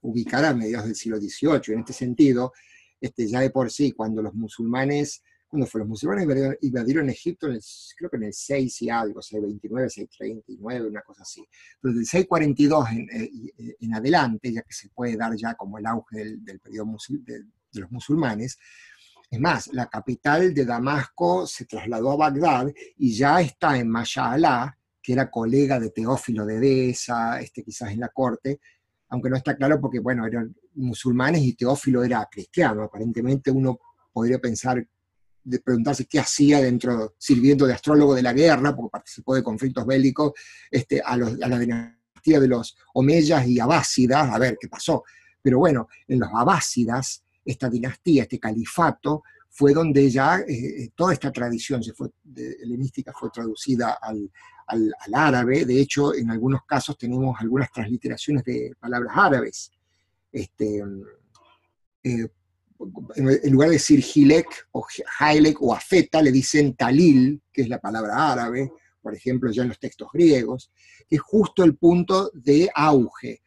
ubicar 0.02 0.44
a 0.44 0.54
mediados 0.54 0.86
del 0.86 0.94
siglo 0.94 1.18
XVIII. 1.18 1.74
En 1.74 1.80
este 1.80 1.94
sentido, 1.94 2.52
este, 3.00 3.26
ya 3.26 3.40
de 3.40 3.50
por 3.50 3.70
sí, 3.70 3.92
cuando 3.92 4.20
los 4.20 4.34
musulmanes, 4.34 5.22
cuando 5.48 5.66
fue 5.66 5.78
los 5.80 5.88
musulmanes 5.88 6.58
invadieron 6.60 7.08
Egipto, 7.08 7.48
creo 7.96 8.10
que 8.10 8.16
en 8.18 8.24
el 8.24 8.34
6 8.34 8.82
y 8.82 8.90
algo, 8.90 9.22
629, 9.22 9.88
639, 9.88 10.88
una 10.90 11.00
cosa 11.00 11.22
así. 11.22 11.42
Pero 11.80 11.94
del 11.94 12.04
642 12.04 12.90
en, 12.90 12.98
eh, 13.10 13.76
en, 13.80 13.94
adelante, 13.94 14.52
ya 14.52 14.60
que 14.60 14.74
se 14.74 14.90
puede 14.90 15.16
dar 15.16 15.34
ya 15.36 15.54
como 15.54 15.78
el 15.78 15.86
auge 15.86 16.18
del, 16.18 16.44
del 16.44 16.60
periodo 16.60 16.96
de, 17.08 17.44
de 17.72 17.80
los 17.80 17.90
musulmanes, 17.90 18.58
es 19.30 19.40
más, 19.40 19.68
la 19.72 19.86
capital 19.88 20.54
de 20.54 20.64
Damasco 20.64 21.46
se 21.46 21.66
trasladó 21.66 22.12
a 22.12 22.16
Bagdad 22.16 22.72
y 22.96 23.12
ya 23.12 23.40
está 23.40 23.76
en 23.78 23.88
Masha'allah, 23.88 24.74
que 25.02 25.12
era 25.12 25.30
colega 25.30 25.78
de 25.78 25.90
Teófilo 25.90 26.46
de 26.46 26.56
Edesa, 26.56 27.40
este, 27.40 27.62
quizás 27.62 27.90
en 27.92 28.00
la 28.00 28.08
corte, 28.08 28.60
aunque 29.10 29.28
no 29.30 29.36
está 29.36 29.56
claro 29.56 29.80
porque, 29.80 30.00
bueno, 30.00 30.26
eran 30.26 30.54
musulmanes 30.74 31.42
y 31.42 31.54
Teófilo 31.54 32.02
era 32.02 32.26
cristiano. 32.30 32.82
Aparentemente 32.82 33.50
uno 33.50 33.78
podría 34.12 34.38
pensar, 34.38 34.86
de 35.44 35.60
preguntarse 35.60 36.06
qué 36.06 36.18
hacía 36.18 36.60
dentro, 36.60 37.14
sirviendo 37.18 37.66
de 37.66 37.72
astrólogo 37.74 38.14
de 38.14 38.22
la 38.22 38.32
guerra, 38.32 38.74
porque 38.74 38.90
participó 38.90 39.34
de 39.34 39.42
conflictos 39.42 39.86
bélicos, 39.86 40.32
este, 40.70 41.00
a, 41.00 41.12
a 41.12 41.16
la 41.16 41.58
dinastía 41.58 42.40
de 42.40 42.48
los 42.48 42.76
Omeyas 42.94 43.46
y 43.46 43.60
Abásidas, 43.60 44.30
a 44.30 44.38
ver 44.38 44.58
qué 44.60 44.68
pasó. 44.68 45.04
Pero 45.40 45.58
bueno, 45.58 45.88
en 46.06 46.20
los 46.20 46.28
Abásidas, 46.34 47.24
esta 47.50 47.68
dinastía, 47.70 48.22
este 48.22 48.38
califato, 48.38 49.22
fue 49.48 49.72
donde 49.72 50.10
ya 50.10 50.38
eh, 50.40 50.44
eh, 50.48 50.90
toda 50.94 51.14
esta 51.14 51.32
tradición 51.32 51.82
se 51.82 51.94
fue, 51.94 52.10
helenística 52.36 53.12
fue 53.12 53.30
traducida 53.30 53.98
al, 54.00 54.30
árabe. 55.14 55.64
De 55.64 55.80
hecho, 55.80 56.14
en 56.14 56.30
algunos 56.30 56.60
casos 56.66 56.98
tenemos 56.98 57.34
algunas 57.40 57.72
transliteraciones 57.72 58.44
de 58.44 58.74
palabras 58.78 59.14
árabes. 59.16 59.72
Este, 60.30 60.84
eh, 62.04 62.28
en 63.16 63.52
lugar 63.52 63.70
de 63.70 63.76
decir 63.76 64.02
Gilek 64.02 64.68
o 64.72 64.86
Hailek 65.18 65.62
o 65.62 65.74
Afeta, 65.74 66.20
le 66.20 66.30
dicen 66.30 66.74
Talil, 66.74 67.40
que 67.50 67.62
es 67.62 67.68
la 67.70 67.80
palabra 67.80 68.30
árabe, 68.30 68.70
por 69.00 69.14
ejemplo, 69.14 69.50
ya 69.50 69.62
en 69.62 69.68
los 69.68 69.78
textos 69.78 70.08
griegos, 70.12 70.70
que 71.08 71.16
es 71.16 71.22
justo 71.22 71.64
el 71.64 71.76
punto 71.76 72.30
de 72.34 72.68
auge 72.74 73.40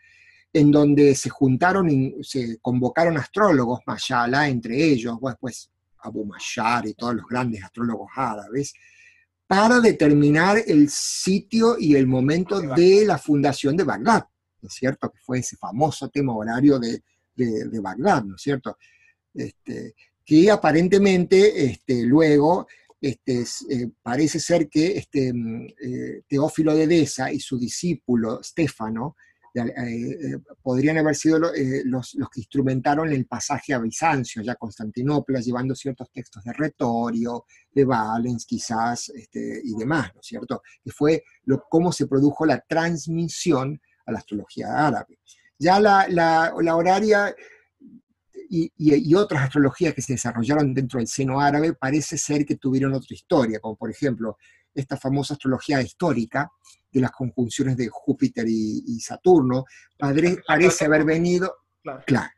en 0.53 0.71
donde 0.71 1.15
se 1.15 1.29
juntaron 1.29 1.89
y 1.89 2.23
se 2.23 2.57
convocaron 2.61 3.17
astrólogos, 3.17 3.79
Mayala 3.85 4.49
entre 4.49 4.83
ellos, 4.83 5.17
después 5.21 5.71
Abu 5.99 6.25
Mashar 6.25 6.87
y 6.87 6.93
todos 6.93 7.15
los 7.15 7.25
grandes 7.27 7.63
astrólogos 7.63 8.09
árabes, 8.15 8.73
para 9.47 9.79
determinar 9.79 10.57
el 10.65 10.89
sitio 10.89 11.75
y 11.77 11.95
el 11.95 12.07
momento 12.07 12.59
de 12.61 13.05
la 13.05 13.17
fundación 13.17 13.75
de 13.75 13.83
Bagdad, 13.83 14.25
¿no 14.61 14.67
es 14.67 14.73
cierto? 14.73 15.09
Que 15.11 15.19
fue 15.19 15.39
ese 15.39 15.57
famoso 15.57 16.09
tema 16.09 16.35
horario 16.35 16.79
de, 16.79 17.03
de, 17.35 17.79
Bagdad, 17.79 18.23
¿no 18.23 18.35
es 18.35 18.41
cierto? 18.41 18.77
Este, 19.33 19.93
que 20.25 20.49
aparentemente 20.49 21.65
este, 21.65 22.03
luego 22.03 22.67
este, 22.99 23.41
eh, 23.41 23.89
parece 24.01 24.39
ser 24.39 24.69
que 24.69 24.97
este, 24.97 25.33
mm, 25.33 25.67
eh, 25.83 26.21
Teófilo 26.27 26.75
de 26.75 26.83
Edesa 26.83 27.31
y 27.31 27.39
su 27.39 27.57
discípulo 27.57 28.41
Stefano 28.43 29.15
eh, 29.53 29.63
eh, 29.65 30.37
podrían 30.61 30.97
haber 30.97 31.15
sido 31.15 31.53
eh, 31.53 31.81
los, 31.83 32.13
los, 32.15 32.29
que 32.29 32.39
instrumentaron 32.39 33.11
el 33.11 33.25
pasaje 33.25 33.73
a 33.73 33.79
Bizancio, 33.79 34.41
ya 34.41 34.55
Constantinopla, 34.55 35.41
llevando 35.41 35.75
ciertos 35.75 36.09
textos 36.11 36.43
de 36.43 36.53
Retorio, 36.53 37.45
de 37.73 37.83
Valens 37.83 38.45
quizás, 38.45 39.09
este, 39.09 39.61
y 39.63 39.75
demás, 39.75 40.11
¿no 40.15 40.21
es 40.21 40.27
cierto? 40.27 40.61
Que 40.83 40.91
fue 40.91 41.23
lo, 41.43 41.63
cómo 41.69 41.91
se 41.91 42.07
produjo 42.07 42.45
la 42.45 42.61
transmisión 42.61 43.81
a 44.05 44.13
la 44.13 44.19
astrología 44.19 44.87
árabe. 44.87 45.19
Ya 45.59 45.79
la, 45.79 46.07
la, 46.07 46.53
la 46.61 46.75
horaria 46.75 47.35
y, 48.49 48.71
y, 48.77 49.15
otras 49.15 49.43
astrologías 49.43 49.93
que 49.93 50.01
se 50.01 50.13
desarrollaron 50.13 50.73
dentro 50.73 50.99
del 50.99 51.07
seno 51.07 51.39
árabe 51.39 51.73
parece 51.73 52.17
ser 52.17 52.45
que 52.45 52.55
tuvieron 52.55 52.93
otra 52.93 53.13
historia, 53.13 53.59
como 53.59 53.75
por 53.75 53.89
ejemplo 53.89 54.37
esta 54.73 54.97
famosa 54.97 55.35
astrología 55.35 55.81
histórica, 55.81 56.51
de 56.91 57.01
las 57.01 57.11
conjunciones 57.11 57.77
de 57.77 57.87
Júpiter 57.89 58.45
y, 58.47 58.99
Saturno, 58.99 59.65
parece 59.97 60.85
haber 60.85 61.05
venido, 61.05 61.55
claro. 62.05 62.31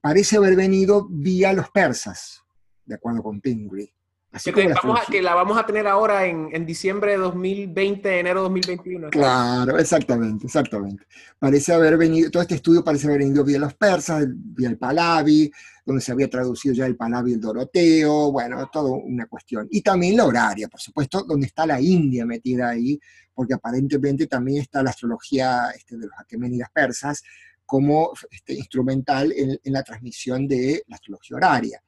parece 0.00 0.36
haber 0.36 0.56
venido 0.56 1.06
vía 1.08 1.52
los 1.52 1.70
persas, 1.70 2.42
de 2.84 2.96
acuerdo 2.96 3.22
con 3.22 3.40
Pingree. 3.40 3.94
Así 4.34 4.52
que, 4.52 4.74
que, 5.12 5.22
la 5.22 5.34
vamos 5.34 5.56
a 5.56 5.64
tener 5.64 5.86
ahora 5.86 6.26
en, 6.26 6.66
diciembre 6.66 7.12
de 7.12 7.18
2020, 7.18 8.18
enero 8.18 8.40
de 8.40 8.44
2021. 8.44 9.10
Claro, 9.10 9.78
exactamente, 9.78 10.46
exactamente. 10.46 11.06
Parece 11.38 11.72
haber 11.72 11.96
venido, 11.96 12.32
todo 12.32 12.42
este 12.42 12.56
estudio 12.56 12.82
parece 12.82 13.06
haber 13.06 13.20
venido 13.20 13.44
vía 13.44 13.60
los 13.60 13.74
persas, 13.74 14.26
vía 14.28 14.70
el 14.70 14.76
Palavi, 14.76 15.52
donde 15.86 16.02
se 16.02 16.10
había 16.10 16.28
traducido 16.28 16.74
ya 16.74 16.84
el 16.84 16.96
Palavi 16.96 17.30
y 17.30 17.34
el 17.34 17.40
Doroteo, 17.40 18.32
bueno, 18.32 18.68
todo 18.72 18.94
una 18.94 19.26
cuestión. 19.26 19.68
Y 19.70 19.82
también 19.82 20.16
la 20.16 20.24
horaria, 20.24 20.66
por 20.66 20.80
supuesto, 20.80 21.22
donde 21.22 21.46
está 21.46 21.64
la 21.64 21.80
India 21.80 22.26
metida 22.26 22.70
ahí, 22.70 22.98
porque 23.32 23.54
aparentemente 23.54 24.26
también 24.26 24.62
está 24.62 24.82
la 24.82 24.90
astrología 24.90 25.70
este, 25.76 25.96
de 25.96 26.08
los 26.08 26.18
aqueménidas 26.18 26.70
persas 26.72 27.22
como 27.64 28.10
este, 28.32 28.54
instrumental 28.54 29.32
en, 29.32 29.60
la 29.72 29.84
transmisión 29.84 30.48
de 30.48 30.82
la 30.88 30.96
astrología 30.96 31.36
horaria, 31.36 31.80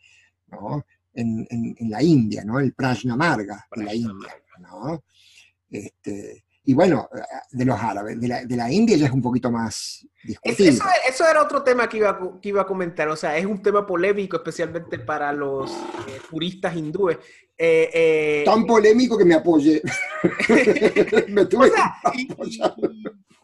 ¿no? 0.46 0.84
En, 1.16 1.90
la 1.90 2.02
India, 2.02 2.44
¿no? 2.44 2.60
el 2.60 2.72
Prajna 2.72 3.14
Marga 3.16 3.66
de 3.74 3.84
la 3.84 3.94
India. 3.94 4.34
¿no? 4.60 5.02
Este, 5.70 6.44
y 6.64 6.74
bueno, 6.74 7.08
de 7.52 7.64
los 7.64 7.80
árabes, 7.80 8.20
de 8.20 8.28
la, 8.28 8.44
de 8.44 8.56
la, 8.56 8.72
India 8.72 8.96
ya 8.96 9.06
es 9.06 9.12
un 9.12 9.22
poquito 9.22 9.52
más 9.52 10.04
discutible. 10.24 10.70
Eso, 10.70 10.84
eso, 11.08 11.24
era 11.28 11.42
otro 11.42 11.62
tema 11.62 11.88
que 11.88 11.98
iba, 11.98 12.18
que 12.42 12.48
iba 12.48 12.62
a 12.62 12.66
comentar, 12.66 13.06
o 13.08 13.14
sea, 13.14 13.38
es 13.38 13.46
un 13.46 13.62
tema 13.62 13.86
polémico, 13.86 14.36
especialmente 14.36 14.98
para 14.98 15.32
los 15.32 15.70
eh, 15.70 16.20
puristas 16.28 16.74
hindúes. 16.74 17.18
Eh, 17.56 17.88
eh, 17.94 18.42
Tan 18.44 18.66
polémico 18.66 19.16
que 19.16 19.24
me 19.24 19.40
tuve 21.46 21.70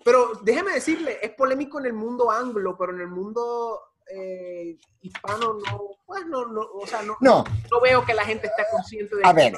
pero 0.04 0.32
déjeme 0.42 0.72
decirle, 0.72 1.18
es 1.22 1.30
polémico 1.30 1.78
en 1.78 1.86
el 1.86 1.92
mundo 1.92 2.28
anglo, 2.30 2.76
pero 2.76 2.92
en 2.92 3.00
el 3.00 3.08
mundo 3.08 3.78
hispano 5.00 5.54
no, 5.54 5.90
pues 6.06 6.26
no, 6.26 6.46
no, 6.46 6.60
o 6.60 6.86
sea, 6.86 7.02
no, 7.02 7.16
no, 7.20 7.44
veo 7.82 8.04
que 8.04 8.14
la 8.14 8.24
gente 8.24 8.46
esté 8.46 8.64
consciente 8.70 9.16
de 9.16 9.22
A 9.24 9.32
ver, 9.32 9.54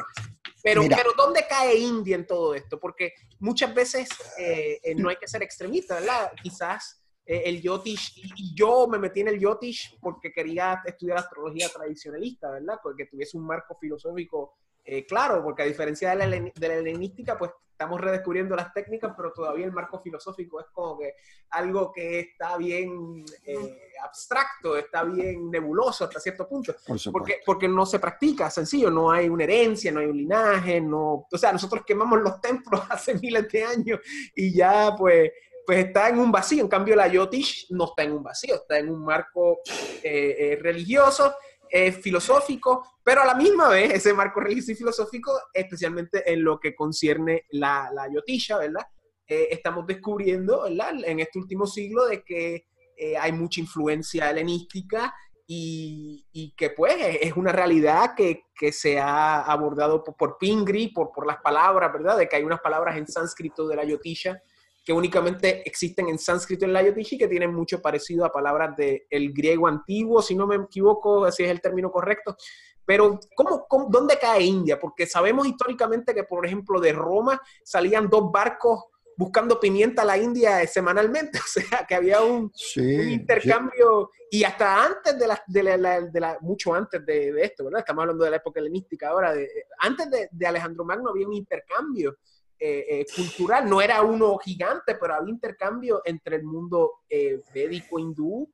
pero, 0.65 0.83
pero 0.89 1.13
¿dónde 1.15 1.45
cae 1.47 1.77
India 1.77 2.17
en 2.17 2.27
todo 2.27 2.55
esto? 2.55 2.81
Porque 2.81 3.13
muchas 3.39 3.75
veces 3.75 4.09
eh, 4.39 4.81
eh, 4.83 4.95
no 4.95 5.11
hay 5.11 5.17
que 5.17 5.29
ser 5.29 5.43
extremista, 5.43 5.97
¿verdad? 5.97 6.33
Quizás 6.43 7.05
eh, 7.27 7.43
el 7.45 7.61
Yotish, 7.61 8.33
y 8.37 8.55
yo 8.55 8.87
me 8.87 8.99
metí 8.99 9.21
en 9.21 9.29
el 9.29 9.39
Yotish 9.39 9.99
porque 10.01 10.33
quería 10.33 10.81
estudiar 10.87 11.19
astrología 11.19 11.69
tradicionalista, 11.69 12.51
¿verdad? 12.51 12.79
Porque 12.83 13.05
tuviese 13.05 13.37
un 13.37 13.45
marco 13.45 13.77
filosófico 13.79 14.57
eh, 14.85 15.07
claro, 15.07 15.43
porque 15.43 15.63
a 15.63 15.67
diferencia 15.67 16.11
de 16.11 16.17
la, 16.17 16.27
de 16.27 16.69
la 16.69 16.75
helenística, 16.75 17.39
pues 17.39 17.53
estamos 17.75 18.01
redescubriendo 18.01 18.55
las 18.55 18.73
técnicas, 18.73 19.13
pero 19.17 19.33
todavía 19.33 19.67
el 19.67 19.73
marco 19.73 20.01
filosófico 20.01 20.61
es 20.61 20.67
como 20.73 20.97
que 20.97 21.15
algo 21.51 21.91
que 21.93 22.21
está 22.21 22.57
bien 22.57 23.25
eh, 23.45 23.79
abstracto, 24.03 24.77
está 24.77 25.03
bien 25.03 25.51
nebuloso 25.51 26.05
hasta 26.05 26.21
cierto 26.21 26.49
punto, 26.49 26.75
porque, 27.11 27.41
porque 27.45 27.67
no 27.67 27.85
se 27.85 27.99
practica, 27.99 28.49
sencillo, 28.49 28.91
no 28.91 29.11
hay 29.11 29.29
una 29.29 29.43
herencia, 29.43 29.91
no 29.91 30.01
hay 30.01 30.07
un 30.07 30.17
linaje, 30.17 30.81
no, 30.81 31.27
o 31.31 31.39
sea, 31.39 31.53
nosotros 31.53 31.83
quemamos 31.85 32.21
los 32.21 32.41
templos 32.41 32.81
hace 32.91 33.15
miles 33.15 33.51
de 33.51 33.65
años 33.65 34.01
y 34.35 34.55
ya 34.55 34.95
pues 34.97 35.31
pues 35.67 35.87
está 35.87 36.11
en 36.11 36.19
un 36.19 36.31
vacío. 36.31 36.63
En 36.63 36.69
cambio, 36.69 36.95
la 36.95 37.09
Yotish 37.09 37.69
no 37.71 37.87
está 37.87 38.03
en 38.03 38.13
un 38.13 38.23
vacío, 38.23 38.57
está 38.57 38.79
en 38.79 38.91
un 38.91 39.03
marco 39.03 39.61
eh, 40.03 40.59
religioso 40.61 41.35
es 41.75 41.97
filosófico, 41.99 42.87
pero 43.03 43.23
a 43.23 43.27
la 43.27 43.35
misma 43.35 43.69
vez 43.69 43.95
ese 43.95 44.15
marco 44.15 44.39
religioso 44.39 44.71
y 44.71 44.75
filosófico, 44.77 45.33
especialmente 45.53 46.33
en 46.33 46.45
lo 46.45 46.61
que 46.61 46.73
concierne 46.73 47.47
la, 47.51 47.91
la 47.93 48.09
yotilla, 48.09 48.59
¿verdad? 48.59 48.87
Eh, 49.27 49.49
estamos 49.51 49.85
descubriendo, 49.85 50.63
¿verdad? 50.63 50.93
En 51.05 51.19
este 51.19 51.41
último 51.41 51.67
siglo 51.67 52.07
de 52.07 52.23
que 52.23 52.67
eh, 52.97 53.17
hay 53.19 53.33
mucha 53.33 53.61
influencia 53.61 54.31
helenística 54.31 55.13
y, 55.49 56.25
y, 56.31 56.53
que 56.53 56.71
pues 56.71 56.95
es 57.21 57.33
una 57.37 57.51
realidad 57.51 58.15
que, 58.17 58.45
que 58.55 58.71
se 58.71 59.01
ha 59.01 59.43
abordado 59.43 60.05
por, 60.05 60.17
por 60.17 60.39
Pingri, 60.39 60.89
por, 60.89 61.11
por 61.11 61.27
las 61.27 61.39
palabras, 61.39 61.93
¿verdad? 61.93 62.19
De 62.19 62.29
que 62.29 62.37
hay 62.37 62.45
unas 62.45 62.61
palabras 62.61 62.97
en 62.97 63.09
sánscrito 63.09 63.67
de 63.67 63.75
la 63.75 63.85
yotilla 63.85 64.41
que 64.85 64.93
únicamente 64.93 65.67
existen 65.67 66.09
en 66.09 66.19
sánscrito 66.19 66.67
en 66.67 66.73
la 66.75 66.83
Yotishi, 66.83 67.17
que 67.17 67.27
tienen 67.27 67.55
mucho 67.55 67.81
parecido 67.81 68.25
a 68.25 68.33
palabras 68.33 68.77
del 68.77 69.33
griego 69.33 69.67
antiguo, 69.67 70.21
si 70.21 70.35
no 70.35 70.47
me 70.47 70.57
equivoco, 70.57 71.31
si 71.33 71.45
es 71.45 71.51
el 71.51 71.63
término 71.63 71.91
correcto. 71.91 72.37
Pero, 72.85 73.19
¿cómo, 73.35 73.89
dónde 73.89 74.19
cae 74.19 74.43
India? 74.43 74.79
Porque 74.79 75.07
sabemos 75.07 75.47
históricamente 75.47 76.15
que, 76.15 76.25
por 76.25 76.45
ejemplo, 76.45 76.81
de 76.81 76.93
Roma 76.93 77.41
salían 77.63 78.11
dos 78.11 78.31
barcos 78.31 78.85
buscando 79.17 79.59
pimienta 79.59 80.03
a 80.03 80.05
la 80.05 80.19
India 80.19 80.67
semanalmente, 80.67 81.39
o 81.45 81.47
sea, 81.47 81.87
que 81.89 81.95
había 81.95 82.21
un, 82.21 82.53
intercambio, 82.77 84.11
y 84.31 84.45
hasta 84.45 84.85
antes 84.85 85.19
de 85.19 85.27
la, 85.27 85.43
de 85.47 86.21
la, 86.21 86.39
mucho 86.43 86.75
antes 86.75 87.07
de, 87.07 87.33
esto, 87.41 87.65
¿verdad? 87.65 87.79
Estamos 87.81 88.03
hablando 88.03 88.25
de 88.25 88.31
la 88.33 88.37
época 88.37 88.61
helenística 88.61 89.09
ahora, 89.09 89.33
de, 89.33 89.49
antes 89.79 90.11
de, 90.11 90.29
de 90.31 90.47
Alejandro 90.47 90.85
Magno 90.85 91.09
había 91.09 91.27
un 91.27 91.35
intercambio 91.35 92.19
eh, 92.59 92.87
eh, 92.89 93.07
cultural. 93.15 93.69
No 93.69 93.83
era 93.83 94.03
uno 94.03 94.39
gigante, 94.39 94.95
pero 94.95 95.15
había 95.15 95.33
intercambio 95.33 96.03
entre 96.05 96.37
el 96.37 96.45
mundo 96.45 97.03
eh, 97.09 97.41
védico 97.53 97.99
hindú 97.99 98.51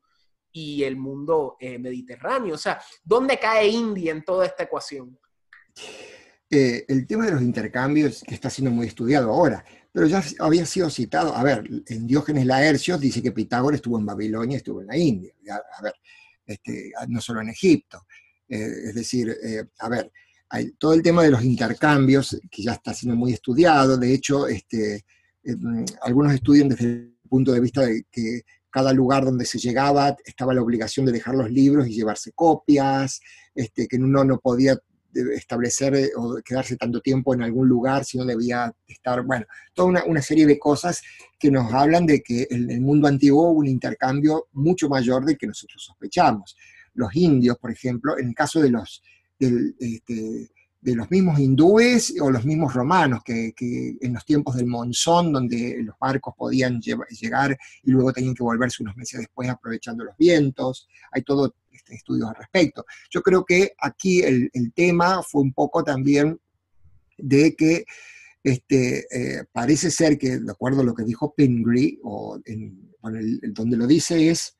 y 0.52 0.82
el 0.82 0.96
mundo 0.96 1.56
mediterráneo. 1.60 2.54
O 2.54 2.58
sea, 2.58 2.80
¿dónde 3.04 3.38
cae 3.38 3.68
India 3.68 4.10
en 4.10 4.24
toda 4.24 4.46
esta 4.46 4.64
ecuación? 4.64 5.18
el 6.52 7.06
tema 7.06 7.26
de 7.26 7.30
los 7.30 7.42
intercambios 7.42 8.24
está 8.26 8.50
siendo 8.50 8.72
muy 8.72 8.88
estudiado 8.88 9.30
ahora, 9.30 9.64
pero 9.92 10.08
ya 10.08 10.20
había 10.40 10.66
sido 10.66 10.90
citado, 10.90 11.32
a 11.32 11.44
ver, 11.44 11.62
en 11.86 12.08
Diógenes 12.08 12.44
Laercios 12.44 12.98
dice 12.98 13.22
que 13.22 13.30
Pitágoras 13.30 13.76
estuvo 13.76 13.96
en 14.00 14.06
Babilonia, 14.06 14.56
estuvo 14.56 14.80
en 14.80 14.88
la 14.88 14.96
India, 14.96 15.32
a, 15.48 15.80
ver, 15.80 15.94
este, 16.44 16.90
no 17.06 17.20
solo 17.20 17.40
en 17.40 17.50
Egipto. 17.50 18.04
es 18.48 18.92
decir, 18.92 19.32
a 19.78 19.88
ver, 19.88 20.10
todo 20.78 20.94
el 20.94 21.02
tema 21.02 21.22
de 21.22 21.30
los 21.30 21.44
intercambios, 21.44 22.38
que 22.50 22.62
ya 22.62 22.72
está 22.72 22.92
siendo 22.92 23.16
muy 23.16 23.32
estudiado, 23.32 23.96
de 23.96 24.12
hecho, 24.12 24.48
este, 24.48 25.04
em, 25.44 25.84
algunos 26.02 26.34
estudian 26.34 26.68
desde 26.68 26.84
el 26.84 27.18
punto 27.28 27.52
de 27.52 27.60
vista 27.60 27.82
de 27.82 28.04
que 28.10 28.42
cada 28.70 28.92
lugar 28.92 29.24
donde 29.24 29.44
se 29.44 29.58
llegaba 29.58 30.16
estaba 30.24 30.54
la 30.54 30.62
obligación 30.62 31.06
de 31.06 31.12
dejar 31.12 31.34
los 31.34 31.50
libros 31.50 31.88
y 31.88 31.94
llevarse 31.94 32.32
copias, 32.32 33.20
este, 33.54 33.88
que 33.88 33.96
uno 33.96 34.24
no 34.24 34.38
podía 34.38 34.78
establecer 35.34 35.94
eh, 35.94 36.10
o 36.16 36.40
quedarse 36.44 36.76
tanto 36.76 37.00
tiempo 37.00 37.34
en 37.34 37.42
algún 37.42 37.68
lugar, 37.68 38.04
sino 38.04 38.24
debía 38.24 38.72
estar, 38.86 39.22
bueno, 39.24 39.46
toda 39.74 40.04
una, 40.06 40.22
serie 40.22 40.46
de 40.46 40.58
cosas 40.58 41.02
que 41.38 41.50
nos 41.50 41.72
hablan 41.72 42.06
de 42.06 42.22
que 42.22 42.46
en 42.50 42.70
el 42.70 42.80
mundo 42.80 43.08
antiguo 43.08 43.50
hubo 43.50 43.58
un 43.58 43.66
intercambio 43.66 44.48
mucho 44.52 44.88
mayor 44.88 45.24
del 45.24 45.36
que 45.36 45.46
nosotros 45.46 45.82
sospechamos. 45.82 46.56
Los 46.94 47.14
indios, 47.16 47.58
por 47.58 47.70
ejemplo, 47.70 48.18
en 48.18 48.28
el 48.28 48.34
caso 48.34 48.60
de 48.60 48.70
los 48.70 49.02
este, 49.40 50.50
de 50.80 50.94
los 50.94 51.10
mismos 51.10 51.38
hindúes 51.38 52.14
o 52.20 52.30
los 52.30 52.44
mismos 52.44 52.72
romanos, 52.72 53.22
que, 53.24 53.52
en 54.00 54.14
los 54.14 54.24
tiempos 54.24 54.56
del 54.56 54.66
monzón, 54.66 55.32
donde 55.32 55.82
los 55.82 55.94
barcos 55.98 56.34
podían 56.36 56.80
llegar 56.80 57.58
y 57.82 57.90
luego 57.90 58.12
tenían 58.12 58.34
que 58.34 58.42
volverse 58.42 58.82
unos 58.82 58.96
meses 58.96 59.20
después 59.20 59.48
aprovechando 59.48 60.04
los 60.04 60.16
vientos, 60.16 60.88
hay 61.12 61.22
todo 61.22 61.54
este, 61.70 61.94
estudios 61.94 62.28
al 62.28 62.36
respecto. 62.36 62.86
Yo 63.10 63.20
creo 63.22 63.44
que 63.44 63.74
aquí 63.78 64.22
el, 64.22 64.50
tema 64.74 65.22
fue 65.22 65.42
un 65.42 65.52
poco 65.52 65.84
también 65.84 66.40
de 67.18 67.54
que 67.54 67.84
este, 68.42 69.06
eh, 69.10 69.44
parece 69.52 69.90
ser 69.90 70.16
que, 70.16 70.38
de 70.38 70.50
acuerdo 70.50 70.80
a 70.80 70.84
lo 70.84 70.94
que 70.94 71.04
dijo 71.04 71.34
Pingree, 71.34 71.98
o 72.02 72.40
donde 73.42 73.76
lo 73.76 73.86
dice 73.86 74.30
es 74.30 74.56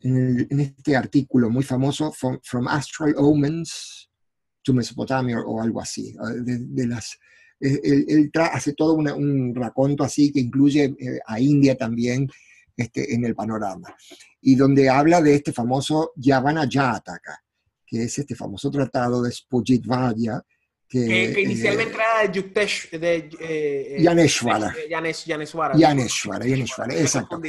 en, 0.00 0.58
este 0.58 0.96
artículo 0.96 1.50
muy 1.50 1.62
famoso, 1.62 2.12
From 2.12 2.66
Astral 2.66 3.14
Omens 3.16 4.10
to 4.62 4.74
Mesopotamia 4.74 5.40
o 5.40 5.60
algo 5.60 5.80
así. 5.80 6.14
De, 6.44 6.86
las, 6.86 7.18
eh, 7.60 7.80
él, 8.08 8.30
hace 8.34 8.72
todo 8.74 8.94
un 8.94 9.54
raconto 9.54 10.04
así 10.04 10.32
que 10.32 10.40
incluye 10.40 10.94
eh, 10.98 11.20
a 11.26 11.40
India 11.40 11.76
también 11.76 12.28
este, 12.76 13.14
en 13.14 13.24
el 13.24 13.34
panorama. 13.34 13.94
Y 14.40 14.54
donde 14.54 14.88
habla 14.88 15.20
de 15.20 15.34
este 15.34 15.52
famoso 15.52 16.12
Yavana 16.16 16.66
Jataka, 16.68 17.42
que 17.86 18.04
es 18.04 18.18
este 18.18 18.34
famoso 18.34 18.70
tratado 18.70 19.22
de 19.22 19.30
Spujitvarya, 19.30 20.42
que, 20.92 21.40
inicialmente 21.40 21.94
era 21.94 22.28
de 22.28 22.34
Yuktesh, 22.34 22.90
de 22.90 23.30
eh, 23.40 23.96
Yaneshwara. 23.98 24.74
Yaneshwara. 24.90 25.74
Yaneshwara, 25.74 26.46
Yaneshwara, 26.46 26.94
exacto. 26.94 27.40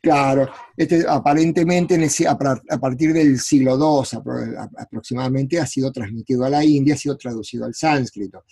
Claro, 0.00 0.48
este, 0.74 1.04
aparentemente 1.06 1.98
a, 2.26 2.78
partir 2.78 3.12
del 3.12 3.38
siglo 3.38 3.76
II 3.76 4.56
aproximadamente 4.78 5.60
ha 5.60 5.66
sido 5.66 5.92
transmitido 5.92 6.46
a 6.46 6.50
la 6.50 6.64
India, 6.64 6.94
ha 6.94 6.96
sido 6.96 7.18
traducido 7.18 7.66
al 7.66 7.74
sánscrito. 7.74 8.44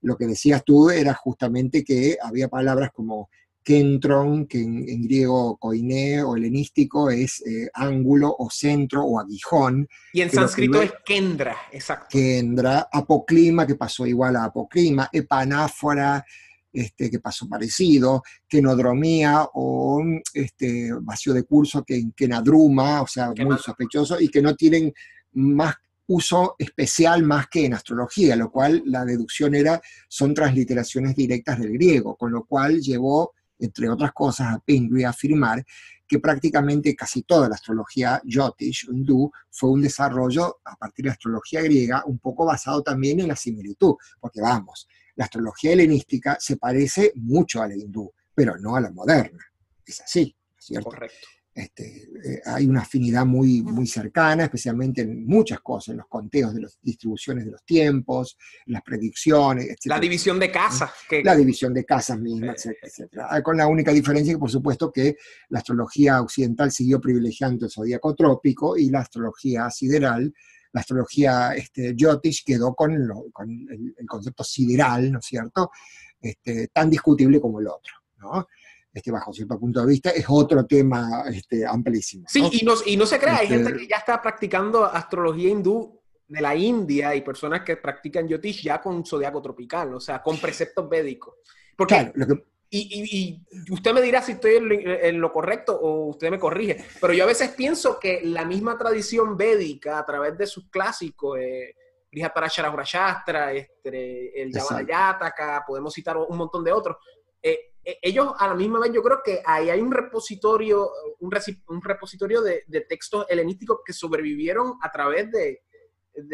Lo 0.00 0.16
que 0.16 0.26
decías 0.26 0.64
tú 0.64 0.90
era 0.90 1.14
justamente 1.14 1.84
que 1.84 2.18
había 2.20 2.48
palabras 2.48 2.90
como 2.92 3.30
Kentron, 3.62 4.46
que 4.46 4.60
en, 4.60 5.02
griego 5.02 5.56
koiné 5.56 6.22
o 6.22 6.36
helenístico 6.36 7.10
es 7.10 7.42
eh, 7.46 7.68
ángulo 7.74 8.34
o 8.38 8.50
centro 8.50 9.04
o 9.04 9.18
aguijón. 9.18 9.88
Y 10.12 10.20
en 10.22 10.30
sánscrito 10.30 10.82
es 10.82 10.92
kendra, 11.04 11.56
exacto. 11.70 12.06
Kendra, 12.10 12.88
apoclima, 12.92 13.66
que 13.66 13.76
pasó 13.76 14.06
igual 14.06 14.36
a 14.36 14.44
apoclima, 14.44 15.08
epanáfora, 15.12 16.24
este, 16.72 17.10
que 17.10 17.20
pasó 17.20 17.48
parecido, 17.48 18.22
kenodromía 18.48 19.46
o 19.54 20.02
este, 20.32 20.90
vacío 21.00 21.34
de 21.34 21.42
curso 21.42 21.84
que 21.84 21.96
en 21.96 22.12
kenadruma, 22.12 23.02
o 23.02 23.06
sea, 23.06 23.32
muy 23.44 23.58
sospechoso, 23.58 24.18
y 24.20 24.28
que 24.28 24.40
no 24.40 24.56
tienen 24.56 24.92
más 25.32 25.76
uso 26.06 26.56
especial 26.58 27.22
más 27.22 27.48
que 27.48 27.66
en 27.66 27.74
astrología, 27.74 28.36
lo 28.36 28.50
cual 28.50 28.82
la 28.86 29.04
deducción 29.04 29.54
era, 29.54 29.80
son 30.08 30.34
transliteraciones 30.34 31.14
directas 31.14 31.58
del 31.58 31.72
griego, 31.72 32.16
con 32.16 32.32
lo 32.32 32.44
cual 32.44 32.80
llevó 32.80 33.32
entre 33.58 33.88
otras 33.88 34.12
cosas, 34.12 34.54
a 34.54 34.58
Pingree 34.58 35.04
afirmar 35.04 35.64
que 36.06 36.18
prácticamente 36.18 36.94
casi 36.94 37.22
toda 37.22 37.48
la 37.48 37.54
astrología 37.54 38.20
Jyotish 38.24 38.88
hindú 38.90 39.30
fue 39.50 39.70
un 39.70 39.82
desarrollo 39.82 40.60
a 40.64 40.76
partir 40.76 41.04
de 41.04 41.08
la 41.08 41.12
astrología 41.14 41.62
griega, 41.62 42.02
un 42.06 42.18
poco 42.18 42.44
basado 42.44 42.82
también 42.82 43.20
en 43.20 43.28
la 43.28 43.36
similitud, 43.36 43.94
porque 44.20 44.40
vamos, 44.40 44.88
la 45.16 45.24
astrología 45.24 45.72
helenística 45.72 46.36
se 46.40 46.56
parece 46.56 47.12
mucho 47.16 47.62
a 47.62 47.68
la 47.68 47.76
hindú, 47.76 48.12
pero 48.34 48.58
no 48.58 48.76
a 48.76 48.80
la 48.80 48.90
moderna. 48.90 49.44
Es 49.86 50.00
así, 50.00 50.36
¿cierto? 50.58 50.90
Correcto. 50.90 51.28
Este, 51.54 52.08
eh, 52.24 52.40
hay 52.46 52.66
una 52.66 52.80
afinidad 52.80 53.26
muy, 53.26 53.60
muy 53.62 53.86
cercana, 53.86 54.44
especialmente 54.44 55.02
en 55.02 55.26
muchas 55.26 55.60
cosas, 55.60 55.88
en 55.88 55.98
los 55.98 56.06
conteos 56.08 56.54
de 56.54 56.62
las 56.62 56.78
distribuciones 56.80 57.44
de 57.44 57.50
los 57.50 57.62
tiempos, 57.64 58.38
las 58.66 58.82
predicciones, 58.82 59.66
etc. 59.66 59.86
La 59.86 60.00
división 60.00 60.38
de 60.38 60.50
casas. 60.50 60.90
La 61.22 61.36
división 61.36 61.74
de 61.74 61.84
casas 61.84 62.18
mismas, 62.18 62.66
etcétera, 62.82 63.28
ah, 63.30 63.42
Con 63.42 63.58
la 63.58 63.66
única 63.66 63.92
diferencia 63.92 64.32
que, 64.32 64.38
por 64.38 64.50
supuesto, 64.50 64.90
que 64.90 65.16
la 65.50 65.58
astrología 65.58 66.22
occidental 66.22 66.72
siguió 66.72 67.00
privilegiando 67.00 67.66
el 67.66 67.72
zodíaco 67.72 68.14
trópico 68.14 68.76
y 68.78 68.88
la 68.88 69.00
astrología 69.00 69.68
sideral, 69.70 70.32
la 70.72 70.80
astrología 70.80 71.52
este, 71.54 71.94
Yotish 71.94 72.44
quedó 72.44 72.74
con, 72.74 72.92
el, 72.92 74.06
concepto 74.06 74.42
sideral, 74.42 75.12
¿no 75.12 75.18
es 75.18 75.26
cierto?, 75.26 75.70
este, 76.18 76.68
tan 76.68 76.88
discutible 76.88 77.40
como 77.40 77.60
el 77.60 77.66
otro, 77.66 77.92
¿no? 78.18 78.46
Este, 78.92 79.10
bajo 79.10 79.32
cierto 79.32 79.58
punto 79.58 79.80
de 79.80 79.86
vista, 79.86 80.10
es 80.10 80.26
otro 80.28 80.66
tema 80.66 81.24
este, 81.32 81.66
amplísimo. 81.66 82.26
Sí, 82.28 82.46
y, 82.52 82.64
no, 82.64 82.74
y 82.84 82.96
no 82.96 83.06
se 83.06 83.18
crea, 83.18 83.38
hay 83.38 83.48
gente 83.48 83.70
este 83.70 83.80
que 83.80 83.88
ya 83.88 83.96
está 83.96 84.20
practicando 84.20 84.84
astrología 84.84 85.48
hindú 85.48 85.98
de 86.28 86.40
la 86.40 86.54
India 86.54 87.14
y 87.14 87.22
personas 87.22 87.62
que 87.62 87.76
practican 87.76 88.28
yotish 88.28 88.62
ya 88.62 88.80
con 88.80 89.04
zodiaco 89.04 89.40
tropical, 89.40 89.94
o 89.94 90.00
sea, 90.00 90.22
con 90.22 90.38
preceptos 90.38 90.88
védicos. 90.88 91.34
Porque, 91.76 91.94
claro, 91.94 92.12
lo 92.14 92.26
que... 92.26 92.44
y, 92.68 93.40
y, 93.50 93.72
usted 93.72 93.94
me 93.94 94.02
dirá 94.02 94.20
si 94.20 94.32
estoy 94.32 94.56
en 94.56 95.20
lo, 95.20 95.32
correcto 95.32 95.78
o 95.78 96.08
usted 96.08 96.30
me 96.30 96.38
corrige, 96.38 96.84
pero 97.00 97.14
yo 97.14 97.24
a 97.24 97.28
veces 97.28 97.50
pienso 97.50 97.98
que 97.98 98.20
la 98.24 98.44
misma 98.44 98.76
tradición 98.76 99.36
védica, 99.38 99.98
a 99.98 100.04
través 100.04 100.36
de 100.36 100.46
sus 100.46 100.68
clásicos, 100.68 101.38
eh, 101.38 101.74
Brihadarashtra, 102.10 103.54
este, 103.54 104.42
el 104.42 104.52
Yavanayataka, 104.52 105.64
podemos 105.66 105.94
citar 105.94 106.18
un 106.18 106.36
montón 106.36 106.62
de 106.62 106.72
otros. 106.72 106.98
Eh, 107.42 107.71
ellos 107.84 108.32
a 108.38 108.48
la 108.48 108.54
misma 108.54 108.80
vez 108.80 108.92
yo 108.92 109.02
creo 109.02 109.20
que 109.24 109.42
ahí 109.44 109.70
hay 109.70 109.80
un 109.80 109.90
repositorio, 109.90 110.90
un, 111.20 111.82
repositorio 111.82 112.42
de, 112.42 112.64
textos 112.88 113.26
helenísticos 113.28 113.80
que 113.84 113.92
sobrevivieron 113.92 114.74
a 114.80 114.90
través 114.90 115.30
de, 115.30 115.62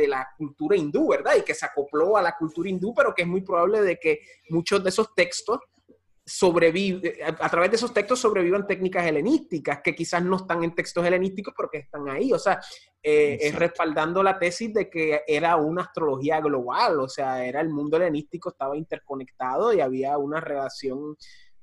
la 0.08 0.28
cultura 0.36 0.76
hindú, 0.76 1.08
¿verdad? 1.08 1.36
Y 1.36 1.42
que 1.42 1.54
se 1.54 1.64
acopló 1.64 2.16
a 2.16 2.22
la 2.22 2.36
cultura 2.36 2.68
hindú, 2.68 2.92
pero 2.94 3.14
que 3.14 3.22
es 3.22 3.28
muy 3.28 3.42
probable 3.42 3.80
de 3.80 3.96
que 3.96 4.20
muchos 4.50 4.82
de 4.82 4.90
esos 4.90 5.14
textos 5.14 5.60
sobrevive, 6.26 7.20
a, 7.24 7.48
través 7.48 7.70
de 7.70 7.76
esos 7.76 7.94
textos 7.94 8.20
sobrevivan 8.20 8.66
técnicas 8.66 9.06
helenísticas 9.06 9.80
que 9.82 9.94
quizás 9.94 10.22
no 10.22 10.36
están 10.36 10.62
en 10.62 10.74
textos 10.74 11.06
helenísticos 11.06 11.54
pero 11.56 11.70
que 11.70 11.78
están 11.78 12.08
ahí. 12.08 12.32
O 12.32 12.38
sea, 12.38 12.60
eh, 13.02 13.38
es 13.40 13.54
respaldando 13.54 14.22
la 14.22 14.38
tesis 14.38 14.72
de 14.74 14.90
que 14.90 15.22
era 15.26 15.56
una 15.56 15.82
astrología 15.82 16.40
global, 16.40 17.00
o 17.00 17.08
sea, 17.08 17.44
era 17.44 17.60
el 17.60 17.68
mundo 17.68 17.96
helenístico, 17.96 18.50
estaba 18.50 18.76
interconectado 18.76 19.72
y 19.72 19.80
había 19.80 20.18
una 20.18 20.40
relación 20.40 21.16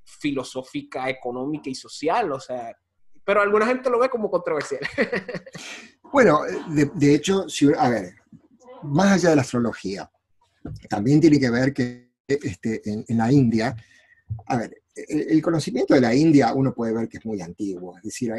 filosófica, 0.04 1.10
económica 1.10 1.70
y 1.70 1.76
social, 1.76 2.32
o 2.32 2.40
sea, 2.40 2.76
pero 3.24 3.42
alguna 3.42 3.66
gente 3.66 3.90
lo 3.90 4.00
ve 4.00 4.10
como 4.10 4.30
controversial. 4.30 4.82
bueno, 6.12 6.42
de, 6.70 7.16
hecho, 7.16 7.50
si, 7.50 7.68
a 7.78 7.90
ver, 7.90 8.14
más 8.84 9.14
allá 9.14 9.32
de 9.32 9.36
la 9.36 9.42
astrología, 9.42 10.10
también 10.90 11.20
tiene 11.20 11.40
que 11.40 11.50
ver 11.50 11.74
que 11.74 12.12
este, 12.28 12.82
en 12.86 13.18
la 13.18 13.32
India, 13.32 13.76
a 14.48 14.58
ver, 14.58 14.82
el, 14.96 15.42
conocimiento 15.42 15.94
de 15.94 16.02
la 16.02 16.16
India 16.16 16.54
uno 16.54 16.74
puede 16.74 16.94
ver 16.94 17.10
que 17.10 17.18
es 17.18 17.26
muy 17.26 17.42
antiguo, 17.42 17.98
es 17.98 18.04
decir, 18.04 18.34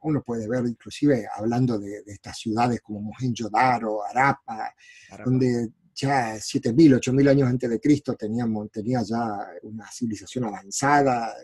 uno 0.00 0.22
puede 0.22 0.48
ver 0.48 0.64
inclusive 0.66 1.26
hablando 1.34 1.78
de, 1.78 2.02
estas 2.06 2.38
ciudades 2.38 2.80
como 2.80 3.00
Mohenjo-Daro, 3.00 4.04
Arapa, 4.04 4.74
donde 5.24 5.70
ya 5.94 6.36
7.000, 6.36 7.00
8.000 7.00 7.28
años 7.30 7.48
antes 7.48 7.70
de 7.70 7.80
Cristo 7.80 8.14
teníamos, 8.14 8.70
tenía 8.70 9.02
ya 9.02 9.46
una 9.62 9.90
civilización 9.90 10.44
avanzada. 10.44 11.34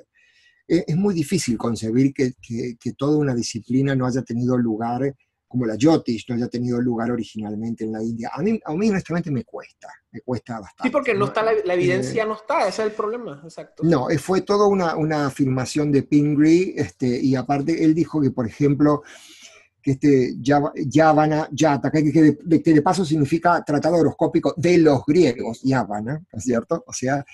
Es, 0.66 0.96
muy 0.96 1.14
difícil 1.14 1.56
concebir 1.56 2.12
que, 2.12 2.34
que, 2.78 2.92
toda 2.92 3.16
una 3.16 3.34
disciplina 3.34 3.94
no 3.94 4.06
haya 4.06 4.22
tenido 4.22 4.56
lugar 4.56 5.14
como 5.48 5.64
la 5.64 5.76
Yotish 5.76 6.26
no 6.28 6.36
haya 6.36 6.48
tenido 6.48 6.80
lugar 6.80 7.10
originalmente 7.10 7.84
en 7.84 7.92
la 7.92 8.02
India. 8.02 8.30
A 8.32 8.42
mí, 8.42 8.60
a 8.62 8.74
mí 8.74 8.90
honestamente 8.90 9.30
me 9.30 9.44
cuesta, 9.44 9.88
me 10.10 10.20
cuesta 10.20 10.60
bastante. 10.60 10.82
Sí, 10.82 10.90
porque 10.90 11.14
no 11.14 11.24
está 11.24 11.42
la, 11.42 11.74
evidencia, 11.74 12.22
eh, 12.22 12.26
no 12.26 12.34
está, 12.34 12.68
ese 12.68 12.82
es 12.82 12.90
el 12.90 12.92
problema, 12.92 13.40
exacto. 13.42 13.82
No, 13.82 14.10
eh, 14.10 14.18
fue 14.18 14.42
toda 14.42 14.66
una, 14.66 14.94
una 14.96 15.26
afirmación 15.26 15.90
de 15.90 16.02
Pingree, 16.02 16.74
este, 16.76 17.06
y 17.06 17.34
aparte 17.34 17.82
él 17.82 17.94
dijo 17.94 18.20
que, 18.20 18.30
por 18.30 18.46
ejemplo, 18.46 19.02
que 19.82 19.92
este 19.92 20.36
Yavana, 20.40 21.48
Yata, 21.50 21.90
que, 21.90 22.12
que, 22.12 22.36
de, 22.44 22.62
que 22.62 22.74
de 22.74 22.82
paso 22.82 23.04
significa 23.04 23.62
tratado 23.64 23.96
horoscópico 23.96 24.52
de 24.56 24.78
los 24.78 25.02
griegos, 25.06 25.62
Yavana, 25.62 26.14
¿no 26.30 26.38
es 26.38 26.44
cierto? 26.44 26.84
O 26.86 26.92
sea, 26.92 27.24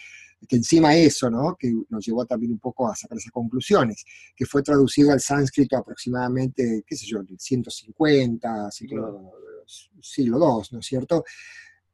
que 0.49 0.57
encima 0.57 0.97
eso, 0.97 1.31
¿no? 1.31 1.57
que 1.57 1.73
nos 1.89 2.05
llevó 2.05 2.25
también 2.27 2.53
un 2.53 2.59
poco 2.59 2.89
a 2.89 2.95
sacar 2.95 3.19
esas 3.19 3.33
conclusiones, 3.33 4.05
que 4.35 4.47
fue 4.47 4.63
traducido 4.63 5.13
al 5.13 5.21
sánscrito 5.21 5.77
aproximadamente, 5.77 6.85
qué 6.87 6.97
sé 6.97 7.07
yo, 7.07 7.21
150, 7.37 8.71
siglo, 8.71 9.33
siglo 10.01 10.39
II, 10.39 10.69
¿no 10.73 10.79
es 10.81 10.87
cierto? 10.87 11.25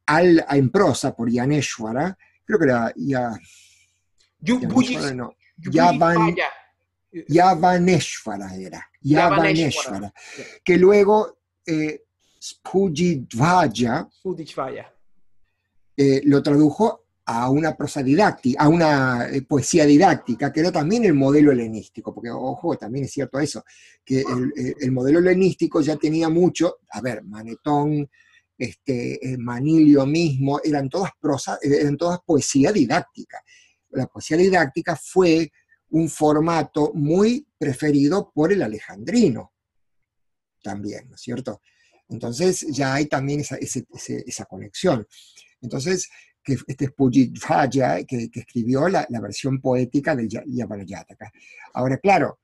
Al, 0.06 0.44
en 0.50 0.70
prosa 0.70 1.14
por 1.14 1.30
Yaneshwara, 1.30 2.16
creo 2.44 2.58
que 2.58 2.64
era 2.64 2.92
ya, 2.96 3.32
Yaneshwara, 4.40 5.14
no, 5.14 5.34
Yavan, 5.56 6.34
Yavaneshwara 7.28 8.56
era, 8.56 8.90
Yavaneshwara, 9.00 10.12
que 10.64 10.76
luego 10.76 11.38
eh, 11.66 12.04
Spujidvaya 12.40 14.08
eh, 15.96 16.22
lo 16.24 16.42
tradujo 16.42 17.04
a 17.32 17.48
una 17.48 17.76
prosa 17.76 18.02
didáctica, 18.02 18.60
a 18.60 18.68
una 18.68 19.28
eh, 19.30 19.42
poesía 19.42 19.86
didáctica, 19.86 20.52
que 20.52 20.60
era 20.60 20.72
también 20.72 21.04
el 21.04 21.14
modelo 21.14 21.52
helenístico, 21.52 22.12
porque 22.12 22.28
ojo, 22.28 22.76
también 22.76 23.04
es 23.04 23.12
cierto 23.12 23.38
eso, 23.38 23.64
que 24.04 24.24
el, 24.80 24.90
modelo 24.90 25.20
helenístico 25.20 25.80
ya 25.80 25.94
tenía 25.94 26.28
mucho, 26.28 26.78
a 26.90 27.00
ver, 27.00 27.22
Manetón, 27.22 28.10
este, 28.58 29.32
eh, 29.32 29.38
Manilio 29.38 30.06
mismo, 30.06 30.60
eran 30.64 30.88
todas 30.88 31.12
prosa, 31.20 31.56
eran 31.62 31.96
todas 31.96 32.18
poesía 32.26 32.72
didáctica. 32.72 33.40
La 33.90 34.06
poesía 34.08 34.36
didáctica 34.36 34.96
fue 34.96 35.52
un 35.90 36.08
formato 36.08 36.90
muy 36.94 37.46
preferido 37.56 38.32
por 38.34 38.52
el 38.52 38.62
alejandrino, 38.62 39.52
también, 40.62 41.08
¿no 41.08 41.14
es 41.14 41.20
cierto? 41.20 41.60
Entonces 42.08 42.66
ya 42.70 42.94
hay 42.94 43.06
también 43.06 43.40
esa, 43.40 43.56
esa 43.56 44.44
conexión. 44.46 45.06
Entonces, 45.60 46.08
que 46.56 46.72
este 46.72 46.86
es 46.86 46.92
Pujit 46.92 47.38
Vaya, 47.48 48.02
que, 48.04 48.30
escribió 48.32 48.88
la, 48.88 49.06
versión 49.20 49.60
poética 49.60 50.14
del 50.16 50.28
Yavanayataka. 50.28 51.30
Ahora, 51.74 51.98
claro, 51.98 52.38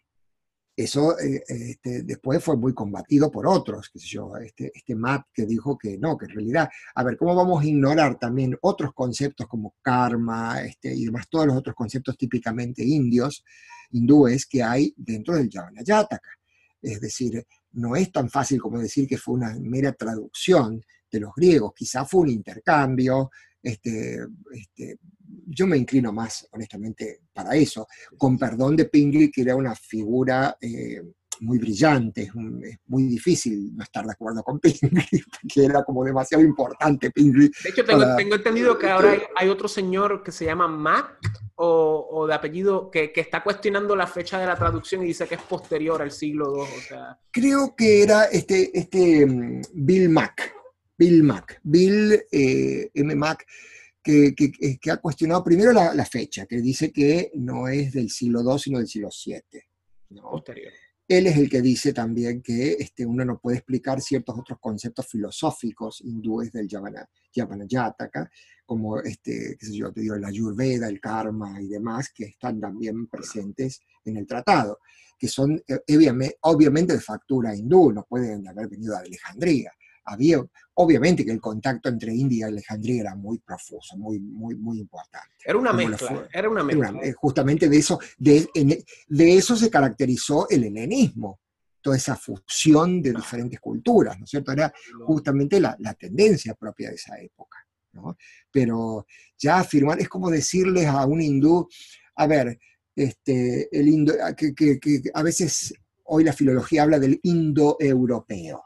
eso 0.76 1.18
eh, 1.18 1.42
este, 1.48 2.02
después 2.02 2.44
fue 2.44 2.56
muy 2.56 2.74
combatido 2.74 3.30
por 3.30 3.46
otros, 3.46 3.88
qué 3.90 3.98
sé 3.98 4.18
este, 4.44 4.70
este 4.74 4.94
map 4.94 5.26
que 5.32 5.46
dijo 5.46 5.78
que 5.78 5.96
no, 5.96 6.18
que 6.18 6.26
en 6.26 6.32
realidad, 6.32 6.68
a 6.94 7.02
ver, 7.02 7.16
¿cómo 7.16 7.34
vamos 7.34 7.62
a 7.62 7.66
ignorar 7.66 8.18
también 8.18 8.56
otros 8.60 8.92
conceptos 8.92 9.46
como 9.48 9.74
karma 9.80 10.60
este, 10.62 10.94
y 10.94 11.06
demás, 11.06 11.28
todos 11.30 11.46
los 11.46 11.56
otros 11.56 11.74
conceptos 11.74 12.18
típicamente 12.18 12.84
indios, 12.84 13.42
hindúes 13.90 14.44
que 14.44 14.62
hay 14.62 14.92
dentro 14.98 15.34
del 15.34 15.48
Yavanayataka? 15.48 16.30
Es 16.82 17.00
decir, 17.00 17.46
no 17.72 17.96
es 17.96 18.12
tan 18.12 18.28
fácil 18.28 18.60
como 18.60 18.78
decir 18.78 19.08
que 19.08 19.16
fue 19.16 19.34
una 19.34 19.56
mera 19.58 19.92
traducción 19.92 20.84
de 21.10 21.20
los 21.20 21.32
griegos, 21.34 21.72
quizá 21.74 22.04
fue 22.04 22.22
un 22.22 22.30
intercambio, 22.30 23.30
este, 23.62 24.18
este, 24.52 24.98
yo 25.46 25.66
me 25.66 25.76
inclino 25.76 26.12
más, 26.12 26.46
honestamente, 26.52 27.20
para 27.32 27.54
eso, 27.56 27.86
con 28.16 28.38
perdón 28.38 28.76
de 28.76 28.86
Pingley, 28.86 29.30
que 29.30 29.42
era 29.42 29.56
una 29.56 29.74
figura 29.74 30.56
eh, 30.60 31.02
muy 31.40 31.58
brillante, 31.58 32.22
es, 32.22 32.34
muy 32.86 33.04
difícil 33.04 33.76
no 33.76 33.82
estar 33.82 34.04
de 34.04 34.12
acuerdo 34.12 34.42
con 34.42 34.58
Pingley, 34.60 35.22
porque 35.40 35.64
era 35.64 35.84
como 35.84 36.04
demasiado 36.04 36.42
importante 36.44 37.10
Pingley. 37.10 37.50
De 37.62 37.70
hecho, 37.70 37.84
tengo, 37.84 38.34
entendido 38.34 38.78
que 38.78 38.88
ahora 38.88 39.16
hay, 39.36 39.48
otro 39.48 39.68
señor 39.68 40.22
que 40.22 40.32
se 40.32 40.44
llama 40.44 40.68
Mac, 40.68 41.18
o, 41.56 42.26
de 42.28 42.34
apellido, 42.34 42.90
que, 42.90 43.12
está 43.16 43.42
cuestionando 43.42 43.96
la 43.96 44.06
fecha 44.06 44.38
de 44.38 44.46
la 44.46 44.56
traducción 44.56 45.02
y 45.02 45.06
dice 45.06 45.26
que 45.26 45.36
es 45.36 45.42
posterior 45.42 46.02
al 46.02 46.10
siglo 46.10 46.54
II. 46.54 46.96
Creo 47.30 47.74
que 47.74 48.02
era 48.02 48.24
este, 48.24 48.78
este 48.78 49.26
mm, 49.26 49.62
Bill 49.72 50.08
Mack 50.10 50.54
Bill 50.96 51.22
Mack, 51.22 51.60
Bill 51.62 52.24
eh, 52.30 52.90
M. 52.94 53.14
Mack, 53.14 53.46
que, 54.02 54.90
ha 54.90 54.96
cuestionado 54.98 55.42
primero 55.42 55.72
la, 55.72 56.04
fecha, 56.04 56.46
que 56.46 56.60
dice 56.60 56.92
que 56.92 57.32
no 57.34 57.68
es 57.68 57.92
del 57.92 58.08
siglo 58.10 58.40
II, 58.40 58.58
sino 58.58 58.78
del 58.78 58.86
siglo 58.86 59.08
VII. 59.10 59.60
Él 61.08 61.26
es 61.26 61.36
el 61.36 61.48
que 61.48 61.60
dice 61.60 61.92
también 61.92 62.42
que 62.42 62.72
este, 62.72 63.04
uno 63.04 63.24
no 63.24 63.38
puede 63.38 63.58
explicar 63.58 64.00
ciertos 64.00 64.36
otros 64.38 64.58
conceptos 64.60 65.06
filosóficos 65.06 66.00
hindúes 66.00 66.52
del 66.52 66.68
Yavanayataka, 67.32 68.30
como 68.64 69.00
este, 69.00 69.56
qué 69.58 69.66
sé 69.66 69.76
yo, 69.76 69.92
te 69.92 70.00
digo, 70.00 70.16
la 70.16 70.28
Ayurveda, 70.28 70.88
el 70.88 71.00
karma 71.00 71.60
y 71.60 71.68
demás, 71.68 72.10
que 72.12 72.24
están 72.24 72.60
también 72.60 73.06
presentes 73.06 73.80
en 74.04 74.16
el 74.16 74.26
tratado, 74.26 74.78
que 75.18 75.28
son 75.28 75.62
eh, 75.68 76.36
obviamente 76.42 76.92
de 76.92 77.00
factura 77.00 77.54
hindú, 77.54 77.92
no 77.92 78.04
pueden 78.04 78.46
haber 78.48 78.68
venido 78.68 78.94
de 78.94 79.00
Alejandría 79.00 79.72
había, 80.06 80.42
obviamente 80.74 81.24
que 81.24 81.32
el 81.32 81.40
contacto 81.40 81.88
entre 81.88 82.14
India 82.14 82.46
y 82.46 82.50
Alejandría 82.50 83.00
era 83.02 83.14
muy 83.14 83.38
profuso, 83.38 83.96
muy, 83.96 84.18
muy, 84.20 84.54
muy 84.54 84.78
importante. 84.78 85.34
Era 85.44 85.58
una 85.58 85.72
mezcla, 85.72 86.28
era 86.32 86.48
una 86.48 86.62
mezcla. 86.62 86.94
Eh, 87.02 87.12
justamente 87.12 87.68
de 87.68 87.76
eso, 87.76 87.98
de, 88.16 88.48
de 89.08 89.36
eso 89.36 89.56
se 89.56 89.70
caracterizó 89.70 90.48
el 90.48 90.64
helenismo, 90.64 91.40
toda 91.80 91.96
esa 91.96 92.16
fusión 92.16 93.00
de 93.02 93.12
diferentes 93.12 93.60
culturas, 93.60 94.18
¿no 94.18 94.24
es 94.24 94.30
cierto? 94.30 94.52
Era 94.52 94.72
justamente 95.04 95.60
la, 95.60 95.76
la 95.80 95.94
tendencia 95.94 96.54
propia 96.54 96.88
de 96.88 96.96
esa 96.96 97.16
época, 97.20 97.58
¿no? 97.92 98.16
Pero 98.50 99.06
ya 99.38 99.60
afirmar, 99.60 100.00
es 100.00 100.08
como 100.08 100.30
decirles 100.30 100.86
a 100.86 101.04
un 101.06 101.20
hindú, 101.20 101.68
a 102.16 102.26
ver, 102.26 102.58
este, 102.94 103.68
el 103.70 103.88
indo, 103.88 104.14
que, 104.36 104.54
que, 104.54 104.80
que 104.80 105.02
a 105.12 105.22
veces 105.22 105.74
hoy 106.04 106.24
la 106.24 106.32
filología 106.32 106.82
habla 106.82 106.98
del 106.98 107.20
indoeuropeo. 107.22 108.62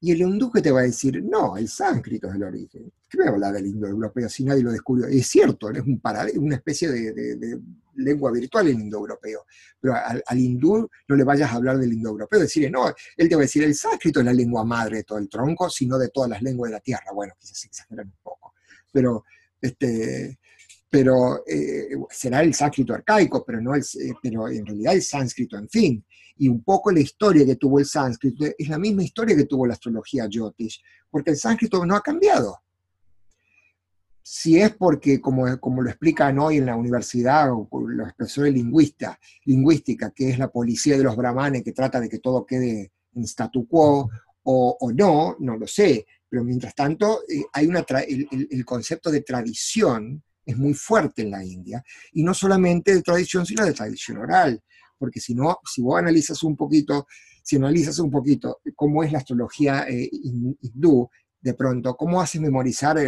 Y 0.00 0.12
el 0.12 0.20
hindú 0.20 0.50
que 0.50 0.62
te 0.62 0.70
va 0.70 0.80
a 0.80 0.84
decir, 0.84 1.22
no, 1.24 1.56
el 1.56 1.68
sánscrito 1.68 2.28
es 2.28 2.36
el 2.36 2.44
origen. 2.44 2.92
¿Qué 3.08 3.18
me 3.18 3.26
habla 3.26 3.50
del 3.50 3.66
indoeuropeo 3.66 4.28
si 4.28 4.44
nadie 4.44 4.62
lo 4.62 4.70
descubrió? 4.70 5.06
Es 5.08 5.26
cierto, 5.26 5.70
es 5.70 5.80
un 5.80 6.00
una 6.36 6.54
especie 6.54 6.88
de, 6.88 7.60
lengua 7.96 8.30
virtual 8.30 8.68
el 8.68 8.78
indoeuropeo. 8.78 9.44
Pero 9.80 9.94
al, 9.94 10.38
hindú 10.38 10.88
no 11.08 11.16
le 11.16 11.24
vayas 11.24 11.50
a 11.50 11.56
hablar 11.56 11.78
del 11.78 11.92
indoeuropeo, 11.92 12.40
decirle, 12.40 12.70
no, 12.70 12.94
él 13.16 13.28
te 13.28 13.34
va 13.34 13.40
a 13.40 13.42
decir, 13.42 13.64
el 13.64 13.74
sánscrito 13.74 14.20
es 14.20 14.26
la 14.26 14.32
lengua 14.32 14.64
madre 14.64 14.98
de 14.98 15.04
todo 15.04 15.18
el 15.18 15.28
tronco, 15.28 15.68
sino 15.68 15.98
de 15.98 16.10
todas 16.10 16.30
las 16.30 16.42
lenguas 16.42 16.70
de 16.70 16.76
la 16.76 16.80
tierra. 16.80 17.12
Bueno, 17.12 17.34
quizás 17.38 17.64
exageran 17.64 18.06
un 18.06 18.18
poco. 18.22 18.54
Pero 18.92 19.24
este, 19.60 20.38
pero 20.90 21.44
eh, 21.46 21.88
será 22.10 22.42
el 22.42 22.54
sánscrito 22.54 22.94
arcaico, 22.94 23.44
pero, 23.44 23.60
no 23.60 23.74
el, 23.74 23.82
eh, 23.82 24.14
pero 24.22 24.48
en 24.48 24.64
realidad 24.64 24.94
el 24.94 25.02
sánscrito, 25.02 25.58
en 25.58 25.68
fin. 25.68 26.04
Y 26.38 26.48
un 26.48 26.62
poco 26.62 26.90
la 26.90 27.00
historia 27.00 27.44
que 27.44 27.56
tuvo 27.56 27.78
el 27.78 27.86
sánscrito 27.86 28.46
es 28.56 28.68
la 28.68 28.78
misma 28.78 29.02
historia 29.02 29.36
que 29.36 29.44
tuvo 29.44 29.66
la 29.66 29.74
astrología 29.74 30.28
Jyotish, 30.28 30.82
porque 31.10 31.30
el 31.30 31.36
sánscrito 31.36 31.84
no 31.84 31.96
ha 31.96 32.00
cambiado. 32.00 32.58
Si 34.22 34.60
es 34.60 34.74
porque, 34.76 35.20
como, 35.20 35.58
como 35.58 35.82
lo 35.82 35.88
explican 35.88 36.38
hoy 36.38 36.58
en 36.58 36.66
la 36.66 36.76
universidad 36.76 37.50
o 37.50 37.68
los 37.80 38.12
profesores 38.12 38.52
lingüista, 38.52 39.18
lingüística, 39.44 40.10
que 40.10 40.30
es 40.30 40.38
la 40.38 40.50
policía 40.50 40.96
de 40.98 41.04
los 41.04 41.16
brahmanes 41.16 41.62
que 41.62 41.72
trata 41.72 41.98
de 41.98 42.08
que 42.08 42.18
todo 42.18 42.44
quede 42.44 42.92
en 43.14 43.24
statu 43.24 43.66
quo, 43.66 44.10
o, 44.44 44.76
o 44.80 44.92
no, 44.92 45.36
no 45.40 45.56
lo 45.56 45.66
sé, 45.66 46.06
pero 46.28 46.44
mientras 46.44 46.74
tanto 46.74 47.22
eh, 47.28 47.44
hay 47.52 47.66
una 47.66 47.84
el, 48.06 48.48
el 48.50 48.64
concepto 48.64 49.10
de 49.10 49.22
tradición, 49.22 50.22
es 50.44 50.56
muy 50.56 50.74
fuerte 50.74 51.22
en 51.22 51.30
la 51.30 51.44
India, 51.44 51.82
y 52.12 52.22
no 52.22 52.32
solamente 52.34 52.94
de 52.94 53.02
tradición, 53.02 53.44
sino 53.44 53.64
de 53.64 53.72
tradición 53.72 54.18
oral, 54.18 54.62
porque 54.98 55.20
si 55.20 55.34
no, 55.34 55.58
si 55.64 55.82
vos 55.82 55.98
analizas 55.98 56.42
un 56.42 56.56
poquito, 56.56 57.06
si 57.42 57.56
analizas 57.56 57.98
un 57.98 58.10
poquito 58.10 58.60
cómo 58.74 59.02
es 59.02 59.12
la 59.12 59.18
astrología 59.18 59.86
eh, 59.88 60.08
hindú, 60.12 61.08
de 61.40 61.54
pronto, 61.54 61.96
cómo 61.96 62.20
haces 62.20 62.40
memorizar 62.40 62.98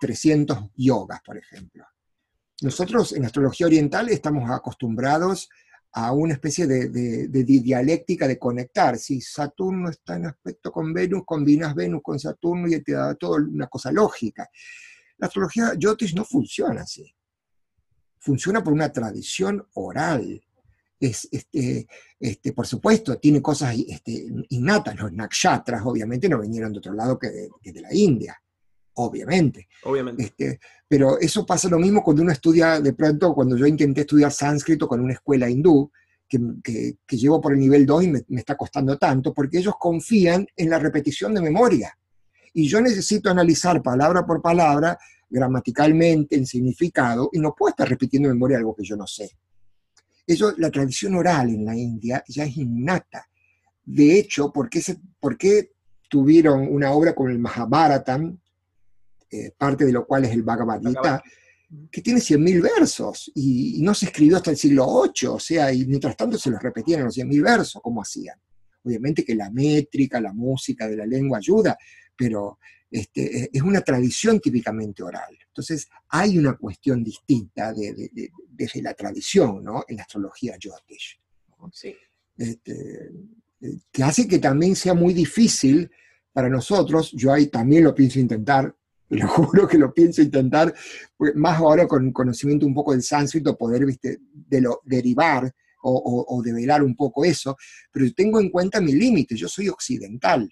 300 0.00 0.58
eh, 0.58 0.70
yogas, 0.76 1.20
por 1.24 1.38
ejemplo. 1.38 1.84
Nosotros 2.62 3.12
en 3.12 3.24
astrología 3.24 3.66
oriental 3.66 4.08
estamos 4.08 4.48
acostumbrados 4.50 5.48
a 5.96 6.12
una 6.12 6.34
especie 6.34 6.66
de, 6.66 7.28
dialéctica 7.44 8.26
de 8.26 8.38
conectar. 8.38 8.98
Si 8.98 9.20
Saturno 9.20 9.90
está 9.90 10.16
en 10.16 10.26
aspecto 10.26 10.72
con 10.72 10.92
Venus, 10.92 11.22
combinas 11.24 11.74
Venus 11.74 12.02
con 12.02 12.18
Saturno 12.18 12.66
y 12.66 12.82
te 12.82 12.92
da 12.92 13.14
todo 13.14 13.36
una 13.36 13.68
cosa 13.68 13.92
lógica. 13.92 14.48
La 15.18 15.28
astrología 15.28 15.74
Jyotish 15.78 16.14
no 16.16 16.24
funciona 16.24 16.82
así. 16.82 17.14
Funciona 18.18 18.62
por 18.62 18.72
una 18.72 18.92
tradición 18.92 19.64
oral. 19.74 20.42
Es, 20.98 21.28
este, 21.30 21.86
este, 22.18 22.52
por 22.52 22.66
supuesto, 22.66 23.18
tiene 23.18 23.42
cosas 23.42 23.74
este, 23.86 24.26
innatas. 24.50 24.96
Los 24.96 25.12
nakshatras, 25.12 25.82
obviamente, 25.84 26.28
no 26.28 26.40
vinieron 26.40 26.72
de 26.72 26.78
otro 26.78 26.94
lado 26.94 27.18
que 27.18 27.28
de, 27.28 27.80
la 27.80 27.92
India. 27.92 28.40
Obviamente. 28.94 29.68
Obviamente. 29.84 30.22
Este, 30.22 30.60
pero 30.88 31.18
eso 31.18 31.44
pasa 31.44 31.68
lo 31.68 31.78
mismo 31.78 32.02
cuando 32.02 32.22
uno 32.22 32.32
estudia, 32.32 32.80
de 32.80 32.92
pronto, 32.92 33.34
cuando 33.34 33.56
yo 33.56 33.66
intenté 33.66 34.02
estudiar 34.02 34.32
sánscrito 34.32 34.86
con 34.86 35.00
una 35.00 35.14
escuela 35.14 35.50
hindú, 35.50 35.90
que, 36.26 36.96
que, 37.06 37.16
llevo 37.16 37.40
por 37.40 37.52
el 37.52 37.60
nivel 37.60 37.84
2 37.84 38.04
y 38.04 38.08
me, 38.08 38.22
me, 38.28 38.40
está 38.40 38.56
costando 38.56 38.96
tanto, 38.96 39.32
porque 39.32 39.58
ellos 39.58 39.74
confían 39.78 40.46
en 40.56 40.70
la 40.70 40.78
repetición 40.78 41.34
de 41.34 41.42
memoria 41.42 41.96
y 42.54 42.68
yo 42.68 42.80
necesito 42.80 43.28
analizar 43.28 43.82
palabra 43.82 44.24
por 44.24 44.40
palabra, 44.40 44.96
gramaticalmente, 45.28 46.36
en 46.36 46.46
significado, 46.46 47.28
y 47.32 47.40
no 47.40 47.52
puedo 47.52 47.70
estar 47.70 47.88
repitiendo 47.88 48.28
en 48.28 48.36
memoria 48.36 48.58
algo 48.58 48.74
que 48.76 48.84
yo 48.84 48.96
no 48.96 49.06
sé. 49.06 49.36
Eso, 50.26 50.54
la 50.58 50.70
tradición 50.70 51.14
oral 51.14 51.50
en 51.50 51.64
la 51.64 51.76
India 51.76 52.22
ya 52.28 52.44
es 52.44 52.56
innata. 52.56 53.28
De 53.84 54.18
hecho, 54.18 54.52
¿por 54.52 54.70
qué, 54.70 54.80
se, 54.80 54.96
por 55.20 55.36
qué 55.36 55.72
tuvieron 56.08 56.66
una 56.70 56.92
obra 56.92 57.14
como 57.14 57.28
el 57.28 57.38
Mahabharata, 57.38 58.20
eh, 59.30 59.50
parte 59.58 59.84
de 59.84 59.92
lo 59.92 60.06
cual 60.06 60.24
es 60.24 60.30
el 60.30 60.42
Bhagavad 60.42 60.80
Gita, 60.80 61.22
que 61.90 62.02
tiene 62.02 62.20
100.000 62.20 62.62
versos 62.62 63.32
y, 63.34 63.80
no 63.82 63.94
se 63.94 64.06
escribió 64.06 64.36
hasta 64.36 64.50
el 64.50 64.56
siglo 64.56 65.02
VIII, 65.02 65.28
o 65.28 65.40
sea, 65.40 65.72
y 65.72 65.86
mientras 65.86 66.16
tanto 66.16 66.38
se 66.38 66.50
los 66.50 66.62
repetían 66.62 67.00
en 67.00 67.06
los 67.06 67.16
100.000 67.16 67.42
versos, 67.42 67.82
¿cómo 67.82 68.00
hacían? 68.00 68.38
Obviamente 68.84 69.24
que 69.24 69.34
la 69.34 69.50
métrica, 69.50 70.20
la 70.20 70.32
música 70.32 70.86
de 70.86 70.96
la 70.96 71.06
lengua 71.06 71.38
ayuda, 71.38 71.76
pero 72.16 72.58
este, 72.90 73.50
es 73.52 73.62
una 73.62 73.80
tradición 73.80 74.38
típicamente 74.38 75.02
oral. 75.02 75.36
Entonces, 75.48 75.88
hay 76.10 76.38
una 76.38 76.56
cuestión 76.56 77.02
distinta 77.02 77.72
de, 77.72 78.30
desde 78.54 78.82
la 78.82 78.94
tradición, 78.94 79.62
¿no? 79.62 79.84
En 79.88 79.96
la 79.96 80.02
astrología 80.02 80.56
Jyotish. 80.58 81.20
Sí. 81.72 81.94
Este, 82.36 83.10
eh, 83.60 83.78
que 83.90 84.02
hace 84.02 84.28
que 84.28 84.38
también 84.38 84.76
sea 84.76 84.94
muy 84.94 85.14
difícil 85.14 85.90
para 86.32 86.48
nosotros, 86.48 87.12
yo 87.12 87.32
ahí 87.32 87.46
también 87.46 87.84
lo 87.84 87.94
pienso 87.94 88.18
intentar, 88.18 88.74
lo 89.08 89.28
juro 89.28 89.68
que 89.68 89.78
lo 89.78 89.92
pienso 89.92 90.22
intentar, 90.22 90.74
más 91.34 91.58
ahora 91.58 91.86
con 91.86 92.12
conocimiento 92.12 92.66
un 92.66 92.74
poco 92.74 92.92
del 92.92 93.02
sánscrito, 93.02 93.56
poder 93.56 93.86
¿viste? 93.86 94.18
De 94.32 94.60
lo, 94.60 94.80
derivar 94.84 95.52
o, 95.82 96.24
o, 96.28 96.42
develar 96.42 96.82
un 96.82 96.96
poco 96.96 97.24
eso, 97.24 97.56
pero 97.92 98.10
tengo 98.14 98.40
en 98.40 98.48
cuenta 98.48 98.80
mi 98.80 98.92
límite, 98.94 99.36
yo 99.36 99.48
soy 99.48 99.68
occidental, 99.68 100.48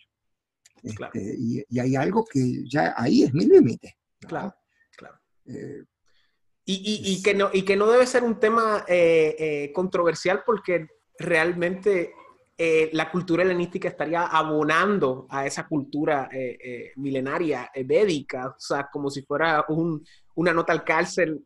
este, 0.83 1.37
y, 1.39 1.79
hay 1.79 1.97
algo 1.97 2.25
que 2.25 2.65
ya 2.69 2.95
ahí 2.97 3.23
es 3.23 3.33
mi 3.33 3.47
límite. 3.47 3.97
Claro, 4.19 4.55
claro. 4.97 5.19
Eh, 5.47 5.85
y, 6.65 7.03
y, 7.05 7.23
que 7.23 7.35
no, 7.35 7.51
y 7.53 7.63
que 7.63 7.77
no 7.77 7.91
debe 7.91 8.07
ser 8.07 8.23
un 8.23 8.39
tema 8.39 8.85
eh, 8.87 9.35
eh, 9.39 9.73
controversial 9.73 10.43
porque 10.47 10.87
realmente 11.19 12.15
la 12.93 13.11
cultura 13.11 13.43
helenística 13.43 13.89
estaría 13.89 14.25
abonando 14.25 15.27
a 15.29 15.45
esa 15.45 15.67
cultura 15.67 16.31
milenaria, 16.95 17.69
védica, 17.85 18.51
o 18.51 18.55
sea, 18.57 18.89
como 18.93 19.11
si 19.11 19.23
fuera 19.23 19.65
un, 19.69 20.01
una 20.37 20.53
nota 20.53 20.73
al 20.73 20.85
cárcel 20.85 21.45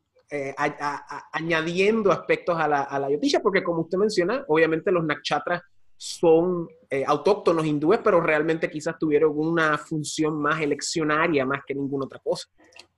añadiendo 1.32 2.12
aspectos 2.12 2.58
a 2.58 2.68
la, 2.68 2.82
a 2.82 2.98
la 2.98 3.10
yotisha, 3.10 3.40
porque 3.40 3.64
como 3.64 3.82
usted 3.82 3.96
menciona, 3.96 4.44
obviamente 4.46 4.92
los 4.92 5.06
nakshatras 5.06 5.62
son 5.96 6.68
eh, 6.90 7.04
autóctonos 7.06 7.64
hindúes, 7.64 8.00
pero 8.04 8.20
realmente 8.20 8.70
quizás 8.70 8.98
tuvieron 8.98 9.32
una 9.34 9.78
función 9.78 10.40
más 10.40 10.60
eleccionaria 10.60 11.46
más 11.46 11.62
que 11.66 11.74
ninguna 11.74 12.04
otra 12.04 12.20
cosa. 12.22 12.48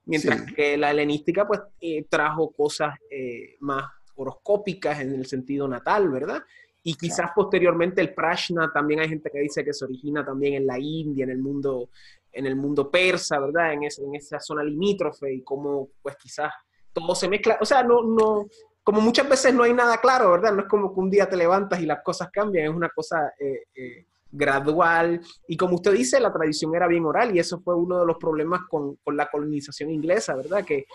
Mientras 0.05 0.51
que 0.53 0.77
la 0.77 0.91
helenística 0.91 1.47
pues 1.47 1.61
eh, 1.79 2.05
trajo 2.09 2.51
cosas 2.51 2.95
eh, 3.09 3.55
más 3.59 3.83
horoscópicas 4.15 4.99
en 5.01 5.13
el 5.13 5.25
sentido 5.25 5.67
natal, 5.67 6.09
¿verdad? 6.09 6.41
Y 6.81 6.95
quizás 6.95 7.31
posteriormente 7.35 8.01
el 8.01 8.13
prashna, 8.13 8.71
también 8.73 9.01
hay 9.01 9.09
gente 9.09 9.29
que 9.31 9.39
dice 9.39 9.63
que 9.63 9.73
se 9.73 9.85
origina 9.85 10.25
también 10.25 10.55
en 10.55 10.65
la 10.65 10.79
India, 10.79 11.25
en 11.25 11.31
el 11.31 11.39
mundo, 11.39 11.89
en 12.31 12.45
el 12.45 12.55
mundo 12.55 12.89
persa, 12.89 13.39
¿verdad? 13.39 13.73
En, 13.73 13.83
en 13.83 14.15
esa 14.15 14.39
zona 14.39 14.63
limítrofe 14.63 15.33
y 15.33 15.43
cómo 15.43 15.89
pues 16.01 16.15
quizás 16.17 16.51
todo 16.93 17.13
se 17.15 17.29
mezcla. 17.29 17.57
O 17.61 17.65
sea, 17.65 17.83
no, 17.83 18.01
no, 18.03 18.47
como 18.83 19.01
muchas 19.01 19.29
veces 19.29 19.53
no 19.53 19.63
hay 19.63 19.73
nada 19.73 19.97
claro, 19.97 20.31
¿verdad? 20.31 20.53
No 20.53 20.61
es 20.61 20.67
como 20.67 20.93
que 20.93 20.99
un 20.99 21.09
día 21.09 21.29
te 21.29 21.37
levantas 21.37 21.79
y 21.79 21.85
las 21.85 22.01
cosas 22.01 22.29
cambian, 22.31 22.65
es 22.65 22.75
una 22.75 22.89
cosa 22.89 23.33
eh, 23.39 23.65
eh, 23.75 24.05
gradual. 24.31 25.21
Y 25.47 25.57
como 25.57 25.75
usted 25.75 25.93
dice, 25.93 26.19
la 26.19 26.33
tradición 26.33 26.75
era 26.75 26.87
bien 26.87 27.05
oral 27.05 27.35
y 27.35 27.39
eso 27.39 27.59
fue 27.59 27.75
uno 27.75 27.99
de 27.99 28.05
los 28.05 28.17
problemas 28.17 28.61
con, 28.69 28.95
con 28.97 29.17
la 29.17 29.29
colonización 29.29 29.89
inglesa, 29.89 30.35
¿verdad? 30.35 30.63
Que 30.65 30.85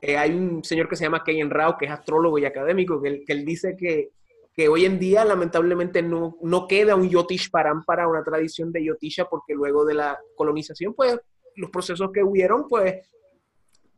eh, 0.00 0.16
hay 0.16 0.32
un 0.32 0.64
señor 0.64 0.88
que 0.88 0.96
se 0.96 1.04
llama 1.04 1.24
Keyen 1.24 1.50
Rao, 1.50 1.76
que 1.78 1.86
es 1.86 1.92
astrólogo 1.92 2.38
y 2.38 2.44
académico, 2.44 3.00
que 3.02 3.08
él, 3.08 3.24
que 3.26 3.32
él 3.32 3.44
dice 3.44 3.76
que, 3.76 4.10
que, 4.54 4.68
hoy 4.68 4.84
en 4.84 4.98
día 4.98 5.24
lamentablemente 5.24 6.02
no, 6.02 6.36
no 6.42 6.66
queda 6.66 6.96
un 6.96 7.08
yotish 7.08 7.50
para 7.50 8.08
una 8.08 8.22
tradición 8.22 8.72
de 8.72 8.84
yotisha 8.84 9.26
porque 9.26 9.54
luego 9.54 9.84
de 9.84 9.94
la 9.94 10.18
colonización, 10.36 10.94
pues 10.94 11.18
los 11.56 11.70
procesos 11.70 12.10
que 12.12 12.22
hubieron, 12.22 12.66
pues 12.68 12.94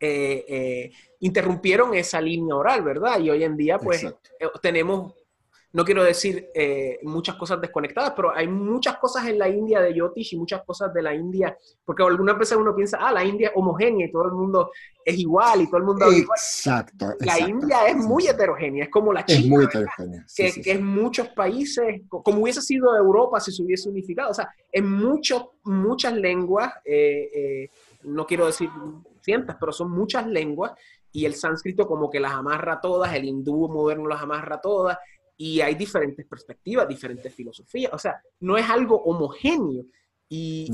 eh, 0.04 0.44
eh, 0.48 0.92
interrumpieron 1.20 1.94
esa 1.94 2.20
línea 2.20 2.56
oral, 2.56 2.82
¿verdad? 2.82 3.20
Y 3.20 3.30
hoy 3.30 3.44
en 3.44 3.56
día, 3.56 3.78
pues, 3.78 4.04
tenemos, 4.60 5.14
no 5.72 5.84
quiero 5.84 6.04
decir 6.04 6.48
muchas 7.02 7.36
cosas 7.36 7.60
desconectadas, 7.60 8.12
pero 8.14 8.34
hay 8.34 8.46
muchas 8.46 8.98
cosas 8.98 9.26
en 9.26 9.38
la 9.38 9.48
India 9.48 9.80
de 9.80 9.94
Yotish 9.94 10.34
y 10.34 10.36
muchas 10.36 10.62
cosas 10.64 10.92
de 10.92 11.02
la 11.02 11.14
India, 11.14 11.56
porque 11.84 12.02
algunas 12.02 12.38
veces 12.38 12.58
uno 12.58 12.74
piensa, 12.74 12.98
ah, 13.00 13.10
la 13.10 13.24
India 13.24 13.48
es 13.48 13.54
homogénea 13.56 14.06
y 14.06 14.12
todo 14.12 14.26
el 14.26 14.32
mundo 14.32 14.70
es 15.04 15.18
igual 15.18 15.62
y 15.62 15.66
todo 15.66 15.78
el 15.78 15.84
mundo 15.84 16.06
es 16.06 16.18
igual. 16.18 16.38
Exacto. 16.38 17.06
La 17.20 17.38
India 17.40 17.86
es 17.86 17.96
muy 17.96 18.26
heterogénea, 18.26 18.84
es 18.84 18.90
como 18.90 19.12
la 19.12 19.24
China. 19.24 19.40
Es 19.40 19.46
muy 19.46 19.64
heterogénea. 19.64 20.26
que, 20.36 20.72
es 20.72 20.80
muchos 20.80 21.28
países, 21.28 22.02
como 22.08 22.42
hubiese 22.42 22.60
sido 22.60 22.94
Europa 22.94 23.40
si 23.40 23.50
se 23.50 23.62
hubiese 23.62 23.88
unificado, 23.88 24.30
o 24.30 24.34
sea, 24.34 24.48
en 24.70 24.90
muchos, 24.90 25.42
muchas 25.64 26.12
lenguas, 26.14 26.72
no 28.02 28.26
quiero 28.26 28.46
decir 28.46 28.68
cientos, 29.22 29.56
pero 29.58 29.72
son 29.72 29.90
muchas 29.90 30.26
lenguas 30.26 30.72
y 31.12 31.26
el 31.26 31.34
sánscrito 31.34 31.86
como 31.86 32.10
que 32.10 32.20
las 32.20 32.32
amarra 32.32 32.80
todas, 32.80 33.14
el 33.14 33.24
hindú 33.24 33.68
moderno 33.68 34.08
las 34.08 34.22
amarra 34.22 34.60
todas 34.60 34.98
y 35.36 35.60
hay 35.60 35.74
diferentes 35.74 36.26
perspectivas, 36.26 36.88
diferentes 36.88 37.34
filosofías, 37.34 37.92
o 37.92 37.98
sea, 37.98 38.20
no 38.40 38.56
es 38.56 38.68
algo 38.68 38.96
homogéneo 39.02 39.84
y, 40.28 40.68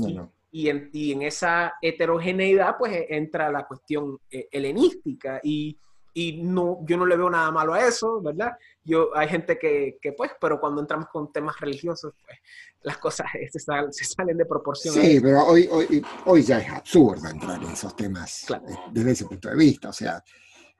y, 0.51 0.69
en, 0.69 0.89
y 0.93 1.11
en, 1.11 1.21
esa 1.21 1.73
heterogeneidad 1.81 2.75
pues 2.77 3.05
entra 3.09 3.51
la 3.51 3.65
cuestión 3.65 4.19
eh, 4.31 4.47
helenística 4.51 5.39
y 5.43 5.77
y 6.13 6.41
no, 6.43 6.79
yo 6.85 6.97
no 6.97 7.05
le 7.05 7.15
veo 7.15 7.29
nada 7.29 7.51
malo 7.51 7.73
a 7.73 7.85
eso, 7.85 8.21
¿verdad? 8.21 8.51
Yo, 8.83 9.15
hay 9.15 9.27
gente 9.29 9.57
que, 9.57 9.97
que 10.01 10.13
pues, 10.13 10.31
pero 10.39 10.59
cuando 10.59 10.81
entramos 10.81 11.07
con 11.09 11.31
temas 11.31 11.59
religiosos, 11.59 12.13
pues 12.25 12.39
las 12.81 12.97
cosas 12.97 13.27
se, 13.51 14.05
salen 14.05 14.37
de 14.37 14.45
proporción. 14.45 14.93
Sí, 14.93 15.19
pero 15.21 15.45
hoy, 15.45 15.67
hoy, 15.71 16.03
hoy 16.25 16.43
ya 16.43 16.59
es 16.59 16.69
absurdo 16.69 17.29
entrar 17.29 17.61
en 17.61 17.69
esos 17.69 17.95
temas 17.95 18.49
eh, 18.49 18.55
desde 18.91 19.11
ese 19.11 19.25
punto 19.25 19.49
de 19.49 19.55
vista. 19.55 19.89
O 19.89 19.93
sea, 19.93 20.23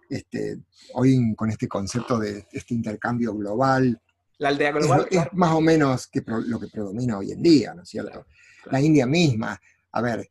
este, 0.10 0.60
hoy 0.94 1.34
con 1.36 1.49
este 1.49 1.68
concepto 1.68 2.19
de 2.19 2.48
este 2.52 2.73
intercambio 2.73 3.34
global, 3.36 4.02
la 4.40 4.49
aldea 4.49 4.72
global. 4.72 5.07
Es, 5.11 5.22
más 5.34 5.53
o 5.53 5.61
menos 5.61 6.07
que 6.07 6.23
lo 6.26 6.60
que 6.60 6.68
predomina 6.68 7.18
hoy 7.18 7.34
en 7.34 7.44
día, 7.44 7.73
¿no 7.73 7.84
es 7.84 7.90
cierto? 7.90 8.26
La 8.72 8.81
India 8.81 9.06
misma, 9.06 9.60
a 9.91 10.02
ver, 10.02 10.30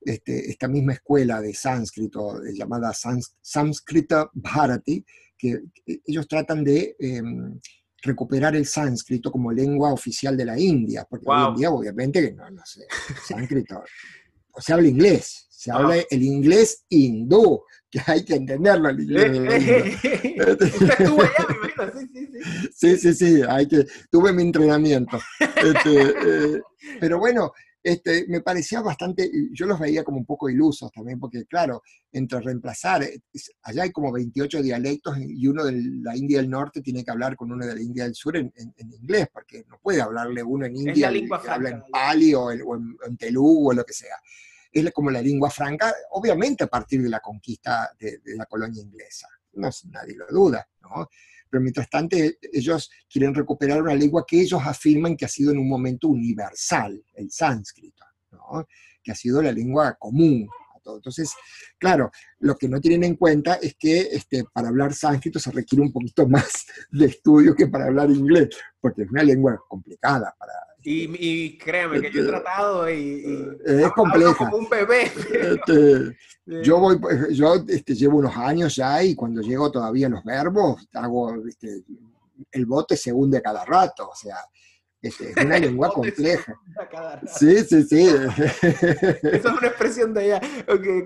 este, 0.00 0.50
esta 0.50 0.66
misma 0.66 0.94
escuela 0.94 1.40
de 1.42 1.52
sánscrito 1.52 2.42
llamada 2.54 2.92
Sanskrita 2.94 4.30
Bharati, 4.32 5.04
que 5.36 5.60
ellos 6.06 6.26
tratan 6.26 6.64
de 6.64 6.96
em, 6.98 7.60
recuperar 8.02 8.56
el 8.56 8.64
sánscrito 8.64 9.30
como 9.30 9.52
lengua 9.52 9.92
oficial 9.92 10.36
de 10.38 10.46
la 10.46 10.58
India, 10.58 11.06
porque 11.08 11.26
hoy 11.28 11.48
en 11.48 11.54
día 11.54 11.70
obviamente 11.70 12.32
no, 12.32 12.50
no 12.50 12.62
sé, 12.64 12.86
sánscrito, 13.28 13.84
se 14.58 14.72
habla 14.72 14.88
inglés, 14.88 15.48
se 15.60 15.70
habla 15.70 15.96
el 16.08 16.22
inglés 16.22 16.86
hindú, 16.88 17.62
que 17.90 18.00
hay 18.06 18.24
que 18.24 18.36
entenderlo 18.36 18.88
el 18.88 19.00
inglés. 19.00 19.30
estuvo 20.02 21.20
allá, 21.20 21.46
me 21.62 21.92
sí, 22.00 22.08
sí, 22.14 22.28
sí. 22.32 22.70
Sí, 22.72 22.96
sí, 22.96 23.14
sí, 23.14 23.42
hay 23.46 23.68
que, 23.68 23.84
tuve 24.10 24.32
mi 24.32 24.40
entrenamiento. 24.40 25.20
Este, 25.38 26.00
eh, 26.00 26.62
pero 26.98 27.18
bueno, 27.18 27.52
este, 27.82 28.24
me 28.28 28.40
parecía 28.40 28.80
bastante, 28.80 29.30
yo 29.52 29.66
los 29.66 29.78
veía 29.78 30.02
como 30.02 30.16
un 30.16 30.24
poco 30.24 30.48
ilusos 30.48 30.90
también, 30.92 31.20
porque 31.20 31.44
claro, 31.44 31.82
entre 32.10 32.40
reemplazar, 32.40 33.02
eh, 33.02 33.20
allá 33.64 33.82
hay 33.82 33.90
como 33.90 34.10
28 34.12 34.62
dialectos 34.62 35.18
y 35.18 35.46
uno 35.46 35.64
de 35.64 35.72
la 36.02 36.16
India 36.16 36.38
del 36.38 36.48
Norte 36.48 36.80
tiene 36.80 37.04
que 37.04 37.10
hablar 37.10 37.36
con 37.36 37.52
uno 37.52 37.66
de 37.66 37.74
la 37.74 37.82
India 37.82 38.04
del 38.04 38.14
Sur 38.14 38.38
en, 38.38 38.50
inglés, 38.78 39.28
porque 39.30 39.66
no 39.68 39.78
puede 39.82 40.00
hablarle 40.00 40.42
uno 40.42 40.64
en 40.64 40.76
India 40.76 41.10
que 41.10 41.50
habla 41.50 41.68
en 41.68 41.82
Pali 41.92 42.32
o, 42.32 42.50
en, 42.50 43.16
Telugu 43.18 43.70
o 43.70 43.74
lo 43.74 43.84
que 43.84 43.92
sea. 43.92 44.16
Es 44.72 44.92
como 44.92 45.10
la 45.10 45.20
lengua 45.20 45.50
franca, 45.50 45.94
obviamente 46.10 46.64
a 46.64 46.68
partir 46.68 47.02
de 47.02 47.08
la 47.08 47.20
conquista 47.20 47.90
de, 47.98 48.20
la 48.36 48.46
colonia 48.46 48.82
inglesa, 48.82 49.28
no, 49.54 49.68
nadie 49.90 50.14
lo 50.14 50.26
duda, 50.28 50.68
¿no? 50.82 51.08
pero 51.50 51.60
mientras 51.60 51.90
tanto 51.90 52.16
ellos 52.52 52.90
quieren 53.10 53.34
recuperar 53.34 53.82
una 53.82 53.94
lengua 53.94 54.24
que 54.26 54.40
ellos 54.40 54.62
afirman 54.64 55.16
que 55.16 55.24
ha 55.24 55.28
sido 55.28 55.50
en 55.50 55.58
un 55.58 55.68
momento 55.68 56.08
universal, 56.08 57.04
el 57.14 57.30
sánscrito, 57.30 58.04
que 59.02 59.12
ha 59.12 59.14
sido 59.14 59.42
la 59.42 59.52
lengua 59.52 59.96
común. 59.98 60.48
Entonces, 60.82 61.32
claro, 61.78 62.10
lo 62.38 62.56
que 62.56 62.68
no 62.68 62.80
tienen 62.80 63.04
en 63.04 63.16
cuenta 63.16 63.54
es 63.54 63.74
que 63.76 64.00
este, 64.00 64.44
para 64.52 64.68
hablar 64.68 64.94
sánscrito 64.94 65.38
se 65.38 65.50
requiere 65.50 65.82
un 65.82 65.92
poquito 65.92 66.26
más 66.28 66.66
de 66.90 67.06
estudio 67.06 67.54
que 67.54 67.66
para 67.66 67.86
hablar 67.86 68.10
inglés, 68.10 68.48
porque 68.80 69.02
es 69.02 69.10
una 69.10 69.22
lengua 69.22 69.60
complicada 69.68 70.34
para 70.38 70.52
y, 70.82 71.58
créeme 71.58 72.00
que 72.00 72.10
yo 72.10 72.20
he 72.20 72.24
este, 72.24 72.32
tratado 72.32 72.90
y, 72.90 73.24
eh, 73.66 73.82
es 73.84 73.92
compleja. 73.92 74.34
como 74.34 74.56
un 74.56 74.68
bebé. 74.68 75.04
Este, 75.04 76.16
yo 76.64 76.78
voy, 76.78 76.98
yo 77.32 77.54
este, 77.68 77.94
llevo 77.94 78.18
unos 78.18 78.36
años 78.36 78.76
ya 78.76 79.02
y 79.02 79.14
cuando 79.14 79.42
llego 79.42 79.70
todavía 79.70 80.08
los 80.08 80.24
verbos, 80.24 80.88
hago 80.94 81.34
el 82.52 82.66
bote 82.66 82.96
se 82.96 83.12
hunde 83.12 83.42
cada 83.42 83.64
rato, 83.64 84.08
o 84.08 84.14
sea, 84.14 84.36
es 85.02 85.18
una 85.42 85.58
lengua 85.58 85.92
compleja. 85.92 86.54
Sí, 87.26 87.58
sí, 87.64 87.82
sí. 87.84 88.08
Esa 88.62 89.18
es 89.22 89.44
una 89.44 89.66
expresión 89.68 90.12
de 90.12 90.26
ella. 90.26 90.40
Okay, 90.68 91.02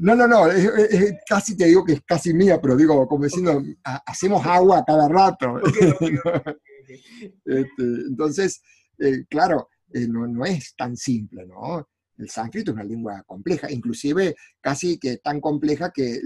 No, 0.00 0.14
no, 0.14 0.26
no, 0.26 0.46
casi 1.28 1.56
te 1.56 1.66
digo 1.66 1.84
que 1.84 1.94
es 1.94 2.02
casi 2.06 2.32
mía, 2.32 2.60
pero 2.60 2.76
digo, 2.76 3.06
como 3.08 3.24
diciendo, 3.24 3.62
hacemos 4.06 4.44
agua 4.46 4.84
cada 4.86 5.08
rato. 5.08 5.60
Este, 6.88 7.82
entonces, 8.08 8.62
eh, 8.98 9.24
claro, 9.28 9.68
eh, 9.92 10.06
no, 10.08 10.26
no, 10.26 10.44
es 10.44 10.74
tan 10.76 10.96
simple, 10.96 11.46
¿no? 11.46 11.88
El 12.16 12.30
sánscrito 12.30 12.70
es 12.70 12.76
una 12.76 12.84
lengua 12.84 13.22
compleja, 13.26 13.70
inclusive 13.70 14.36
casi 14.60 14.98
que 14.98 15.16
tan 15.18 15.40
compleja 15.40 15.90
que 15.92 16.20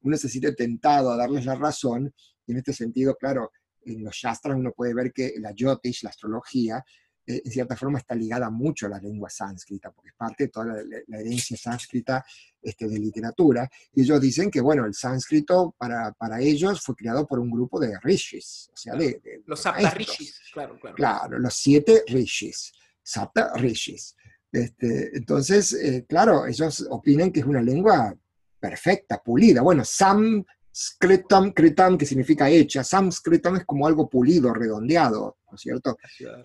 uno 0.00 0.16
se 0.16 0.28
siente 0.28 0.52
tentado 0.52 1.12
a 1.12 1.16
darles 1.16 1.44
la 1.46 1.54
razón, 1.54 2.12
y 2.46 2.52
en 2.52 2.58
este 2.58 2.72
sentido, 2.72 3.14
claro, 3.14 3.52
en 3.84 4.04
los 4.04 4.14
shastras 4.14 4.56
uno 4.56 4.72
puede 4.72 4.92
ver 4.92 5.12
que 5.12 5.34
la 5.38 5.52
yotish, 5.52 6.02
la 6.02 6.10
astrología, 6.10 6.84
en 7.26 7.50
cierta 7.50 7.76
forma 7.76 7.98
está 7.98 8.14
ligada 8.14 8.50
mucho 8.50 8.86
a 8.86 8.90
la 8.90 8.98
lengua 8.98 9.30
sánscrita, 9.30 9.90
porque 9.90 10.10
es 10.10 10.16
parte 10.16 10.44
de 10.44 10.48
toda 10.48 10.66
la, 10.66 11.18
herencia 11.18 11.56
sánscrita 11.56 12.24
este, 12.60 12.88
de 12.88 12.98
literatura. 12.98 13.68
Y 13.92 14.02
ellos 14.02 14.20
dicen 14.20 14.50
que, 14.50 14.60
bueno, 14.60 14.84
el 14.84 14.94
sánscrito 14.94 15.74
para, 15.78 16.12
para 16.12 16.40
ellos 16.40 16.82
fue 16.82 16.94
creado 16.94 17.26
por 17.26 17.38
un 17.38 17.50
grupo 17.50 17.78
de 17.78 17.98
rishis, 18.00 18.70
o 18.72 18.76
sea, 18.76 18.94
de... 18.94 19.20
los 19.46 19.60
sapta 19.60 19.90
rishis, 19.90 20.40
claro, 20.52 20.78
claro. 20.80 20.96
Claro, 20.96 21.38
los 21.38 21.54
siete 21.54 22.04
rishis, 22.08 22.72
sapta 23.02 23.52
rishis. 23.54 24.16
Este, 24.52 25.16
entonces, 25.16 25.72
eh, 25.74 26.04
claro, 26.08 26.46
ellos 26.46 26.86
opinan 26.90 27.30
que 27.30 27.40
es 27.40 27.46
una 27.46 27.62
lengua 27.62 28.14
perfecta, 28.58 29.22
pulida. 29.22 29.62
Bueno, 29.62 29.84
Sam 29.84 30.44
Skritam, 30.72 31.52
kritam, 31.52 31.98
que 31.98 32.06
significa 32.06 32.48
hecha, 32.48 32.84
samskritam 32.84 33.56
es 33.56 33.64
como 33.64 33.86
algo 33.86 34.08
pulido, 34.08 34.54
redondeado, 34.54 35.38
¿no 35.50 35.54
es 35.56 35.60
cierto? 35.60 35.98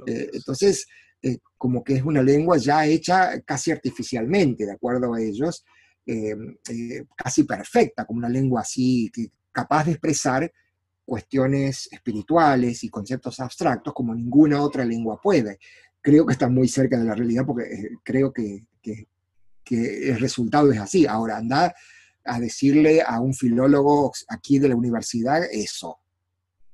Eh, 0.07 0.29
entonces, 0.33 0.87
eh, 1.21 1.37
como 1.57 1.83
que 1.83 1.95
es 1.95 2.03
una 2.03 2.23
lengua 2.23 2.57
ya 2.57 2.85
hecha 2.87 3.39
casi 3.41 3.71
artificialmente, 3.71 4.65
de 4.65 4.71
acuerdo 4.71 5.13
a 5.13 5.21
ellos, 5.21 5.63
eh, 6.07 6.35
casi 7.15 7.43
perfecta, 7.43 8.05
como 8.05 8.19
una 8.19 8.29
lengua 8.29 8.61
así, 8.61 9.11
que, 9.13 9.29
capaz 9.51 9.85
de 9.85 9.91
expresar 9.91 10.51
cuestiones 11.05 11.87
espirituales 11.91 12.83
y 12.83 12.89
conceptos 12.89 13.39
abstractos 13.39 13.93
como 13.93 14.13
ninguna 14.13 14.61
otra 14.61 14.83
lengua 14.83 15.21
puede. 15.21 15.59
Creo 16.01 16.25
que 16.25 16.33
está 16.33 16.49
muy 16.49 16.67
cerca 16.67 16.97
de 16.97 17.05
la 17.05 17.15
realidad 17.15 17.45
porque 17.45 17.89
creo 18.03 18.33
que, 18.33 18.65
que, 18.81 19.07
que 19.63 20.09
el 20.09 20.19
resultado 20.19 20.71
es 20.71 20.79
así. 20.79 21.05
Ahora, 21.05 21.37
andar 21.37 21.73
a 22.25 22.39
decirle 22.39 23.01
a 23.01 23.19
un 23.19 23.33
filólogo 23.33 24.11
aquí 24.27 24.59
de 24.59 24.69
la 24.69 24.75
universidad 24.75 25.43
eso. 25.51 25.99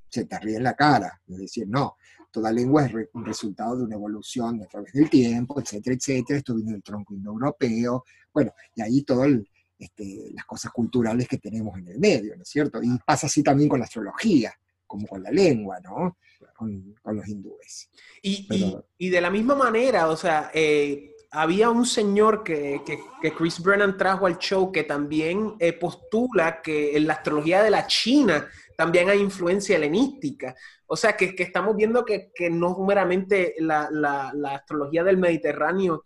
Se 0.08 0.24
te 0.24 0.38
ríe 0.38 0.56
en 0.56 0.64
la 0.64 0.74
cara. 0.74 1.20
Es 1.28 1.38
decir, 1.38 1.68
no, 1.68 1.96
toda 2.30 2.50
lengua 2.50 2.86
es 2.86 2.92
un 3.12 3.24
resultado 3.24 3.76
de 3.76 3.84
una 3.84 3.94
evolución 3.94 4.62
a 4.62 4.66
través 4.66 4.92
del 4.92 5.08
tiempo, 5.08 5.60
etcétera, 5.60 5.94
etcétera. 5.94 6.38
Esto 6.38 6.54
viene 6.54 6.72
del 6.72 6.82
tronco 6.82 7.14
indoeuropeo. 7.14 8.04
Bueno, 8.32 8.52
y 8.74 8.82
ahí 8.82 9.02
todas 9.02 9.30
este, 9.78 10.30
las 10.32 10.44
cosas 10.46 10.72
culturales 10.72 11.28
que 11.28 11.38
tenemos 11.38 11.76
en 11.78 11.88
el 11.88 11.98
medio, 11.98 12.34
¿no 12.36 12.42
es 12.42 12.48
cierto? 12.48 12.82
Y 12.82 12.98
pasa 13.04 13.26
así 13.26 13.42
también 13.42 13.68
con 13.68 13.78
la 13.78 13.84
astrología, 13.84 14.52
como 14.86 15.06
con 15.06 15.22
la 15.22 15.30
lengua, 15.30 15.80
¿no? 15.80 16.16
Con, 16.56 16.94
los 17.04 17.28
hindúes. 17.28 17.90
Y, 18.22 18.48
y, 18.98 19.10
de 19.10 19.20
la 19.20 19.30
misma 19.30 19.54
manera, 19.54 20.08
o 20.08 20.16
sea, 20.16 20.50
eh, 20.54 21.11
había 21.32 21.70
un 21.70 21.86
señor 21.86 22.44
que, 22.44 22.82
Chris 23.36 23.60
Brennan 23.60 23.96
trajo 23.96 24.26
al 24.26 24.38
show 24.38 24.70
que 24.70 24.84
también 24.84 25.54
eh, 25.58 25.72
postula 25.72 26.60
que 26.60 26.94
en 26.96 27.06
la 27.06 27.14
astrología 27.14 27.62
de 27.62 27.70
la 27.70 27.86
China 27.86 28.46
también 28.76 29.08
hay 29.08 29.20
influencia 29.20 29.76
helenística. 29.76 30.54
O 30.86 30.94
sea, 30.94 31.16
que, 31.16 31.34
estamos 31.38 31.74
viendo 31.74 32.04
que, 32.04 32.30
no 32.50 32.78
meramente 32.80 33.54
la, 33.58 33.88
astrología 34.50 35.02
del 35.04 35.16
Mediterráneo 35.16 36.04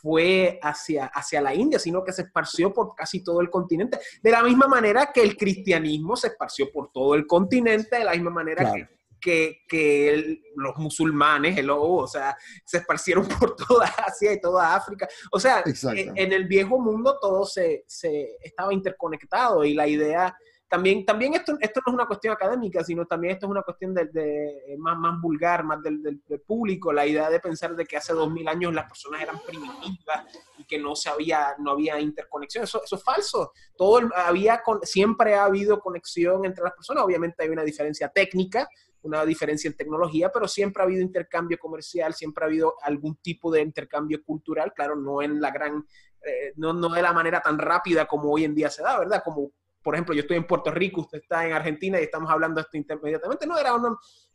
fue 0.00 0.58
hacia, 0.62 1.06
hacia 1.06 1.42
la 1.42 1.54
India, 1.54 1.78
sino 1.78 2.02
que 2.02 2.12
se 2.12 2.22
esparció 2.22 2.72
por 2.72 2.94
casi 2.94 3.22
todo 3.22 3.42
el 3.42 3.50
continente. 3.50 3.98
De 4.22 4.30
la 4.30 4.42
misma 4.42 4.68
manera 4.68 5.12
que 5.12 5.22
el 5.22 5.36
cristianismo 5.36 6.16
se 6.16 6.28
esparció 6.28 6.72
por 6.72 6.90
todo 6.90 7.14
el 7.14 7.26
continente, 7.26 7.98
de 7.98 8.04
la 8.04 8.12
misma 8.12 8.30
manera 8.30 8.72
que 8.72 9.01
que, 9.22 10.42
los 10.56 10.76
musulmanes, 10.76 11.64
o 11.70 12.06
sea, 12.06 12.36
se 12.64 12.78
esparcieron 12.78 13.26
por 13.40 13.56
toda 13.56 13.86
Asia 13.86 14.32
y 14.32 14.40
toda 14.40 14.74
África. 14.74 15.08
O 15.30 15.40
sea, 15.40 15.62
en, 15.64 16.32
el 16.32 16.46
viejo 16.46 16.78
mundo 16.78 17.18
todo 17.20 17.46
se, 17.46 17.84
se, 17.86 18.36
estaba 18.42 18.74
interconectado 18.74 19.64
y 19.64 19.74
la 19.74 19.86
idea... 19.86 20.36
También, 20.68 21.04
también 21.04 21.34
esto, 21.34 21.54
esto 21.60 21.82
no 21.84 21.92
es 21.92 21.94
una 21.96 22.06
cuestión 22.06 22.32
académica, 22.32 22.82
sino 22.82 23.04
también 23.04 23.34
esto 23.34 23.44
es 23.44 23.50
una 23.50 23.60
cuestión 23.60 23.92
de, 23.92 24.74
más, 24.78 24.96
más 24.96 25.20
vulgar, 25.20 25.62
más 25.64 25.82
del, 25.82 26.02
del, 26.02 26.40
público, 26.46 26.94
la 26.94 27.06
idea 27.06 27.28
de 27.28 27.40
pensar 27.40 27.76
de 27.76 27.84
que 27.84 27.98
hace 27.98 28.14
dos 28.14 28.32
mil 28.32 28.48
años 28.48 28.72
las 28.72 28.86
personas 28.86 29.20
eran 29.20 29.38
primitivas 29.46 30.24
y 30.56 30.64
que 30.64 30.78
no, 30.78 30.96
se 30.96 31.10
había, 31.10 31.54
no 31.58 31.72
había 31.72 32.00
interconexión. 32.00 32.64
Eso, 32.64 32.80
eso 32.82 32.96
es 32.96 33.04
falso. 33.04 33.52
Todo 33.76 34.00
había, 34.14 34.62
siempre 34.84 35.34
ha 35.34 35.44
habido 35.44 35.78
conexión 35.78 36.46
entre 36.46 36.64
las 36.64 36.72
personas. 36.72 37.04
Obviamente 37.04 37.42
hay 37.42 37.50
una 37.50 37.64
diferencia 37.64 38.08
técnica, 38.08 38.66
una 39.02 39.24
diferencia 39.24 39.68
en 39.68 39.76
tecnología, 39.76 40.30
pero 40.32 40.46
siempre 40.46 40.82
ha 40.82 40.86
habido 40.86 41.02
intercambio 41.02 41.58
comercial, 41.58 42.14
siempre 42.14 42.44
ha 42.44 42.48
habido 42.48 42.74
algún 42.82 43.16
tipo 43.16 43.50
de 43.50 43.60
intercambio 43.60 44.22
cultural, 44.22 44.72
claro, 44.74 44.96
no 44.96 45.22
en 45.22 45.40
la 45.40 45.50
gran, 45.50 45.84
eh, 46.24 46.52
no, 46.56 46.72
no 46.72 46.88
de 46.88 47.02
la 47.02 47.12
manera 47.12 47.40
tan 47.40 47.58
rápida 47.58 48.06
como 48.06 48.30
hoy 48.30 48.44
en 48.44 48.54
día 48.54 48.70
se 48.70 48.82
da, 48.82 48.98
¿verdad? 48.98 49.22
Como, 49.24 49.50
por 49.82 49.94
ejemplo, 49.94 50.14
yo 50.14 50.20
estoy 50.20 50.36
en 50.36 50.46
Puerto 50.46 50.70
Rico, 50.70 51.02
usted 51.02 51.18
está 51.18 51.46
en 51.46 51.52
Argentina 51.52 52.00
y 52.00 52.04
estamos 52.04 52.30
hablando 52.30 52.60
de 52.60 52.62
esto 52.62 52.94
inmediatamente, 52.94 53.46
no, 53.46 53.58
eran 53.58 53.80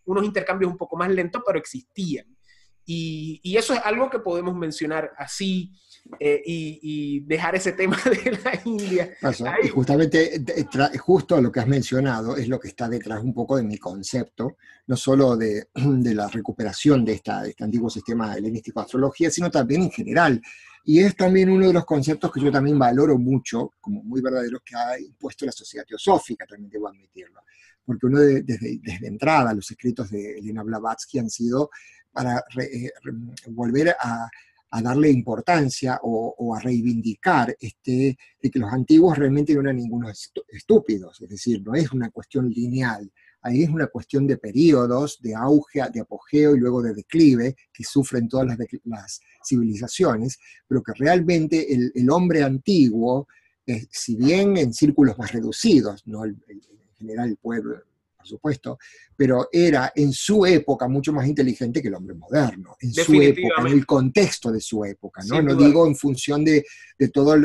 unos 0.05 0.23
intercambios 0.23 0.71
un 0.71 0.77
poco 0.77 0.97
más 0.97 1.09
lentos, 1.09 1.41
pero 1.45 1.57
existían. 1.57 2.25
Y, 2.85 3.41
y, 3.43 3.57
eso 3.57 3.73
es 3.73 3.81
algo 3.83 4.09
que 4.09 4.19
podemos 4.19 4.55
mencionar 4.55 5.11
así 5.17 5.73
eh, 6.19 6.41
y, 6.45 7.19
dejar 7.21 7.55
ese 7.55 7.73
tema 7.73 7.97
de 8.05 8.31
la 8.43 8.61
India. 8.65 9.13
Y 9.63 9.67
justamente, 9.67 10.43
justo 10.99 11.41
lo 11.41 11.51
que 11.51 11.59
has 11.59 11.67
mencionado 11.67 12.37
es 12.37 12.47
lo 12.47 12.59
que 12.59 12.69
está 12.69 12.87
detrás 12.87 13.21
un 13.23 13.33
poco 13.33 13.57
de 13.57 13.63
mi 13.63 13.77
concepto, 13.77 14.57
no 14.87 14.95
solo 14.95 15.35
de, 15.35 15.69
de 15.75 16.13
la 16.13 16.27
recuperación 16.27 17.03
de, 17.05 17.13
esta, 17.13 17.45
este 17.45 17.63
antiguo 17.63 17.89
sistema 17.89 18.35
helenístico 18.35 18.79
de 18.79 18.85
astrología, 18.85 19.29
sino 19.31 19.51
también 19.51 19.83
en 19.83 19.91
general. 19.91 20.41
Y 20.83 20.99
es 20.99 21.15
también 21.15 21.49
uno 21.49 21.67
de 21.67 21.73
los 21.73 21.85
conceptos 21.85 22.31
que 22.31 22.39
yo 22.39 22.51
también 22.51 22.79
valoro 22.79 23.17
mucho, 23.17 23.73
como 23.81 24.01
muy 24.03 24.21
verdaderos, 24.21 24.61
que 24.63 24.75
ha 24.75 24.97
impuesto 24.99 25.45
la 25.45 25.51
sociedad 25.51 25.85
teosófica, 25.85 26.45
también 26.45 26.69
debo 26.69 26.87
admitirlo. 26.87 27.41
Porque 27.83 28.05
uno 28.05 28.19
desde, 28.19 28.79
desde 28.81 29.07
entrada, 29.07 29.53
los 29.53 29.69
escritos 29.69 30.09
de 30.09 30.39
Elena 30.39 30.63
Blavatsky 30.63 31.19
han 31.19 31.29
sido 31.29 31.69
para 32.11 32.43
eh, 32.59 32.91
volver 33.49 33.89
a, 33.89 34.29
darle 34.81 35.09
importancia 35.09 35.99
o, 36.03 36.55
a 36.55 36.59
reivindicar 36.59 37.55
este, 37.59 38.17
de 38.41 38.51
que 38.51 38.59
los 38.59 38.71
antiguos 38.71 39.17
realmente 39.17 39.53
no 39.53 39.61
eran 39.61 39.77
ningunos 39.77 40.31
estúpidos, 40.49 41.21
es 41.21 41.29
decir, 41.29 41.61
no 41.65 41.73
es 41.73 41.91
una 41.91 42.09
cuestión 42.09 42.49
lineal, 42.49 43.11
ahí 43.41 43.63
es 43.63 43.69
una 43.69 43.87
cuestión 43.87 44.27
de 44.27 44.37
periodos, 44.37 45.19
de 45.21 45.35
auge, 45.35 45.81
de 45.91 46.01
apogeo 46.01 46.55
y 46.55 46.59
luego 46.59 46.81
de 46.81 46.93
declive 46.93 47.55
que 47.73 47.83
sufren 47.83 48.27
todas 48.27 48.47
las, 48.83 49.21
civilizaciones, 49.45 50.37
pero 50.67 50.83
que 50.83 50.91
realmente 50.93 51.73
el, 51.73 52.09
hombre 52.09 52.43
antiguo, 52.43 53.27
eh, 53.65 53.87
si 53.89 54.17
bien 54.17 54.57
en 54.57 54.73
círculos 54.73 55.17
más 55.17 55.31
reducidos, 55.31 56.05
no 56.05 56.25
en 56.25 56.41
general 56.97 57.29
el 57.29 57.37
pueblo, 57.37 57.81
supuesto, 58.27 58.77
pero 59.15 59.47
era 59.51 59.91
en 59.95 60.11
su 60.11 60.45
época 60.45 60.87
mucho 60.87 61.11
más 61.13 61.27
inteligente 61.27 61.81
que 61.81 61.87
el 61.87 61.95
hombre 61.95 62.15
moderno, 62.15 62.75
en 62.79 62.93
su 62.93 63.21
época, 63.21 63.61
en 63.61 63.67
el 63.67 63.85
contexto 63.85 64.51
de 64.51 64.61
su 64.61 64.83
época, 64.85 65.21
¿no? 65.27 65.41
no 65.41 65.55
digo 65.55 65.87
en 65.87 65.95
función 65.95 66.43
de, 66.45 66.63
todo, 67.13 67.35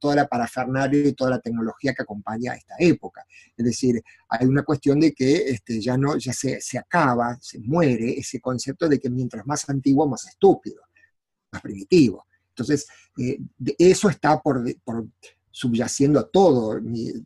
toda 0.00 0.16
la 0.16 0.26
parafernalia 0.26 1.08
y 1.08 1.12
toda 1.12 1.30
la 1.30 1.40
tecnología 1.40 1.94
que 1.94 2.02
acompaña 2.02 2.52
a 2.52 2.56
esta 2.56 2.74
época. 2.78 3.24
Es 3.56 3.64
decir, 3.64 4.02
hay 4.28 4.46
una 4.46 4.62
cuestión 4.62 4.98
de 4.98 5.12
que 5.12 5.50
este, 5.50 5.80
ya, 5.80 5.96
no, 5.96 6.16
ya 6.16 6.32
se, 6.32 6.78
acaba, 6.78 7.38
se 7.40 7.58
muere 7.60 8.18
ese 8.18 8.40
concepto 8.40 8.88
de 8.88 8.98
que 8.98 9.10
mientras 9.10 9.46
más 9.46 9.68
antiguo, 9.68 10.08
más 10.08 10.26
estúpido, 10.26 10.82
más 11.50 11.62
primitivo. 11.62 12.26
Entonces, 12.48 12.86
eh, 13.18 13.38
eso 13.78 14.08
está 14.08 14.40
por, 14.40 14.64
por 14.84 15.06
subyaciendo 15.52 16.18
a 16.18 16.28
todo 16.28 16.80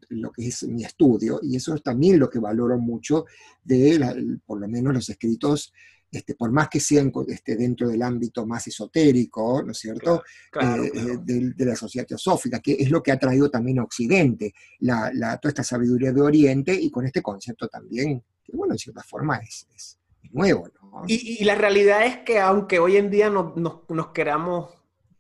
lo 0.09 0.33
que 0.33 0.49
es 0.49 0.65
mi 0.65 0.85
estudio, 0.85 1.41
y 1.43 1.57
eso 1.57 1.75
es 1.75 1.83
también 1.83 2.19
lo 2.19 2.29
que 2.29 2.41
valoro 2.41 2.79
mucho 2.79 3.25
de, 3.65 4.39
por 4.45 4.61
lo 4.61 4.69
menos 4.69 4.93
los 4.93 5.09
escritos, 5.09 5.73
este, 6.11 6.35
por 6.35 6.51
más 6.51 6.69
que 6.69 6.81
sean 6.81 7.13
este, 7.29 7.57
dentro 7.57 7.89
del 7.89 8.03
ámbito 8.03 8.47
más 8.47 8.67
esotérico, 8.67 9.63
¿no 9.63 9.73
es 9.73 9.79
cierto?, 9.79 10.23
eh, 10.61 10.91
eh, 10.95 11.19
De, 11.23 11.65
la 11.65 11.77
sociedad 11.77 12.07
teosófica, 12.07 12.61
que 12.61 12.73
es 12.73 12.91
lo 12.91 13.03
que 13.03 13.13
ha 13.13 13.19
traído 13.19 13.51
también 13.51 13.79
a 13.79 13.85
Occidente, 13.85 14.55
la, 14.81 15.11
toda 15.41 15.51
esta 15.51 15.65
sabiduría 15.65 16.13
de 16.13 16.21
Oriente, 16.21 16.75
y 16.75 16.91
con 16.91 17.07
este 17.07 17.23
concepto 17.23 17.69
también, 17.69 18.23
que 18.43 18.57
bueno, 18.57 18.75
en 18.75 18.79
cierta 18.79 19.03
forma 19.03 19.37
es, 19.39 19.67
es 19.75 19.99
nuevo, 20.33 20.69
¿no? 20.69 21.05
Y, 21.07 21.45
la 21.45 21.55
realidad 21.55 22.07
es 22.07 22.19
que 22.19 22.41
aunque 22.41 22.79
hoy 22.79 22.97
en 22.97 23.11
día 23.11 23.29
nos, 23.29 23.57
nos 23.57 24.09
queramos 24.09 24.71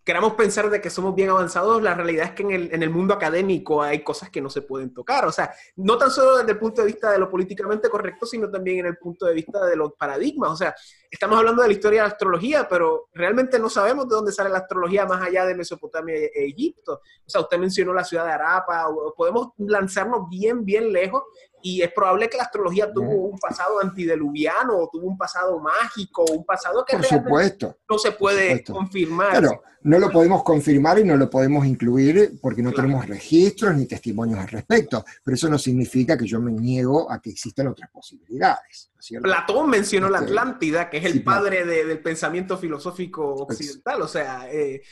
queramos 0.06 0.34
pensar 0.34 0.70
de 0.70 0.80
que 0.80 0.88
somos 0.88 1.16
bien 1.16 1.30
avanzados, 1.30 1.82
la 1.82 1.92
realidad 1.92 2.26
es 2.26 2.30
que 2.30 2.44
en 2.44 2.52
el, 2.52 2.72
en 2.72 2.80
el, 2.84 2.90
mundo 2.90 3.12
académico 3.12 3.82
hay 3.82 4.04
cosas 4.04 4.30
que 4.30 4.40
no 4.40 4.48
se 4.48 4.62
pueden 4.62 4.94
tocar. 4.94 5.26
O 5.26 5.32
sea, 5.32 5.52
no 5.74 5.98
tan 5.98 6.12
solo 6.12 6.36
desde 6.36 6.52
el 6.52 6.58
punto 6.58 6.80
de 6.80 6.86
vista 6.86 7.10
de 7.10 7.18
lo 7.18 7.28
políticamente 7.28 7.90
correcto, 7.90 8.24
sino 8.24 8.48
también 8.48 8.78
en 8.78 8.86
el 8.86 8.98
punto 8.98 9.26
de 9.26 9.34
vista 9.34 9.66
de 9.66 9.74
los 9.74 9.94
paradigmas. 9.94 10.52
O 10.52 10.56
sea, 10.56 10.76
estamos 11.10 11.36
hablando 11.36 11.60
de 11.62 11.68
la 11.68 11.74
historia 11.74 12.02
de 12.02 12.08
la 12.08 12.12
astrología, 12.12 12.68
pero 12.68 13.08
realmente 13.14 13.58
no 13.58 13.68
sabemos 13.68 14.08
de 14.08 14.14
dónde 14.14 14.30
sale 14.30 14.48
la 14.48 14.58
astrología 14.58 15.06
más 15.06 15.20
allá 15.20 15.44
de 15.44 15.56
Mesopotamia 15.56 16.14
e, 16.14 16.30
Egipto. 16.34 17.00
O 17.26 17.28
sea, 17.28 17.40
usted 17.40 17.58
mencionó 17.58 17.92
la 17.92 18.04
ciudad 18.04 18.26
de 18.26 18.30
Arapa, 18.30 18.86
podemos 19.16 19.48
lanzarnos 19.58 20.28
bien, 20.30 20.64
bien 20.64 20.92
lejos 20.92 21.24
y 21.66 21.82
es 21.82 21.92
probable 21.92 22.28
que 22.28 22.36
la 22.36 22.44
astrología 22.44 22.92
tuvo 22.92 23.26
un 23.26 23.40
pasado 23.40 23.80
antediluviano, 23.82 24.76
o 24.76 24.88
tuvo 24.88 25.08
un 25.08 25.18
pasado 25.18 25.58
mágico, 25.58 26.24
un 26.30 26.44
pasado 26.44 26.84
que 26.84 26.96
Por 26.96 27.04
supuesto. 27.04 27.78
no 27.90 27.98
se 27.98 28.12
puede 28.12 28.62
confirmar. 28.62 29.30
Claro, 29.30 29.62
no 29.82 29.98
lo 29.98 30.08
podemos 30.12 30.44
confirmar 30.44 31.00
y 31.00 31.04
no 31.04 31.16
lo 31.16 31.28
podemos 31.28 31.66
incluir 31.66 32.38
porque 32.40 32.62
no 32.62 32.70
tenemos 32.70 33.08
registros 33.08 33.74
ni 33.74 33.86
testimonios 33.86 34.38
al 34.38 34.46
respecto, 34.46 35.04
pero 35.24 35.34
eso 35.34 35.48
no 35.48 35.58
significa 35.58 36.16
que 36.16 36.24
yo 36.24 36.40
me 36.40 36.52
niego 36.52 37.10
a 37.10 37.20
que 37.20 37.30
existan 37.30 37.66
otras 37.66 37.90
posibilidades. 37.90 38.92
Platón 39.20 39.68
mencionó 39.68 40.08
la 40.08 40.18
este, 40.18 40.30
Atlántida, 40.30 40.88
que 40.88 40.98
es 40.98 41.04
el 41.04 41.24
padre 41.24 41.64
del 41.64 41.98
pensamiento 42.00 42.56
filosófico 42.56 43.34
occidental, 43.34 44.02
o 44.02 44.08
sea... 44.08 44.48
Eh, 44.48 44.82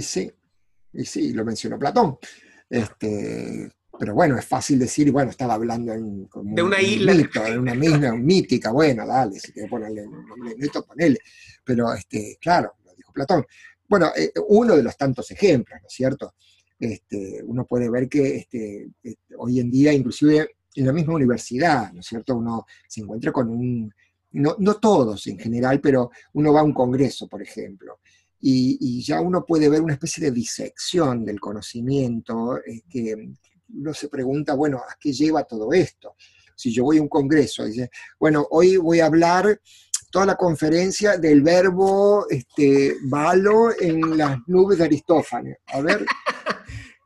sí, 0.00 0.30
y 0.92 1.04
sí, 1.04 1.32
lo 1.32 1.44
mencionó 1.44 1.80
Platón. 1.80 2.16
Este, 2.70 3.72
pero 3.98 4.14
bueno, 4.14 4.38
es 4.38 4.46
fácil 4.46 4.78
decir, 4.78 5.10
bueno, 5.12 5.30
estaba 5.30 5.54
hablando 5.54 5.92
en, 5.92 6.28
de 6.34 6.62
una 6.62 6.80
isla. 6.80 7.12
de 7.14 7.58
una 7.58 7.74
isla 7.74 8.12
mítica, 8.14 8.72
bueno, 8.72 9.06
dale, 9.06 9.38
si 9.38 9.52
quieres 9.52 9.70
ponerle 9.70 10.06
un 10.06 10.26
nombre 10.26 10.54
neto, 10.56 10.84
ponele. 10.84 11.18
Pero, 11.64 11.92
este, 11.92 12.38
claro, 12.40 12.74
lo 12.84 12.94
dijo 12.94 13.12
Platón. 13.12 13.44
Bueno, 13.88 14.10
eh, 14.16 14.32
uno 14.48 14.76
de 14.76 14.82
los 14.82 14.96
tantos 14.96 15.30
ejemplos, 15.30 15.78
¿no 15.80 15.86
es 15.86 15.94
cierto? 15.94 16.34
Este, 16.78 17.42
uno 17.44 17.66
puede 17.66 17.90
ver 17.90 18.08
que 18.08 18.38
este, 18.38 18.88
este, 19.02 19.34
hoy 19.36 19.60
en 19.60 19.70
día, 19.70 19.92
inclusive 19.92 20.56
en 20.74 20.86
la 20.86 20.92
misma 20.92 21.14
universidad, 21.14 21.92
¿no 21.92 22.00
es 22.00 22.06
cierto? 22.06 22.36
Uno 22.36 22.66
se 22.88 23.02
encuentra 23.02 23.30
con 23.30 23.50
un, 23.50 23.92
no, 24.32 24.56
no 24.58 24.74
todos 24.76 25.26
en 25.26 25.38
general, 25.38 25.80
pero 25.80 26.10
uno 26.32 26.52
va 26.52 26.60
a 26.60 26.64
un 26.64 26.72
congreso, 26.72 27.28
por 27.28 27.42
ejemplo, 27.42 28.00
y, 28.40 28.78
y, 28.80 29.02
ya 29.02 29.20
uno 29.20 29.44
puede 29.46 29.68
ver 29.68 29.82
una 29.82 29.92
especie 29.92 30.24
de 30.24 30.32
disección 30.32 31.24
del 31.24 31.38
conocimiento 31.38 32.58
eh, 32.58 32.82
que, 32.90 33.34
uno 33.74 33.94
se 33.94 34.08
pregunta, 34.08 34.54
bueno, 34.54 34.78
¿a 34.78 34.96
qué 35.00 35.12
lleva 35.12 35.44
todo 35.44 35.72
esto? 35.72 36.16
Si 36.54 36.72
yo 36.72 36.84
voy 36.84 36.98
a 36.98 37.02
un 37.02 37.08
congreso, 37.08 37.64
dice, 37.64 37.90
bueno, 38.18 38.46
hoy 38.50 38.76
voy 38.76 39.00
a 39.00 39.06
hablar 39.06 39.60
toda 40.10 40.26
la 40.26 40.36
conferencia 40.36 41.16
del 41.16 41.42
verbo 41.42 42.26
este, 42.28 42.96
balo 43.04 43.70
en 43.80 44.16
las 44.16 44.38
nubes 44.46 44.78
de 44.78 44.84
Aristófanes. 44.84 45.58
A 45.66 45.80
ver. 45.80 46.04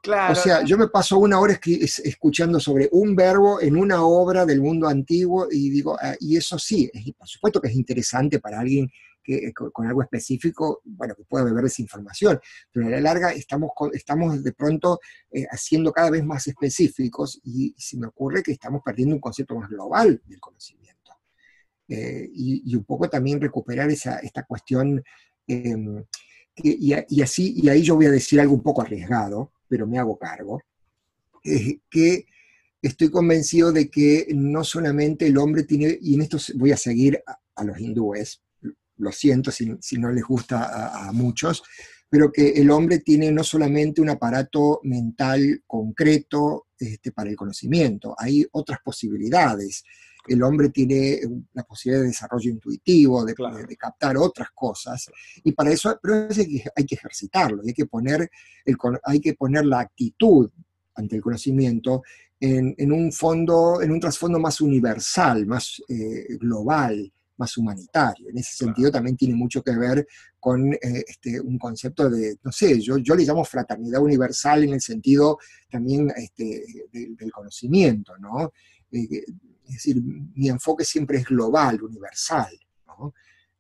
Claro. 0.03 0.35
O 0.35 0.37
sea, 0.37 0.63
yo 0.63 0.79
me 0.79 0.87
paso 0.87 1.19
una 1.19 1.41
hora 1.41 1.59
escuchando 1.65 2.61
sobre 2.61 2.89
un 2.93 3.17
verbo 3.17 3.61
en 3.61 3.77
una 3.77 4.05
obra 4.05 4.47
del 4.47 4.61
mundo 4.61 4.87
antiguo 4.87 5.49
y 5.51 5.69
digo, 5.69 5.99
ah, 6.01 6.15
y 6.21 6.37
eso 6.37 6.61
sí, 6.61 6.89
por 7.19 7.27
supuesto 7.27 7.61
que 7.61 7.67
es 7.67 7.75
interesante 7.75 8.39
para 8.39 8.61
alguien 8.61 8.89
que, 9.27 9.53
con, 9.53 9.87
algo 9.87 10.03
específico, 10.03 10.81
bueno, 10.85 11.15
que 11.17 11.25
pueda 11.25 11.45
beber 11.45 11.65
esa 11.65 11.83
información, 11.83 12.39
pero 12.73 12.87
a 12.87 12.91
la 12.91 13.01
larga 13.01 13.33
estamos, 13.33 13.71
estamos 13.93 14.43
de 14.43 14.53
pronto 14.53 15.01
eh, 15.33 15.47
haciendo 15.51 15.93
cada 15.93 16.11
vez 16.11 16.25
más 16.25 16.47
específicos 16.47 17.41
y, 17.43 17.75
se 17.77 17.99
me 17.99 18.07
ocurre 18.07 18.43
que 18.43 18.53
estamos 18.53 18.83
perdiendo 18.85 19.15
un 19.15 19.21
concepto 19.21 19.57
más 19.57 19.69
global 19.69 20.23
del 20.25 20.41
conocimiento. 20.41 21.13
Eh, 21.89 22.29
y, 22.33 22.75
un 22.75 22.85
poco 22.85 23.09
también 23.11 23.41
recuperar 23.41 23.91
esa, 23.91 24.19
esta 24.19 24.45
cuestión, 24.45 25.03
em, 25.47 26.05
y, 26.57 27.23
así, 27.23 27.55
y 27.57 27.69
ahí 27.69 27.83
yo 27.83 27.97
voy 27.97 28.07
a 28.07 28.11
decir 28.11 28.41
algo 28.41 28.55
un 28.55 28.63
poco 28.63 28.83
arriesgado, 28.83 29.53
pero 29.69 29.87
me 29.87 29.99
hago 29.99 30.17
cargo, 30.17 30.63
que 31.43 32.27
estoy 32.83 33.11
convencido 33.11 33.73
de 33.73 33.91
que 33.91 34.29
no 34.35 34.65
solamente 34.65 35.27
el 35.27 35.39
hombre 35.39 35.65
tiene, 35.65 35.99
y 36.01 36.15
en 36.15 36.23
esto 36.23 36.39
voy 36.55 36.73
a 36.73 36.77
seguir 36.77 37.23
a 37.55 37.65
los 37.65 37.79
hindúes, 37.79 38.43
lo 38.99 39.13
siento 39.13 39.51
si, 39.51 39.67
no 39.99 40.11
les 40.11 40.25
gusta 40.25 41.07
a, 41.07 41.13
muchos, 41.13 41.63
pero 42.09 42.31
que 42.31 42.51
el 42.51 42.71
hombre 42.71 43.01
tiene 43.01 43.31
no 43.33 43.43
solamente 43.43 44.01
un 44.01 44.11
aparato 44.11 44.81
mental 44.85 45.63
concreto 45.67 46.69
este, 46.79 47.13
para 47.13 47.31
el 47.31 47.37
conocimiento, 47.37 48.15
hay 48.19 48.47
otras 48.53 48.79
posibilidades. 48.85 49.85
El 50.29 50.43
hombre 50.43 50.71
tiene 50.71 51.21
la 51.53 51.63
posibilidad 51.63 52.03
de 52.03 52.09
desarrollo 52.09 52.51
intuitivo, 52.51 53.25
de, 53.25 53.35
captar 53.79 54.17
otras 54.17 54.49
cosas, 54.55 55.09
y 55.45 55.53
para 55.53 55.71
eso 55.71 55.99
pero 56.03 56.29
hay 56.75 56.85
que 56.85 56.95
ejercitarlo, 56.97 57.63
hay 57.65 57.73
que 57.73 57.87
poner, 57.87 58.29
el, 58.65 58.77
hay 59.05 59.21
que 59.21 59.35
poner 59.35 59.65
la 59.67 59.81
actitud 59.81 60.51
ante 60.97 61.17
el 61.17 61.23
conocimiento 61.23 62.03
en, 62.41 62.93
un 62.93 63.13
fondo, 63.13 63.81
en 63.81 63.91
un 63.91 64.01
trasfondo 64.01 64.39
más 64.39 64.61
universal, 64.61 65.47
más 65.47 65.83
eh, 65.89 66.37
global, 66.39 67.13
más 67.37 67.57
humanitario. 67.57 68.29
En 68.31 68.39
ese 68.39 68.57
sentido 68.57 68.91
también 68.91 69.17
tiene 69.17 69.35
mucho 69.35 69.63
que 69.63 69.77
ver 69.77 70.07
con 70.39 70.73
eh, 70.73 71.05
este, 71.07 71.41
un 71.41 71.59
concepto 71.59 72.09
de, 72.09 72.39
no 72.43 72.53
sé, 72.53 72.81
yo, 72.81 72.99
yo 72.99 73.15
le 73.15 73.25
llamo 73.25 73.45
fraternidad 73.45 74.01
universal 74.01 74.65
en 74.65 74.75
el 74.75 74.81
sentido 74.81 75.39
también 75.71 76.13
este, 76.17 76.65
del 76.93 77.33
conocimiento, 77.33 78.17
¿no? 78.19 78.53
Eh, 78.93 79.25
es 79.67 79.73
decir, 79.73 80.01
mi 80.01 80.49
enfoque 80.49 80.85
siempre 80.85 81.19
es 81.19 81.25
global, 81.25 81.83
universal, 81.83 82.57
¿no? 82.87 83.13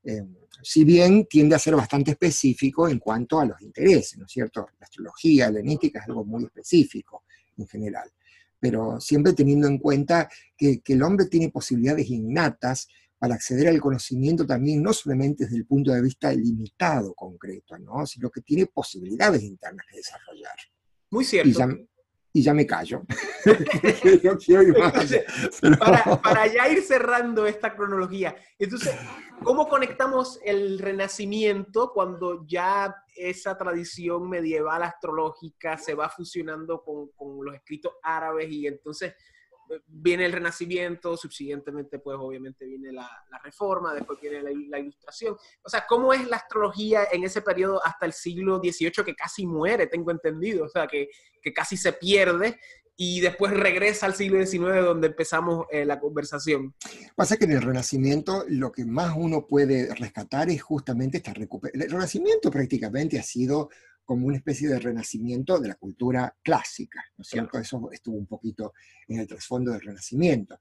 Eh, 0.04 0.22
si 0.62 0.84
bien 0.84 1.26
tiende 1.26 1.54
a 1.54 1.58
ser 1.58 1.76
bastante 1.76 2.12
específico 2.12 2.88
en 2.88 2.98
cuanto 2.98 3.40
a 3.40 3.44
los 3.44 3.60
intereses, 3.60 4.18
¿no 4.18 4.24
es 4.24 4.32
cierto? 4.32 4.68
La 4.78 4.84
astrología, 4.84 5.50
la 5.50 5.60
enética 5.60 6.00
es 6.00 6.06
algo 6.06 6.24
muy 6.24 6.44
específico 6.44 7.24
en 7.58 7.66
general, 7.66 8.10
pero 8.58 9.00
siempre 9.00 9.32
teniendo 9.32 9.68
en 9.68 9.78
cuenta 9.78 10.28
que, 10.56 10.80
que 10.80 10.94
el 10.94 11.02
hombre 11.02 11.26
tiene 11.26 11.50
posibilidades 11.50 12.08
innatas 12.08 12.88
para 13.18 13.34
acceder 13.34 13.68
al 13.68 13.80
conocimiento 13.80 14.46
también, 14.46 14.82
no 14.82 14.92
solamente 14.92 15.44
desde 15.44 15.56
el 15.56 15.66
punto 15.66 15.92
de 15.92 16.02
vista 16.02 16.32
limitado, 16.32 17.14
concreto, 17.14 17.78
¿no? 17.78 18.06
sino 18.06 18.30
que 18.30 18.42
tiene 18.42 18.66
posibilidades 18.66 19.42
internas 19.42 19.86
que 19.88 19.96
desarrollar. 19.96 20.56
Muy 21.10 21.24
cierto. 21.24 21.48
Y 22.32 22.42
ya, 22.42 22.52
me 22.52 22.66
callo. 22.66 23.02
para, 25.78 26.20
para, 26.20 26.46
ya 26.46 26.68
ir 26.68 26.82
cerrando 26.82 27.46
esta 27.46 27.74
cronología, 27.74 28.36
entonces, 28.58 28.94
¿cómo 29.42 29.66
conectamos 29.66 30.38
el 30.44 30.78
renacimiento 30.78 31.92
cuando 31.94 32.46
ya 32.46 32.94
esa 33.16 33.56
tradición 33.56 34.28
medieval 34.28 34.82
astrológica 34.82 35.78
se 35.78 35.94
va 35.94 36.10
fusionando 36.10 36.84
con, 36.84 37.08
con 37.12 37.42
los 37.42 37.54
escritos 37.54 37.94
árabes 38.02 38.50
y 38.50 38.66
entonces 38.66 39.14
viene 39.86 40.26
el 40.26 40.32
Renacimiento, 40.32 41.16
subsiguientemente 41.16 41.98
pues 41.98 42.16
obviamente 42.20 42.64
viene 42.64 42.92
la, 42.92 43.10
Reforma, 43.42 43.94
después 43.94 44.20
viene 44.20 44.42
la, 44.42 44.78
Ilustración. 44.78 45.36
O 45.62 45.68
sea, 45.68 45.84
¿cómo 45.88 46.12
es 46.12 46.26
la 46.28 46.36
astrología 46.36 47.04
en 47.12 47.24
ese 47.24 47.42
periodo 47.42 47.84
hasta 47.84 48.06
el 48.06 48.12
siglo 48.12 48.58
XVIII 48.58 49.04
que 49.04 49.14
casi 49.14 49.46
muere, 49.46 49.86
tengo 49.86 50.10
entendido? 50.10 50.64
O 50.64 50.68
sea, 50.68 50.86
que, 50.86 51.08
que 51.42 51.52
casi 51.52 51.76
se 51.76 51.92
pierde 51.92 52.58
y 52.96 53.20
después 53.20 53.52
regresa 53.52 54.06
al 54.06 54.14
siglo 54.14 54.44
XIX 54.44 54.84
donde 54.84 55.08
empezamos 55.08 55.66
eh, 55.70 55.84
la 55.84 56.00
conversación. 56.00 56.74
Pasa 57.14 57.36
que 57.36 57.44
en 57.44 57.52
el 57.52 57.62
Renacimiento 57.62 58.44
lo 58.48 58.72
que 58.72 58.84
más 58.84 59.14
uno 59.16 59.46
puede 59.46 59.94
rescatar 59.94 60.48
es 60.48 60.62
justamente 60.62 61.18
esta 61.18 61.34
recuperación. 61.34 61.82
El 61.82 61.90
Renacimiento 61.90 62.50
prácticamente 62.50 63.18
ha 63.18 63.22
sido 63.22 63.68
como 64.06 64.28
una 64.28 64.36
especie 64.36 64.68
de 64.68 64.78
renacimiento 64.78 65.58
de 65.58 65.68
la 65.68 65.74
cultura 65.74 66.34
clásica, 66.42 67.04
¿no 67.18 67.22
es 67.22 67.28
cierto? 67.28 67.58
Eso 67.58 67.90
estuvo 67.92 68.16
un 68.16 68.26
poquito 68.26 68.72
en 69.08 69.18
el 69.18 69.26
trasfondo 69.26 69.72
del 69.72 69.82
Renacimiento. 69.82 70.60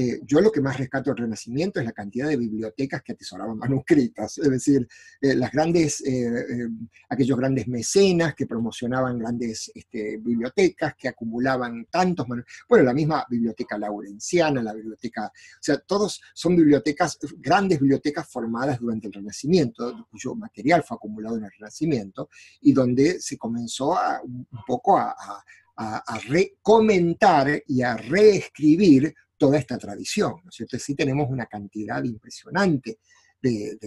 Eh, 0.00 0.20
yo 0.24 0.40
lo 0.40 0.52
que 0.52 0.60
más 0.60 0.78
rescato 0.78 1.10
del 1.10 1.24
Renacimiento 1.24 1.80
es 1.80 1.84
la 1.84 1.90
cantidad 1.90 2.28
de 2.28 2.36
bibliotecas 2.36 3.02
que 3.02 3.14
atesoraban 3.14 3.58
manuscritas, 3.58 4.38
es 4.38 4.48
decir, 4.48 4.86
eh, 5.20 5.34
las 5.34 5.50
grandes, 5.50 6.00
eh, 6.06 6.68
aquellos 7.08 7.36
grandes 7.36 7.66
mecenas 7.66 8.36
que 8.36 8.46
promocionaban 8.46 9.18
grandes 9.18 9.72
este, 9.74 10.18
bibliotecas, 10.18 10.94
que 10.94 11.08
acumulaban 11.08 11.88
tantos 11.90 12.28
manuscritos, 12.28 12.64
bueno, 12.68 12.84
la 12.84 12.94
misma 12.94 13.26
biblioteca 13.28 13.76
laurenciana, 13.76 14.62
la 14.62 14.72
biblioteca, 14.72 15.26
o 15.26 15.62
sea, 15.62 15.78
todos 15.78 16.22
son 16.32 16.54
bibliotecas, 16.54 17.18
grandes 17.38 17.80
bibliotecas 17.80 18.28
formadas 18.28 18.78
durante 18.78 19.08
el 19.08 19.14
Renacimiento, 19.14 20.06
cuyo 20.12 20.36
material 20.36 20.84
fue 20.84 20.96
acumulado 20.96 21.38
en 21.38 21.44
el 21.46 21.50
Renacimiento, 21.50 22.28
y 22.60 22.72
donde 22.72 23.20
se 23.20 23.36
comenzó 23.36 23.98
un 24.22 24.46
poco 24.64 24.96
a, 24.96 25.16
a 25.74 26.18
recomentar 26.28 27.62
y 27.66 27.82
a 27.82 27.96
reescribir 27.96 29.12
toda 29.38 29.58
esta 29.58 29.78
tradición, 29.78 30.32
¿no 30.42 30.50
es 30.50 30.56
cierto? 30.56 30.78
Sí 30.78 30.94
tenemos 30.94 31.30
una 31.30 31.46
cantidad 31.46 32.02
impresionante 32.04 32.98
de, 33.40 33.78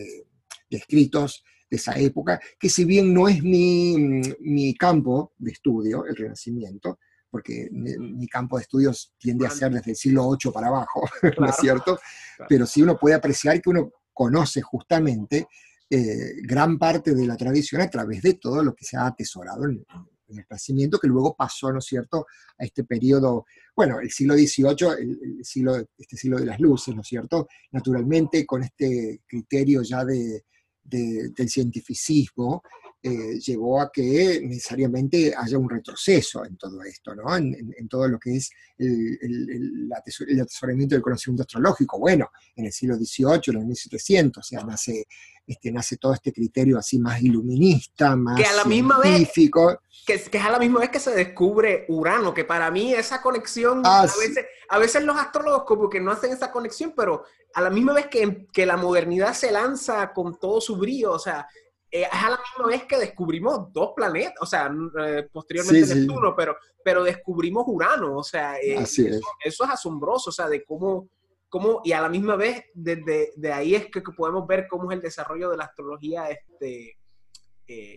escritos 0.70 1.44
de 1.70 1.78
esa 1.78 1.94
época, 2.00 2.40
que 2.60 2.70
si 2.70 2.86
bien 2.86 3.14
no 3.14 3.28
es 3.28 3.44
mi, 3.44 4.76
campo 4.78 5.34
de 5.38 5.52
estudio, 5.52 6.06
el 6.06 6.16
Renacimiento, 6.16 7.00
porque 7.30 7.70
mi, 7.72 8.28
campo 8.28 8.58
de 8.58 8.64
estudios 8.64 9.14
tiende 9.18 9.46
a 9.46 9.50
ser 9.50 9.72
desde 9.72 9.92
el 9.92 9.98
siglo 9.98 10.30
VIII 10.30 10.52
para 10.52 10.68
abajo, 10.68 11.02
¿no 11.40 11.46
es 11.46 11.56
cierto? 11.58 12.00
Pero 12.48 12.66
sí 12.66 12.82
uno 12.82 12.98
puede 12.98 13.16
apreciar 13.16 13.62
que 13.62 13.70
uno 13.70 13.92
conoce 14.14 14.62
justamente 14.62 15.48
eh, 15.90 16.36
gran 16.44 16.78
parte 16.80 17.14
de 17.14 17.28
la 17.28 17.36
tradición 17.36 17.82
a 17.82 17.90
través 17.90 18.22
de 18.22 18.36
todo 18.36 18.64
lo 18.64 18.74
que 18.74 18.86
se 18.86 18.98
ha 18.98 19.08
atesorado 19.08 19.66
en, 19.66 19.72
en 19.72 20.11
el 20.38 20.46
Renacimiento, 20.50 21.00
que 21.00 21.08
luego 21.08 21.36
pasó, 21.36 21.72
¿no 21.72 21.80
es 21.80 21.86
cierto?, 21.86 22.26
a 22.58 22.66
este 22.66 22.84
periodo, 22.84 23.46
bueno, 23.76 24.00
el 24.00 24.10
siglo 24.12 24.36
XVIII, 24.36 24.88
el, 25.00 25.46
siglo, 25.46 25.76
este 25.98 26.18
siglo 26.18 26.38
de 26.40 26.46
las 26.46 26.60
luces, 26.60 26.96
¿no 26.96 27.02
es 27.02 27.08
cierto?, 27.08 27.48
naturalmente 27.72 28.46
con 28.46 28.64
este 28.64 29.22
criterio 29.28 29.82
ya 29.82 30.04
de, 30.04 30.44
del 30.84 31.50
cientificismo, 31.50 32.64
eh, 33.04 33.40
llevó 33.40 33.82
a 33.82 33.92
que 33.92 34.40
necesariamente 34.44 35.34
haya 35.36 35.58
un 35.58 35.68
retroceso 35.68 36.46
en 36.46 36.56
todo 36.56 36.84
esto, 36.84 37.16
¿no? 37.16 37.36
en, 37.36 37.88
todo 37.90 38.08
lo 38.08 38.20
que 38.20 38.36
es 38.36 38.52
el, 38.78 39.18
el, 39.22 39.90
atesoramiento 39.92 40.94
del 40.94 41.02
conocimiento 41.02 41.42
astrológico. 41.42 41.98
Bueno, 41.98 42.30
en 42.56 42.66
el 42.66 42.72
siglo 42.72 42.96
XVIII, 42.96 43.42
en 43.48 43.58
el 43.58 43.66
1700, 43.66 44.46
o 44.46 44.48
sea, 44.48 44.64
nace, 44.64 45.08
este, 45.48 45.72
nace 45.72 45.98
todo 45.98 46.14
este 46.14 46.32
criterio 46.32 46.78
así 46.78 47.00
más 47.00 47.20
iluminista, 47.24 48.16
más 48.16 48.40
que 48.40 48.46
a 48.46 48.54
la 48.54 48.66
misma 48.66 49.02
científico. 49.02 49.68
Vez, 49.68 49.78
que, 50.06 50.30
que, 50.30 50.38
es 50.38 50.44
a 50.44 50.52
la 50.52 50.60
misma 50.60 50.82
vez 50.82 50.90
que 50.92 51.00
se 51.00 51.16
descubre 51.16 51.86
Urano, 51.90 52.36
que 52.36 52.46
para 52.46 52.70
mí 52.70 52.94
esa 52.94 53.20
conexión, 53.20 53.82
ah, 53.84 54.02
a, 54.02 54.04
veces, 54.04 54.46
a 54.70 54.78
veces 54.78 55.04
los 55.04 55.18
astrólogos 55.18 55.64
como 55.64 55.90
que 55.90 56.00
no 56.00 56.12
hacen 56.12 56.34
esa 56.34 56.52
conexión, 56.52 56.94
pero 56.96 57.24
a 57.56 57.62
la 57.62 57.72
misma 57.72 57.94
vez 57.94 58.06
que, 58.06 58.46
que 58.54 58.68
la 58.68 58.78
modernidad 58.78 59.34
se 59.34 59.52
lanza 59.52 60.14
con 60.14 60.40
todo 60.40 60.62
su 60.62 60.78
brío, 60.78 61.14
o 61.14 61.20
sea, 61.20 61.48
eh, 61.92 62.04
es 62.04 62.24
a 62.24 62.30
la 62.30 62.40
misma 62.40 62.68
vez 62.68 62.86
que 62.86 62.98
descubrimos 62.98 63.72
dos 63.74 63.92
planetas, 63.94 64.36
o 64.40 64.46
sea, 64.46 64.74
eh, 65.06 65.28
posteriormente 65.30 65.94
Neptuno, 65.94 66.34
Pero, 66.34 66.56
pero 66.82 67.04
descubrimos 67.04 67.66
Urano, 67.68 68.18
o 68.18 68.24
sea, 68.24 68.58
eh, 68.60 68.76
eso, 68.76 69.04
es. 69.44 69.62
asombroso, 69.70 70.30
o 70.30 70.34
sea, 70.34 70.48
de 70.48 70.64
cómo, 70.64 71.10
cómo, 71.50 71.82
y 71.84 71.92
a 71.92 72.00
la 72.00 72.08
misma 72.08 72.38
vez, 72.38 72.64
desde 72.74 73.34
de 73.36 73.52
ahí 73.52 73.76
es 73.76 73.88
que 73.88 74.02
podemos 74.16 74.48
ver 74.48 74.68
cómo 74.70 74.90
es 74.90 74.96
el 74.96 75.02
desarrollo 75.02 75.50
de 75.50 75.58
la 75.58 75.66
astrología 75.66 76.30
este, 76.30 76.98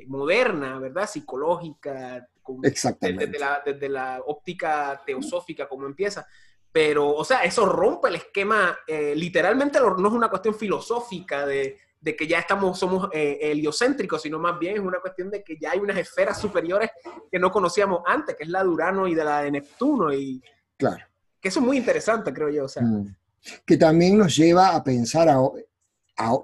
moderna, 0.09 0.81
¿verdad? 0.81 1.09
Psicológica, 1.09 2.27
Exactamente. 2.63 3.27
Desde, 3.27 3.39
la, 3.39 3.63
desde 3.65 3.89
la 3.89 4.21
óptica 4.27 5.01
teosófica, 5.07 5.69
como 5.69 5.87
empieza. 5.87 6.27
Pero, 6.71 7.15
o 7.15 7.25
sea, 7.25 7.45
eso 7.45 7.65
rompe 7.65 8.09
el 8.09 8.17
esquema, 8.17 8.77
literalmente 9.15 9.79
no 9.79 10.09
es 10.09 10.15
una 10.15 10.29
cuestión 10.29 10.55
filosófica 10.57 11.47
de 11.47 11.79
de 12.05 12.15
que 12.15 12.27
ya 12.27 12.39
estamos, 12.39 12.79
somos 12.79 13.09
eh, 13.13 13.39
heliocéntricos, 13.41 14.21
sino 14.21 14.39
más 14.39 14.59
bien 14.59 14.75
es 14.75 14.81
una 14.81 15.01
cuestión 15.01 15.31
de 15.31 15.43
que 15.43 15.57
ya 15.59 15.71
hay 15.71 15.79
unas 15.79 15.97
esferas 15.97 16.39
superiores 16.39 16.91
que 17.33 17.39
no 17.39 17.51
conocíamos 17.51 18.03
antes, 18.07 18.37
que 18.37 18.45
es 18.45 18.51
la 18.51 18.63
de 18.63 18.69
Urano 18.69 19.09
y 19.09 19.15
de 19.15 19.25
la 19.25 19.41
de 19.41 19.51
Neptuno. 19.51 20.13
Y, 20.13 20.43
claro. 20.77 21.03
Que 21.41 21.49
eso 21.49 21.61
es 21.61 21.67
muy 21.67 21.79
interesante, 21.79 22.31
creo 22.35 22.51
yo. 22.51 22.67
O 22.67 22.69
sea. 22.69 22.83
Mm. 22.83 23.17
Que 23.65 23.79
también 23.79 24.19
nos 24.19 24.37
lleva 24.37 24.77
a 24.77 24.85
pensar, 24.85 25.35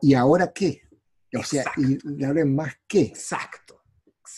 ¿y 0.01 0.15
ahora 0.15 0.51
qué? 0.51 0.81
O 1.39 1.43
sea, 1.43 1.65
y, 1.77 2.25
ahora 2.25 2.45
más 2.47 2.75
qué. 2.89 3.03
Exacto. 3.03 3.83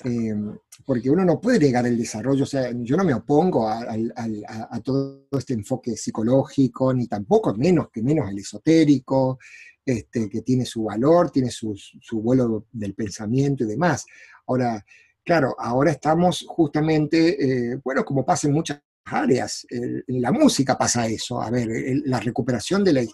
Em, 0.04 0.58
porque 0.84 1.08
uno 1.08 1.24
no 1.24 1.40
puede 1.40 1.60
negar 1.60 1.86
el 1.86 1.96
desarrollo, 1.96 2.42
o 2.42 2.46
sea, 2.46 2.72
yo 2.74 2.96
no 2.96 3.04
me 3.04 3.14
opongo 3.14 3.68
a, 3.68 3.84
a, 3.84 4.80
todo 4.80 5.28
este 5.32 5.52
enfoque 5.52 5.96
psicológico, 5.96 6.92
ni 6.94 7.06
tampoco 7.06 7.54
menos 7.54 7.90
que 7.92 8.02
menos 8.02 8.28
el 8.28 8.38
esotérico, 8.38 9.38
este, 9.84 10.28
que 10.28 10.42
tiene 10.42 10.64
su 10.64 10.84
valor, 10.84 11.30
tiene 11.30 11.50
su, 11.50 11.76
vuelo 12.12 12.66
del 12.72 12.94
pensamiento 12.94 13.64
y 13.64 13.66
demás. 13.66 14.04
Ahora, 14.46 14.84
claro, 15.24 15.54
ahora 15.58 15.90
estamos 15.90 16.44
justamente, 16.48 17.72
eh, 17.72 17.80
bueno, 17.82 18.04
como 18.04 18.24
pasa 18.24 18.48
en 18.48 18.54
muchas 18.54 18.80
áreas. 19.04 19.66
En 19.68 20.20
la 20.20 20.32
música 20.32 20.76
pasa 20.76 21.06
eso. 21.06 21.40
A 21.40 21.50
ver, 21.50 21.68
la 22.04 22.20
recuperación 22.20 22.84
de 22.84 23.08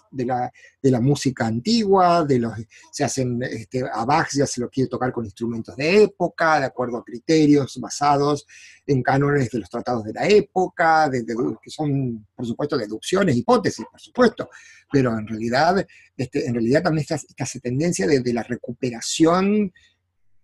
la, 0.81 1.01
música 1.01 1.47
antigua, 1.47 2.23
de 2.25 2.39
los, 2.39 2.53
se 2.91 3.03
hacen, 3.03 3.41
este, 3.43 3.83
a 3.91 4.05
Bach 4.05 4.29
ya 4.33 4.45
se 4.45 4.61
lo 4.61 4.69
quiere 4.69 4.89
tocar 4.89 5.11
con 5.11 5.25
instrumentos 5.25 5.75
de 5.75 6.03
época, 6.03 6.59
de 6.59 6.65
acuerdo 6.67 6.97
a 6.97 7.03
criterios 7.03 7.79
basados 7.79 8.45
en 8.85 9.01
cánones 9.03 9.49
de 9.49 9.59
los 9.59 9.69
tratados 9.69 10.03
de 10.03 10.13
la 10.13 10.27
época, 10.27 11.09
que 11.11 11.69
son, 11.69 12.27
por 12.35 12.45
supuesto, 12.45 12.77
deducciones, 12.77 13.35
hipótesis, 13.35 13.85
por 13.89 13.99
supuesto, 13.99 14.49
pero 14.91 15.17
en 15.17 15.27
realidad, 15.27 15.85
este, 16.17 16.47
en 16.47 16.53
realidad 16.53 16.83
también 16.83 17.01
está 17.01 17.15
esta 17.15 17.59
tendencia 17.59 18.07
de 18.07 18.33
la 18.33 18.43
recuperación 18.43 19.71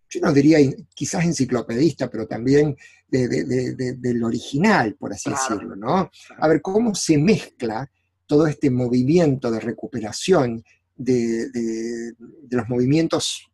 yo 0.10 0.22
no 0.22 0.34
diría 0.34 0.60
quizás 0.94 1.26
enciclopedista, 1.26 2.10
pero 2.10 2.28
también 2.28 2.76
del 3.08 4.24
original, 4.24 4.96
por 4.96 5.14
así 5.14 5.30
decirlo, 5.30 5.76
¿no? 5.76 6.10
A 6.38 6.48
ver 6.48 6.62
cómo 6.62 6.96
se 6.96 7.18
mezcla 7.18 7.90
todo 8.26 8.48
este 8.48 8.70
movimiento 8.70 9.52
de 9.52 9.60
recuperación 9.60 10.64
de, 10.96 12.14
los 12.50 12.70
movimientos 12.70 13.50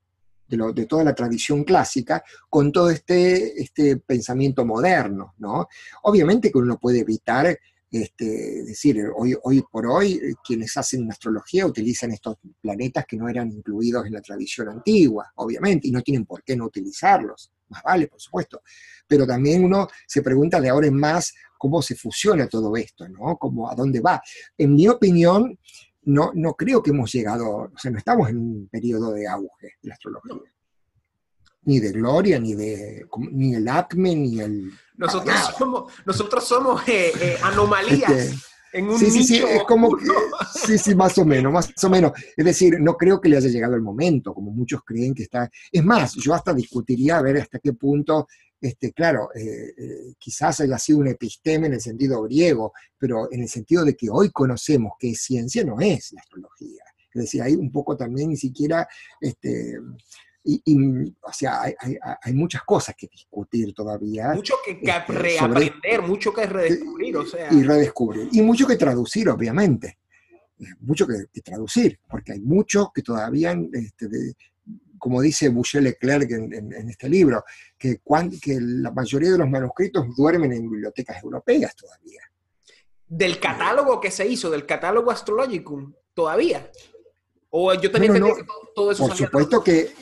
de, 0.47 0.85
toda 0.85 1.03
la 1.03 1.15
tradición 1.15 1.63
clásica 1.63 2.23
con 2.49 2.71
todo 2.71 2.89
este, 2.89 3.61
este 3.61 3.97
pensamiento 3.97 4.65
moderno, 4.65 5.33
¿no? 5.37 5.67
Obviamente 6.03 6.51
que 6.51 6.57
uno 6.57 6.77
puede 6.77 6.99
evitar 6.99 7.57
este, 7.91 8.63
decir, 8.63 9.05
hoy, 9.15 9.35
hoy 9.43 9.63
por 9.69 9.85
hoy 9.85 10.13
eh, 10.13 10.33
quienes 10.43 10.75
hacen 10.77 11.11
astrología 11.11 11.65
utilizan 11.65 12.11
estos 12.11 12.37
planetas 12.61 13.05
que 13.05 13.17
no 13.17 13.27
eran 13.27 13.51
incluidos 13.51 14.05
en 14.05 14.13
la 14.13 14.21
tradición 14.21 14.69
antigua, 14.69 15.31
obviamente, 15.35 15.89
y 15.89 15.91
no 15.91 16.01
tienen 16.01 16.25
por 16.25 16.41
qué 16.43 16.55
no 16.55 16.65
utilizarlos, 16.65 17.51
más 17.67 17.83
vale, 17.83 18.07
por 18.07 18.21
supuesto. 18.21 18.61
Pero 19.05 19.27
también 19.27 19.63
uno 19.63 19.87
se 20.07 20.21
pregunta 20.21 20.61
de 20.61 20.69
ahora 20.69 20.87
en 20.87 20.95
más 20.95 21.33
cómo 21.57 21.81
se 21.81 21.95
fusiona 21.95 22.47
todo 22.47 22.75
esto, 22.77 23.07
¿no? 23.09 23.37
Cómo, 23.37 23.69
¿A 23.69 23.75
dónde 23.75 23.99
va? 23.99 24.21
En 24.57 24.73
mi 24.73 24.87
opinión, 24.87 25.59
no, 26.03 26.31
no 26.33 26.53
creo 26.53 26.81
que 26.81 26.91
hemos 26.91 27.11
llegado, 27.11 27.71
o 27.73 27.77
sea, 27.77 27.91
no 27.91 27.97
estamos 27.97 28.29
en 28.29 28.37
un 28.37 28.67
periodo 28.69 29.11
de 29.11 29.27
auge 29.27 29.75
de 29.81 29.89
la 29.89 29.93
astrología 29.95 30.35
ni 31.63 31.79
de 31.79 31.91
Gloria, 31.91 32.39
ni 32.39 32.55
de 32.55 33.05
ni 33.31 33.55
el 33.55 33.67
ACME, 33.67 34.15
ni 34.15 34.39
el... 34.39 34.71
Nosotros 34.97 35.35
somos, 35.57 35.93
nosotros 36.05 36.43
somos 36.43 36.87
eh, 36.87 37.11
eh, 37.19 37.37
anomalías. 37.43 38.11
Este, 38.11 38.37
en 38.73 38.87
un 38.87 38.97
sí, 38.97 39.11
sí, 39.11 39.23
sí, 39.23 39.37
es 39.37 39.63
como 39.63 39.95
que, 39.97 40.05
sí, 40.65 40.77
sí, 40.77 40.95
más 40.95 41.17
o 41.17 41.25
menos, 41.25 41.51
más 41.51 41.71
o 41.83 41.89
menos. 41.89 42.13
Es 42.37 42.45
decir, 42.45 42.79
no 42.79 42.95
creo 42.95 43.19
que 43.19 43.27
le 43.27 43.37
haya 43.37 43.49
llegado 43.49 43.75
el 43.75 43.81
momento, 43.81 44.33
como 44.33 44.51
muchos 44.51 44.81
creen 44.85 45.13
que 45.13 45.23
está. 45.23 45.49
Es 45.71 45.83
más, 45.83 46.13
yo 46.15 46.33
hasta 46.33 46.53
discutiría 46.53 47.17
a 47.17 47.21
ver 47.21 47.37
hasta 47.37 47.59
qué 47.59 47.73
punto, 47.73 48.27
este, 48.61 48.93
claro, 48.93 49.29
eh, 49.35 50.13
quizás 50.17 50.61
haya 50.61 50.77
sido 50.77 50.99
un 50.99 51.07
episteme 51.07 51.67
en 51.67 51.73
el 51.73 51.81
sentido 51.81 52.21
griego, 52.23 52.71
pero 52.97 53.31
en 53.31 53.41
el 53.41 53.49
sentido 53.49 53.83
de 53.83 53.95
que 53.95 54.09
hoy 54.09 54.29
conocemos 54.31 54.93
que 54.97 55.15
ciencia 55.15 55.65
no 55.65 55.79
es 55.81 56.13
la 56.13 56.21
astrología. 56.21 56.83
Es 57.13 57.23
decir, 57.23 57.41
hay 57.41 57.55
un 57.55 57.71
poco 57.71 57.97
también 57.97 58.29
ni 58.29 58.37
siquiera 58.37 58.87
este, 59.19 59.77
y, 60.43 61.13
o 61.21 61.31
sea, 61.31 61.61
hay, 61.61 61.75
hay, 62.21 62.33
muchas 62.33 62.63
cosas 62.63 62.95
que 62.97 63.07
discutir 63.07 63.73
todavía. 63.73 64.29
Mucho 64.33 64.55
que, 64.65 64.71
este, 64.71 65.13
reaprender, 65.13 66.01
mucho 66.01 66.33
que 66.33 66.45
redescubrir, 66.45 67.17
o 67.17 67.25
sea. 67.25 67.53
Y 67.53 67.63
redescubrir. 67.63 68.29
Y 68.31 68.41
mucho 68.41 68.65
que 68.65 68.75
traducir, 68.75 69.29
obviamente. 69.29 69.99
Mucho 70.79 71.05
que, 71.07 71.41
traducir, 71.41 71.99
porque 72.07 72.33
hay 72.33 72.41
mucho 72.41 72.91
que 72.93 73.01
todavía, 73.01 73.55
este, 73.73 74.07
como 74.97 75.21
dice 75.21 75.49
Boucher 75.49 75.83
Leclerc 75.83 76.29
en, 76.31 76.89
este 76.89 77.09
libro, 77.09 77.43
que, 77.77 78.01
que 78.41 78.59
la 78.59 78.91
mayoría 78.91 79.31
de 79.31 79.37
los 79.39 79.49
manuscritos 79.49 80.05
duermen 80.15 80.53
en 80.53 80.69
bibliotecas 80.69 81.23
europeas 81.23 81.75
todavía. 81.75 82.21
Del 83.07 83.39
catálogo 83.39 83.99
que 83.99 84.09
se 84.09 84.27
hizo, 84.27 84.49
del 84.49 84.65
catálogo 84.65 85.11
Astrologicum, 85.11 85.93
todavía. 86.13 86.71
O 87.49 87.73
yo 87.73 87.91
también 87.91 88.19
no, 88.19 88.33
que 88.33 88.45
todo, 88.73 88.91
eso 88.91 89.07
Por 89.07 89.17
supuesto 89.17 89.63
que 89.63 89.93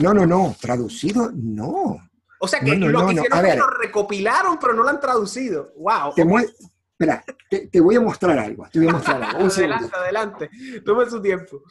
no, 0.00 0.14
no, 0.14 0.26
no, 0.26 0.56
traducido 0.60 1.30
no. 1.34 1.98
O 2.40 2.48
sea 2.48 2.60
que 2.60 2.74
lo 2.74 3.06
que 3.06 3.12
hicieron 3.14 3.44
es 3.44 3.52
que 3.52 3.58
lo 3.58 3.66
recopilaron, 3.66 4.58
pero 4.58 4.72
no 4.72 4.82
lo 4.82 4.88
han 4.88 5.00
traducido. 5.00 5.72
¡Wow! 5.76 6.14
Te 6.14 6.22
Espera, 6.22 7.24
te, 7.48 7.80
voy 7.80 7.96
a 7.96 8.00
mostrar 8.00 8.38
algo. 8.38 8.68
Te 8.70 8.78
voy 8.78 8.88
a 8.88 8.92
mostrar 8.92 9.22
algo. 9.22 9.46
adelante, 9.46 9.96
adelante. 9.96 10.50
Tome 10.84 11.08
su 11.08 11.22
tiempo. 11.22 11.62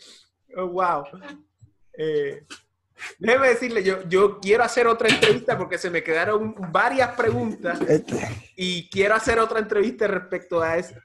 Oh, 0.58 0.68
wow. 0.70 1.04
Eh, 1.96 2.46
déjeme 3.20 3.50
decirle, 3.50 3.84
yo, 3.84 4.08
yo 4.08 4.40
quiero 4.40 4.64
hacer 4.64 4.88
otra 4.88 5.08
entrevista 5.08 5.56
porque 5.56 5.78
se 5.78 5.92
me 5.92 6.04
quedaron 6.04 6.56
varias 6.72 7.16
preguntas 7.16 7.80
este. 7.88 8.28
y 8.56 8.90
quiero 8.90 9.14
hacer 9.14 9.38
otra 9.38 9.60
entrevista 9.60 10.08
respecto 10.08 10.64
a 10.64 10.78
eso. 10.78 10.96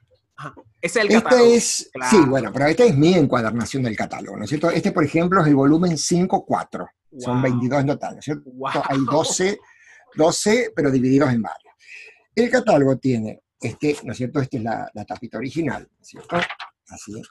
Es 0.81 0.95
el 0.95 1.11
este 1.11 1.55
Es, 1.55 1.91
Sí, 2.09 2.17
bueno, 2.27 2.51
pero 2.51 2.65
esta 2.65 2.83
es 2.83 2.95
mi 2.95 3.13
encuadernación 3.13 3.83
del 3.83 3.95
catálogo, 3.95 4.37
¿no 4.37 4.43
es 4.43 4.49
cierto? 4.49 4.69
Este, 4.69 4.91
por 4.91 5.03
ejemplo, 5.03 5.41
es 5.41 5.47
el 5.47 5.55
volumen 5.55 5.93
5.4. 5.93 6.87
Son 7.17 7.41
22 7.41 7.81
en 7.81 7.87
total, 7.87 8.13
¿no 8.13 8.19
es 8.19 8.25
cierto? 8.25 8.51
Hay 8.89 8.97
12, 9.09 9.59
12, 10.15 10.71
pero 10.75 10.91
divididos 10.91 11.31
en 11.31 11.41
varios. 11.41 11.73
El 12.35 12.49
catálogo 12.49 12.97
tiene, 12.97 13.41
este, 13.59 13.95
¿no 14.03 14.11
es 14.11 14.17
cierto? 14.17 14.39
Esta 14.39 14.57
es 14.57 14.63
la, 14.63 14.91
la 14.93 15.05
tapita 15.05 15.37
original, 15.37 15.87
¿no 15.89 16.01
es 16.01 16.07
cierto? 16.07 16.37
Así 16.89 17.19
es. 17.19 17.27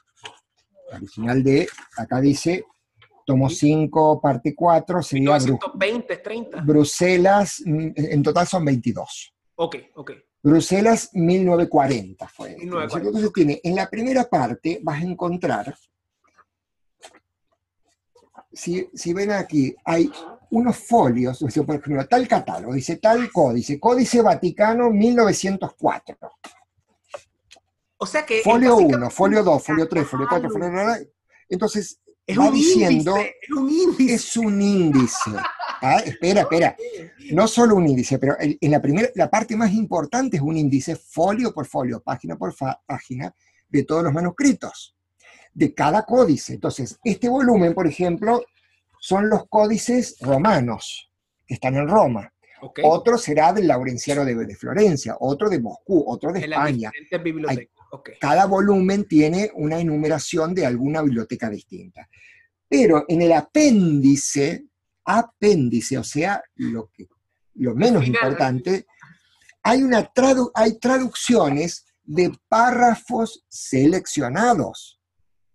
La 0.91 0.97
original 0.97 1.43
de, 1.43 1.67
acá 1.97 2.19
dice, 2.19 2.65
tomo 3.25 3.49
5, 3.49 4.21
parte 4.21 4.53
4, 4.55 5.01
sería... 5.01 5.37
20, 5.73 6.17
30. 6.17 6.61
Bruselas, 6.61 7.61
mm, 7.65 7.89
en 7.95 8.23
total 8.23 8.47
son 8.47 8.65
22. 8.65 9.35
Ok, 9.55 9.75
ok. 9.95 10.11
Bruselas 10.41 11.09
1940 11.13 12.27
fue. 12.27 12.55
Entonces 12.59 13.33
tiene, 13.33 13.59
en 13.63 13.75
la 13.75 13.89
primera 13.89 14.25
parte 14.25 14.79
vas 14.83 15.01
a 15.01 15.05
encontrar, 15.05 15.75
si, 18.55 19.13
ven 19.13 19.31
aquí, 19.31 19.75
hay 19.83 20.09
unos 20.51 20.77
folios, 20.77 21.39
por 21.39 21.75
ejemplo, 21.75 22.07
tal 22.07 22.27
catálogo, 22.27 22.73
dice 22.73 22.97
tal 22.97 23.31
códice, 23.31 23.79
Códice 23.79 24.21
Vaticano 24.21 24.89
1904. 24.89 26.17
O 27.97 28.05
sea 28.05 28.25
que... 28.25 28.41
Folio 28.41 28.77
1, 28.77 29.09
folio 29.09 29.43
2, 29.43 29.63
folio 29.63 29.87
3, 29.87 30.07
folio 30.07 30.27
4, 30.29 30.49
folio 30.49 30.69
9. 30.71 31.09
Entonces, 31.49 31.99
es 32.25 32.37
un 32.37 32.53
diciendo, 32.53 33.15
índice, 33.17 33.35
es 33.41 33.51
un 33.51 33.69
índice. 33.69 34.13
Es 34.13 34.37
un 34.37 34.61
índice. 34.61 35.31
Ah, 35.81 36.01
espera, 36.03 36.41
espera. 36.41 36.75
No 37.31 37.47
solo 37.47 37.75
un 37.75 37.87
índice, 37.87 38.17
pero 38.17 38.35
en 38.39 38.71
la 38.71 38.81
primera, 38.81 39.09
la 39.15 39.29
parte 39.29 39.55
más 39.55 39.71
importante 39.73 40.37
es 40.37 40.43
un 40.43 40.57
índice 40.57 40.95
folio 40.95 41.53
por 41.53 41.67
folio, 41.67 42.01
página 42.01 42.37
por 42.37 42.55
página, 42.85 43.33
de 43.69 43.83
todos 43.83 44.03
los 44.03 44.13
manuscritos, 44.13 44.95
de 45.55 45.73
cada 45.73 46.03
códice. 46.03 46.53
Entonces, 46.53 46.99
este 47.03 47.27
volumen, 47.29 47.73
por 47.73 47.87
ejemplo, 47.87 48.43
son 48.99 49.29
los 49.29 49.47
códices 49.47 50.17
romanos, 50.19 51.09
que 51.47 51.55
están 51.55 51.75
en 51.75 51.87
Roma. 51.87 52.31
Otro 52.83 53.17
será 53.17 53.53
del 53.53 53.67
Laurenciano 53.67 54.25
de, 54.25 54.55
Florencia, 54.55 55.15
otro 55.19 55.49
de 55.49 55.59
Moscú, 55.59 56.03
otro 56.07 56.31
de 56.31 56.41
España. 56.41 56.91
Cada 58.19 58.45
volumen 58.45 59.05
tiene 59.05 59.51
una 59.55 59.79
enumeración 59.79 60.53
de 60.53 60.65
alguna 60.65 61.01
biblioteca 61.01 61.49
distinta. 61.49 62.07
Pero 62.67 63.05
en 63.07 63.21
el 63.21 63.31
apéndice, 63.31 64.65
apéndice, 65.05 65.97
o 65.97 66.03
sea, 66.03 66.41
lo, 66.55 66.89
que, 66.91 67.07
lo 67.55 67.75
menos 67.75 68.05
importante, 68.07 68.87
hay, 69.61 69.83
una 69.83 70.11
hay 70.55 70.79
traducciones 70.79 71.85
de 72.03 72.31
párrafos 72.49 73.45
seleccionados. 73.47 74.99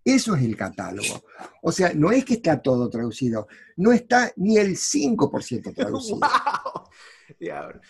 Eso 0.05 0.35
es 0.35 0.43
el 0.43 0.57
catálogo. 0.57 1.23
O 1.63 1.73
sea, 1.73 1.93
no 1.95 2.11
es 2.11 2.25
que 2.25 2.35
está 2.35 2.61
todo 2.61 2.89
traducido, 2.89 3.49
no 3.77 3.93
está 3.93 4.33
ni 4.37 4.57
el 4.57 4.77
5% 4.77 5.75
traducido. 5.77 6.21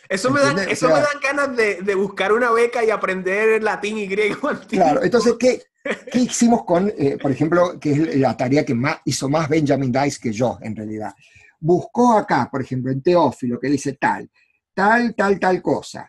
Eso, 0.08 0.30
me 0.30 0.40
dan, 0.40 0.58
eso 0.68 0.88
me 0.88 0.94
dan 0.94 1.20
ganas 1.22 1.56
de, 1.56 1.94
buscar 1.94 2.32
una 2.32 2.50
beca 2.50 2.84
y 2.84 2.90
aprender 2.90 3.62
latín 3.62 3.98
y 3.98 4.06
griego 4.06 4.50
Claro, 4.68 5.02
entonces, 5.02 5.34
¿qué, 5.38 5.62
qué 6.12 6.18
hicimos 6.20 6.64
con, 6.64 6.92
eh, 6.96 7.18
por 7.20 7.30
ejemplo, 7.30 7.78
que 7.80 7.92
es 7.92 8.16
la 8.16 8.36
tarea 8.36 8.64
que 8.64 8.74
más, 8.74 8.98
hizo 9.04 9.28
más 9.28 9.48
Benjamin 9.48 9.92
Dice 9.92 10.20
que 10.20 10.32
yo, 10.32 10.58
en 10.60 10.76
realidad? 10.76 11.14
Buscó 11.58 12.12
acá, 12.12 12.48
por 12.50 12.62
ejemplo, 12.62 12.92
en 12.92 13.02
Teófilo, 13.02 13.58
que 13.58 13.68
dice 13.68 13.94
tal, 13.94 14.30
tal, 14.74 15.14
tal, 15.14 15.38
tal 15.38 15.62
cosa, 15.62 16.08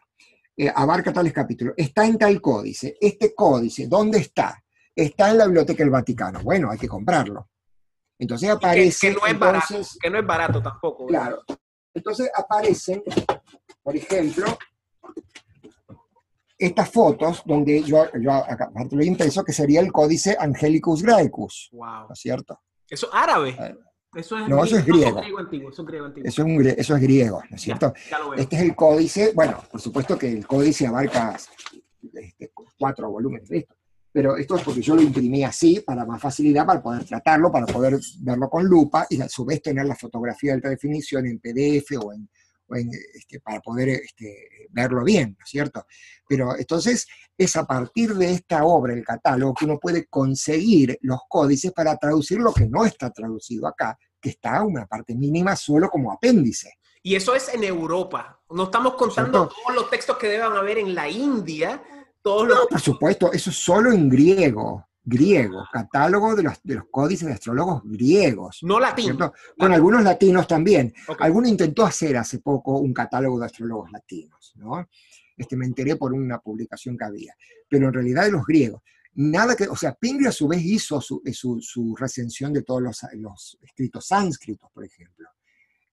eh, 0.56 0.72
abarca 0.73 1.14
tales 1.14 1.34
capítulos, 1.34 1.73
está 1.78 2.06
en 2.06 2.18
tal 2.18 2.40
códice, 2.41 2.98
este 2.99 3.34
códice, 3.34 3.88
¿dónde 3.88 4.19
está? 4.19 4.61
Está 4.95 5.31
en 5.31 5.38
la 5.38 5.45
Biblioteca 5.45 5.84
del 5.84 5.91
Vaticano. 5.91 6.41
Bueno, 6.41 6.69
hay 6.72 6.77
que 6.77 6.88
comprarlo. 6.88 7.49
Entonces 8.19 8.49
aparece... 8.49 9.09
Que, 9.09 9.13
no, 9.19 9.26
es 9.26 9.39
barato, 9.39 9.76
que 9.99 10.09
no 10.09 10.19
es 10.19 10.26
barato 10.26 10.61
tampoco. 10.61 11.07
Claro. 11.07 11.43
Entonces 11.93 12.30
aparecen, 12.35 13.03
por 13.81 13.95
ejemplo, 13.95 14.45
estas 16.57 16.89
fotos 16.91 17.41
donde 17.45 17.84
yo, 17.84 18.05
yo 18.19 18.31
acá 18.31 18.72
lo 18.91 19.03
impreso 19.03 19.43
que 19.43 19.51
sería 19.51 19.81
el 19.81 19.91
códice 19.91 20.38
Angelicus 20.39 21.01
Graecus. 21.01 21.69
Wow. 21.72 22.07
¿No 22.07 22.13
es 22.13 22.19
cierto? 22.19 22.61
¿Eso 22.88 23.07
es 23.07 23.13
árabe? 23.13 23.49
Eh, 23.59 23.76
eso 24.13 24.38
es 24.38 24.47
no, 24.47 24.63
eso 24.63 24.77
es 24.77 24.85
griego. 24.85 25.22
eso, 25.22 26.95
es 26.95 27.01
griego, 27.01 27.41
¿no 27.49 27.55
es 27.55 27.61
cierto? 27.61 27.93
este 28.38 28.55
es 28.57 28.61
el 28.61 28.76
códice, 28.76 29.31
bueno, 29.34 29.63
por 29.72 29.80
supuesto 29.80 30.18
que 30.18 30.30
el 30.34 30.45
códice 30.45 30.85
abarca 30.85 31.38
este, 32.13 32.51
cuatro 32.77 33.09
volúmenes 33.09 33.47
de 33.47 33.59
esto, 33.59 33.73
pero 34.11 34.35
esto 34.35 34.57
es 34.57 34.63
porque 34.63 34.81
yo 34.81 34.95
lo 34.95 35.01
imprimí 35.01 35.43
así 35.43 35.79
para 35.79 36.05
más 36.05 36.21
facilidad, 36.21 36.65
para 36.65 36.81
poder 36.81 37.05
tratarlo, 37.05 37.51
para 37.51 37.65
poder 37.65 37.99
verlo 38.19 38.49
con 38.49 38.65
lupa 38.65 39.07
y 39.09 39.21
a 39.21 39.29
su 39.29 39.45
vez 39.45 39.61
tener 39.61 39.85
la 39.85 39.95
fotografía 39.95 40.51
de 40.51 40.55
alta 40.55 40.69
definición 40.69 41.25
en 41.25 41.39
PDF 41.39 41.97
o 42.01 42.13
en, 42.13 42.29
este, 43.13 43.39
para 43.39 43.59
poder 43.61 43.89
este, 43.89 44.67
verlo 44.69 45.03
bien, 45.03 45.35
¿no 45.38 45.43
es 45.43 45.49
cierto? 45.49 45.85
Pero 46.27 46.57
entonces 46.57 47.05
es 47.38 47.55
a 47.55 47.65
partir 47.65 48.13
de 48.15 48.31
esta 48.31 48.63
obra, 48.63 48.93
el 48.93 49.03
catálogo, 49.03 49.53
que 49.53 49.65
uno 49.65 49.79
puede 49.79 50.07
conseguir 50.07 50.97
los 51.01 51.19
códices 51.27 51.71
para 51.71 51.95
traducir 51.97 52.39
lo 52.39 52.53
que 52.53 52.67
no 52.67 52.85
está 52.85 53.09
traducido 53.11 53.67
acá, 53.67 53.97
que 54.21 54.29
está 54.29 54.63
una 54.63 54.85
parte 54.85 55.15
mínima 55.15 55.55
solo 55.55 55.89
como 55.89 56.11
apéndice. 56.11 56.73
Y 57.03 57.15
eso 57.15 57.33
es 57.33 57.51
en 57.53 57.63
Europa. 57.63 58.39
No 58.49 58.65
estamos 58.65 58.93
contando 58.93 59.47
todos 59.47 59.75
los 59.75 59.89
textos 59.89 60.17
que 60.17 60.27
deban 60.27 60.53
haber 60.53 60.77
en 60.77 60.93
la 60.93 61.09
India. 61.09 61.81
Todos 62.22 62.48
los... 62.48 62.57
No, 62.57 62.68
por 62.68 62.81
supuesto, 62.81 63.31
eso 63.31 63.49
es 63.49 63.56
solo 63.56 63.91
en 63.91 64.10
griego 64.10 64.85
griego, 65.03 65.65
catálogo 65.72 66.35
de 66.35 66.43
los, 66.43 66.61
de 66.64 66.76
los 66.76 66.85
códices 66.89 67.27
de 67.27 67.34
astrólogos 67.34 67.81
griegos. 67.84 68.60
No 68.61 68.80
latino. 68.80 69.34
Con 69.57 69.73
algunos 69.73 70.03
latinos 70.03 70.48
también. 70.48 70.93
Alguno 71.19 71.48
intentó 71.48 71.85
hacer 71.85 72.18
hace 72.18 72.39
poco 72.39 72.77
un 72.77 72.93
catálogo 72.93 73.39
de 73.39 73.45
astrólogos 73.45 73.91
latinos, 73.91 74.53
¿no? 74.56 74.88
Este, 75.35 75.56
me 75.56 75.65
enteré 75.65 75.95
por 75.95 76.14
una 76.14 76.39
publicación 76.39 76.98
que 76.98 77.06
había. 77.06 77.35
Pero 77.68 77.88
en 77.88 77.93
realidad 77.93 78.26
de 78.26 78.31
los 78.31 78.45
griegos. 78.45 78.81
Nada 79.14 79.56
que, 79.56 79.68
o 79.68 79.76
sea, 79.76 79.93
Pingree 79.93 80.30
a 80.30 80.31
su 80.31 80.48
vez 80.48 80.61
hizo 80.64 81.02
su, 81.02 81.22
eh, 81.26 81.34
su, 81.34 81.95
recensión 81.98 82.53
de 82.53 82.61
todos 82.61 82.81
los, 82.81 83.02
los, 83.15 83.57
escritos 83.61 84.07
sánscritos, 84.07 84.69
por 84.72 84.85
ejemplo. 84.85 85.27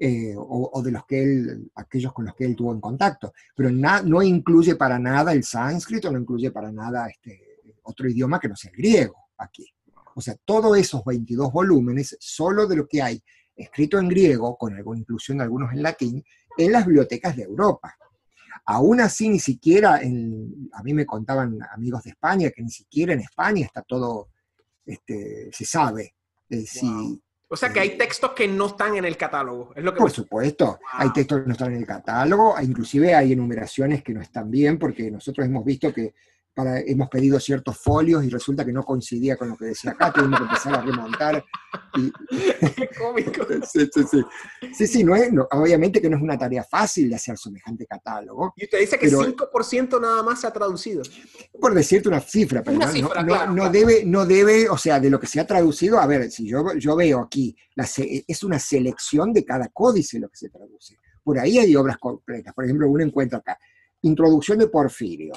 Eh, 0.00 0.32
o, 0.36 0.80
de 0.80 0.92
los 0.92 1.04
que 1.06 1.20
él, 1.20 1.72
aquellos 1.74 2.12
con 2.12 2.24
los 2.24 2.34
que 2.36 2.44
él 2.44 2.54
tuvo 2.54 2.72
en 2.72 2.80
contacto, 2.80 3.32
pero 3.56 3.68
no 3.70 4.22
incluye 4.22 4.76
para 4.76 4.96
nada 4.96 5.32
el 5.32 5.42
sánscrito, 5.42 6.12
no 6.12 6.20
incluye 6.20 6.52
para 6.52 6.70
nada 6.70 7.08
este, 7.08 7.58
otro 7.82 8.08
idioma 8.08 8.38
que 8.38 8.48
no 8.48 8.54
sea 8.54 8.70
el 8.70 8.76
griego 8.76 9.16
aquí. 9.36 9.66
O 10.14 10.20
sea, 10.20 10.36
todos 10.44 10.78
esos 10.78 11.04
22 11.04 11.52
volúmenes, 11.52 12.16
solo 12.20 12.68
de 12.68 12.76
lo 12.76 12.86
que 12.86 13.02
hay 13.02 13.20
escrito 13.56 13.98
en 13.98 14.08
griego, 14.08 14.56
con 14.56 14.74
alguna 14.74 15.00
inclusión 15.00 15.38
de 15.38 15.44
algunos 15.44 15.72
en 15.72 15.82
latín, 15.82 16.24
en 16.56 16.72
las 16.72 16.86
bibliotecas 16.86 17.36
de 17.36 17.42
Europa. 17.42 17.96
Aún 18.66 19.00
así, 19.00 19.28
ni 19.28 19.40
siquiera, 19.40 20.00
en, 20.00 20.68
a 20.72 20.82
mí 20.82 20.94
me 20.94 21.06
contaban 21.06 21.58
amigos 21.72 22.04
de 22.04 22.10
España 22.10 22.50
que 22.50 22.62
ni 22.62 22.70
siquiera 22.70 23.12
en 23.12 23.20
España 23.20 23.64
está 23.64 23.82
todo, 23.82 24.28
este, 24.84 25.50
se 25.52 25.64
sabe. 25.64 26.14
Eh, 26.50 26.66
si, 26.66 27.20
o 27.48 27.56
sea 27.56 27.72
que 27.72 27.80
hay 27.80 27.96
textos 27.96 28.32
que 28.32 28.46
no 28.46 28.66
están 28.66 28.96
en 28.96 29.04
el 29.04 29.16
catálogo. 29.16 29.72
Es 29.74 29.82
lo 29.82 29.92
que 29.92 30.00
por 30.00 30.10
supuesto, 30.10 30.78
hay 30.92 31.12
textos 31.12 31.40
que 31.40 31.46
no 31.46 31.52
están 31.52 31.72
en 31.72 31.78
el 31.78 31.86
catálogo, 31.86 32.54
inclusive 32.60 33.14
hay 33.14 33.32
enumeraciones 33.32 34.02
que 34.02 34.12
no 34.12 34.20
están 34.20 34.50
bien, 34.50 34.78
porque 34.78 35.10
nosotros 35.10 35.46
hemos 35.46 35.64
visto 35.64 35.92
que 35.92 36.14
hemos 36.86 37.08
pedido 37.08 37.38
ciertos 37.38 37.76
folios 37.78 38.24
y 38.24 38.28
resulta 38.28 38.64
que 38.64 38.72
no 38.72 38.82
coincidía 38.82 39.36
con 39.36 39.50
lo 39.50 39.56
que 39.56 39.66
decía 39.66 39.92
acá, 39.92 40.12
tuvimos 40.12 40.38
que 40.38 40.44
empezar 40.44 40.74
a 40.74 40.82
remontar. 40.82 41.44
Qué 42.76 42.88
cómico. 42.98 43.46
Sí, 43.68 43.88
sí, 43.92 44.02
sí. 44.10 44.24
Sí, 44.72 44.86
sí, 44.86 45.04
no 45.04 45.14
es, 45.14 45.30
obviamente 45.50 46.00
que 46.00 46.08
no 46.08 46.16
es 46.16 46.22
una 46.22 46.38
tarea 46.38 46.64
fácil 46.64 47.08
de 47.10 47.16
hacer 47.16 47.36
semejante 47.36 47.86
catálogo. 47.86 48.54
Y 48.56 48.64
usted 48.64 48.80
dice 48.80 48.98
que 48.98 49.10
5% 49.10 50.00
nada 50.00 50.22
más 50.22 50.40
se 50.40 50.46
ha 50.46 50.52
traducido. 50.52 51.02
Por 51.60 51.74
decirte 51.74 52.08
una 52.08 52.20
cifra, 52.20 52.62
pero 52.62 52.78
no, 53.48 53.70
debe, 53.70 54.04
no 54.04 54.24
debe, 54.26 54.68
o 54.68 54.78
sea, 54.78 55.00
de 55.00 55.10
lo 55.10 55.20
que 55.20 55.26
se 55.26 55.40
ha 55.40 55.46
traducido, 55.46 55.98
a 55.98 56.06
ver, 56.06 56.30
si 56.30 56.46
yo, 56.46 56.74
yo 56.74 56.96
veo 56.96 57.20
aquí, 57.20 57.56
es 57.76 58.42
una 58.42 58.58
selección 58.58 59.32
de 59.32 59.44
cada 59.44 59.68
códice 59.68 60.18
lo 60.18 60.28
que 60.28 60.36
se 60.36 60.48
traduce. 60.48 60.96
Por 61.22 61.38
ahí 61.38 61.58
hay 61.58 61.76
obras 61.76 61.98
completas. 61.98 62.54
Por 62.54 62.64
ejemplo, 62.64 62.88
uno 62.88 63.04
encuentra 63.04 63.38
acá, 63.38 63.58
Introducción 64.02 64.58
de 64.58 64.68
Porfirio. 64.68 65.32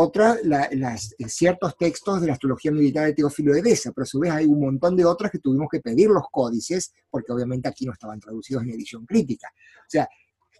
Otra, 0.00 0.36
las, 0.44 1.16
ciertos 1.26 1.76
textos 1.76 2.20
de 2.20 2.28
la 2.28 2.34
astrología 2.34 2.70
militar 2.70 3.06
de 3.06 3.14
Teófilo 3.14 3.52
Edesa, 3.52 3.90
pero 3.90 4.04
a 4.04 4.06
su 4.06 4.20
vez 4.20 4.30
hay 4.30 4.46
un 4.46 4.60
montón 4.60 4.94
de 4.94 5.04
otras 5.04 5.28
que 5.28 5.40
tuvimos 5.40 5.66
que 5.68 5.80
pedir 5.80 6.08
los 6.08 6.22
códices, 6.30 6.94
porque 7.10 7.32
obviamente 7.32 7.68
aquí 7.68 7.84
no 7.84 7.94
estaban 7.94 8.20
traducidos 8.20 8.62
en 8.62 8.70
edición 8.70 9.04
crítica. 9.04 9.48
O 9.48 9.90
sea, 9.90 10.08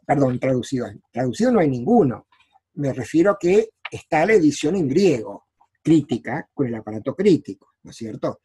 perdón, 0.04 0.40
traducidos. 0.40 0.90
Traducido 1.12 1.52
no 1.52 1.60
hay 1.60 1.68
ninguno. 1.68 2.26
Me 2.74 2.92
refiero 2.92 3.30
a 3.30 3.38
que 3.38 3.68
está 3.88 4.26
la 4.26 4.32
edición 4.32 4.74
en 4.74 4.88
griego, 4.88 5.46
crítica, 5.84 6.48
con 6.52 6.66
el 6.66 6.74
aparato 6.74 7.14
crítico, 7.14 7.74
¿no 7.84 7.92
es 7.92 7.96
cierto? 7.96 8.40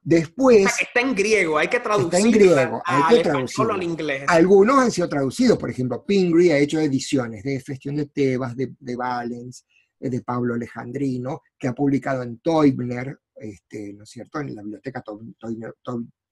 Después. 0.00 0.80
está 0.80 1.00
en 1.00 1.12
griego, 1.12 1.58
hay 1.58 1.66
que 1.66 1.80
traducirlo. 1.80 2.16
Está 2.16 2.24
en 2.24 2.32
griego, 2.32 2.82
hay 2.86 3.16
que 3.16 3.22
traducirlo. 3.24 3.72
al 3.72 3.82
inglés. 3.82 4.22
Algunos 4.28 4.78
han 4.78 4.92
sido 4.92 5.08
traducidos, 5.08 5.58
por 5.58 5.70
ejemplo, 5.70 6.04
Pingree 6.06 6.52
ha 6.52 6.58
hecho 6.58 6.78
ediciones 6.78 7.42
de 7.42 7.58
Festión 7.58 7.96
de 7.96 8.06
Tebas, 8.06 8.54
de, 8.54 8.72
de 8.78 8.94
Valens, 8.94 9.66
eh, 9.66 9.79
de 10.08 10.22
Pablo 10.22 10.54
Alejandrino, 10.54 11.42
que 11.58 11.68
ha 11.68 11.74
publicado 11.74 12.22
en 12.22 12.38
Teubner, 12.40 13.18
este, 13.34 13.92
¿no 13.92 14.04
es 14.04 14.10
cierto?, 14.10 14.40
en 14.40 14.54
la 14.54 14.62
biblioteca 14.62 15.02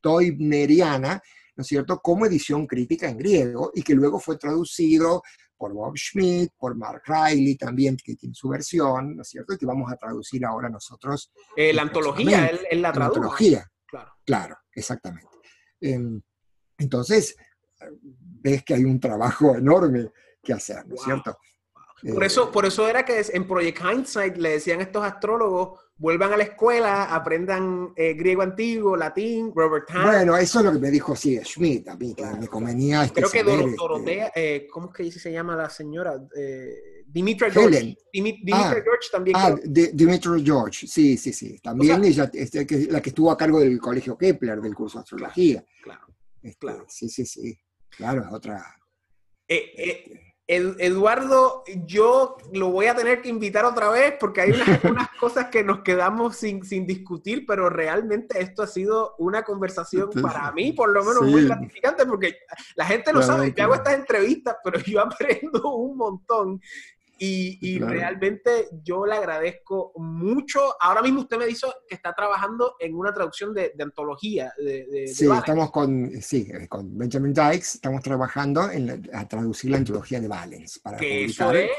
Teubneriana, 0.01 1.21
¿no 1.57 1.63
es 1.63 1.67
cierto?, 1.67 2.01
como 2.01 2.27
edición 2.27 2.67
crítica 2.67 3.09
en 3.09 3.19
griego, 3.19 3.71
y 3.75 3.83
que 3.83 3.95
luego 3.95 4.19
fue 4.19 4.39
traducido 4.39 5.23
por 5.57 5.73
Bob 5.73 5.97
Schmidt, 5.97 6.53
por 6.57 6.77
Mark 6.77 7.03
Riley 7.05 7.57
también, 7.57 7.97
que 8.03 8.15
tiene 8.15 8.35
su 8.35 8.49
versión, 8.49 9.17
¿no 9.17 9.23
es 9.23 9.29
cierto?, 9.29 9.55
y 9.55 9.59
que 9.59 9.67
vamos 9.67 9.93
a 9.93 9.97
traducir 9.97 10.45
ahora 10.45 10.69
nosotros. 10.69 11.31
Eh, 11.57 11.73
la 11.73 11.83
antología, 11.83 12.47
él, 12.47 12.81
la 12.81 12.93
tradujo. 12.93 13.15
La 13.15 13.21
antología, 13.21 13.71
claro. 13.87 14.13
Claro, 14.25 14.57
exactamente. 14.73 15.29
Em, 15.81 16.21
entonces, 16.79 17.37
ves 18.11 18.65
que 18.65 18.75
hay 18.75 18.85
un 18.85 19.01
trabajo 19.01 19.57
enorme 19.57 20.11
que 20.43 20.53
hacer, 20.53 20.87
¿no 20.87 20.95
es 20.95 21.03
cierto? 21.03 21.37
Por 22.03 22.25
eso, 22.25 22.51
por 22.51 22.65
eso 22.67 22.89
era 22.89 23.05
que 23.05 23.25
en 23.33 23.47
Project 23.47 23.81
Hindsight 23.83 24.37
le 24.37 24.51
decían 24.51 24.81
a 24.81 24.85
estos 24.85 25.05
astrólogos, 25.05 25.81
vuelvan 25.97 26.33
a 26.33 26.37
la 26.37 26.45
escuela, 26.45 27.15
aprendan 27.15 27.93
eh, 27.97 28.15
griego 28.15 28.43
antiguo, 28.43 28.97
latín, 28.97 29.53
Robert 29.55 29.91
Hahn. 29.91 30.07
Bueno, 30.07 30.37
eso 30.37 30.61
es 30.61 30.65
lo 30.65 30.73
que 30.73 30.79
me 30.79 30.91
dijo 30.91 31.17
sí, 31.17 31.39
Schmidt 31.43 31.89
a 31.89 31.97
mí, 31.97 32.15
que 32.15 32.25
me 32.25 32.47
convenía 32.47 33.05
este 33.05 33.21
Creo 33.21 33.31
que 33.31 33.39
este 33.41 33.77
Dorotea, 33.77 34.33
eh, 34.35 34.67
¿cómo 34.71 34.91
es 34.91 34.95
que 34.95 35.11
se 35.19 35.33
llama 35.33 35.57
la 35.57 35.69
señora? 35.69 36.15
Eh, 36.37 37.05
Dimitra 37.05 37.51
George. 37.51 37.97
Dimitra 38.13 38.71
ah, 38.71 38.75
George 38.83 39.09
también. 39.11 39.37
Ah, 39.37 39.57
Dimitra 39.65 40.39
George, 40.43 40.87
sí, 40.87 41.17
sí, 41.17 41.33
sí. 41.33 41.59
También 41.59 42.05
ella, 42.05 42.31
este, 42.33 42.67
la 42.91 43.01
que 43.01 43.11
estuvo 43.11 43.31
a 43.33 43.37
cargo 43.37 43.59
del 43.59 43.81
colegio 43.81 44.17
Kepler, 44.17 44.61
del 44.61 44.75
curso 44.75 44.99
de 44.99 45.03
astrología. 45.03 45.65
Claro, 45.83 46.07
este, 46.43 46.59
claro. 46.59 46.87
Sí, 46.89 47.09
sí, 47.09 47.27
sí. 47.27 47.59
Claro, 47.91 48.23
es 48.23 48.33
otra... 48.33 48.63
Eh, 49.49 49.73
eh 49.77 50.28
Eduardo, 50.51 51.63
yo 51.85 52.39
lo 52.55 52.71
voy 52.71 52.87
a 52.87 52.95
tener 52.95 53.21
que 53.21 53.29
invitar 53.29 53.67
otra 53.67 53.91
vez 53.91 54.15
porque 54.19 54.41
hay 54.41 54.51
unas, 54.83 55.09
cosas 55.21 55.49
que 55.51 55.63
nos 55.63 55.81
quedamos 55.81 56.37
sin, 56.37 56.87
discutir, 56.87 57.45
pero 57.47 57.69
realmente 57.69 58.41
esto 58.41 58.63
ha 58.63 58.67
sido 58.67 59.15
una 59.19 59.43
conversación 59.43 60.09
para 60.23 60.51
mí, 60.53 60.73
por 60.73 60.89
lo 60.89 61.05
menos, 61.05 61.23
muy 61.23 61.45
gratificante 61.45 62.07
porque 62.07 62.39
la 62.77 62.87
gente 62.87 63.13
lo 63.13 63.23
sabe, 63.23 63.55
que 63.55 63.61
hago 63.61 63.75
estas 63.75 63.95
entrevistas, 63.95 64.57
pero 64.65 64.81
yo 64.81 65.01
aprendo 65.03 65.71
un 65.71 65.99
montón 65.99 66.63
y, 67.19 67.79
realmente 67.79 68.69
yo 68.83 69.05
le 69.07 69.15
agradezco 69.15 69.93
mucho. 69.97 70.61
Ahora 70.81 71.03
mismo 71.03 71.21
usted 71.21 71.39
me 71.39 71.47
dice 71.47 71.67
que 71.89 71.95
está 71.95 72.15
trabajando 72.15 72.77
en 72.79 72.95
una 72.95 73.13
traducción 73.13 73.55
de, 73.55 73.73
antología. 73.81 74.53
De, 74.59 75.07
sí, 75.07 75.27
estamos 75.31 75.71
con, 75.71 76.11
sí, 76.21 76.49
eh, 76.53 76.69
con 76.69 76.97
Benjamin 76.97 77.33
Dykes, 77.33 77.75
estamos 77.77 78.03
trabajando 78.03 78.71
en 78.71 79.09
a 79.13 79.29
traducir 79.29 79.71
la 79.71 79.79
antología 79.79 80.21
de 80.21 80.29
Valens 80.29 80.79
para 80.79 80.99
que 80.99 81.25
eso 81.25 81.53
es, 81.53 81.71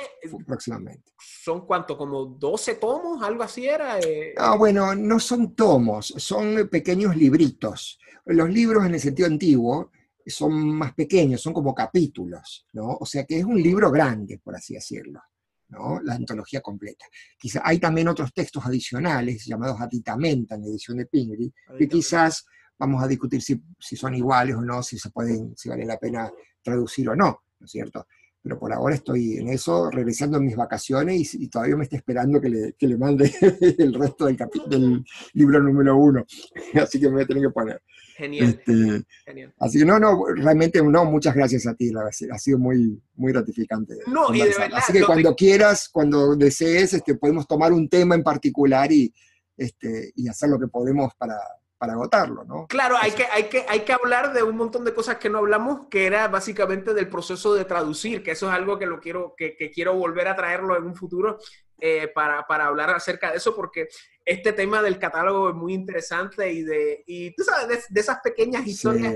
próximamente. 0.45 1.11
¿Son 1.19 1.65
cuánto? 1.65 1.97
¿Como 1.97 2.25
12 2.25 2.75
tomos? 2.75 3.23
¿Algo 3.23 3.43
así 3.43 3.67
era? 3.67 3.99
Eh, 3.99 4.33
ah, 4.37 4.55
bueno, 4.55 4.95
no 4.95 5.19
son 5.19 5.55
tomos, 5.55 6.13
son 6.17 6.67
pequeños 6.69 7.15
libritos. 7.15 7.99
Los 8.25 8.49
libros 8.49 8.85
en 8.85 8.93
el 8.93 8.99
sentido 8.99 9.27
antiguo 9.27 9.91
son 10.29 10.53
más 10.75 10.93
pequeños, 10.93 11.41
son 11.41 11.53
como 11.53 11.73
capítulos, 11.73 12.65
¿no? 12.73 12.97
O 12.99 13.05
sea 13.05 13.25
que 13.25 13.39
es 13.39 13.45
un 13.45 13.61
libro 13.61 13.91
grande, 13.91 14.39
por 14.43 14.55
así 14.55 14.75
decirlo, 14.75 15.21
¿no? 15.69 16.01
La 16.01 16.15
antología 16.15 16.61
completa. 16.61 17.05
Quizá, 17.37 17.61
hay 17.63 17.79
también 17.79 18.07
otros 18.07 18.33
textos 18.33 18.65
adicionales 18.65 19.45
llamados 19.45 19.79
Aditamenta 19.79 20.55
en 20.55 20.61
la 20.61 20.67
edición 20.67 20.97
de 20.97 21.05
Pingree, 21.05 21.51
que 21.77 21.87
quizás 21.87 22.45
vamos 22.77 23.03
a 23.03 23.07
discutir 23.07 23.41
si, 23.41 23.61
si, 23.79 23.95
son 23.95 24.15
iguales 24.15 24.55
o 24.55 24.61
no, 24.61 24.81
si 24.81 24.97
se 24.97 25.09
pueden, 25.09 25.55
si 25.55 25.69
vale 25.69 25.85
la 25.85 25.97
pena 25.97 26.31
traducir 26.61 27.09
o 27.09 27.15
no, 27.15 27.43
¿no 27.59 27.65
es 27.65 27.71
cierto? 27.71 28.07
Pero 28.41 28.57
por 28.57 28.71
ahora 28.71 28.95
estoy 28.95 29.37
en 29.37 29.49
eso, 29.49 29.89
regresando 29.91 30.37
en 30.37 30.45
mis 30.45 30.55
vacaciones 30.55 31.33
y, 31.35 31.47
todavía 31.49 31.75
me 31.75 31.83
está 31.83 31.97
esperando 31.97 32.39
que 32.39 32.49
le, 32.49 32.73
que 32.73 32.87
le 32.87 32.97
mande 32.97 33.31
el 33.77 33.93
resto 33.93 34.25
del, 34.25 34.37
del 34.67 35.03
libro 35.33 35.61
número 35.61 35.97
uno. 35.97 36.25
Así 36.81 36.99
que 36.99 37.07
me 37.07 37.15
voy 37.15 37.23
a 37.23 37.27
tener 37.27 37.43
que 37.43 37.49
poner. 37.49 37.81
Genial, 38.15 38.49
este, 38.49 39.03
genial. 39.25 39.53
Así 39.59 39.79
que 39.79 39.85
no, 39.85 39.99
no, 39.99 40.25
realmente 40.35 40.81
no, 40.83 41.05
muchas 41.05 41.33
gracias 41.35 41.67
a 41.67 41.73
ti, 41.73 41.91
ha 41.95 42.37
sido 42.37 42.59
muy, 42.59 43.01
muy 43.15 43.31
gratificante. 43.31 43.95
No, 44.07 44.33
y 44.33 44.39
de 44.39 44.49
verdad, 44.49 44.69
Así 44.73 44.93
que 44.93 45.03
cuando 45.03 45.35
quieras, 45.35 45.89
cuando 45.89 46.35
desees, 46.35 46.93
este, 46.93 47.15
podemos 47.15 47.47
tomar 47.47 47.71
un 47.71 47.87
tema 47.87 48.15
en 48.15 48.23
particular 48.23 48.91
y, 48.91 49.13
este, 49.55 50.11
y 50.15 50.27
hacer 50.27 50.49
lo 50.49 50.59
que 50.59 50.67
podemos 50.67 51.13
para, 51.17 51.37
para 51.79 51.93
agotarlo, 51.93 52.43
¿no? 52.43 52.67
Claro, 52.67 52.97
hay 52.99 53.11
que, 53.11 53.25
hay, 53.31 53.43
que, 53.43 53.65
hay 53.67 53.79
que 53.79 53.93
hablar 53.93 54.33
de 54.33 54.43
un 54.43 54.57
montón 54.57 54.83
de 54.83 54.93
cosas 54.93 55.15
que 55.15 55.29
no 55.29 55.37
hablamos, 55.37 55.87
que 55.89 56.05
era 56.05 56.27
básicamente 56.27 56.93
del 56.93 57.07
proceso 57.07 57.53
de 57.53 57.63
traducir, 57.63 58.21
que 58.21 58.31
eso 58.31 58.49
es 58.49 58.53
algo 58.53 58.77
que, 58.77 58.85
lo 58.85 58.99
quiero, 58.99 59.33
que, 59.37 59.55
quiero 59.73 59.95
volver 59.95 60.27
a 60.27 60.35
traerlo 60.35 60.77
en 60.77 60.83
un 60.83 60.93
futuro 60.93 61.39
eh, 61.79 62.09
para, 62.13 62.45
hablar 62.65 62.89
acerca 62.89 63.31
de 63.31 63.37
eso, 63.37 63.55
porque 63.55 63.87
este 64.25 64.51
tema 64.51 64.81
del 64.81 64.99
catálogo 64.99 65.51
es 65.51 65.55
muy 65.55 65.73
interesante 65.73 66.51
y 66.51 66.63
de, 66.63 67.01
y 67.07 67.33
tú 67.33 67.45
sabes, 67.45 67.85
de, 67.89 67.99
esas 68.01 68.19
pequeñas 68.21 68.67
historias 68.67 69.13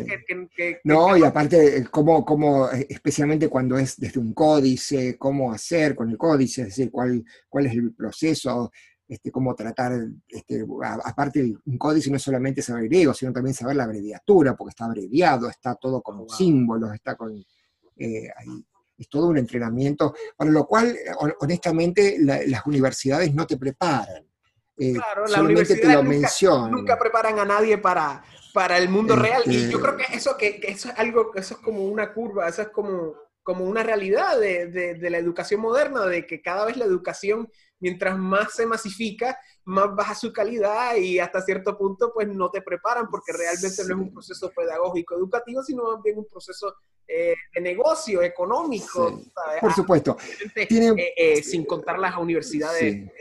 que, 0.55 0.79
No, 0.85 1.17
y 1.17 1.23
aparte, 1.25 1.85
cómo, 1.91 2.23
cómo, 2.23 2.69
especialmente 2.69 3.49
cuando 3.49 3.77
es 3.77 3.99
desde 3.99 4.21
un 4.21 4.33
códice, 4.33 5.17
cómo 5.17 5.51
hacer 5.51 5.95
con 5.95 6.09
el 6.09 6.17
códice, 6.17 6.61
es 6.61 6.67
decir, 6.67 6.89
cuál, 6.89 7.25
cuál 7.49 7.65
es 7.65 7.73
el 7.73 7.93
proceso, 7.93 8.71
este, 9.13 9.31
cómo 9.31 9.53
tratar, 9.53 9.93
este, 10.27 10.65
aparte 11.03 11.55
un 11.65 11.77
códice 11.77 12.09
no 12.09 12.17
es 12.17 12.23
solamente 12.23 12.63
saber 12.63 12.85
griego, 12.85 13.13
sino 13.13 13.31
también 13.31 13.53
saber 13.53 13.75
la 13.75 13.83
abreviatura, 13.83 14.55
porque 14.55 14.71
está 14.71 14.85
abreviado, 14.85 15.49
está 15.49 15.75
todo 15.75 16.01
con 16.01 16.21
oh, 16.21 16.29
símbolos, 16.29 16.93
está 16.93 17.15
con... 17.15 17.31
Eh, 17.95 18.27
es 18.97 19.09
todo 19.09 19.27
un 19.27 19.37
entrenamiento, 19.37 20.15
para 20.35 20.49
lo 20.49 20.65
cual, 20.65 20.95
honestamente, 21.39 22.17
las 22.19 22.65
universidades 22.65 23.33
no 23.33 23.45
te 23.45 23.57
preparan. 23.57 24.23
Eh, 24.77 24.93
claro, 24.93 25.27
la 25.27 25.41
universidad 25.41 25.81
te 25.81 25.93
lo 25.93 26.69
nunca, 26.69 26.97
preparan 26.97 27.37
a 27.39 27.45
nadie 27.45 27.77
para, 27.77 28.23
para 28.53 28.77
el 28.77 28.89
mundo 28.89 29.15
real. 29.15 29.43
Y 29.45 29.69
yo 29.69 29.79
creo 29.81 29.97
que 29.97 30.05
eso, 30.15 30.37
que, 30.37 30.59
que, 30.59 30.71
eso 30.71 30.89
es 30.89 30.97
algo, 30.97 31.31
eso 31.35 31.55
es 31.55 31.59
como 31.61 31.85
una 31.85 32.13
curva, 32.13 32.47
eso 32.47 32.61
es 32.61 32.69
como, 32.69 33.15
como 33.41 33.65
una 33.65 33.83
realidad 33.83 34.39
de, 34.39 34.67
de, 34.67 34.95
de 34.95 35.09
la 35.09 35.17
educación 35.17 35.59
moderna, 35.59 36.05
de 36.05 36.25
que 36.25 36.41
cada 36.41 36.65
vez 36.65 36.77
la 36.77 36.85
educación 36.85 37.51
mientras 37.83 38.17
más 38.17 38.53
se 38.53 38.65
masifica, 38.65 39.37
más 39.65 39.93
baja 39.93 40.15
su 40.15 40.31
calidad 40.31 40.95
y 40.95 41.19
hasta 41.19 41.41
cierto 41.41 41.77
punto 41.77 42.13
pues 42.13 42.29
no 42.29 42.49
te 42.49 42.61
preparan 42.61 43.09
porque 43.09 43.33
realmente 43.33 43.83
no 43.83 43.95
es 43.95 44.01
un 44.07 44.13
proceso 44.13 44.49
pedagógico 44.55 45.15
educativo, 45.15 45.61
sino 45.61 45.83
más 45.83 46.01
bien 46.01 46.17
un 46.17 46.25
proceso 46.25 46.75
eh, 47.05 47.35
de 47.53 47.61
negocio, 47.61 48.21
económico. 48.21 49.21
Por 49.59 49.69
ah, 49.69 49.75
supuesto. 49.75 50.15
Eh, 50.55 51.13
eh, 51.17 51.43
sin 51.43 51.65
contar 51.65 51.99
las 51.99 52.17
universidades, 52.17 53.11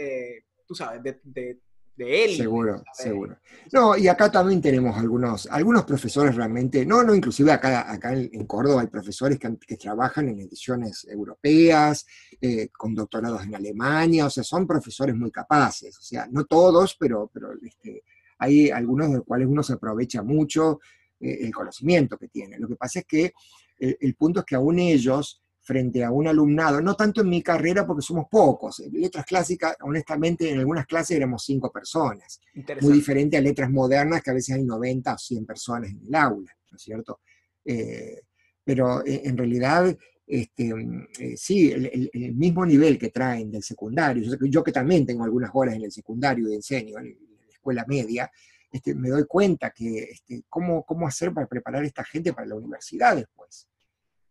tú 0.65 0.77
sabes, 0.77 1.03
de 1.03 1.21
de 1.25 1.59
él. 1.97 2.37
Seguro, 2.37 2.83
seguro. 2.93 3.39
No, 3.73 3.97
y 3.97 4.09
acá 4.09 4.31
también 4.31 4.61
tenemos 4.61 4.97
algunos, 4.97 5.47
algunos 5.47 5.85
profesores 5.85 6.35
realmente, 6.35 6.85
no, 6.85 7.03
no, 7.03 7.15
inclusive 7.15 7.53
acá, 7.53 7.91
acá 7.91 8.13
en 8.15 8.47
Córdoba 8.47 8.83
hay 8.83 8.87
profesores 8.89 9.39
que, 9.39 9.77
trabajan 9.77 10.29
en 10.29 10.41
ediciones 10.41 11.07
europeas, 11.11 12.07
eh, 12.41 12.69
con 12.69 12.95
doctorados 12.95 13.43
en 13.43 13.55
Alemania, 13.55 14.27
o 14.27 14.31
sea, 14.31 14.45
son 14.45 14.67
profesores 14.67 15.15
muy 15.17 15.31
capaces, 15.31 15.99
o 15.99 16.03
sea, 16.03 16.29
no 16.31 16.45
todos, 16.45 16.97
pero, 16.99 17.31
pero 17.33 17.53
este, 17.63 18.05
hay 18.39 18.71
algunos 18.71 19.09
de 19.09 19.17
los 19.17 19.25
cuales 19.25 19.49
uno 19.49 19.63
se 19.63 19.75
aprovecha 19.75 20.23
mucho 20.23 20.81
eh, 21.21 21.39
el 21.41 21.53
conocimiento 21.53 22.17
que 22.19 22.29
tiene. 22.29 22.59
Lo 22.59 22.69
que 22.69 22.77
pasa 22.77 23.01
es 23.01 23.07
que 23.07 23.33
el 23.79 24.15
punto 24.15 24.41
es 24.41 24.47
que 24.47 24.55
aún 24.55 24.79
ellos 24.79 25.43
frente 25.63 26.03
a 26.03 26.11
un 26.11 26.27
alumnado, 26.27 26.81
no 26.81 26.95
tanto 26.95 27.21
en 27.21 27.29
mi 27.29 27.41
carrera 27.41 27.87
porque 27.87 28.03
somos 28.03 28.27
pocos. 28.29 28.81
En 28.81 28.93
letras 29.01 29.25
clásicas, 29.25 29.77
honestamente, 29.83 30.51
en 30.51 30.59
algunas 30.59 30.87
clases 30.87 31.17
éramos 31.17 31.45
cinco 31.45 31.71
personas. 31.71 32.41
Muy 32.81 32.95
diferente 32.95 33.37
a 33.37 33.41
letras 33.41 33.71
modernas 33.71 34.23
que 34.23 34.31
a 34.31 34.35
veces 34.35 34.57
hay 34.57 34.65
90 34.65 35.15
o 35.15 35.19
100 35.19 35.47
personas 35.47 35.91
en 35.91 36.01
el 36.05 36.15
aula, 36.15 36.53
¿no 36.71 36.77
es 36.77 36.83
cierto? 36.83 37.21
Eh, 37.65 38.23
pero 38.65 39.07
eh, 39.07 39.23
en 39.25 39.37
realidad, 39.37 39.97
este, 40.27 40.75
eh, 41.21 41.37
sí, 41.37 41.71
el, 41.71 42.35
mismo 42.35 42.67
nivel 42.67 42.99
que 42.99 43.11
traen 43.11 43.51
del 43.51 43.63
secundario, 43.63 44.37
yo, 44.41 44.65
que 44.65 44.73
también 44.73 45.07
tengo 45.07 45.23
algunas 45.23 45.51
horas 45.55 45.77
en 45.77 45.83
el 45.83 45.93
secundario 45.93 46.51
y 46.51 46.55
enseño 46.55 46.99
en 46.99 47.17
la 47.49 47.55
escuela 47.55 47.85
media, 47.87 48.29
este, 48.73 48.97
me 48.97 49.11
doy 49.11 49.27
cuenta 49.27 49.71
que 49.71 50.11
este, 50.11 50.43
cómo, 50.49 50.85
cómo 50.85 51.07
hacer 51.07 51.33
para 51.33 51.47
preparar 51.47 51.85
a 51.85 51.87
esta 51.87 52.03
gente 52.03 52.33
para 52.33 52.49
la 52.49 52.57
universidad 52.57 53.15
después 53.15 53.69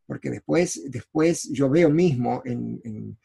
porque 0.05 0.29
después, 0.29 0.81
después 0.89 1.49
yo 1.51 1.69
veo 1.69 1.89
mismo 1.89 2.41
en, 2.45 3.17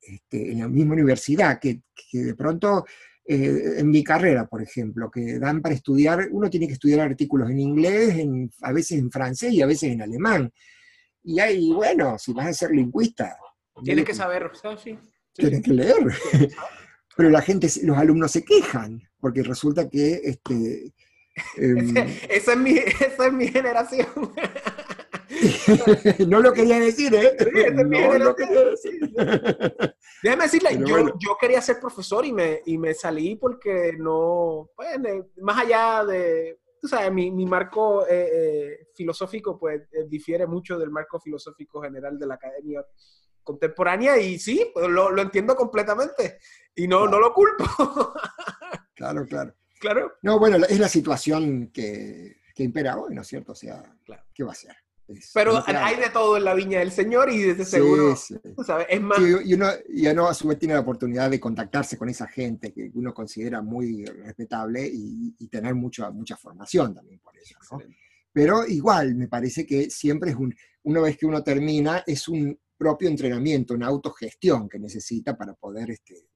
este, 0.00 0.54
la 0.54 0.68
misma 0.68 0.94
universidad 0.94 1.58
que, 1.58 1.82
de 2.12 2.34
pronto 2.34 2.84
eh, 3.26 3.74
en 3.78 3.90
mi 3.90 4.02
carrera, 4.02 4.46
por 4.46 4.62
ejemplo, 4.62 5.10
que 5.10 5.38
dan 5.38 5.60
para 5.60 5.74
estudiar, 5.74 6.28
uno 6.30 6.50
tiene 6.50 6.66
que 6.66 6.72
estudiar 6.74 7.00
artículos 7.00 7.50
en 7.50 7.60
inglés, 7.60 8.26
a 8.62 8.72
veces 8.72 8.98
en 8.98 9.10
francés 9.10 9.52
y 9.52 9.62
a 9.62 9.66
veces 9.66 9.92
en 9.92 10.02
alemán. 10.02 10.52
Y 11.22 11.38
hay, 11.38 11.72
bueno, 11.72 12.18
si 12.18 12.32
vas 12.32 12.46
a 12.46 12.52
ser 12.52 12.70
lingüista. 12.70 13.36
Tienes 13.84 14.04
que 14.04 14.14
saber, 14.14 14.50
sí. 14.82 14.98
Tienes 15.32 15.62
que 15.62 15.72
leer. 15.72 15.96
Pero 17.16 17.30
la 17.30 17.42
gente, 17.42 17.68
los 17.82 17.98
alumnos 17.98 18.32
se 18.32 18.44
quejan, 18.44 19.00
porque 19.20 19.42
resulta 19.42 19.88
que 19.88 20.20
este, 20.24 20.94
Em, 21.56 21.96
esa, 22.28 22.52
es 22.52 22.58
mi, 22.58 22.78
esa 23.00 23.26
es 23.26 23.32
mi 23.32 23.48
generación. 23.48 24.06
no 26.28 26.40
lo 26.40 26.52
quería 26.52 26.78
decir, 26.80 27.14
¿eh? 27.14 27.36
no 27.84 28.18
lo 28.18 28.34
quería 28.34 28.64
decir. 28.64 29.10
Déjame 30.22 30.44
decirle, 30.44 30.78
yo, 30.86 31.18
yo, 31.18 31.36
quería 31.40 31.62
ser 31.62 31.80
profesor 31.80 32.24
y 32.26 32.32
me, 32.32 32.60
y 32.66 32.76
me 32.78 32.94
salí 32.94 33.36
porque 33.36 33.92
no, 33.98 34.70
pues, 34.76 34.98
más 35.36 35.58
allá 35.58 36.04
de, 36.04 36.58
tú 36.80 36.88
sabes, 36.88 37.12
mi, 37.12 37.30
mi 37.30 37.46
marco 37.46 38.06
eh, 38.06 38.30
eh, 38.32 38.86
filosófico 38.94 39.58
pues 39.58 39.82
eh, 39.92 40.06
difiere 40.08 40.46
mucho 40.46 40.78
del 40.78 40.90
marco 40.90 41.20
filosófico 41.20 41.82
general 41.82 42.18
de 42.18 42.26
la 42.26 42.34
academia 42.34 42.84
contemporánea 43.42 44.18
y 44.18 44.38
sí, 44.38 44.70
pues, 44.72 44.88
lo, 44.88 45.10
lo 45.10 45.22
entiendo 45.22 45.54
completamente 45.54 46.38
y 46.74 46.88
no, 46.88 47.06
no 47.06 47.18
lo 47.18 47.32
culpo. 47.32 47.64
claro, 48.94 49.26
claro. 49.26 49.54
Claro. 49.80 50.12
No, 50.22 50.38
bueno, 50.38 50.58
es 50.68 50.78
la 50.78 50.88
situación 50.88 51.70
que, 51.72 52.36
que 52.54 52.62
impera 52.62 52.98
hoy, 52.98 53.14
¿no 53.14 53.22
es 53.22 53.26
cierto? 53.26 53.52
O 53.52 53.56
sea, 53.56 53.82
¿qué 54.32 54.44
va 54.44 54.52
a 54.52 54.54
ser? 54.54 54.76
Pero 55.34 55.62
hay 55.66 55.96
de 55.96 56.10
todo 56.10 56.36
en 56.36 56.44
la 56.44 56.54
viña 56.54 56.78
del 56.78 56.92
Señor 56.92 57.30
y 57.32 57.42
desde 57.42 57.64
seguro, 57.64 58.14
¿sabes? 58.64 58.86
Es 58.88 59.00
más... 59.00 59.18
y 59.18 59.54
uno, 59.54 59.66
y 59.88 60.06
uno 60.06 60.28
a 60.28 60.34
su 60.34 60.46
vez 60.46 60.58
tiene 60.58 60.74
la 60.74 60.80
oportunidad 60.80 61.30
de 61.30 61.40
contactarse 61.40 61.96
con 61.96 62.08
esa 62.08 62.28
gente 62.28 62.72
que 62.72 62.90
uno 62.94 63.12
considera 63.12 63.60
muy 63.60 64.04
respetable 64.04 64.88
y, 64.92 65.48
tener 65.48 65.74
mucha, 65.74 66.10
mucha 66.10 66.36
formación 66.36 66.94
también 66.94 67.18
por 67.18 67.36
eso, 67.36 67.56
¿no? 67.72 67.82
Pero 68.32 68.64
igual, 68.66 69.16
me 69.16 69.26
parece 69.26 69.66
que 69.66 69.90
siempre 69.90 70.30
es 70.30 70.36
un, 70.36 70.54
una 70.84 71.00
vez 71.00 71.16
que 71.16 71.26
uno 71.26 71.42
termina, 71.42 72.04
es 72.06 72.28
un 72.28 72.56
propio 72.76 73.08
entrenamiento, 73.08 73.74
una 73.74 73.88
autogestión 73.88 74.68
que 74.68 74.78
necesita 74.78 75.36
para 75.36 75.54
poder 75.54 75.90
este, 75.90 76.28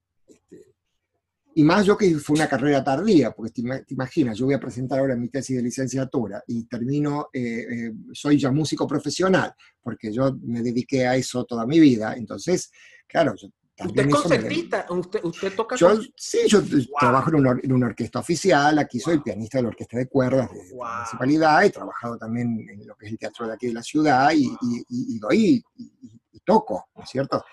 y 1.57 1.63
más 1.63 1.85
yo 1.85 1.97
que 1.97 2.13
fue 2.15 2.35
una 2.35 2.47
carrera 2.47 2.83
tardía, 2.83 3.31
porque 3.31 3.51
te, 3.51 3.61
imaginas, 3.89 4.37
yo 4.37 4.45
voy 4.45 4.55
a 4.55 4.59
presentar 4.59 4.99
ahora 4.99 5.15
mi 5.15 5.29
tesis 5.29 5.55
de 5.55 5.63
licenciatura 5.63 6.43
y 6.47 6.65
termino, 6.65 7.29
eh, 7.31 7.65
eh, 7.69 7.91
soy 8.11 8.37
ya 8.37 8.51
músico 8.51 8.85
profesional, 8.85 9.53
porque 9.81 10.11
yo 10.11 10.37
me 10.43 10.61
dediqué 10.61 11.07
a 11.07 11.15
eso 11.15 11.45
toda 11.45 11.65
mi 11.65 11.79
vida. 11.79 12.13
Entonces, 12.15 12.71
claro, 13.07 13.33
yo 13.35 13.47
¿Usted 13.77 14.07
es 14.07 14.13
concertista? 14.13 14.85
¿Usted, 14.89 15.19
¿Usted, 15.23 15.55
toca 15.55 15.75
yo, 15.75 15.99
Sí, 16.15 16.39
yo 16.47 16.61
trabajo 16.97 17.29
en 17.29 17.35
una, 17.35 17.59
en 17.61 17.73
una, 17.73 17.87
orquesta 17.87 18.19
oficial, 18.19 18.79
aquí 18.79 18.99
soy 18.99 19.19
pianista 19.19 19.57
de 19.57 19.63
la 19.63 19.69
orquesta 19.69 19.97
de 19.97 20.07
cuerdas 20.07 20.49
de, 20.49 20.77
la 20.77 20.95
municipalidad, 20.95 21.65
he 21.65 21.69
trabajado 21.71 22.17
también 22.17 22.65
en 22.69 22.87
lo 22.87 22.95
que 22.95 23.07
es 23.07 23.11
el 23.11 23.17
teatro 23.17 23.47
de 23.47 23.53
aquí 23.53 23.67
de 23.67 23.73
la 23.73 23.83
ciudad 23.83 24.31
y, 24.33 24.49
y, 24.87 25.19
doy 25.19 25.61
y, 25.77 26.39
toco, 26.45 26.87
¿no 26.95 27.03
es 27.03 27.09
cierto? 27.09 27.43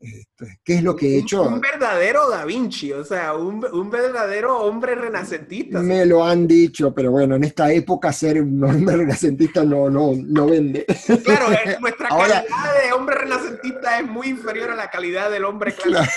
Este, 0.00 0.60
¿Qué 0.64 0.74
es 0.74 0.82
lo 0.82 0.96
que 0.96 1.14
he 1.14 1.18
hecho? 1.18 1.42
Un, 1.42 1.60
verdadero 1.60 2.28
Da 2.28 2.44
Vinci, 2.44 2.92
o 2.92 3.04
sea, 3.04 3.36
un, 3.36 3.64
un, 3.64 3.90
verdadero 3.90 4.58
hombre 4.58 4.96
renacentista. 4.96 5.80
Me 5.80 6.04
lo 6.04 6.24
han 6.24 6.48
dicho, 6.48 6.92
pero 6.92 7.12
bueno, 7.12 7.36
en 7.36 7.44
esta 7.44 7.72
época 7.72 8.12
ser 8.12 8.42
un 8.42 8.62
hombre 8.64 8.96
renacentista 8.98 9.64
no, 9.64 9.88
no, 9.88 10.12
no 10.16 10.46
vende. 10.46 10.84
Claro, 11.24 11.46
nuestra 11.80 12.08
calidad 12.08 12.44
de 12.82 12.92
hombre 12.92 13.16
renacentista 13.16 14.00
es 14.00 14.06
muy 14.06 14.28
inferior 14.28 14.70
a 14.70 14.74
la 14.74 14.90
calidad 14.90 15.30
del 15.30 15.44
hombre 15.44 15.72
claro. 15.82 16.10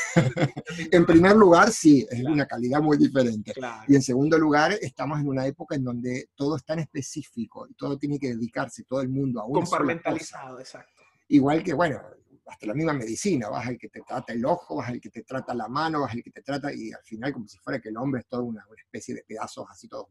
En 0.92 1.06
primer 1.06 1.36
lugar, 1.36 1.72
sí, 1.72 2.06
es 2.10 2.24
una 2.24 2.48
calidad 2.48 2.82
muy 2.82 2.98
diferente. 2.98 3.54
Y 3.88 3.96
en 3.96 4.02
segundo 4.02 4.40
lugar, 4.40 4.74
estamos 4.82 5.20
en 5.20 5.28
una 5.28 5.46
época 5.46 5.76
en 5.76 5.84
donde 5.84 6.30
todo 6.36 6.58
es 6.58 6.66
tan 6.66 6.80
específico 6.80 7.68
y 7.70 7.76
todo 7.76 7.98
tiene 7.98 8.18
que 8.18 8.30
dedicarse 8.30 8.84
todo 8.84 9.02
el 9.02 9.10
mundo 9.10 9.42
a 9.42 9.46
una 9.46 9.62
Compartimentalizado, 9.62 10.60
exacto. 10.60 11.04
Igual 11.28 11.64
que, 11.64 11.74
bueno, 11.74 12.02
hasta 12.46 12.68
la 12.68 12.74
misma 12.74 12.94
medicina, 12.94 13.50
vas 13.50 13.68
al 13.68 13.78
que 13.78 13.90
te 13.90 14.02
trata 14.02 14.34
el 14.34 14.46
ojo, 14.46 14.76
vas 14.78 14.90
al 14.90 15.02
que 15.02 15.10
te 15.10 15.24
trata 15.24 15.54
la 15.54 15.68
mano, 15.68 16.02
vas 16.02 16.14
al 16.14 16.24
que 16.24 16.32
te 16.32 16.42
trata, 16.42 16.74
y 16.74 16.92
al 16.92 17.04
final 17.04 17.34
como 17.34 17.48
si 17.48 17.58
fuera 17.58 17.80
que 17.80 17.90
el 17.90 17.98
hombre 17.98 18.22
es 18.22 18.28
toda 18.28 18.44
una, 18.44 18.66
especie 18.78 19.16
de 19.16 19.24
pedazos 19.24 19.66
así 19.70 19.88
todos 19.88 20.08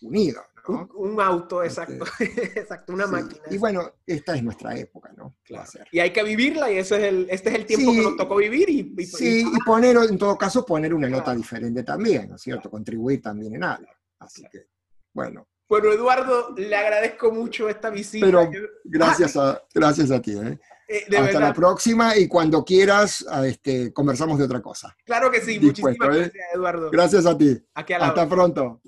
unidos. 0.00 0.44
¿no? 0.68 0.88
Un, 0.94 1.20
auto, 1.20 1.62
este, 1.62 1.82
exacto, 1.82 2.04
exacto, 2.60 2.92
una 2.92 3.06
máquina. 3.06 3.42
Y 3.50 3.58
bueno, 3.58 3.94
esta 4.06 4.36
es 4.36 4.42
nuestra 4.42 4.76
época, 4.76 5.12
¿no? 5.16 5.36
Claro. 5.42 5.68
Y 5.90 5.98
hay 5.98 6.12
que 6.12 6.22
vivirla 6.22 6.70
y 6.70 6.78
ese 6.78 6.98
es 6.98 7.02
el, 7.04 7.26
este 7.30 7.48
es 7.48 7.54
el 7.56 7.66
tiempo 7.66 7.92
que 7.92 8.02
nos 8.02 8.16
tocó 8.16 8.36
vivir. 8.36 8.68
Y, 8.68 9.06
sí, 9.06 9.40
y 9.40 9.64
poner, 9.64 9.96
en 9.96 10.18
todo 10.18 10.36
caso, 10.36 10.64
poner 10.64 10.94
una 10.94 11.08
nota 11.08 11.34
diferente 11.34 11.82
también, 11.82 12.28
¿no 12.28 12.36
es 12.36 12.42
cierto? 12.42 12.70
Contribuir 12.70 13.22
también 13.22 13.54
en 13.54 13.64
algo. 13.64 13.90
Así 14.18 14.42
que, 14.50 14.66
bueno. 15.12 15.48
Bueno, 15.68 15.92
Eduardo, 15.92 16.54
le 16.56 16.74
agradezco 16.74 17.30
mucho 17.30 17.68
esta 17.68 17.90
visita. 17.90 18.24
Pero 18.24 18.50
gracias, 18.84 19.36
a, 19.36 19.62
gracias 19.74 20.10
a 20.10 20.20
ti. 20.20 20.32
¿eh? 20.32 20.58
Eh, 20.90 21.04
Hasta 21.18 21.38
la 21.38 21.52
próxima 21.52 22.16
y 22.16 22.26
cuando 22.26 22.64
quieras 22.64 23.24
este, 23.44 23.92
conversamos 23.92 24.38
de 24.38 24.44
otra 24.44 24.62
cosa. 24.62 24.96
Claro 25.04 25.30
que 25.30 25.42
sí, 25.42 25.60
muchísimas 25.60 25.94
¿eh? 25.94 25.98
gracias, 26.00 26.32
Eduardo. 26.54 26.90
Gracias 26.90 27.26
a 27.26 27.36
ti. 27.36 27.58
Hasta 27.74 28.26
pronto. 28.26 28.80